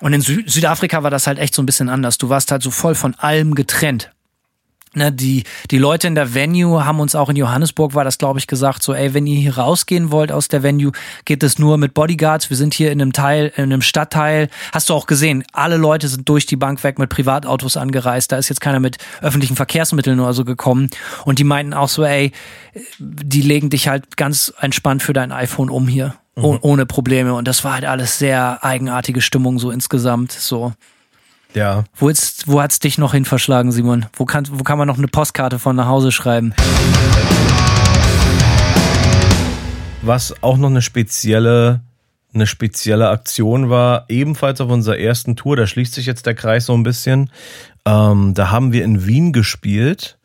Und 0.00 0.12
in 0.12 0.22
Sü 0.22 0.42
Südafrika 0.46 1.02
war 1.02 1.10
das 1.10 1.26
halt 1.26 1.38
echt 1.38 1.54
so 1.54 1.62
ein 1.62 1.66
bisschen 1.66 1.88
anders. 1.88 2.18
Du 2.18 2.28
warst 2.28 2.50
halt 2.50 2.62
so 2.62 2.70
voll 2.70 2.94
von 2.94 3.14
allem 3.16 3.54
getrennt. 3.54 4.10
Ne, 4.92 5.12
die, 5.12 5.44
die 5.70 5.78
Leute 5.78 6.08
in 6.08 6.16
der 6.16 6.34
Venue 6.34 6.84
haben 6.84 6.98
uns 6.98 7.14
auch 7.14 7.28
in 7.28 7.36
Johannesburg, 7.36 7.94
war 7.94 8.02
das 8.02 8.18
glaube 8.18 8.40
ich 8.40 8.48
gesagt, 8.48 8.82
so 8.82 8.92
ey, 8.92 9.14
wenn 9.14 9.24
ihr 9.24 9.38
hier 9.38 9.56
rausgehen 9.56 10.10
wollt 10.10 10.32
aus 10.32 10.48
der 10.48 10.64
Venue, 10.64 10.90
geht 11.24 11.44
es 11.44 11.60
nur 11.60 11.78
mit 11.78 11.94
Bodyguards. 11.94 12.50
Wir 12.50 12.56
sind 12.56 12.74
hier 12.74 12.90
in 12.90 13.00
einem 13.00 13.12
Teil, 13.12 13.52
in 13.54 13.64
einem 13.64 13.82
Stadtteil. 13.82 14.48
Hast 14.72 14.88
du 14.88 14.94
auch 14.94 15.06
gesehen, 15.06 15.44
alle 15.52 15.76
Leute 15.76 16.08
sind 16.08 16.28
durch 16.28 16.44
die 16.44 16.56
Bank 16.56 16.82
weg 16.82 16.98
mit 16.98 17.08
Privatautos 17.08 17.76
angereist. 17.76 18.32
Da 18.32 18.38
ist 18.38 18.48
jetzt 18.48 18.60
keiner 18.60 18.80
mit 18.80 18.98
öffentlichen 19.22 19.54
Verkehrsmitteln 19.54 20.18
oder 20.18 20.32
so 20.32 20.44
gekommen. 20.44 20.90
Und 21.24 21.38
die 21.38 21.44
meinten 21.44 21.72
auch 21.72 21.88
so, 21.88 22.02
ey, 22.02 22.32
die 22.98 23.42
legen 23.42 23.70
dich 23.70 23.86
halt 23.86 24.16
ganz 24.16 24.52
entspannt 24.58 25.04
für 25.04 25.12
dein 25.12 25.30
iPhone 25.30 25.70
um 25.70 25.86
hier. 25.86 26.16
Oh, 26.36 26.56
ohne 26.62 26.86
Probleme. 26.86 27.34
Und 27.34 27.46
das 27.48 27.64
war 27.64 27.74
halt 27.74 27.84
alles 27.84 28.18
sehr 28.18 28.64
eigenartige 28.64 29.20
Stimmung 29.20 29.58
so 29.58 29.70
insgesamt. 29.70 30.32
So. 30.32 30.72
Ja. 31.54 31.84
Wo, 31.96 32.08
jetzt, 32.08 32.46
wo 32.48 32.62
hat's 32.62 32.78
dich 32.78 32.98
noch 32.98 33.12
hin 33.12 33.24
verschlagen, 33.24 33.72
Simon? 33.72 34.06
Wo 34.14 34.24
kann, 34.24 34.46
wo 34.50 34.62
kann 34.62 34.78
man 34.78 34.86
noch 34.86 34.98
eine 34.98 35.08
Postkarte 35.08 35.58
von 35.58 35.76
nach 35.76 35.86
Hause 35.86 36.12
schreiben? 36.12 36.54
Was 40.02 40.42
auch 40.42 40.56
noch 40.56 40.70
eine 40.70 40.82
spezielle, 40.82 41.80
eine 42.32 42.46
spezielle 42.46 43.08
Aktion 43.08 43.68
war, 43.68 44.06
ebenfalls 44.08 44.60
auf 44.60 44.70
unserer 44.70 44.98
ersten 44.98 45.36
Tour, 45.36 45.56
da 45.56 45.66
schließt 45.66 45.94
sich 45.94 46.06
jetzt 46.06 46.26
der 46.26 46.34
Kreis 46.34 46.66
so 46.66 46.74
ein 46.74 46.84
bisschen. 46.84 47.30
Ähm, 47.84 48.34
da 48.34 48.50
haben 48.50 48.72
wir 48.72 48.84
in 48.84 49.06
Wien 49.06 49.32
gespielt 49.32 50.18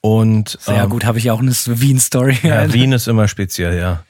und 0.00 0.56
Sehr 0.60 0.84
ähm, 0.84 0.90
gut, 0.90 1.04
habe 1.04 1.18
ich 1.18 1.30
auch 1.32 1.40
eine 1.40 1.50
Wien-Story. 1.50 2.38
Ja, 2.42 2.72
Wien 2.72 2.92
ist 2.92 3.08
immer 3.08 3.26
speziell, 3.26 3.76
ja. 3.76 4.04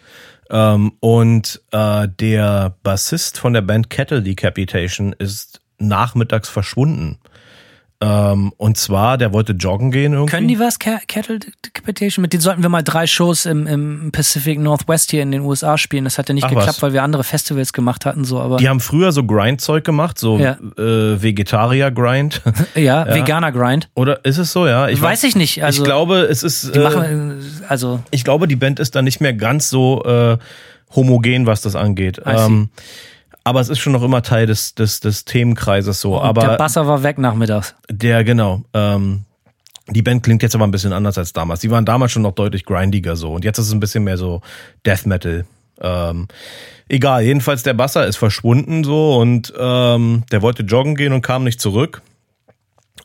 Ähm, 0.51 0.93
und 1.01 1.63
äh, 1.73 2.09
der 2.09 2.77
Bassist 2.83 3.39
von 3.39 3.53
der 3.53 3.63
Band 3.63 3.91
Cattle 3.91 4.23
Decapitation 4.23 5.15
ist 5.19 5.61
nachmittags 5.79 6.49
verschwunden. 6.49 7.19
Ähm, 7.99 8.53
und 8.59 8.77
zwar, 8.77 9.17
der 9.17 9.33
wollte 9.33 9.53
joggen 9.55 9.91
gehen 9.91 10.13
irgendwie. 10.13 10.31
Können 10.31 10.49
die 10.49 10.59
was, 10.61 10.79
Ca- 10.79 11.01
Cattle 11.09 11.39
Decapitation? 11.65 12.21
Mit 12.21 12.35
denen 12.35 12.43
sollten 12.43 12.61
wir 12.63 12.69
mal 12.69 12.83
drei 12.83 13.07
Shows 13.07 13.47
im, 13.47 13.67
im 13.67 14.13
Pacific 14.13 14.59
Northwest 14.59 15.11
hier 15.11 15.23
in 15.23 15.33
den 15.33 15.41
USA 15.41 15.79
spielen. 15.79 16.05
Das 16.05 16.19
hat 16.19 16.29
ja 16.29 16.35
nicht 16.35 16.45
Ach, 16.45 16.51
geklappt, 16.51 16.69
was. 16.69 16.83
weil 16.83 16.93
wir 16.93 17.03
andere 17.03 17.25
Festivals 17.25 17.73
gemacht 17.73 18.05
hatten, 18.05 18.25
so, 18.25 18.39
aber 18.39 18.59
Die 18.59 18.69
haben 18.69 18.81
früher 18.81 19.13
so 19.13 19.25
Grind-Zeug 19.25 19.83
gemacht, 19.83 20.19
so 20.19 20.39
Ja. 20.39 20.59
äh, 20.79 21.23
Vegetarier-Grind. 21.23 22.43
ja, 22.75 23.07
Veganer 23.15 23.51
Grind. 23.53 23.89
Oder 23.95 24.25
ist 24.27 24.37
es 24.39 24.53
so, 24.53 24.67
ja? 24.67 24.89
Ich 24.89 25.01
Weiß 25.01 25.25
ich 25.25 25.35
nicht, 25.35 25.65
also- 25.65 25.83
ich 25.83 25.85
glaube, 25.87 26.19
es 26.31 26.43
ist. 26.43 26.75
Die 26.75 26.79
Äh, 26.79 26.83
machen, 26.83 27.41
äh, 27.41 27.65
also, 27.69 28.01
ich 28.11 28.25
glaube, 28.25 28.47
die 28.47 28.57
Band 28.57 28.79
ist 28.79 28.95
da 28.95 29.01
nicht 29.01 29.21
mehr 29.23 29.33
ganz 29.33 29.71
so 29.71 30.05
äh, 30.05 30.37
homogen, 30.95 31.47
was 31.47 31.63
das 31.63 31.75
angeht. 31.75 32.19
I 32.27 32.37
see. 32.37 32.69
Aber 33.47 33.61
es 33.61 33.69
ist 33.69 33.79
schon 33.79 33.93
noch 33.93 34.03
immer 34.03 34.23
Teil 34.23 34.47
des, 34.47 34.75
des, 34.75 34.99
des 34.99 35.25
Themenkreises 35.25 36.01
so. 36.01 36.21
aber 36.21 36.41
der 36.41 36.57
Basser 36.57 36.89
war 36.89 37.05
weg 37.05 37.17
nachmittags. 37.17 37.77
Der, 37.89 38.25
genau. 38.25 38.65
Ähm, 38.75 39.23
die 39.87 40.03
Band 40.03 40.25
klingt 40.25 40.43
jetzt 40.43 40.57
aber 40.57 40.67
ein 40.67 40.73
bisschen 40.73 40.93
anders 40.93 41.17
als 41.17 41.33
damals. 41.33 41.61
Die 41.61 41.71
waren 41.71 41.85
damals 41.85 42.11
schon 42.11 42.23
noch 42.23 42.33
deutlich 42.33 42.65
grindiger 42.65 43.15
so. 43.15 43.33
Und 43.33 43.45
jetzt 43.45 43.59
ist 43.59 43.67
es 43.67 43.73
ein 43.73 43.79
bisschen 43.79 44.03
mehr 44.03 44.19
so 44.19 44.41
Death 44.85 45.07
Metal. 45.07 45.47
Ähm, 45.81 46.27
egal, 46.89 47.23
jedenfalls 47.23 47.63
der 47.63 47.75
Basser 47.75 48.05
ist 48.09 48.17
verschwunden 48.17 48.83
so 48.83 49.17
und 49.17 49.55
ähm, 49.57 50.25
der 50.33 50.43
wollte 50.43 50.65
joggen 50.65 50.97
gehen 50.97 51.13
und 51.13 51.23
kam 51.23 51.45
nicht 51.45 51.61
zurück. 51.61 52.03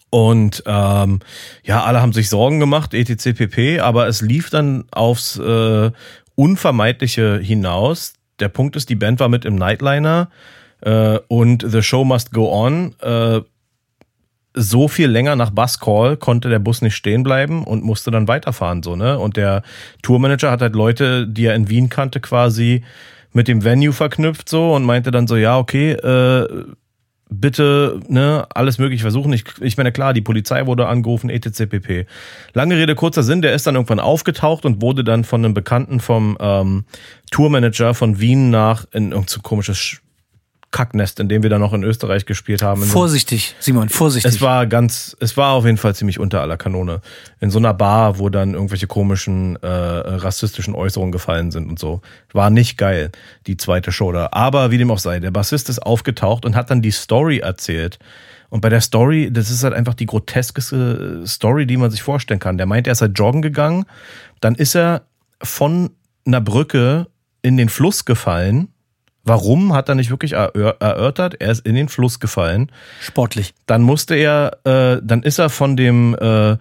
Und 0.09 0.63
ähm, 0.65 1.19
ja, 1.63 1.83
alle 1.83 2.01
haben 2.01 2.13
sich 2.13 2.29
Sorgen 2.29 2.59
gemacht, 2.59 2.95
etc. 2.95 3.37
pp. 3.37 3.79
Aber 3.79 4.07
es 4.07 4.21
lief 4.21 4.49
dann 4.49 4.85
aufs 4.89 5.37
äh, 5.37 5.91
Unvermeidliche 6.33 7.37
hinaus. 7.37 8.13
Der 8.41 8.49
Punkt 8.49 8.75
ist, 8.75 8.89
die 8.89 8.95
Band 8.95 9.19
war 9.19 9.29
mit 9.29 9.45
im 9.45 9.55
Nightliner 9.55 10.29
äh, 10.81 11.19
und 11.27 11.63
The 11.67 11.81
Show 11.81 12.03
Must 12.03 12.31
Go 12.31 12.51
On. 12.51 12.95
Äh, 13.01 13.41
so 14.53 14.87
viel 14.87 15.07
länger 15.07 15.35
nach 15.35 15.51
Buscall 15.51 16.17
konnte 16.17 16.49
der 16.49 16.59
Bus 16.59 16.81
nicht 16.81 16.95
stehen 16.95 17.23
bleiben 17.23 17.63
und 17.63 17.83
musste 17.83 18.11
dann 18.11 18.27
weiterfahren, 18.27 18.83
so, 18.83 18.97
ne? 18.97 19.17
Und 19.17 19.37
der 19.37 19.63
Tourmanager 20.01 20.51
hat 20.51 20.61
halt 20.61 20.75
Leute, 20.75 21.25
die 21.25 21.45
er 21.45 21.55
in 21.55 21.69
Wien 21.69 21.87
kannte, 21.87 22.19
quasi 22.19 22.83
mit 23.31 23.47
dem 23.47 23.63
Venue 23.63 23.93
verknüpft, 23.93 24.49
so, 24.49 24.73
und 24.73 24.83
meinte 24.83 25.11
dann 25.11 25.27
so, 25.27 25.37
ja, 25.37 25.57
okay, 25.57 25.91
äh, 25.91 26.65
bitte, 27.31 27.99
ne, 28.07 28.45
alles 28.53 28.77
mögliche 28.77 29.01
versuchen. 29.01 29.33
Ich, 29.33 29.45
ich 29.61 29.77
meine, 29.77 29.91
klar, 29.91 30.13
die 30.13 30.21
Polizei 30.21 30.65
wurde 30.67 30.87
angerufen, 30.87 31.29
etc. 31.29 31.65
pp. 31.69 32.05
Lange 32.53 32.77
Rede, 32.77 32.93
kurzer 32.93 33.23
Sinn, 33.23 33.41
der 33.41 33.55
ist 33.55 33.65
dann 33.65 33.75
irgendwann 33.75 33.99
aufgetaucht 33.99 34.65
und 34.65 34.81
wurde 34.81 35.03
dann 35.03 35.23
von 35.23 35.43
einem 35.43 35.53
Bekannten 35.53 35.99
vom 35.99 36.37
ähm, 36.39 36.83
Tourmanager 37.31 37.93
von 37.93 38.19
Wien 38.19 38.49
nach 38.51 38.85
in 38.91 39.11
irgendein 39.11 39.27
so 39.27 39.41
komisches 39.41 40.01
Kacknest, 40.71 41.19
in 41.19 41.27
dem 41.27 41.43
wir 41.43 41.49
dann 41.49 41.59
noch 41.59 41.73
in 41.73 41.83
Österreich 41.83 42.25
gespielt 42.25 42.63
haben. 42.63 42.81
Vorsichtig, 42.83 43.55
Simon, 43.59 43.89
vorsichtig. 43.89 44.33
Es 44.33 44.41
war 44.41 44.65
ganz, 44.65 45.15
es 45.19 45.35
war 45.35 45.51
auf 45.51 45.65
jeden 45.65 45.77
Fall 45.77 45.93
ziemlich 45.95 46.17
unter 46.17 46.41
aller 46.41 46.55
Kanone. 46.55 47.01
In 47.41 47.51
so 47.51 47.59
einer 47.59 47.73
Bar, 47.73 48.19
wo 48.19 48.29
dann 48.29 48.53
irgendwelche 48.53 48.87
komischen 48.87 49.57
äh, 49.57 49.67
rassistischen 49.67 50.73
Äußerungen 50.73 51.11
gefallen 51.11 51.51
sind 51.51 51.69
und 51.69 51.77
so. 51.77 52.01
War 52.31 52.49
nicht 52.49 52.77
geil, 52.77 53.11
die 53.47 53.57
zweite 53.57 53.91
Show 53.91 54.13
da. 54.13 54.29
Aber 54.31 54.71
wie 54.71 54.77
dem 54.77 54.89
auch 54.91 54.99
sei, 54.99 55.19
der 55.19 55.31
Bassist 55.31 55.67
ist 55.67 55.79
aufgetaucht 55.79 56.45
und 56.45 56.55
hat 56.55 56.71
dann 56.71 56.81
die 56.81 56.91
Story 56.91 57.39
erzählt. 57.39 57.99
Und 58.49 58.61
bei 58.61 58.69
der 58.69 58.81
Story, 58.81 59.29
das 59.31 59.49
ist 59.49 59.63
halt 59.63 59.73
einfach 59.73 59.93
die 59.93 60.05
groteskeste 60.05 61.23
Story, 61.25 61.65
die 61.65 61.77
man 61.77 61.91
sich 61.91 62.01
vorstellen 62.01 62.39
kann. 62.39 62.57
Der 62.57 62.65
meint, 62.65 62.87
er 62.87 62.93
ist 62.93 63.01
halt 63.01 63.17
joggen 63.17 63.41
gegangen, 63.41 63.85
dann 64.39 64.55
ist 64.55 64.75
er 64.75 65.03
von 65.43 65.91
einer 66.25 66.41
Brücke 66.41 67.07
in 67.41 67.57
den 67.57 67.69
Fluss 67.69 68.05
gefallen 68.05 68.70
Warum 69.23 69.73
hat 69.73 69.87
er 69.87 69.95
nicht 69.95 70.09
wirklich 70.09 70.33
erörtert? 70.33 71.35
Er 71.39 71.51
ist 71.51 71.65
in 71.65 71.75
den 71.75 71.89
Fluss 71.89 72.19
gefallen. 72.19 72.71
Sportlich. 73.01 73.53
Dann 73.67 73.83
musste 73.83 74.15
er, 74.15 74.57
äh, 74.63 74.99
dann 75.03 75.21
ist 75.21 75.37
er 75.37 75.49
von 75.49 75.77
dem, 75.77 76.15
äh, 76.19 76.57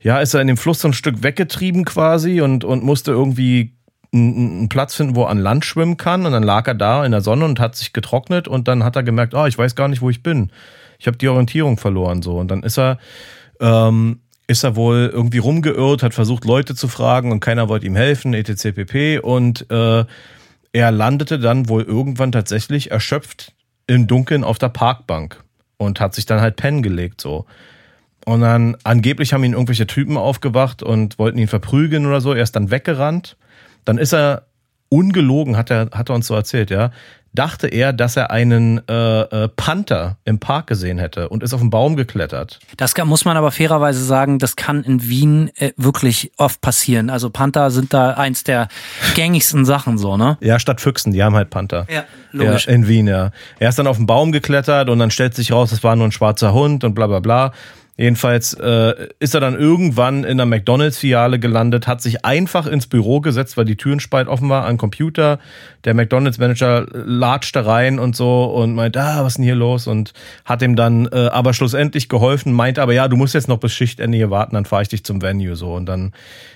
ja, 0.00 0.20
ist 0.20 0.34
er 0.34 0.40
in 0.40 0.46
dem 0.46 0.56
Fluss 0.56 0.80
so 0.80 0.88
ein 0.88 0.94
Stück 0.94 1.22
weggetrieben 1.22 1.84
quasi 1.84 2.40
und, 2.40 2.64
und 2.64 2.82
musste 2.82 3.10
irgendwie 3.10 3.74
einen 4.12 4.70
Platz 4.70 4.94
finden, 4.94 5.16
wo 5.16 5.24
er 5.24 5.30
an 5.30 5.38
Land 5.38 5.66
schwimmen 5.66 5.98
kann. 5.98 6.24
Und 6.24 6.32
dann 6.32 6.42
lag 6.42 6.66
er 6.66 6.74
da 6.74 7.04
in 7.04 7.12
der 7.12 7.20
Sonne 7.20 7.44
und 7.44 7.60
hat 7.60 7.76
sich 7.76 7.92
getrocknet 7.92 8.48
und 8.48 8.68
dann 8.68 8.84
hat 8.84 8.96
er 8.96 9.02
gemerkt, 9.02 9.34
oh, 9.34 9.44
ich 9.44 9.58
weiß 9.58 9.74
gar 9.74 9.88
nicht, 9.88 10.00
wo 10.00 10.08
ich 10.08 10.22
bin. 10.22 10.50
Ich 10.98 11.06
habe 11.06 11.18
die 11.18 11.28
Orientierung 11.28 11.76
verloren 11.76 12.22
so. 12.22 12.38
Und 12.38 12.50
dann 12.50 12.62
ist 12.62 12.78
er, 12.78 12.98
ähm, 13.60 14.20
ist 14.46 14.64
er 14.64 14.76
wohl 14.76 15.10
irgendwie 15.12 15.38
rumgeirrt, 15.38 16.02
hat 16.02 16.14
versucht, 16.14 16.46
Leute 16.46 16.74
zu 16.74 16.88
fragen 16.88 17.32
und 17.32 17.40
keiner 17.40 17.68
wollte 17.68 17.86
ihm 17.86 17.96
helfen, 17.96 18.32
etc. 18.32 18.74
pp. 18.74 19.18
Und 19.18 19.70
äh, 19.70 20.04
er 20.72 20.90
landete 20.90 21.38
dann 21.38 21.68
wohl 21.68 21.82
irgendwann 21.82 22.32
tatsächlich 22.32 22.90
erschöpft 22.90 23.54
im 23.86 24.06
Dunkeln 24.06 24.44
auf 24.44 24.58
der 24.58 24.68
Parkbank 24.68 25.42
und 25.76 26.00
hat 26.00 26.14
sich 26.14 26.26
dann 26.26 26.40
halt 26.40 26.56
pennen 26.56 26.82
gelegt 26.82 27.20
so. 27.20 27.46
Und 28.24 28.42
dann 28.42 28.76
angeblich 28.84 29.32
haben 29.32 29.44
ihn 29.44 29.54
irgendwelche 29.54 29.86
Typen 29.86 30.18
aufgewacht 30.18 30.82
und 30.82 31.18
wollten 31.18 31.38
ihn 31.38 31.48
verprügeln 31.48 32.04
oder 32.04 32.20
so. 32.20 32.34
Er 32.34 32.42
ist 32.42 32.56
dann 32.56 32.70
weggerannt. 32.70 33.38
Dann 33.86 33.96
ist 33.96 34.12
er 34.12 34.48
ungelogen, 34.90 35.56
hat 35.56 35.70
er, 35.70 35.90
hat 35.92 36.10
er 36.10 36.14
uns 36.14 36.26
so 36.26 36.34
erzählt, 36.34 36.70
ja, 36.70 36.90
dachte 37.32 37.68
er, 37.68 37.92
dass 37.92 38.16
er 38.16 38.30
einen 38.30 38.86
äh, 38.88 39.20
äh, 39.20 39.48
Panther 39.48 40.16
im 40.24 40.38
Park 40.38 40.66
gesehen 40.66 40.98
hätte 40.98 41.28
und 41.28 41.42
ist 41.42 41.54
auf 41.54 41.60
den 41.60 41.70
Baum 41.70 41.96
geklettert. 41.96 42.58
Das 42.76 42.94
kann, 42.94 43.08
muss 43.08 43.24
man 43.24 43.36
aber 43.36 43.50
fairerweise 43.50 44.02
sagen, 44.04 44.38
das 44.38 44.56
kann 44.56 44.82
in 44.82 45.08
Wien 45.08 45.50
äh, 45.56 45.72
wirklich 45.76 46.32
oft 46.36 46.60
passieren. 46.60 47.10
Also 47.10 47.30
Panther 47.30 47.70
sind 47.70 47.92
da 47.94 48.12
eins 48.12 48.44
der 48.44 48.68
gängigsten 49.14 49.64
Sachen 49.64 49.98
so, 49.98 50.16
ne? 50.16 50.38
Ja, 50.40 50.58
statt 50.58 50.80
Füchsen, 50.80 51.12
die 51.12 51.22
haben 51.22 51.34
halt 51.34 51.50
Panther. 51.50 51.86
Ja, 51.90 52.04
logisch. 52.32 52.66
Ja, 52.66 52.72
in 52.72 52.88
Wien, 52.88 53.06
ja. 53.06 53.30
Er 53.58 53.68
ist 53.68 53.78
dann 53.78 53.86
auf 53.86 53.96
den 53.96 54.06
Baum 54.06 54.32
geklettert 54.32 54.88
und 54.88 54.98
dann 54.98 55.10
stellt 55.10 55.34
sich 55.34 55.52
raus, 55.52 55.72
es 55.72 55.84
war 55.84 55.96
nur 55.96 56.06
ein 56.06 56.12
schwarzer 56.12 56.52
Hund 56.52 56.84
und 56.84 56.94
bla 56.94 57.06
bla 57.06 57.20
bla. 57.20 57.52
Jedenfalls 58.00 58.54
äh, 58.54 59.08
ist 59.18 59.34
er 59.34 59.40
dann 59.40 59.58
irgendwann 59.58 60.22
in 60.22 60.40
einer 60.40 60.46
McDonalds-Filiale 60.46 61.40
gelandet, 61.40 61.88
hat 61.88 62.00
sich 62.00 62.24
einfach 62.24 62.68
ins 62.68 62.86
Büro 62.86 63.20
gesetzt, 63.20 63.56
weil 63.56 63.64
die 63.64 63.76
Türenspalt 63.76 64.28
offen 64.28 64.48
war, 64.48 64.66
an 64.66 64.76
Computer. 64.76 65.40
Der 65.84 65.94
McDonalds-Manager 65.94 66.86
latschte 66.92 67.66
rein 67.66 67.98
und 67.98 68.14
so 68.14 68.44
und 68.44 68.76
meint, 68.76 68.96
ah, 68.96 69.24
was 69.24 69.32
ist 69.32 69.38
denn 69.38 69.46
hier 69.46 69.56
los? 69.56 69.88
Und 69.88 70.12
hat 70.44 70.62
ihm 70.62 70.76
dann 70.76 71.08
äh, 71.10 71.28
aber 71.32 71.52
schlussendlich 71.54 72.08
geholfen, 72.08 72.52
meinte 72.52 72.82
aber, 72.82 72.92
ja, 72.92 73.08
du 73.08 73.16
musst 73.16 73.34
jetzt 73.34 73.48
noch 73.48 73.58
bis 73.58 73.72
Schichtende 73.72 74.16
hier 74.16 74.30
warten, 74.30 74.54
dann 74.54 74.64
fahre 74.64 74.82
ich 74.82 74.88
dich 74.88 75.02
zum 75.02 75.20
Venue. 75.20 75.56
so 75.56 75.74
Und 75.74 75.86
dann 75.86 76.12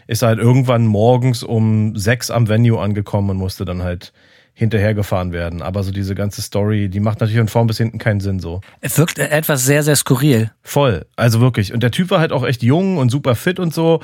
ist 0.06 0.22
er 0.22 0.28
halt 0.28 0.38
irgendwann 0.38 0.86
morgens 0.86 1.42
um 1.42 1.96
sechs 1.96 2.30
am 2.30 2.48
Venue 2.48 2.80
angekommen 2.80 3.30
und 3.30 3.38
musste 3.38 3.64
dann 3.64 3.82
halt 3.82 4.12
hinterhergefahren 4.54 5.32
werden. 5.32 5.62
Aber 5.62 5.82
so 5.82 5.92
diese 5.92 6.14
ganze 6.14 6.42
Story, 6.42 6.88
die 6.88 7.00
macht 7.00 7.20
natürlich 7.20 7.38
von 7.38 7.48
vorn 7.48 7.66
bis 7.66 7.78
hinten 7.78 7.98
keinen 7.98 8.20
Sinn 8.20 8.38
so. 8.38 8.60
Es 8.80 8.98
wirkt 8.98 9.18
etwas 9.18 9.64
sehr, 9.64 9.82
sehr 9.82 9.96
skurril. 9.96 10.50
Voll. 10.62 11.06
Also 11.16 11.40
wirklich. 11.40 11.72
Und 11.72 11.82
der 11.82 11.90
Typ 11.90 12.10
war 12.10 12.20
halt 12.20 12.32
auch 12.32 12.44
echt 12.44 12.62
jung 12.62 12.98
und 12.98 13.10
super 13.10 13.34
fit 13.34 13.58
und 13.58 13.72
so. 13.72 14.00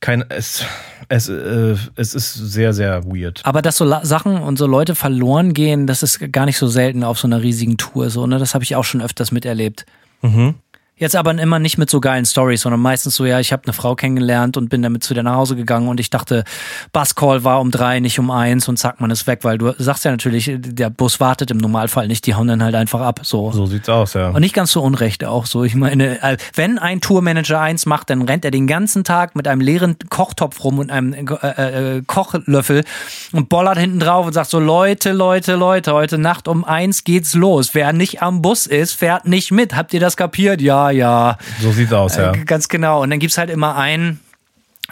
Kein, 0.00 0.24
es, 0.28 0.64
es, 1.08 1.28
äh, 1.28 1.74
es 1.96 2.14
ist 2.14 2.34
sehr, 2.34 2.72
sehr 2.72 3.04
weird. 3.04 3.40
Aber 3.44 3.62
dass 3.62 3.76
so 3.76 3.92
Sachen 4.02 4.36
und 4.36 4.56
so 4.56 4.66
Leute 4.66 4.94
verloren 4.94 5.54
gehen, 5.54 5.88
das 5.88 6.04
ist 6.04 6.32
gar 6.32 6.46
nicht 6.46 6.58
so 6.58 6.68
selten 6.68 7.02
auf 7.02 7.18
so 7.18 7.26
einer 7.26 7.42
riesigen 7.42 7.78
Tour. 7.78 8.10
So, 8.10 8.26
ne? 8.26 8.38
Das 8.38 8.54
habe 8.54 8.62
ich 8.62 8.76
auch 8.76 8.84
schon 8.84 9.02
öfters 9.02 9.32
miterlebt. 9.32 9.86
Mhm. 10.22 10.54
Jetzt 10.98 11.14
aber 11.14 11.30
immer 11.30 11.58
nicht 11.58 11.78
mit 11.78 11.90
so 11.90 12.00
geilen 12.00 12.24
Stories, 12.24 12.62
sondern 12.62 12.80
meistens 12.80 13.14
so, 13.14 13.24
ja, 13.24 13.38
ich 13.38 13.52
habe 13.52 13.62
eine 13.64 13.72
Frau 13.72 13.94
kennengelernt 13.94 14.56
und 14.56 14.68
bin 14.68 14.82
damit 14.82 15.04
zu 15.04 15.14
dir 15.14 15.22
nach 15.22 15.36
Hause 15.36 15.54
gegangen 15.54 15.88
und 15.88 16.00
ich 16.00 16.10
dachte, 16.10 16.44
Buscall 16.92 17.44
war 17.44 17.60
um 17.60 17.70
drei, 17.70 18.00
nicht 18.00 18.18
um 18.18 18.30
eins 18.30 18.68
und 18.68 18.78
zack, 18.78 19.00
man 19.00 19.10
ist 19.10 19.26
weg, 19.26 19.40
weil 19.42 19.58
du 19.58 19.72
sagst 19.78 20.04
ja 20.04 20.10
natürlich, 20.10 20.50
der 20.58 20.90
Bus 20.90 21.20
wartet 21.20 21.50
im 21.50 21.58
Normalfall 21.58 22.08
nicht, 22.08 22.26
die 22.26 22.34
hauen 22.34 22.48
dann 22.48 22.62
halt 22.62 22.74
einfach 22.74 23.00
ab. 23.00 23.20
So, 23.22 23.52
so 23.52 23.66
sieht's 23.66 23.88
aus, 23.88 24.14
ja. 24.14 24.30
Und 24.30 24.40
nicht 24.40 24.54
ganz 24.54 24.72
so 24.72 24.82
unrecht 24.82 25.24
auch 25.24 25.46
so. 25.46 25.62
Ich 25.62 25.74
meine, 25.76 26.20
äh, 26.22 26.36
wenn 26.54 26.78
ein 26.78 27.00
Tourmanager 27.00 27.60
eins 27.60 27.86
macht, 27.86 28.10
dann 28.10 28.22
rennt 28.22 28.44
er 28.44 28.50
den 28.50 28.66
ganzen 28.66 29.04
Tag 29.04 29.36
mit 29.36 29.46
einem 29.46 29.60
leeren 29.60 29.96
Kochtopf 30.08 30.64
rum 30.64 30.80
und 30.80 30.90
einem 30.90 31.12
äh, 31.12 31.96
äh, 31.98 32.02
Kochlöffel 32.06 32.84
und 33.32 33.48
bollert 33.48 33.78
hinten 33.78 34.00
drauf 34.00 34.26
und 34.26 34.32
sagt 34.32 34.50
so, 34.50 34.58
Leute, 34.58 35.12
Leute, 35.12 35.54
Leute, 35.54 35.92
heute 35.92 36.18
Nacht 36.18 36.48
um 36.48 36.64
eins 36.64 37.04
geht's 37.04 37.34
los. 37.34 37.70
Wer 37.74 37.92
nicht 37.92 38.22
am 38.22 38.42
Bus 38.42 38.66
ist, 38.66 38.94
fährt 38.94 39.26
nicht 39.26 39.52
mit. 39.52 39.76
Habt 39.76 39.94
ihr 39.94 40.00
das 40.00 40.16
kapiert? 40.16 40.60
Ja, 40.60 40.87
ja, 40.90 41.38
So 41.60 41.72
sieht's 41.72 41.92
aus, 41.92 42.16
ja. 42.16 42.32
Äh, 42.32 42.44
ganz 42.44 42.68
genau. 42.68 43.02
Und 43.02 43.10
dann 43.10 43.18
gibt's 43.18 43.38
halt 43.38 43.50
immer 43.50 43.76
einen, 43.76 44.20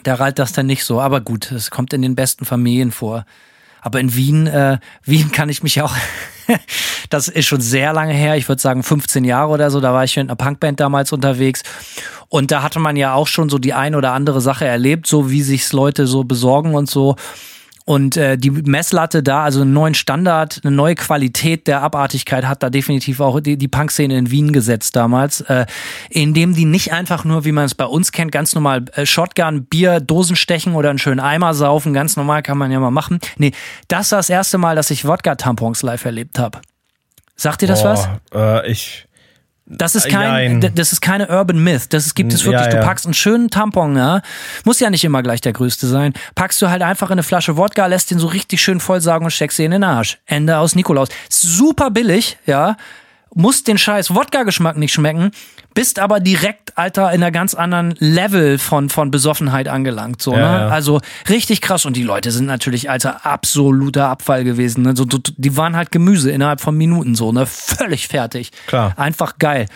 der 0.05 0.21
reilt 0.21 0.39
das 0.39 0.53
dann 0.53 0.67
nicht 0.67 0.85
so. 0.85 1.01
Aber 1.01 1.21
gut, 1.21 1.51
es 1.53 1.71
kommt 1.71 1.93
in 1.93 2.03
den 2.03 2.15
besten 2.15 2.45
Familien 2.45 2.93
vor. 2.93 3.25
Aber 3.81 4.01
in 4.01 4.15
Wien, 4.17 4.49
äh, 4.49 4.79
Wien 5.05 5.31
kann 5.31 5.49
ich 5.49 5.63
mich 5.63 5.81
auch, 5.81 5.95
das 7.11 7.29
ist 7.29 7.47
schon 7.47 7.61
sehr 7.61 7.93
lange 7.93 8.15
her, 8.15 8.37
ich 8.37 8.49
würde 8.49 8.61
sagen 8.61 8.83
15 8.83 9.25
Jahre 9.25 9.53
oder 9.53 9.71
so, 9.71 9.81
da 9.81 9.93
war 9.93 10.03
ich 10.03 10.17
mit 10.17 10.29
einer 10.29 10.35
Punkband 10.35 10.81
damals 10.81 11.13
unterwegs. 11.13 11.63
Und 12.29 12.51
da 12.51 12.63
hatte 12.63 12.81
man 12.81 12.97
ja 12.97 13.15
auch 13.15 13.29
schon 13.29 13.49
so 13.49 13.59
die 13.59 13.75
ein 13.75 13.95
oder 13.95 14.13
andere 14.13 14.41
Sache 14.41 14.65
erlebt, 14.65 15.07
so 15.07 15.31
wie 15.31 15.43
sich's 15.43 15.73
Leute 15.73 16.09
so 16.09 16.25
besorgen 16.25 16.75
und 16.75 16.91
so. 16.91 17.15
Und 17.89 18.17
äh, 18.17 18.37
die 18.37 18.51
Messlatte 18.51 19.23
da, 19.23 19.45
also 19.45 19.61
einen 19.61 19.73
neuen 19.73 19.95
Standard, 19.95 20.61
eine 20.65 20.75
neue 20.75 20.97
Qualität 20.97 21.69
der 21.69 21.83
Abartigkeit 21.83 22.45
hat 22.45 22.65
da 22.65 22.69
definitiv 22.69 23.21
auch 23.21 23.39
die, 23.39 23.57
die 23.57 23.69
Punkszene 23.69 24.19
in 24.19 24.29
Wien 24.33 24.53
gesetzt 24.53 24.97
damals, 24.97 25.41
äh, 25.43 25.67
indem 26.11 26.53
die 26.53 26.65
nicht 26.65 26.93
einfach 26.93 27.25
nur, 27.25 27.45
wie 27.45 27.53
man 27.53 27.65
es 27.65 27.77
bei 27.77 27.85
uns 27.85 28.11
kennt, 28.11 28.33
ganz 28.33 28.57
normal 28.57 28.87
äh, 28.95 29.07
Shotgun, 29.07 29.67
Bier, 29.67 30.01
Dosen 30.01 30.35
stechen 30.35 30.75
oder 30.75 30.91
einen 30.91 30.99
schönen 30.99 31.21
Eimer 31.21 31.55
saufen, 31.55 31.95
ganz 31.95 32.17
normal 32.17 32.43
kann 32.43 32.59
man 32.59 32.73
ja 32.73 32.81
mal 32.81 32.91
machen. 32.91 33.21
Nee, 33.37 33.53
das 33.87 34.11
war 34.11 34.19
das 34.19 34.31
erste 34.31 34.59
Mal, 34.59 34.75
dass 34.75 34.91
ich 34.91 35.05
Wodka-Tampons 35.05 35.83
live 35.83 36.05
erlebt 36.05 36.41
habe. 36.41 36.61
Sagt 37.37 37.63
dir 37.63 37.69
das 37.69 37.85
was? 37.85 38.09
Äh, 38.35 38.69
ich. 38.69 39.07
Das 39.69 39.97
ist 39.97 40.09
kein, 40.09 40.61
Nein. 40.61 40.73
das 40.77 40.93
ist 40.93 41.01
keine 41.01 41.29
Urban 41.29 41.59
Myth. 41.59 41.93
Das 41.93 42.15
gibt 42.15 42.33
es 42.33 42.45
wirklich. 42.45 42.67
Ja, 42.67 42.71
Du 42.71 42.77
ja. 42.77 42.83
packst 42.85 43.05
einen 43.05 43.15
schönen 43.15 43.51
Tampon, 43.51 43.97
ja. 43.97 44.23
Muss 44.65 44.79
ja 44.79 44.91
nicht 44.91 45.03
immer 45.05 45.25
gleich 45.25 45.41
der 45.41 45.53
größte 45.53 45.89
sein. 45.89 46.15
Packst 46.37 46.63
du 46.63 46.71
halt 46.71 46.83
einfach 46.83 47.09
in 47.09 47.15
eine 47.15 47.25
Flasche 47.25 47.57
Wodka, 47.57 47.87
lässt 47.87 48.13
den 48.13 48.21
so 48.21 48.29
richtig 48.29 48.63
schön 48.63 48.79
vollsaugen 48.79 49.25
und 49.25 49.31
steckst 49.33 49.59
ihn 49.59 49.67
in 49.67 49.71
den 49.73 49.85
Arsch. 49.85 50.19
Ende 50.27 50.59
aus 50.59 50.77
Nikolaus. 50.77 51.09
Super 51.29 51.91
billig, 51.91 52.39
ja. 52.47 52.77
Muss 53.35 53.65
den 53.65 53.77
scheiß 53.77 54.15
Wodka-Geschmack 54.15 54.77
nicht 54.77 54.93
schmecken, 54.95 55.33
bist 55.77 55.99
aber 55.99 56.21
direkt, 56.21 56.77
Alter, 56.79 57.13
in 57.13 57.23
einer 57.23 57.31
ganz 57.31 57.53
anderen 57.55 57.95
Level 57.99 58.59
von, 58.59 58.89
von 58.89 59.11
Besoffenheit 59.11 59.69
angelangt, 59.69 60.23
so, 60.23 60.33
Ja, 60.33 60.39
ne? 60.39 60.59
ja. 60.61 60.69
Also 60.69 61.03
richtig 61.29 61.61
krass. 61.61 61.85
Und 61.85 61.97
die 61.99 62.03
Leute 62.03 62.31
sind 62.31 62.47
natürlich, 62.47 62.89
Alter, 62.89 63.27
absoluter 63.27 64.09
Abfall 64.09 64.43
gewesen. 64.43 64.83
Ne? 64.85 64.97
So, 64.97 65.05
die 65.05 65.57
waren 65.59 65.77
halt 65.77 65.93
Gemüse 65.93 66.31
innerhalb 66.31 66.63
von 66.63 66.75
Minuten, 66.77 67.15
so, 67.15 67.31
ne? 67.31 67.45
Völlig 67.47 68.09
fertig. 68.09 68.53
Klar. 68.67 68.95
Einfach 68.97 69.39
geil. 69.39 69.67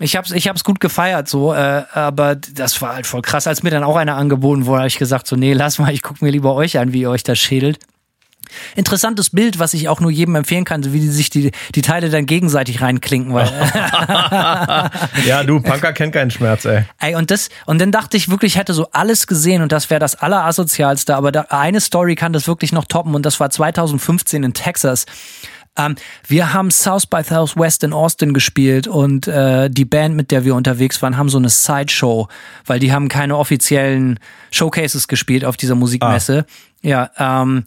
Ich 0.00 0.16
hab's, 0.16 0.30
ich 0.32 0.48
hab's 0.48 0.64
gut 0.64 0.80
gefeiert, 0.80 1.28
so, 1.28 1.52
äh, 1.52 1.82
aber 1.92 2.36
das 2.36 2.80
war 2.80 2.94
halt 2.94 3.06
voll 3.06 3.20
krass. 3.20 3.46
Als 3.46 3.62
mir 3.62 3.70
dann 3.70 3.84
auch 3.84 3.96
einer 3.96 4.16
angeboten 4.16 4.64
wurde, 4.64 4.78
habe 4.78 4.88
ich 4.88 4.98
gesagt, 4.98 5.26
so, 5.26 5.36
nee, 5.36 5.52
lass 5.52 5.78
mal, 5.78 5.92
ich 5.92 6.00
guck 6.00 6.22
mir 6.22 6.30
lieber 6.30 6.54
euch 6.54 6.78
an, 6.78 6.94
wie 6.94 7.02
ihr 7.02 7.10
euch 7.10 7.22
das 7.22 7.38
schädelt. 7.38 7.78
Interessantes 8.76 9.30
Bild, 9.30 9.58
was 9.58 9.74
ich 9.74 9.88
auch 9.88 10.00
nur 10.00 10.10
jedem 10.10 10.34
empfehlen 10.34 10.64
kann, 10.64 10.92
wie 10.92 11.00
die 11.00 11.08
sich 11.08 11.30
die, 11.30 11.52
die 11.74 11.82
Teile 11.82 12.10
dann 12.10 12.26
gegenseitig 12.26 12.80
reinklinken, 12.80 13.34
weil. 13.34 13.46
ja, 15.26 15.44
du, 15.44 15.60
Punker 15.60 15.92
kennt 15.92 16.12
keinen 16.12 16.30
Schmerz, 16.30 16.64
ey. 16.64 16.84
Ey, 17.00 17.14
und 17.14 17.30
das, 17.30 17.48
und 17.66 17.80
dann 17.80 17.92
dachte 17.92 18.16
ich 18.16 18.28
wirklich, 18.28 18.54
ich 18.54 18.58
hätte 18.58 18.74
so 18.74 18.88
alles 18.92 19.26
gesehen 19.26 19.62
und 19.62 19.72
das 19.72 19.90
wäre 19.90 20.00
das 20.00 20.16
allerasozialste, 20.16 21.16
aber 21.16 21.32
da, 21.32 21.46
eine 21.50 21.80
Story 21.80 22.14
kann 22.14 22.32
das 22.32 22.46
wirklich 22.46 22.72
noch 22.72 22.84
toppen 22.84 23.14
und 23.14 23.26
das 23.26 23.40
war 23.40 23.50
2015 23.50 24.42
in 24.44 24.54
Texas. 24.54 25.06
Ähm, 25.76 25.96
wir 26.26 26.52
haben 26.52 26.70
South 26.70 27.06
by 27.06 27.22
Southwest 27.22 27.82
in 27.82 27.92
Austin 27.92 28.32
gespielt 28.32 28.86
und 28.86 29.26
äh, 29.26 29.68
die 29.68 29.84
Band, 29.84 30.14
mit 30.14 30.30
der 30.30 30.44
wir 30.44 30.54
unterwegs 30.54 31.02
waren, 31.02 31.16
haben 31.16 31.28
so 31.28 31.38
eine 31.38 31.48
Sideshow, 31.48 32.28
weil 32.64 32.78
die 32.78 32.92
haben 32.92 33.08
keine 33.08 33.36
offiziellen 33.36 34.20
Showcases 34.50 35.08
gespielt 35.08 35.44
auf 35.44 35.56
dieser 35.56 35.74
Musikmesse. 35.74 36.46
Ah. 36.48 36.52
Ja, 36.82 37.10
ähm, 37.18 37.64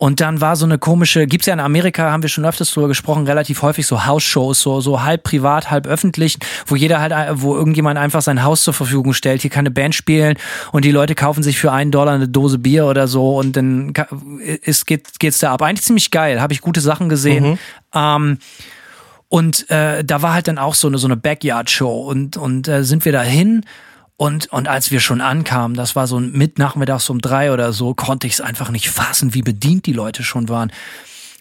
und 0.00 0.20
dann 0.20 0.40
war 0.40 0.54
so 0.54 0.64
eine 0.64 0.78
komische, 0.78 1.26
gibt's 1.26 1.46
ja 1.46 1.52
in 1.52 1.58
Amerika, 1.58 2.12
haben 2.12 2.22
wir 2.22 2.28
schon 2.28 2.44
öfters 2.44 2.72
drüber 2.72 2.86
gesprochen, 2.86 3.26
relativ 3.26 3.62
häufig 3.62 3.84
so 3.84 4.06
House-Shows, 4.06 4.60
so, 4.60 4.80
so 4.80 5.02
halb 5.02 5.24
privat, 5.24 5.72
halb 5.72 5.88
öffentlich, 5.88 6.38
wo 6.66 6.76
jeder 6.76 7.00
halt, 7.00 7.12
wo 7.42 7.56
irgendjemand 7.56 7.98
einfach 7.98 8.22
sein 8.22 8.44
Haus 8.44 8.62
zur 8.62 8.74
Verfügung 8.74 9.12
stellt, 9.12 9.42
hier 9.42 9.50
kann 9.50 9.62
eine 9.62 9.72
Band 9.72 9.96
spielen 9.96 10.38
und 10.70 10.84
die 10.84 10.92
Leute 10.92 11.16
kaufen 11.16 11.42
sich 11.42 11.58
für 11.58 11.72
einen 11.72 11.90
Dollar 11.90 12.14
eine 12.14 12.28
Dose 12.28 12.58
Bier 12.58 12.86
oder 12.86 13.08
so 13.08 13.38
und 13.38 13.56
dann 13.56 13.92
ist, 14.62 14.86
geht, 14.86 15.18
geht's 15.18 15.38
da 15.38 15.52
ab. 15.52 15.62
Eigentlich 15.62 15.84
ziemlich 15.84 16.12
geil, 16.12 16.40
habe 16.40 16.52
ich 16.52 16.60
gute 16.60 16.80
Sachen 16.80 17.08
gesehen. 17.08 17.50
Mhm. 17.50 17.58
Ähm, 17.92 18.38
und 19.28 19.68
äh, 19.68 20.04
da 20.04 20.22
war 20.22 20.32
halt 20.32 20.46
dann 20.46 20.58
auch 20.58 20.74
so 20.74 20.86
eine, 20.86 20.98
so 20.98 21.08
eine 21.08 21.16
Backyard-Show 21.16 22.02
und, 22.02 22.36
und 22.36 22.68
äh, 22.68 22.84
sind 22.84 23.04
wir 23.04 23.10
da 23.10 23.22
hin 23.22 23.64
und, 24.18 24.52
und 24.52 24.66
als 24.66 24.90
wir 24.90 24.98
schon 24.98 25.20
ankamen, 25.20 25.76
das 25.76 25.94
war 25.94 26.08
so 26.08 26.18
mit 26.18 26.58
nachmittags 26.58 27.08
um 27.08 27.20
drei 27.20 27.52
oder 27.52 27.72
so, 27.72 27.94
konnte 27.94 28.26
ich 28.26 28.32
es 28.34 28.40
einfach 28.40 28.68
nicht 28.70 28.90
fassen, 28.90 29.32
wie 29.32 29.42
bedient 29.42 29.86
die 29.86 29.92
Leute 29.92 30.24
schon 30.24 30.48
waren. 30.48 30.72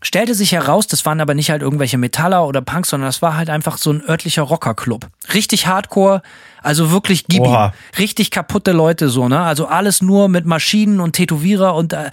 Stellte 0.04 0.36
sich 0.36 0.52
heraus, 0.52 0.86
das 0.86 1.04
waren 1.04 1.20
aber 1.20 1.34
nicht 1.34 1.50
halt 1.50 1.64
irgendwelche 1.64 1.98
Metaller 1.98 2.46
oder 2.46 2.62
Punks, 2.62 2.90
sondern 2.90 3.10
das 3.10 3.24
war 3.24 3.36
halt 3.36 3.50
einfach 3.50 3.80
so 3.80 3.92
ein 3.92 4.08
örtlicher 4.08 4.44
Rockerclub. 4.44 5.08
Richtig 5.34 5.66
hardcore, 5.66 6.22
also 6.62 6.92
wirklich 6.92 7.26
gib 7.28 7.48
ihm. 7.48 7.72
Richtig 7.98 8.30
kaputte 8.30 8.74
Leute 8.74 9.10
so, 9.10 9.28
ne? 9.28 9.42
Also 9.42 9.66
alles 9.66 10.04
nur 10.04 10.30
mit 10.30 10.46
Maschinen 10.46 11.00
und 11.00 11.14
Tätowierer 11.14 11.74
und 11.74 11.94
äh, 11.94 12.12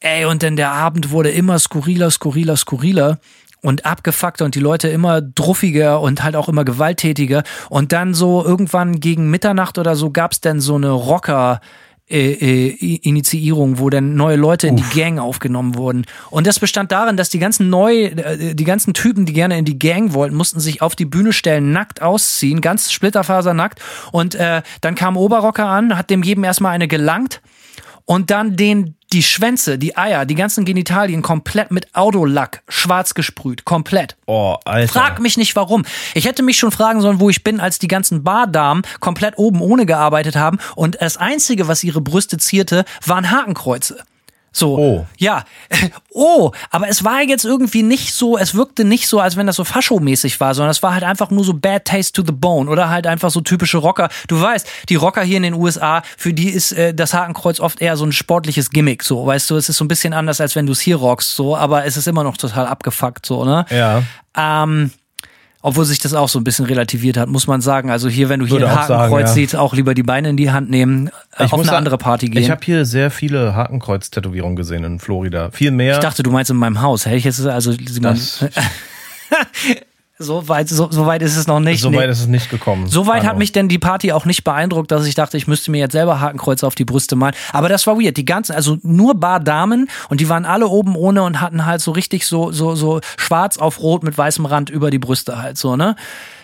ey, 0.00 0.26
und 0.26 0.42
denn 0.42 0.56
der 0.56 0.72
Abend 0.72 1.10
wurde 1.10 1.30
immer 1.30 1.58
skurriler, 1.58 2.10
skurriler, 2.10 2.58
skurriler 2.58 3.18
und 3.62 3.86
abgefuckter 3.86 4.44
und 4.44 4.54
die 4.54 4.60
Leute 4.60 4.88
immer 4.88 5.20
druffiger 5.20 6.00
und 6.00 6.22
halt 6.22 6.36
auch 6.36 6.48
immer 6.48 6.64
gewalttätiger. 6.64 7.42
Und 7.68 7.92
dann 7.92 8.14
so 8.14 8.44
irgendwann 8.44 9.00
gegen 9.00 9.30
Mitternacht 9.30 9.78
oder 9.78 9.96
so 9.96 10.10
gab's 10.10 10.40
dann 10.40 10.60
so 10.60 10.76
eine 10.76 10.90
Rocker- 10.90 11.60
äh, 12.08 12.34
äh, 12.34 12.98
Initiierung, 13.02 13.80
wo 13.80 13.90
dann 13.90 14.14
neue 14.14 14.36
Leute 14.36 14.68
in 14.68 14.76
die 14.76 14.84
Gang 14.94 15.18
aufgenommen 15.18 15.74
wurden. 15.74 16.04
Und 16.30 16.46
das 16.46 16.60
bestand 16.60 16.92
darin, 16.92 17.16
dass 17.16 17.30
die 17.30 17.40
ganzen 17.40 17.68
neu, 17.68 18.04
äh, 18.04 18.54
die 18.54 18.62
ganzen 18.62 18.94
Typen, 18.94 19.26
die 19.26 19.32
gerne 19.32 19.58
in 19.58 19.64
die 19.64 19.76
Gang 19.76 20.12
wollten, 20.12 20.36
mussten 20.36 20.60
sich 20.60 20.82
auf 20.82 20.94
die 20.94 21.04
Bühne 21.04 21.32
stellen, 21.32 21.72
nackt 21.72 22.02
ausziehen, 22.02 22.60
ganz 22.60 22.92
splitterfasernackt. 22.92 23.80
Und 24.12 24.36
äh, 24.36 24.62
dann 24.82 24.94
kam 24.94 25.16
Oberrocker 25.16 25.66
an, 25.66 25.98
hat 25.98 26.10
dem 26.10 26.22
jedem 26.22 26.44
erstmal 26.44 26.70
eine 26.70 26.86
gelangt 26.86 27.40
und 28.06 28.30
dann 28.30 28.56
den 28.56 28.96
die 29.12 29.22
Schwänze, 29.22 29.78
die 29.78 29.96
Eier, 29.96 30.26
die 30.26 30.34
ganzen 30.34 30.64
Genitalien 30.64 31.22
komplett 31.22 31.70
mit 31.70 31.94
Autolack 31.94 32.62
schwarz 32.68 33.14
gesprüht. 33.14 33.64
Komplett. 33.64 34.16
Oh, 34.26 34.56
Alter. 34.64 34.92
Frag 34.92 35.20
mich 35.20 35.36
nicht 35.36 35.54
warum. 35.54 35.84
Ich 36.14 36.24
hätte 36.24 36.42
mich 36.42 36.58
schon 36.58 36.72
fragen 36.72 37.00
sollen, 37.00 37.20
wo 37.20 37.30
ich 37.30 37.44
bin, 37.44 37.60
als 37.60 37.78
die 37.78 37.88
ganzen 37.88 38.24
Bardamen 38.24 38.82
komplett 39.00 39.38
oben 39.38 39.60
ohne 39.60 39.86
gearbeitet 39.86 40.36
haben 40.36 40.58
und 40.74 41.00
das 41.00 41.16
Einzige, 41.16 41.68
was 41.68 41.84
ihre 41.84 42.00
Brüste 42.00 42.38
zierte, 42.38 42.84
waren 43.04 43.30
Hakenkreuze. 43.30 44.02
So, 44.56 44.78
oh. 44.78 45.06
ja, 45.18 45.44
oh, 46.10 46.50
aber 46.70 46.88
es 46.88 47.04
war 47.04 47.20
jetzt 47.20 47.44
irgendwie 47.44 47.82
nicht 47.82 48.14
so, 48.14 48.38
es 48.38 48.54
wirkte 48.54 48.84
nicht 48.84 49.06
so, 49.06 49.20
als 49.20 49.36
wenn 49.36 49.46
das 49.46 49.56
so 49.56 49.64
Fascho-mäßig 49.64 50.40
war, 50.40 50.54
sondern 50.54 50.70
es 50.70 50.82
war 50.82 50.94
halt 50.94 51.04
einfach 51.04 51.30
nur 51.30 51.44
so 51.44 51.52
Bad 51.52 51.84
Taste 51.84 52.12
to 52.14 52.26
the 52.26 52.32
Bone 52.32 52.70
oder 52.70 52.88
halt 52.88 53.06
einfach 53.06 53.30
so 53.30 53.42
typische 53.42 53.76
Rocker. 53.76 54.08
Du 54.28 54.40
weißt, 54.40 54.66
die 54.88 54.94
Rocker 54.94 55.22
hier 55.22 55.36
in 55.36 55.42
den 55.42 55.52
USA, 55.52 56.02
für 56.16 56.32
die 56.32 56.48
ist 56.48 56.72
äh, 56.72 56.94
das 56.94 57.12
Hakenkreuz 57.12 57.60
oft 57.60 57.82
eher 57.82 57.98
so 57.98 58.06
ein 58.06 58.12
sportliches 58.12 58.70
Gimmick, 58.70 59.02
so, 59.02 59.26
weißt 59.26 59.50
du, 59.50 59.56
es 59.56 59.68
ist 59.68 59.76
so 59.76 59.84
ein 59.84 59.88
bisschen 59.88 60.14
anders, 60.14 60.40
als 60.40 60.56
wenn 60.56 60.64
du 60.64 60.72
es 60.72 60.80
hier 60.80 60.96
rockst, 60.96 61.36
so, 61.36 61.54
aber 61.54 61.84
es 61.84 61.98
ist 61.98 62.08
immer 62.08 62.24
noch 62.24 62.38
total 62.38 62.66
abgefuckt, 62.66 63.26
so, 63.26 63.44
ne? 63.44 63.66
Ja. 63.68 64.02
Ähm, 64.34 64.90
obwohl 65.66 65.84
sich 65.84 65.98
das 65.98 66.14
auch 66.14 66.28
so 66.28 66.38
ein 66.38 66.44
bisschen 66.44 66.64
relativiert 66.64 67.16
hat, 67.16 67.28
muss 67.28 67.48
man 67.48 67.60
sagen. 67.60 67.90
Also 67.90 68.08
hier, 68.08 68.28
wenn 68.28 68.38
du 68.38 68.46
hier 68.46 68.68
ein 68.68 68.72
Hakenkreuz 68.72 69.22
ja. 69.22 69.34
siehst, 69.34 69.56
auch 69.56 69.74
lieber 69.74 69.94
die 69.94 70.04
Beine 70.04 70.28
in 70.28 70.36
die 70.36 70.52
Hand 70.52 70.70
nehmen, 70.70 71.10
äh, 71.36 71.46
ich 71.46 71.52
auf 71.52 71.60
eine 71.60 71.72
andere 71.72 71.98
Party 71.98 72.28
gehen. 72.28 72.40
Ich 72.40 72.52
habe 72.52 72.60
hier 72.64 72.84
sehr 72.84 73.10
viele 73.10 73.56
Hakenkreuz-Tätowierungen 73.56 74.54
gesehen 74.54 74.84
in 74.84 75.00
Florida. 75.00 75.50
Viel 75.50 75.72
mehr. 75.72 75.94
Ich 75.94 75.98
dachte, 75.98 76.22
du 76.22 76.30
meinst 76.30 76.52
in 76.52 76.56
meinem 76.56 76.82
Haus. 76.82 77.04
Hätte 77.04 77.16
ich 77.16 77.24
jetzt 77.24 77.44
also 77.44 77.74
das 77.74 78.44
So 80.18 80.48
weit, 80.48 80.68
so, 80.70 80.90
so 80.90 81.04
weit 81.04 81.20
ist 81.20 81.36
es 81.36 81.46
noch 81.46 81.60
nicht. 81.60 81.82
So 81.82 81.92
weit 81.92 82.06
nee. 82.06 82.12
ist 82.12 82.20
es 82.20 82.26
nicht 82.26 82.48
gekommen. 82.48 82.86
So 82.86 83.06
weit 83.06 83.26
hat 83.26 83.36
mich 83.36 83.52
denn 83.52 83.68
die 83.68 83.78
Party 83.78 84.12
auch 84.12 84.24
nicht 84.24 84.44
beeindruckt, 84.44 84.90
dass 84.90 85.04
ich 85.04 85.14
dachte, 85.14 85.36
ich 85.36 85.46
müsste 85.46 85.70
mir 85.70 85.78
jetzt 85.78 85.92
selber 85.92 86.20
Hakenkreuze 86.20 86.66
auf 86.66 86.74
die 86.74 86.86
Brüste 86.86 87.16
malen. 87.16 87.34
Aber 87.52 87.68
das 87.68 87.86
war 87.86 88.00
weird. 88.00 88.16
Die 88.16 88.24
ganzen, 88.24 88.54
also 88.54 88.78
nur 88.82 89.14
Bar 89.14 89.40
Damen 89.40 89.90
und 90.08 90.22
die 90.22 90.30
waren 90.30 90.46
alle 90.46 90.68
oben 90.68 90.96
ohne 90.96 91.22
und 91.22 91.42
hatten 91.42 91.66
halt 91.66 91.82
so 91.82 91.92
richtig 91.92 92.26
so, 92.26 92.50
so, 92.50 92.74
so 92.74 93.00
schwarz 93.18 93.58
auf 93.58 93.80
rot 93.80 94.04
mit 94.04 94.16
weißem 94.16 94.46
Rand 94.46 94.70
über 94.70 94.90
die 94.90 94.98
Brüste 94.98 95.42
halt 95.42 95.58
so, 95.58 95.76
ne? 95.76 95.96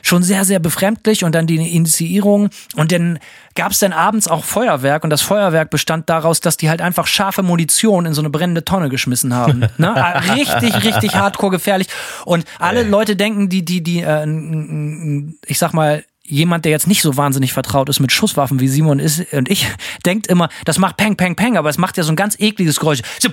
Schon 0.04 0.24
sehr, 0.24 0.44
sehr 0.44 0.58
befremdlich 0.58 1.22
und 1.22 1.32
dann 1.32 1.46
die 1.46 1.76
Initiierung 1.76 2.50
und 2.74 2.90
dann 2.90 3.20
gab 3.54 3.72
es 3.72 3.78
dann 3.78 3.92
abends 3.92 4.28
auch 4.28 4.44
Feuerwerk 4.44 5.04
und 5.04 5.10
das 5.10 5.22
Feuerwerk 5.22 5.70
bestand 5.70 6.08
daraus, 6.08 6.40
dass 6.40 6.56
die 6.56 6.70
halt 6.70 6.80
einfach 6.80 7.06
scharfe 7.06 7.42
Munition 7.42 8.06
in 8.06 8.14
so 8.14 8.22
eine 8.22 8.30
brennende 8.30 8.64
Tonne 8.64 8.88
geschmissen 8.88 9.34
haben. 9.34 9.66
ne? 9.78 9.94
Richtig, 10.34 10.84
richtig 10.84 11.14
hardcore 11.14 11.52
gefährlich. 11.52 11.88
Und 12.24 12.44
alle 12.58 12.82
Leute 12.82 13.16
denken, 13.16 13.48
die, 13.48 13.61
die, 13.64 13.82
die, 13.82 14.00
äh, 14.00 14.26
ich 15.46 15.58
sag 15.58 15.72
mal, 15.74 16.04
jemand, 16.24 16.64
der 16.64 16.72
jetzt 16.72 16.86
nicht 16.86 17.02
so 17.02 17.16
wahnsinnig 17.16 17.52
vertraut 17.52 17.88
ist 17.88 18.00
mit 18.00 18.12
Schusswaffen 18.12 18.60
wie 18.60 18.68
Simon 18.68 19.00
ist 19.00 19.32
und 19.32 19.50
ich, 19.50 19.66
denkt 20.06 20.28
immer, 20.28 20.48
das 20.64 20.78
macht 20.78 20.96
Peng, 20.96 21.16
Peng, 21.16 21.36
Peng, 21.36 21.56
aber 21.56 21.68
es 21.68 21.78
macht 21.78 21.96
ja 21.96 22.04
so 22.04 22.12
ein 22.12 22.16
ganz 22.16 22.38
ekliges 22.38 22.78
Geräusch. 22.78 23.00
So, 23.18 23.28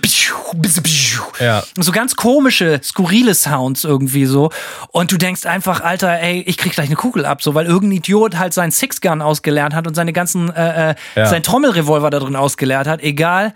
ja. 1.40 1.64
so 1.76 1.92
ganz 1.92 2.16
komische, 2.16 2.82
skurrile 2.84 3.36
Sounds 3.36 3.84
irgendwie 3.84 4.26
so. 4.26 4.50
Und 4.92 5.12
du 5.12 5.18
denkst 5.18 5.46
einfach, 5.46 5.82
Alter, 5.82 6.20
ey, 6.20 6.42
ich 6.42 6.58
krieg 6.58 6.74
gleich 6.74 6.88
eine 6.88 6.96
Kugel 6.96 7.26
ab, 7.26 7.42
so, 7.42 7.54
weil 7.54 7.68
irgendein 7.68 7.98
Idiot 7.98 8.38
halt 8.38 8.54
sein 8.54 8.72
Six-Gun 8.72 9.22
ausgelernt 9.22 9.76
hat 9.76 9.88
und 9.88 9.94
seine 9.94 10.12
ganzen, 10.12 10.50
äh, 10.54 10.92
äh, 10.92 10.96
ja. 11.16 11.26
sein 11.28 11.44
Trommelrevolver 11.44 12.10
da 12.10 12.20
drin 12.20 12.36
ausgeleert 12.36 12.88
hat. 12.88 13.02
Egal. 13.02 13.54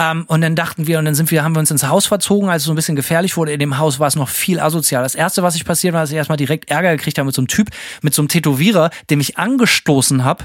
Ähm, 0.00 0.24
und 0.26 0.40
dann 0.40 0.56
dachten 0.56 0.86
wir, 0.86 0.98
und 0.98 1.04
dann 1.04 1.14
sind 1.14 1.30
wir, 1.30 1.44
haben 1.44 1.54
wir 1.54 1.60
uns 1.60 1.70
ins 1.70 1.86
Haus 1.86 2.06
verzogen, 2.06 2.48
als 2.48 2.62
es 2.62 2.66
so 2.66 2.72
ein 2.72 2.76
bisschen 2.76 2.96
gefährlich 2.96 3.36
wurde. 3.36 3.52
In 3.52 3.60
dem 3.60 3.76
Haus 3.76 4.00
war 4.00 4.08
es 4.08 4.16
noch 4.16 4.30
viel 4.30 4.58
asozial. 4.58 5.02
Das 5.02 5.14
erste, 5.14 5.42
was 5.42 5.54
ich 5.54 5.66
passiert 5.66 5.92
war, 5.92 6.00
dass 6.00 6.10
ich 6.10 6.16
erstmal 6.16 6.38
direkt 6.38 6.70
Ärger 6.70 6.96
gekriegt 6.96 7.18
habe 7.18 7.26
mit 7.26 7.34
so 7.34 7.42
einem 7.42 7.48
Typ, 7.48 7.68
mit 8.00 8.14
so 8.14 8.22
einem 8.22 8.28
Tätowierer, 8.28 8.90
dem 9.10 9.20
ich 9.20 9.36
angestoßen 9.36 10.24
habe 10.24 10.44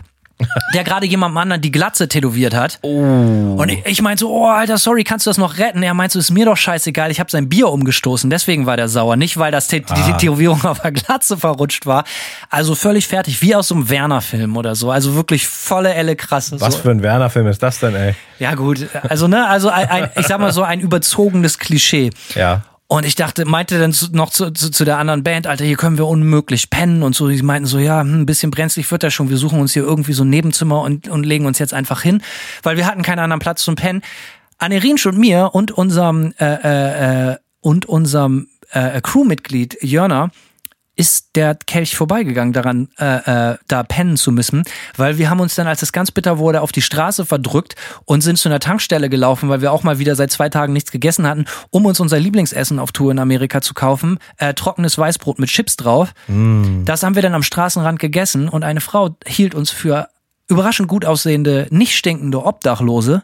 der 0.74 0.84
gerade 0.84 1.06
jemandem 1.06 1.38
anderen 1.38 1.62
die 1.62 1.72
Glatze 1.72 2.08
tätowiert 2.08 2.54
hat. 2.54 2.80
Oh. 2.82 3.56
Und 3.58 3.70
ich, 3.70 3.86
ich 3.86 4.02
meinte 4.02 4.22
so, 4.22 4.32
oh 4.32 4.48
Alter, 4.48 4.78
sorry, 4.78 5.04
kannst 5.04 5.26
du 5.26 5.30
das 5.30 5.38
noch 5.38 5.58
retten? 5.58 5.82
Er 5.82 5.94
meinte 5.94 6.14
so, 6.14 6.20
ist 6.20 6.32
mir 6.32 6.46
doch 6.46 6.58
scheißegal, 6.58 7.10
ich 7.12 7.20
habe 7.20 7.32
sein 7.32 7.48
Bier 7.48 7.70
umgestoßen, 7.70 8.30
deswegen 8.30 8.66
war 8.66 8.76
der 8.76 8.90
sauer, 8.90 9.16
nicht 9.16 9.38
weil 9.38 9.52
das 9.52 9.72
ah. 9.74 9.78
die 9.78 10.12
Tätowierung 10.12 10.62
auf 10.66 10.82
der 10.82 10.92
Glatze 10.92 11.38
verrutscht 11.38 11.86
war. 11.86 12.04
Also 12.50 12.76
völlig 12.76 13.08
fertig, 13.08 13.42
wie 13.42 13.56
aus 13.56 13.70
so 13.70 13.76
einem 13.76 13.90
Werner-Film 13.90 14.58
oder 14.58 14.76
so. 14.76 14.92
Also 14.92 15.16
wirklich 15.16 15.48
volle 15.48 15.94
Elle 15.94 16.16
krasse. 16.16 16.60
Was 16.60 16.76
so. 16.76 16.82
für 16.82 16.92
ein 16.92 17.02
Werner-Film 17.02 17.48
ist 17.48 17.64
das 17.64 17.80
denn, 17.80 17.96
ey? 17.96 18.16
Ja 18.40 18.56
gut, 18.56 18.88
also 19.08 19.28
ne, 19.28 19.48
also 19.48 19.70
ein, 19.70 19.90
ein, 19.90 20.10
ich 20.18 20.28
sag 20.28 20.40
mal 20.40 20.52
so 20.52 20.64
ein 20.64 20.82
überzogenes 20.82 21.60
Klischee. 21.60 22.10
Ja. 22.36 22.64
Und 22.88 23.06
ich 23.06 23.16
dachte, 23.16 23.46
meinte 23.46 23.80
dann 23.80 23.96
noch 24.12 24.30
zu, 24.30 24.52
zu, 24.52 24.70
zu, 24.70 24.86
der 24.86 25.00
anderen 25.00 25.24
Band, 25.24 25.48
Alter, 25.48 25.66
hier 25.66 25.76
können 25.76 25.98
wir 25.98 26.06
unmöglich 26.06 26.70
pennen 26.70 27.02
und 27.02 27.16
so. 27.16 27.28
Die 27.28 27.42
meinten 27.42 27.66
so, 27.66 27.80
ja, 27.80 28.02
hm, 28.02 28.22
ein 28.22 28.26
bisschen 28.28 28.52
brenzlig 28.52 28.90
wird 28.92 29.02
das 29.02 29.14
schon. 29.14 29.30
Wir 29.30 29.38
suchen 29.38 29.60
uns 29.60 29.74
hier 29.74 29.84
irgendwie 29.84 30.14
so 30.14 30.24
ein 30.24 30.30
Nebenzimmer 30.30 30.82
und, 30.82 31.08
und 31.08 31.24
legen 31.24 31.48
uns 31.48 31.58
jetzt 31.58 31.74
einfach 31.74 32.02
hin, 32.02 32.22
weil 32.62 32.78
wir 32.78 32.86
hatten 32.86 33.02
keinen 33.02 33.20
anderen 33.20 33.40
Platz 33.40 33.64
zum 33.64 33.76
Pennen. 33.76 34.04
Anerinsch 34.58 35.06
und 35.06 35.18
mir 35.18 35.50
und 35.54 35.72
unserem 35.72 36.34
äh, 36.40 36.46
äh, 36.46 37.32
äh 37.32 37.36
und 37.60 37.88
unserem 37.88 38.48
äh, 38.70 39.02
Crewmitglied 39.02 39.80
Jörner 39.82 40.30
ist 40.96 41.36
der 41.36 41.56
Kelch 41.56 41.96
vorbeigegangen, 41.96 42.54
daran 42.54 42.89
äh, 42.98 43.52
äh, 43.52 43.58
da 43.68 43.84
pennen 43.84 44.18
zu 44.18 44.32
müssen, 44.32 44.64
weil 44.96 45.18
wir 45.18 45.30
haben 45.30 45.39
uns 45.39 45.56
dann, 45.56 45.68
als 45.68 45.82
es 45.82 45.91
ganz 45.91 46.12
bitter 46.12 46.38
wurde, 46.38 46.62
auf 46.62 46.72
die 46.72 46.82
Straße 46.82 47.26
verdrückt 47.26 47.76
und 48.06 48.22
sind 48.22 48.38
zu 48.38 48.50
einer 48.50 48.60
Tankstelle 48.60 49.10
gelaufen, 49.10 49.50
weil 49.50 49.62
wir 49.62 49.72
auch 49.72 49.84
mal 49.84 50.00
wieder 50.00 50.16
seit 50.16 50.32
zwei 50.32 50.50
Tagen 50.50 50.74
nichts 50.74 50.91
gegessen 50.91 51.28
hatten, 51.28 51.46
um 51.70 51.86
uns 51.86 52.00
unser 52.00 52.20
Lieblingsessen 52.20 52.80
auf 52.80 52.91
Tour 52.91 53.12
in 53.12 53.20
Amerika 53.20 53.62
zu 53.62 53.74
kaufen, 53.74 54.20
äh, 54.38 54.54
trockenes 54.54 54.98
Weißbrot 54.98 55.39
mit 55.39 55.50
Chips 55.50 55.76
drauf. 55.76 56.14
Mm. 56.28 56.86
Das 56.86 57.04
haben 57.04 57.16
wir 57.16 57.22
dann 57.22 57.34
am 57.34 57.43
Straßenrand 57.43 58.00
gegessen 58.00 58.48
und 58.48 58.64
eine 58.64 58.82
Frau 58.82 59.18
hielt 59.26 59.54
uns 59.54 59.72
für 59.72 60.08
überraschend 60.48 60.88
gut 60.88 61.06
aussehende, 61.06 61.68
nicht 61.72 61.96
stinkende 61.96 62.46
Obdachlose 62.46 63.24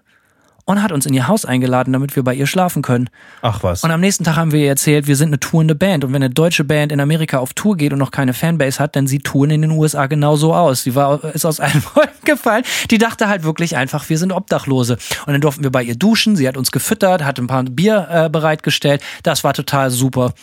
und 0.66 0.82
hat 0.82 0.92
uns 0.92 1.06
in 1.06 1.14
ihr 1.14 1.28
Haus 1.28 1.46
eingeladen, 1.46 1.94
damit 1.94 2.16
wir 2.16 2.24
bei 2.24 2.34
ihr 2.34 2.48
schlafen 2.48 2.82
können. 2.82 3.10
Ach 3.42 3.64
was. 3.64 3.84
Und 3.84 3.92
am 3.92 4.00
nächsten 4.00 4.24
Tag 4.24 4.36
haben 4.36 4.52
wir 4.52 4.60
ihr 4.60 4.70
erzählt, 4.70 5.08
wir 5.08 5.16
sind 5.16 5.30
eine 5.30 5.40
tourende 5.40 5.76
Band. 5.76 6.04
Und 6.04 6.14
wenn 6.14 6.24
eine 6.24 6.34
deutsche 6.34 6.64
Band 6.64 6.92
in 6.92 7.00
Amerika 7.00 7.40
auf 7.40 7.54
Tour 7.54 7.78
geht 7.78 7.94
und 7.94 8.00
noch 8.00 8.12
keine 8.12 8.34
Fanbase 8.34 8.80
hat, 8.80 8.96
dann 8.96 9.08
sieht 9.08 9.26
Touren 9.26 9.50
in 9.50 9.62
den 9.62 9.72
USA 9.72 10.08
genauso 10.08 10.54
aus. 10.54 10.84
Die 10.84 10.96
war, 10.96 11.24
ist 11.34 11.46
aus 11.46 11.60
allen 11.60 11.84
Wolken 11.96 12.26
gefallen. 12.26 12.64
Die 12.90 12.98
dachte 12.98 13.28
halt 13.28 13.44
wirklich 13.44 13.76
einfach, 13.76 14.10
wir 14.10 14.18
sind 14.18 14.32
Obdachlose. 14.32 14.98
Und 15.26 15.34
dann 15.34 15.42
durften 15.42 15.64
wir 15.64 15.72
bei 15.72 15.84
ihr 15.84 15.96
duschen. 15.96 16.36
Sie 16.36 16.48
hat 16.48 16.58
uns 16.58 16.72
gefüttert, 16.72 17.24
hat 17.24 17.40
ein 17.40 17.48
paar 17.48 17.64
Bier 17.64 18.08
äh, 18.10 18.30
bereitgestellt. 18.30 19.02
Das 19.24 19.44
war 19.44 19.54
total 19.54 19.90
super. 19.90 20.34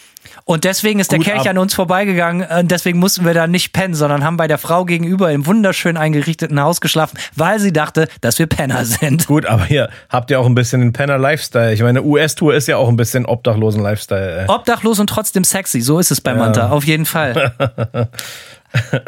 Und 0.45 0.65
deswegen 0.65 1.01
ist 1.01 1.11
Gut 1.11 1.19
der 1.19 1.33
Kelch 1.33 1.47
ab. 1.47 1.51
an 1.51 1.59
uns 1.59 1.75
vorbeigegangen. 1.75 2.47
Und 2.47 2.71
deswegen 2.71 2.99
mussten 2.99 3.25
wir 3.25 3.35
da 3.35 3.47
nicht 3.47 3.73
pennen, 3.73 3.95
sondern 3.95 4.25
haben 4.25 4.37
bei 4.37 4.49
der 4.49 4.59
Frau 4.59 4.85
gegenüber 4.85 5.31
im 5.33 5.47
wunderschön 5.47 5.97
eingerichteten 5.97 6.61
Haus 6.61 6.81
geschlafen, 6.81 7.19
weil 7.37 7.59
sie 7.61 7.73
dachte, 7.73 8.09
dass 8.21 8.39
wir 8.39 8.47
Penner 8.47 8.85
sind. 8.85 9.27
Gut, 9.27 9.47
aber 9.47 9.65
hier 9.65 9.91
habt 10.09 10.31
ihr 10.31 10.41
auch 10.41 10.47
ein 10.47 10.55
bisschen 10.55 10.81
den 10.81 10.93
Penner-Lifestyle. 10.93 11.73
Ich 11.73 11.83
meine, 11.83 12.03
US-Tour 12.03 12.55
ist 12.55 12.69
ja 12.69 12.77
auch 12.77 12.89
ein 12.89 12.97
bisschen 12.97 13.27
Obdachlosen-Lifestyle. 13.27 14.43
ey. 14.43 14.49
Obdachlos 14.49 14.99
und 15.01 15.09
trotzdem 15.09 15.45
sexy, 15.45 15.81
so 15.81 15.99
ist 15.99 16.11
es 16.11 16.21
bei 16.21 16.35
Manta, 16.35 16.71
auf 16.71 16.85
jeden 16.85 17.07
Fall. 17.07 17.53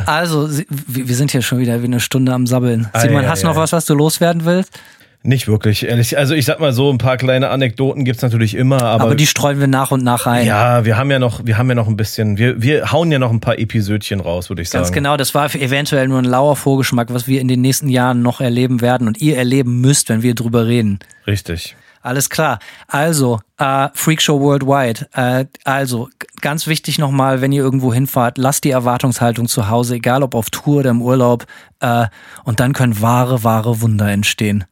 Also, 0.07 0.49
wir 0.69 1.15
sind 1.15 1.33
hier 1.33 1.43
schon 1.43 1.59
wieder 1.59 1.83
wie 1.83 1.87
eine 1.87 2.01
Stunde 2.01 2.33
am 2.33 2.47
Sabbeln. 2.47 2.89
Ei, 2.95 3.01
Simon, 3.01 3.25
ei, 3.25 3.29
hast 3.29 3.43
du 3.43 3.47
noch 3.47 3.57
ei. 3.57 3.61
was, 3.61 3.73
was 3.73 3.85
du 3.85 3.95
loswerden 3.95 4.47
willst? 4.47 4.79
Nicht 5.23 5.49
wirklich, 5.49 5.87
ehrlich. 5.87 6.17
Also 6.17 6.35
ich 6.35 6.47
sag 6.47 6.61
mal 6.61 6.73
so, 6.73 6.91
ein 6.91 6.97
paar 6.97 7.19
kleine 7.19 7.51
Anekdoten 7.51 8.07
gibt's 8.07 8.23
natürlich 8.23 8.55
immer, 8.55 8.81
aber, 8.83 9.05
Aber 9.05 9.15
die 9.15 9.27
streuen 9.27 9.61
wir 9.61 9.67
nach 9.67 9.91
und 9.91 10.03
nach 10.03 10.25
rein. 10.25 10.47
ja, 10.47 10.87
wir 10.87 10.97
haben 10.97 11.11
ja 11.11 11.19
noch, 11.19 11.45
wir 11.45 11.59
haben 11.59 11.69
ja 11.69 11.75
noch 11.75 11.89
ein 11.89 11.97
bisschen, 11.97 12.39
wir, 12.39 12.63
wir 12.63 12.91
hauen 12.91 13.13
ja 13.13 13.19
noch 13.19 13.31
ein 13.31 13.41
paar 13.41 13.59
Episödchen 13.59 14.21
raus, 14.21 14.49
würde 14.49 14.63
ich 14.63 14.71
Ganz 14.71 14.89
sagen. 14.89 14.95
genau, 14.95 15.19
das 15.19 15.35
war 15.35 15.55
eventuell 15.55 16.09
nur 16.09 16.19
ein 16.21 16.25
lauer 16.25 16.57
Vorgeschmack, 16.57 17.13
was 17.13 17.27
wir 17.27 17.43
in 17.43 17.49
den 17.49 17.61
nächsten 17.61 17.91
Jahren 17.91 18.23
noch 18.23 18.41
erleben 18.41 18.81
werden 18.81 19.09
und 19.09 19.21
ihr 19.21 19.37
erleben 19.37 19.83
müsst, 19.83 20.09
wenn 20.09 20.23
wir 20.23 20.35
drüber 20.35 20.67
reden. 20.67 21.01
Richtig. 21.27 21.77
Alles 22.03 22.31
klar. 22.31 22.59
Also, 22.89 23.41
äh, 23.59 23.89
Freakshow 23.93 24.41
Worldwide. 24.41 25.07
Äh, 25.13 25.45
also, 25.65 26.09
ganz 26.41 26.67
wichtig 26.67 26.99
nochmal, 26.99 27.43
wenn 27.43 27.53
ihr 27.53 27.63
irgendwo 27.63 27.93
hinfahrt, 27.93 28.39
lasst 28.39 28.65
die 28.65 28.71
Erwartungshaltung 28.71 29.49
zu 29.49 29.69
Hause, 29.69 29.97
egal 29.97 30.23
ob 30.23 30.35
auf 30.35 30.49
Tour 30.49 30.79
oder 30.79 30.91
im 30.91 31.03
Urlaub. 31.03 31.45
Äh, 31.81 32.07
und 32.45 32.59
dann 32.59 32.73
können 32.73 33.03
wahre, 33.03 33.45
wahre 33.45 33.83
Wunder 33.83 34.09
entstehen. 34.09 34.65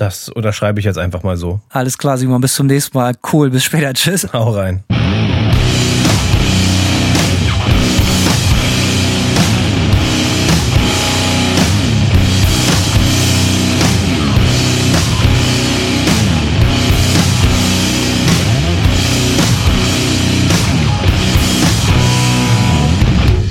Das 0.00 0.30
unterschreibe 0.30 0.80
ich 0.80 0.86
jetzt 0.86 0.96
einfach 0.96 1.22
mal 1.24 1.36
so. 1.36 1.60
Alles 1.68 1.98
klar, 1.98 2.16
Simon, 2.16 2.40
bis 2.40 2.54
zum 2.54 2.66
nächsten 2.68 2.96
Mal. 2.96 3.14
Cool, 3.30 3.50
bis 3.50 3.64
später. 3.64 3.92
Tschüss. 3.92 4.26
Hau 4.32 4.52
rein. 4.52 4.82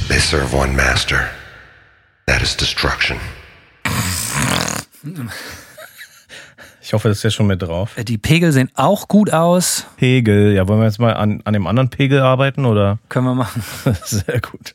They 0.07 0.17
serve 0.17 0.51
one 0.51 0.75
master. 0.75 1.29
That 2.25 2.41
is 2.41 2.55
destruction. 2.55 3.19
Ich 6.89 6.93
hoffe, 6.93 7.07
das 7.07 7.17
ist 7.17 7.23
jetzt 7.23 7.35
schon 7.35 7.45
mit 7.45 7.61
drauf. 7.61 7.93
Die 7.99 8.17
Pegel 8.17 8.51
sehen 8.51 8.71
auch 8.73 9.07
gut 9.07 9.31
aus. 9.31 9.85
Pegel. 9.97 10.53
Ja, 10.55 10.67
wollen 10.67 10.79
wir 10.79 10.87
jetzt 10.87 10.99
mal 10.99 11.13
an, 11.13 11.39
an 11.45 11.53
dem 11.53 11.67
anderen 11.67 11.91
Pegel 11.91 12.19
arbeiten 12.19 12.65
oder? 12.65 12.97
Können 13.09 13.27
wir 13.27 13.35
machen. 13.35 13.61
Sehr 14.05 14.41
gut. 14.41 14.73